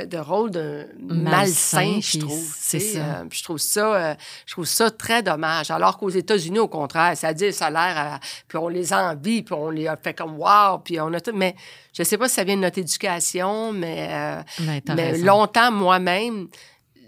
de, 0.05 0.17
rôle 0.17 0.51
de 0.51 0.87
malsain, 0.99 1.99
je 2.01 2.19
trouve. 2.19 2.53
C'est 2.57 2.79
ça. 2.79 2.99
Euh, 2.99 3.25
je 3.31 3.43
trouve 3.43 3.57
ça, 3.57 3.95
euh, 3.95 4.15
je 4.45 4.53
trouve 4.53 4.65
ça 4.65 4.91
très 4.91 5.21
dommage. 5.21 5.71
Alors 5.71 5.97
qu'aux 5.97 6.09
États-Unis, 6.09 6.59
au 6.59 6.67
contraire, 6.67 7.15
ça 7.15 7.33
dit 7.33 7.45
le 7.45 7.51
salaire, 7.51 8.19
puis 8.47 8.57
on 8.57 8.67
les 8.67 8.93
envie, 8.93 9.43
puis 9.43 9.53
on 9.53 9.69
les 9.69 9.87
a 9.87 9.97
fait 9.97 10.13
comme 10.13 10.37
wow, 10.37 10.79
puis 10.83 10.99
on 10.99 11.13
a 11.13 11.21
tout. 11.21 11.35
Mais 11.35 11.55
je 11.93 12.03
sais 12.03 12.17
pas 12.17 12.27
si 12.27 12.35
ça 12.35 12.43
vient 12.43 12.55
de 12.55 12.61
notre 12.61 12.79
éducation, 12.79 13.73
mais, 13.73 14.09
euh, 14.11 14.41
ben, 14.59 14.95
mais 14.95 15.17
longtemps, 15.19 15.71
moi-même, 15.71 16.47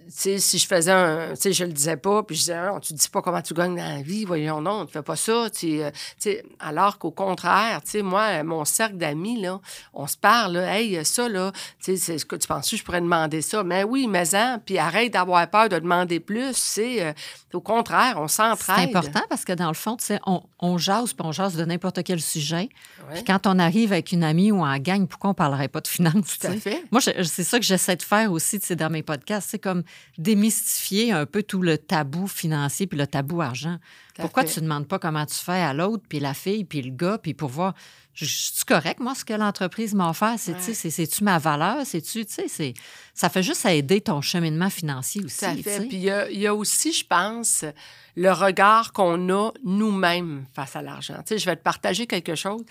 si 0.08 0.58
je 0.58 0.68
faisais 0.68 0.92
un. 0.92 1.30
Tu 1.32 1.42
sais, 1.42 1.54
je 1.54 1.66
le 1.66 1.72
disais 1.72 1.98
pas, 1.98 2.24
puis 2.24 2.36
je 2.36 2.42
disais, 2.42 2.66
non, 2.66 2.80
tu 2.80 2.94
dis 2.94 3.10
pas 3.10 3.22
comment 3.22 3.42
tu 3.42 3.54
gagnes 3.54 3.76
dans 3.76 3.96
la 3.96 4.02
vie, 4.02 4.26
voyons, 4.26 4.62
non, 4.62 4.86
tu 4.86 4.94
fais 4.94 5.02
pas 5.02 5.16
ça. 5.16 5.48
Euh, 5.64 5.92
alors 6.60 6.98
qu'au 6.98 7.12
contraire, 7.12 7.82
tu 7.84 7.92
sais, 7.92 8.02
moi, 8.02 8.44
mon 8.44 8.66
cercle 8.66 8.98
d'amis, 8.98 9.42
là, 9.42 9.60
on 9.94 10.08
se 10.08 10.18
parle, 10.18 10.54
là, 10.54 10.80
hey, 10.80 11.04
ça, 11.06 11.30
là, 11.30 11.52
tu 11.84 11.98
sais, 11.98 12.18
ce 12.18 12.26
que 12.26 12.36
tu 12.36 12.48
penses 12.48 12.70
que 12.70 12.78
je 12.78 12.84
pourrais 12.84 13.02
demander 13.02 13.42
ça? 13.42 13.64
Mais 13.64 13.84
oui, 13.84 14.08
mais 14.08 14.36
en, 14.36 14.60
puis 14.64 14.78
arrête 14.78 15.14
d'avoir 15.14 15.50
peur 15.50 15.70
de 15.70 15.80
demander 15.80 16.20
plus, 16.20 16.56
c'est 16.56 17.04
euh, 17.04 17.14
au 17.54 17.62
contraire, 17.62 18.16
on 18.18 18.28
s'entraide. 18.28 18.90
C'est 18.92 18.96
important 18.98 19.22
parce 19.30 19.46
que 19.46 19.54
dans 19.54 19.70
le 19.70 19.74
fond, 19.74 19.96
tu 19.96 20.06
sais, 20.06 20.20
on, 20.26 20.44
on 20.60 20.78
jase, 20.78 21.14
puis 21.14 21.26
on 21.26 21.32
jase 21.32 21.56
de 21.56 21.66
n'importe 21.66 22.04
quel 22.04 22.22
sujet. 22.22 22.70
Puis 23.14 23.24
quand 23.24 23.48
on 23.48 23.60
arrive 23.60 23.92
avec 23.92 24.12
une 24.12 24.24
amie 24.24 24.52
ou 24.52 24.64
en 24.64 24.78
gang, 24.78 25.08
pourquoi 25.08 25.32
on 25.32 25.34
parlerait 25.34 25.68
pas 25.68 25.82
de 25.82 25.88
finances? 25.88 26.38
Tout 26.40 26.48
à 26.48 26.52
fait. 26.52 26.84
Moi, 26.92 27.02
c'est 27.02 27.44
ça 27.44 27.60
que 27.60 27.66
j'essaie 27.66 27.96
de 27.96 28.04
faire 28.04 28.32
aussi, 28.32 28.60
tu 28.60 28.68
sais, 28.68 28.76
dans 28.76 28.90
mes 28.90 29.04
podcasts. 29.04 29.50
C'est 29.52 29.60
comme 29.60 29.84
démystifier 30.18 31.12
un 31.12 31.26
peu 31.26 31.44
tout 31.44 31.62
le 31.62 31.78
tabou 31.78 32.28
financier 32.28 32.88
puis 32.88 32.98
le 32.98 33.08
tabou 33.08 33.42
argent. 33.42 33.78
Pourquoi 34.18 34.46
tu 34.46 34.60
ne 34.60 34.66
demandes 34.66 34.88
pas 34.88 35.00
comment 35.00 35.26
tu 35.26 35.36
fais 35.36 35.52
à 35.52 35.74
l'autre, 35.74 36.04
puis 36.08 36.20
la 36.20 36.34
fille, 36.34 36.64
puis 36.64 36.82
le 36.82 36.92
gars, 36.92 37.18
puis 37.18 37.34
pour 37.34 37.50
voir, 37.50 37.74
suis 38.14 38.64
correct, 38.66 39.00
moi, 39.00 39.14
ce 39.14 39.26
que 39.26 39.34
l'entreprise 39.34 39.94
m'a 39.94 40.10
offert? 40.10 40.36
C'est-tu 40.38 41.24
ma 41.24 41.38
valeur? 41.38 41.86
C'est-tu, 41.86 42.26
tu 42.26 42.48
sais, 42.48 42.74
ça 43.14 43.30
fait 43.30 43.44
juste 43.44 43.66
aider 43.66 44.00
ton 44.00 44.22
cheminement 44.22 44.70
financier 44.70 45.24
aussi. 45.24 45.36
Ça 45.36 45.54
fait. 45.56 45.82
Puis 45.88 45.98
il 45.98 46.40
y, 46.40 46.48
a 46.48 46.56
aussi, 46.56 46.94
je 46.94 47.06
pense, 47.06 47.66
le 48.16 48.32
regard 48.32 48.94
qu'on 48.94 49.30
a 49.30 49.52
nous-mêmes 49.66 50.46
face 50.54 50.76
à 50.76 50.82
l'argent. 50.82 51.18
Tu 51.26 51.34
sais, 51.34 51.38
je 51.40 51.46
vais 51.46 51.58
te 51.58 51.64
partager 51.64 52.08
quelque 52.08 52.36
chose 52.36 52.64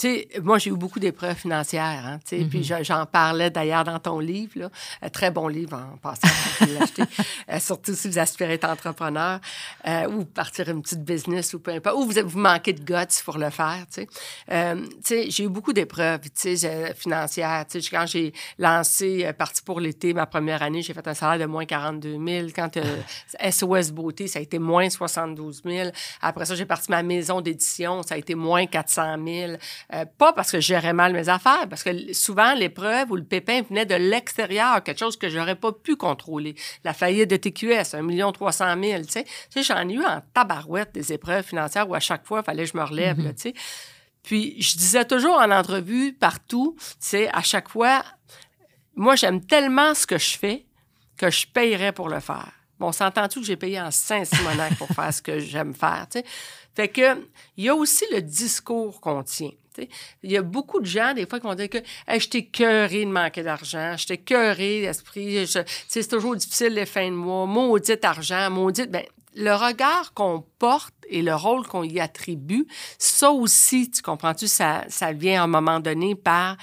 sais, 0.00 0.28
moi, 0.42 0.58
j'ai 0.58 0.70
eu 0.70 0.76
beaucoup 0.76 0.98
d'épreuves 0.98 1.36
financières. 1.36 2.02
Hein, 2.06 2.18
Puis 2.26 2.44
mm-hmm. 2.44 2.84
j'en 2.84 3.06
parlais 3.06 3.50
d'ailleurs 3.50 3.84
dans 3.84 3.98
ton 3.98 4.18
livre. 4.18 4.52
Là. 4.56 4.70
Un 5.02 5.08
très 5.08 5.30
bon 5.30 5.48
livre 5.48 5.76
en 5.76 5.96
passant, 5.98 6.28
vous. 6.60 7.04
Euh, 7.50 7.58
surtout 7.58 7.94
si 7.94 8.08
vous 8.08 8.18
aspirez 8.18 8.52
à 8.52 8.54
être 8.54 8.68
entrepreneur 8.68 9.40
euh, 9.86 10.06
ou 10.08 10.24
partir 10.24 10.68
une 10.68 10.82
petite 10.82 11.02
business 11.02 11.52
ou 11.54 11.58
peu 11.58 11.72
importe. 11.72 11.96
Ou 11.96 12.04
vous, 12.04 12.28
vous 12.28 12.38
manquez 12.38 12.72
de 12.72 12.82
guts 12.82 13.22
pour 13.24 13.38
le 13.38 13.50
faire. 13.50 13.84
Euh, 14.50 14.86
j'ai 15.08 15.44
eu 15.44 15.48
beaucoup 15.48 15.72
d'épreuves 15.72 16.20
financières. 16.96 17.64
Quand 17.90 18.06
j'ai 18.06 18.32
lancé 18.58 19.32
Parti 19.36 19.62
pour 19.62 19.80
l'été, 19.80 20.14
ma 20.14 20.26
première 20.26 20.62
année, 20.62 20.82
j'ai 20.82 20.94
fait 20.94 21.06
un 21.06 21.14
salaire 21.14 21.46
de 21.46 21.50
moins 21.50 21.64
42 21.64 22.18
000. 22.24 22.48
Quand 22.54 22.70
SOS 23.50 23.90
Beauté, 23.90 24.26
ça 24.26 24.38
a 24.38 24.42
été 24.42 24.58
moins 24.58 24.88
72 24.88 25.62
000. 25.64 25.90
Après 26.20 26.44
ça, 26.44 26.54
j'ai 26.54 26.66
parti 26.66 26.90
ma 26.90 27.02
maison 27.02 27.40
d'édition, 27.40 28.02
ça 28.02 28.14
a 28.14 28.18
été 28.18 28.34
moins 28.34 28.66
400 28.66 29.16
000. 29.24 29.52
Euh, 29.92 30.04
pas 30.18 30.32
parce 30.32 30.52
que 30.52 30.60
je 30.60 30.66
gérais 30.66 30.92
mal 30.92 31.12
mes 31.12 31.28
affaires, 31.28 31.68
parce 31.68 31.82
que 31.82 32.12
souvent, 32.12 32.54
l'épreuve 32.54 33.10
ou 33.10 33.16
le 33.16 33.24
pépin 33.24 33.62
venait 33.62 33.86
de 33.86 33.96
l'extérieur, 33.96 34.82
quelque 34.84 34.98
chose 34.98 35.16
que 35.16 35.28
j'aurais 35.28 35.56
pas 35.56 35.72
pu 35.72 35.96
contrôler. 35.96 36.54
La 36.84 36.94
faillite 36.94 37.28
de 37.28 37.36
TQS, 37.36 37.94
1 37.94 38.32
300 38.32 38.80
000, 38.80 39.02
tu 39.02 39.08
sais. 39.10 39.62
j'en 39.62 39.88
ai 39.88 39.94
eu 39.94 40.04
en 40.04 40.22
tabarouette 40.32 40.92
des 40.92 41.12
épreuves 41.12 41.44
financières 41.44 41.88
où 41.88 41.94
à 41.94 42.00
chaque 42.00 42.24
fois, 42.24 42.40
il 42.40 42.44
fallait 42.44 42.64
que 42.64 42.70
je 42.70 42.76
me 42.76 42.84
relève, 42.84 43.18
mm-hmm. 43.18 43.34
tu 43.34 43.40
sais. 43.40 43.54
Puis, 44.22 44.62
je 44.62 44.76
disais 44.76 45.04
toujours 45.04 45.38
en 45.38 45.50
entrevue, 45.50 46.12
partout, 46.12 46.76
tu 46.78 46.94
sais, 47.00 47.28
à 47.32 47.42
chaque 47.42 47.68
fois, 47.68 48.04
moi, 48.94 49.16
j'aime 49.16 49.44
tellement 49.44 49.94
ce 49.94 50.06
que 50.06 50.18
je 50.18 50.38
fais 50.38 50.66
que 51.16 51.30
je 51.30 51.46
payerais 51.46 51.92
pour 51.92 52.08
le 52.08 52.20
faire. 52.20 52.52
Bon, 52.78 52.92
s'entend-tu 52.92 53.40
que 53.40 53.46
j'ai 53.46 53.56
payé 53.56 53.80
en 53.80 53.90
Saint-Simonac 53.90 54.76
pour 54.76 54.88
faire 54.88 55.12
ce 55.12 55.20
que 55.20 55.38
j'aime 55.38 55.74
faire, 55.74 56.06
tu 56.10 56.20
sais? 56.20 56.24
Fait 56.74 56.88
que, 56.88 57.26
il 57.56 57.64
y 57.64 57.68
a 57.68 57.74
aussi 57.74 58.04
le 58.12 58.22
discours 58.22 59.00
qu'on 59.00 59.22
tient. 59.22 59.50
Il 60.22 60.30
y 60.30 60.36
a 60.36 60.42
beaucoup 60.42 60.80
de 60.80 60.86
gens, 60.86 61.14
des 61.14 61.26
fois, 61.26 61.40
qui 61.40 61.46
vont 61.46 61.54
dire 61.54 61.70
que 61.70 61.78
hey, 62.08 62.20
je 62.20 62.28
t'ai 62.28 62.42
de 62.42 63.10
manquer 63.10 63.42
d'argent, 63.42 63.96
je 63.96 64.06
t'ai 64.06 64.18
cœuré 64.18 64.82
d'esprit, 64.82 65.46
c'est 65.88 66.08
toujours 66.08 66.36
difficile 66.36 66.74
les 66.74 66.86
fins 66.86 67.10
de 67.10 67.14
mois, 67.14 67.46
maudit 67.46 67.96
argent, 68.02 68.50
maudit. 68.50 68.86
Ben, 68.86 69.04
le 69.34 69.54
regard 69.54 70.12
qu'on 70.14 70.44
porte 70.58 70.94
et 71.08 71.22
le 71.22 71.34
rôle 71.34 71.66
qu'on 71.66 71.84
y 71.84 72.00
attribue, 72.00 72.66
ça 72.98 73.30
aussi, 73.30 73.90
tu 73.90 74.02
comprends-tu, 74.02 74.48
ça, 74.48 74.84
ça 74.88 75.12
vient 75.12 75.42
à 75.42 75.44
un 75.44 75.48
moment 75.48 75.80
donné 75.80 76.14
par 76.14 76.56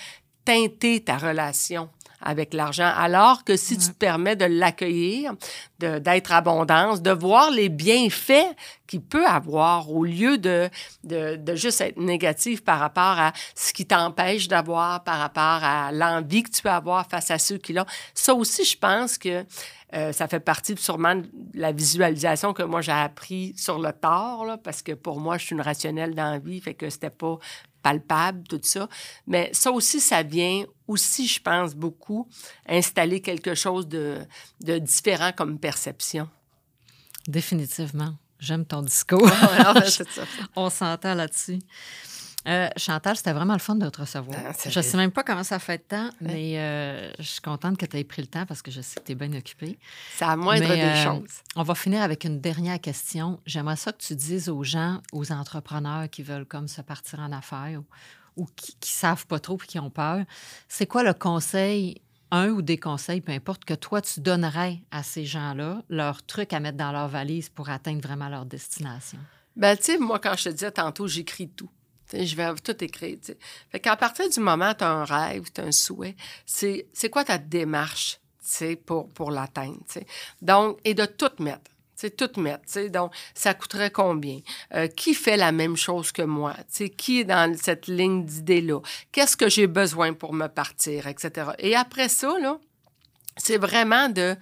teinter 0.43 1.03
ta 1.03 1.17
relation 1.17 1.89
avec 2.21 2.53
l'argent. 2.53 2.91
Alors 2.95 3.43
que 3.43 3.55
si 3.55 3.77
tu 3.77 3.87
te 3.87 3.97
permets 3.97 4.35
de 4.35 4.45
l'accueillir, 4.45 5.33
d'être 5.79 6.31
abondance, 6.31 7.01
de 7.01 7.11
voir 7.11 7.51
les 7.51 7.69
bienfaits 7.69 8.55
qu'il 8.87 9.01
peut 9.01 9.25
avoir 9.25 9.91
au 9.91 10.03
lieu 10.03 10.37
de, 10.37 10.69
de, 11.03 11.35
de, 11.35 11.55
juste 11.55 11.81
être 11.81 11.97
négatif 11.97 12.63
par 12.63 12.79
rapport 12.79 13.19
à 13.19 13.33
ce 13.53 13.73
qui 13.73 13.85
t'empêche 13.85 14.47
d'avoir, 14.47 15.03
par 15.03 15.19
rapport 15.19 15.63
à 15.63 15.91
l'envie 15.91 16.43
que 16.43 16.49
tu 16.49 16.61
peux 16.61 16.69
avoir 16.69 17.07
face 17.07 17.29
à 17.29 17.37
ceux 17.37 17.57
qui 17.57 17.73
l'ont. 17.73 17.85
Ça 18.13 18.33
aussi, 18.33 18.63
je 18.63 18.77
pense 18.77 19.17
que 19.17 19.45
euh, 19.93 20.11
ça 20.11 20.27
fait 20.27 20.39
partie 20.39 20.75
sûrement 20.77 21.15
de 21.15 21.27
la 21.53 21.71
visualisation 21.71 22.53
que 22.53 22.63
moi 22.63 22.81
j'ai 22.81 22.91
appris 22.91 23.53
sur 23.55 23.79
le 23.79 23.93
tort, 23.93 24.45
là, 24.45 24.57
parce 24.57 24.81
que 24.81 24.91
pour 24.91 25.19
moi, 25.19 25.37
je 25.37 25.45
suis 25.45 25.55
une 25.55 25.61
rationnelle 25.61 26.13
dans 26.13 26.31
la 26.31 26.39
vie, 26.39 26.59
fait 26.59 26.73
que 26.73 26.89
c'était 26.89 27.09
pas 27.09 27.37
palpable, 27.87 28.43
tout 28.47 28.59
ça. 28.63 28.89
Mais 29.25 29.49
ça 29.53 29.71
aussi, 29.71 30.01
ça 30.01 30.21
vient 30.23 30.65
aussi, 30.87 31.25
je 31.25 31.41
pense, 31.41 31.73
beaucoup 31.73 32.27
installer 32.67 33.21
quelque 33.21 33.55
chose 33.55 33.87
de, 33.87 34.19
de 34.61 34.77
différent 34.77 35.31
comme 35.31 35.57
perception. 35.57 36.27
Définitivement. 37.27 38.15
J'aime 38.39 38.65
ton 38.65 38.81
discours. 38.81 39.29
On 40.55 40.69
s'entend 40.69 41.15
là-dessus. 41.15 41.59
Euh, 42.47 42.69
Chantal, 42.77 43.17
c'était 43.17 43.33
vraiment 43.33 43.53
le 43.53 43.59
fun 43.59 43.75
de 43.75 43.89
te 43.89 43.99
recevoir. 43.99 44.37
Ah, 44.45 44.53
je 44.69 44.79
ne 44.79 44.83
sais 44.83 44.95
même 44.95 45.11
pas 45.11 45.23
comment 45.23 45.43
ça 45.43 45.59
fait 45.59 45.79
de 45.79 45.83
temps, 45.83 46.09
mais 46.21 46.57
euh, 46.57 47.11
je 47.19 47.23
suis 47.23 47.41
contente 47.41 47.77
que 47.77 47.85
tu 47.85 47.97
aies 47.97 48.05
pris 48.05 48.21
le 48.21 48.27
temps 48.27 48.45
parce 48.45 48.61
que 48.61 48.71
je 48.71 48.79
sais 48.79 49.01
que 49.01 49.05
tu 49.05 49.11
es 49.11 49.15
bien 49.15 49.33
occupée. 49.33 49.77
C'est 50.15 50.23
à 50.23 50.35
moindre 50.37 50.67
des 50.67 50.79
euh, 50.79 51.03
choses. 51.03 51.41
On 51.57 51.63
va 51.63 51.75
finir 51.75 52.01
avec 52.01 52.23
une 52.23 52.39
dernière 52.39 52.79
question. 52.79 53.41
J'aimerais 53.45 53.75
ça 53.75 53.91
que 53.91 53.97
tu 53.97 54.15
dises 54.15 54.47
aux 54.47 54.63
gens, 54.63 55.01
aux 55.11 55.31
entrepreneurs 55.33 56.09
qui 56.09 56.23
veulent 56.23 56.45
comme 56.45 56.69
se 56.69 56.81
partir 56.81 57.19
en 57.19 57.33
affaires 57.33 57.81
ou, 58.37 58.45
qui 58.55 58.77
ne 58.81 58.85
savent 58.85 59.27
pas 59.27 59.39
trop 59.39 59.57
et 59.61 59.67
qui 59.67 59.79
ont 59.79 59.89
peur. 59.89 60.23
C'est 60.69 60.85
quoi 60.85 61.03
le 61.03 61.13
conseil 61.13 62.01
un 62.31 62.49
ou 62.49 62.61
des 62.61 62.77
conseils, 62.77 63.21
peu 63.21 63.31
importe, 63.31 63.65
que 63.65 63.73
toi, 63.73 64.01
tu 64.01 64.19
donnerais 64.19 64.81
à 64.91 65.03
ces 65.03 65.25
gens-là, 65.25 65.81
leur 65.89 66.25
truc 66.25 66.53
à 66.53 66.59
mettre 66.59 66.77
dans 66.77 66.91
leur 66.91 67.07
valise 67.07 67.49
pour 67.49 67.69
atteindre 67.69 68.01
vraiment 68.01 68.29
leur 68.29 68.45
destination? 68.45 69.17
Ben, 69.55 69.75
tu 69.75 69.83
sais, 69.83 69.97
moi, 69.97 70.19
quand 70.19 70.35
je 70.37 70.45
te 70.45 70.49
disais 70.49 70.71
tantôt, 70.71 71.07
j'écris 71.07 71.49
tout 71.49 71.69
je 72.13 72.35
vais 72.35 72.53
tout 72.55 72.83
écrire. 72.83 73.17
Fait 73.71 73.79
qu'à 73.79 73.95
partir 73.95 74.29
du 74.29 74.39
moment 74.39 74.71
où 74.71 74.73
tu 74.73 74.83
as 74.83 74.89
un 74.89 75.05
rêve, 75.05 75.43
tu 75.53 75.61
as 75.61 75.65
un 75.65 75.71
souhait, 75.71 76.15
c'est 76.45 77.09
quoi 77.11 77.23
ta 77.23 77.37
démarche 77.37 78.19
pour, 78.85 79.09
pour 79.09 79.31
l'atteindre? 79.31 79.83
Donc, 80.41 80.79
et 80.83 80.93
de 80.93 81.05
tout 81.05 81.31
mettre. 81.39 81.71
C'est 81.95 82.15
tout 82.15 82.39
mettre. 82.39 82.79
Donc, 82.89 83.11
ça 83.33 83.55
coûterait 83.55 83.89
combien? 83.89 84.39
Euh, 84.75 84.87
qui 84.87 85.15
fait 85.15 85.35
la 85.35 85.51
même 85.51 85.75
chose 85.75 86.11
que 86.11 86.21
moi? 86.21 86.55
qui 86.95 87.21
est 87.21 87.23
dans 87.23 87.57
cette 87.57 87.87
ligne 87.87 88.23
d'idées-là? 88.23 88.81
Qu'est-ce 89.11 89.35
que 89.35 89.49
j'ai 89.49 89.65
besoin 89.65 90.13
pour 90.13 90.31
me 90.33 90.47
partir, 90.47 91.07
etc. 91.07 91.51
Et 91.57 91.75
après 91.75 92.07
ça, 92.07 92.37
là, 92.39 92.59
c'est 93.35 93.57
vraiment 93.57 94.09
de 94.09 94.35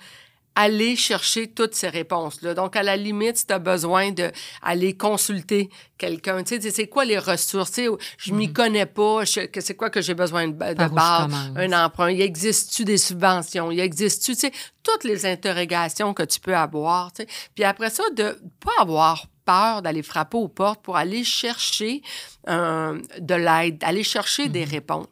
aller 0.56 0.96
chercher 0.96 1.48
toutes 1.48 1.76
ces 1.76 1.90
réponses-là. 1.90 2.54
Donc, 2.54 2.76
à 2.76 2.84
la 2.84 2.96
limite, 2.96 3.38
si 3.38 3.46
tu 3.46 3.54
as 3.54 3.60
besoin 3.60 4.12
d'aller 4.12 4.96
consulter 4.96 5.70
quelqu'un, 5.98 6.44
tu 6.44 6.62
sais, 6.62 6.72
c'est 6.72 6.88
quoi 6.88 7.04
les 7.04 7.20
ressources? 7.20 7.74
Tu 7.74 7.86
sais, 7.86 7.90
je 8.18 8.34
m'y 8.34 8.48
mhm. 8.48 8.54
connais 8.54 8.86
pas, 8.86 9.26
c'est 9.26 9.76
quoi 9.76 9.90
que 9.90 10.02
j'ai 10.02 10.14
besoin 10.14 10.48
de, 10.48 10.54
de 10.54 10.88
base, 10.88 11.32
un 11.56 11.86
emprunt, 11.86 12.10
il 12.10 12.22
existe-tu 12.22 12.86
des 12.86 12.98
subventions, 12.98 13.70
il 13.70 13.80
existe-tu, 13.80 14.34
tu 14.34 14.40
sais, 14.40 14.52
toutes 14.82 15.04
les 15.04 15.26
interrogations 15.26 16.14
que 16.14 16.24
tu 16.24 16.40
peux 16.40 16.56
avoir, 16.56 17.12
tu 17.12 17.24
sais. 17.24 17.30
Puis 17.54 17.64
après 17.64 17.90
ça, 17.90 18.04
de 18.16 18.38
pas 18.60 18.82
avoir 18.82 19.28
peur 19.46 19.82
d'aller 19.82 20.04
frapper 20.04 20.38
aux 20.38 20.48
portes 20.48 20.82
pour 20.82 20.98
aller 20.98 21.24
chercher 21.24 22.02
euh, 22.50 23.00
de 23.20 23.36
l'aide, 23.36 23.84
aller 23.84 24.04
chercher 24.04 24.50
des 24.50 24.66
mhm. 24.66 24.72
réponses. 24.72 25.08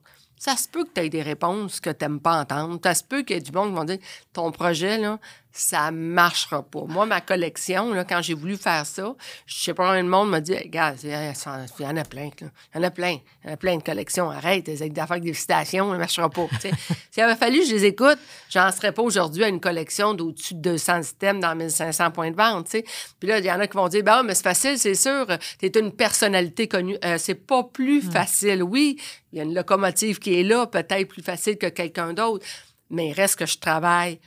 Ça 0.45 0.57
se 0.57 0.67
peut 0.67 0.83
que 0.83 0.89
tu 0.93 0.99
aies 0.99 1.09
des 1.09 1.21
réponses 1.21 1.79
que 1.79 1.89
tu 1.89 2.03
n'aimes 2.03 2.19
pas 2.19 2.41
entendre. 2.41 2.77
Ça 2.83 2.93
se 2.93 3.01
peut 3.05 3.21
qu'il 3.21 3.37
y 3.37 3.39
ait 3.39 3.41
du 3.41 3.53
monde 3.53 3.69
qui 3.69 3.75
va 3.75 3.85
dire 3.85 4.05
ton 4.33 4.51
projet, 4.51 4.97
là, 4.97 5.17
ça 5.55 5.91
marchera 5.91 6.63
pas. 6.63 6.83
Moi, 6.87 7.05
ma 7.05 7.21
collection, 7.21 7.93
là, 7.93 8.03
quand 8.03 8.23
j'ai 8.23 8.33
voulu 8.33 8.57
faire 8.57 8.87
ça, 8.87 9.15
je 9.45 9.55
sais 9.55 9.73
pas 9.75 9.85
combien 9.85 10.03
de 10.03 10.09
monde 10.09 10.31
m'a 10.31 10.41
dit, 10.41 10.55
regarde, 10.55 10.97
il 11.03 11.11
y 11.11 11.85
en 11.85 11.95
a 11.95 12.03
plein, 12.03 12.31
il 12.41 12.47
y 12.75 12.79
en 12.79 12.83
a 12.83 12.89
plein, 12.89 13.17
il 13.43 13.47
y 13.47 13.51
en 13.51 13.53
a 13.53 13.57
plein 13.57 13.77
de 13.77 13.83
collections, 13.83 14.31
arrête, 14.31 14.65
des 14.65 14.81
affaires 14.81 15.11
avec 15.11 15.23
des 15.23 15.35
citations, 15.35 15.91
ça 15.91 15.97
marchera 15.97 16.29
pas. 16.29 16.47
S'il 17.11 17.21
avait 17.21 17.35
fallu 17.35 17.59
que 17.59 17.67
je 17.67 17.75
les 17.75 17.85
écoute, 17.85 18.17
j'en 18.49 18.71
serais 18.71 18.91
pas 18.91 19.03
aujourd'hui 19.03 19.43
à 19.43 19.47
une 19.47 19.59
collection 19.59 20.15
d'au-dessus 20.15 20.55
de 20.55 20.71
200 20.71 21.01
items 21.01 21.41
dans 21.41 21.55
1500 21.55 22.09
points 22.09 22.31
de 22.31 22.35
vente, 22.35 22.75
Puis 23.19 23.29
là, 23.29 23.37
il 23.37 23.45
y 23.45 23.51
en 23.51 23.59
a 23.59 23.67
qui 23.67 23.77
vont 23.77 23.87
dire, 23.87 24.03
ben, 24.03 24.23
mais 24.23 24.33
c'est 24.33 24.43
facile, 24.43 24.79
c'est 24.79 24.95
sûr, 24.95 25.27
tu 25.59 25.67
es 25.67 25.79
une 25.79 25.91
personnalité 25.91 26.67
connue. 26.67 26.97
Euh, 27.05 27.17
c'est 27.19 27.35
pas 27.35 27.63
plus 27.63 28.03
hmm. 28.03 28.11
facile. 28.11 28.63
Oui, 28.63 28.99
il 29.31 29.37
y 29.37 29.41
a 29.41 29.43
une 29.43 29.53
locomotive 29.53 30.17
qui 30.17 30.39
est 30.39 30.43
là, 30.43 30.65
peut-être 30.65 31.07
plus 31.07 31.21
facile 31.21 31.57
que 31.57 31.67
quelqu'un 31.67 32.13
d'autre, 32.13 32.43
mais 32.89 33.09
il 33.09 33.13
reste 33.13 33.37
que 33.37 33.45
je 33.45 33.57
travaille 33.59 34.19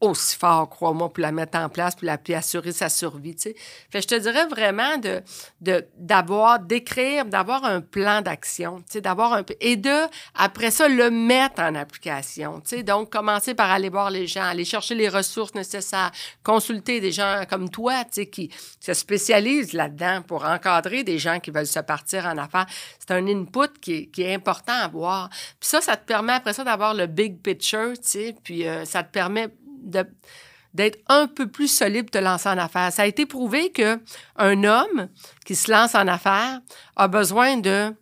aussi 0.00 0.36
fort, 0.36 0.68
crois-moi, 0.70 1.12
pour 1.12 1.20
la 1.20 1.30
mettre 1.30 1.58
en 1.58 1.68
place, 1.68 1.94
pour, 1.94 2.06
la, 2.06 2.16
puis 2.16 2.34
assurer 2.34 2.72
sa 2.72 2.88
survie, 2.88 3.34
tu 3.34 3.50
sais. 3.50 3.56
Fait 3.90 4.00
je 4.00 4.08
te 4.08 4.14
dirais 4.14 4.46
vraiment 4.46 4.96
de, 4.96 5.22
de, 5.60 5.86
d'avoir, 5.96 6.58
d'écrire, 6.58 7.26
d'avoir 7.26 7.64
un 7.64 7.80
plan 7.80 8.22
d'action, 8.22 8.78
tu 8.78 8.84
sais, 8.92 9.00
d'avoir 9.00 9.34
un... 9.34 9.44
Et 9.60 9.76
de, 9.76 10.06
après 10.34 10.70
ça, 10.70 10.88
le 10.88 11.10
mettre 11.10 11.60
en 11.60 11.74
application, 11.74 12.60
tu 12.60 12.76
sais. 12.76 12.82
Donc, 12.82 13.10
commencer 13.10 13.54
par 13.54 13.70
aller 13.70 13.90
voir 13.90 14.10
les 14.10 14.26
gens, 14.26 14.42
aller 14.42 14.64
chercher 14.64 14.94
les 14.94 15.08
ressources 15.08 15.54
nécessaires, 15.54 16.10
consulter 16.42 17.00
des 17.00 17.12
gens 17.12 17.42
comme 17.48 17.68
toi, 17.68 18.04
tu 18.04 18.10
sais, 18.12 18.26
qui 18.26 18.50
se 18.80 18.94
spécialisent 18.94 19.74
là-dedans 19.74 20.22
pour 20.22 20.44
encadrer 20.44 21.04
des 21.04 21.18
gens 21.18 21.40
qui 21.40 21.50
veulent 21.50 21.66
se 21.66 21.80
partir 21.80 22.26
en 22.26 22.38
affaires. 22.38 22.66
C'est 22.98 23.10
un 23.10 23.26
input 23.26 23.78
qui 23.80 23.94
est, 23.94 24.06
qui 24.06 24.22
est 24.22 24.34
important 24.34 24.72
à 24.72 24.84
avoir. 24.84 25.28
Puis 25.28 25.68
ça, 25.68 25.80
ça 25.80 25.96
te 25.96 26.06
permet 26.06 26.32
après 26.32 26.54
ça 26.54 26.64
d'avoir 26.64 26.94
le 26.94 27.06
big 27.06 27.40
picture, 27.42 27.92
tu 27.94 28.08
sais, 28.08 28.36
puis 28.42 28.66
euh, 28.66 28.84
ça 28.84 29.02
te 29.02 29.10
permet 29.10 29.48
d'être 29.82 30.98
un 31.08 31.26
peu 31.26 31.48
plus 31.48 31.68
solide 31.68 32.10
pour 32.10 32.20
te 32.20 32.24
lancer 32.24 32.48
en 32.48 32.58
affaires. 32.58 32.92
Ça 32.92 33.02
a 33.02 33.06
été 33.06 33.26
prouvé 33.26 33.72
qu'un 33.72 34.64
homme 34.64 35.08
qui 35.44 35.56
se 35.56 35.70
lance 35.70 35.94
en 35.94 36.06
affaires 36.06 36.60
a 36.96 37.08
besoin 37.08 37.56
de 37.56 37.94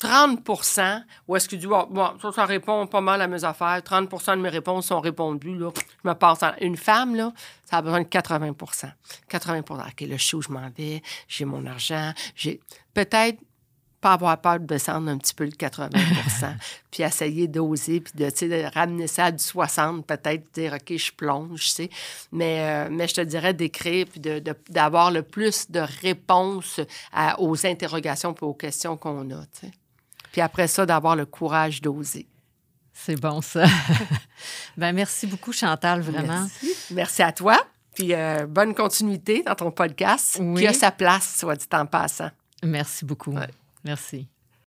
30% 0.00 1.02
ou 1.26 1.36
est-ce 1.36 1.48
qu'il 1.48 1.58
dit, 1.58 1.66
bon, 1.66 1.88
ça, 2.20 2.32
ça, 2.32 2.44
répond 2.44 2.86
pas 2.86 3.00
mal 3.00 3.22
à 3.22 3.26
mes 3.26 3.44
affaires, 3.44 3.78
30% 3.78 4.36
de 4.36 4.42
mes 4.42 4.48
réponses 4.48 4.86
sont 4.86 5.00
répondues, 5.00 5.56
là, 5.56 5.70
je 5.76 6.08
me 6.08 6.14
passe 6.14 6.42
en... 6.42 6.52
Une 6.60 6.76
femme, 6.76 7.14
là, 7.14 7.32
ça 7.64 7.78
a 7.78 7.82
besoin 7.82 8.02
de 8.02 8.08
80% 8.08 8.90
80% 9.30 9.62
OK, 9.70 10.00
le 10.00 10.16
show, 10.18 10.42
je 10.42 10.50
m'en 10.50 10.68
vais, 10.76 11.02
j'ai 11.28 11.44
mon 11.44 11.64
argent, 11.66 12.12
j'ai... 12.34 12.60
Peut-être 12.92 13.38
pas 14.04 14.12
avoir 14.12 14.36
peur 14.38 14.60
de 14.60 14.66
descendre 14.66 15.10
un 15.10 15.16
petit 15.16 15.32
peu 15.32 15.44
le 15.44 15.52
80% 15.52 15.88
puis 16.90 17.02
essayer 17.02 17.48
d'oser, 17.48 18.00
puis 18.00 18.12
de, 18.14 18.26
de, 18.26 18.74
ramener 18.74 19.06
ça 19.06 19.24
à 19.24 19.32
du 19.32 19.42
60, 19.42 20.06
peut-être 20.06 20.44
dire, 20.52 20.74
OK, 20.74 20.94
je 20.94 21.10
plonge, 21.10 21.60
tu 21.60 21.68
sais. 21.68 21.90
Mais, 22.30 22.60
euh, 22.60 22.88
mais 22.90 23.08
je 23.08 23.14
te 23.14 23.20
dirais 23.22 23.54
d'écrire, 23.54 24.04
puis 24.06 24.20
d'avoir 24.68 25.10
le 25.10 25.22
plus 25.22 25.70
de 25.70 25.80
réponses 26.02 26.80
aux 27.38 27.66
interrogations 27.66 28.34
et 28.34 28.44
aux 28.44 28.52
questions 28.52 28.98
qu'on 28.98 29.30
a, 29.30 29.40
tu 29.46 29.60
sais. 29.66 29.70
Puis 30.32 30.42
après 30.42 30.68
ça, 30.68 30.84
d'avoir 30.84 31.16
le 31.16 31.24
courage 31.24 31.80
d'oser. 31.80 32.26
C'est 32.92 33.18
bon, 33.18 33.40
ça. 33.40 33.64
ben 34.76 34.92
merci 34.92 35.26
beaucoup, 35.26 35.52
Chantal, 35.52 36.02
vraiment. 36.02 36.42
Merci, 36.42 36.76
merci 36.90 37.22
à 37.22 37.32
toi. 37.32 37.56
Puis 37.94 38.12
euh, 38.12 38.44
bonne 38.46 38.74
continuité 38.74 39.42
dans 39.42 39.54
ton 39.54 39.70
podcast, 39.70 40.42
qui 40.56 40.66
a 40.66 40.74
sa 40.74 40.90
place, 40.90 41.36
soit 41.38 41.56
dit 41.56 41.66
en 41.72 41.86
passant. 41.86 42.30
Merci 42.62 43.06
beaucoup. 43.06 43.34
Merci. 43.84 44.28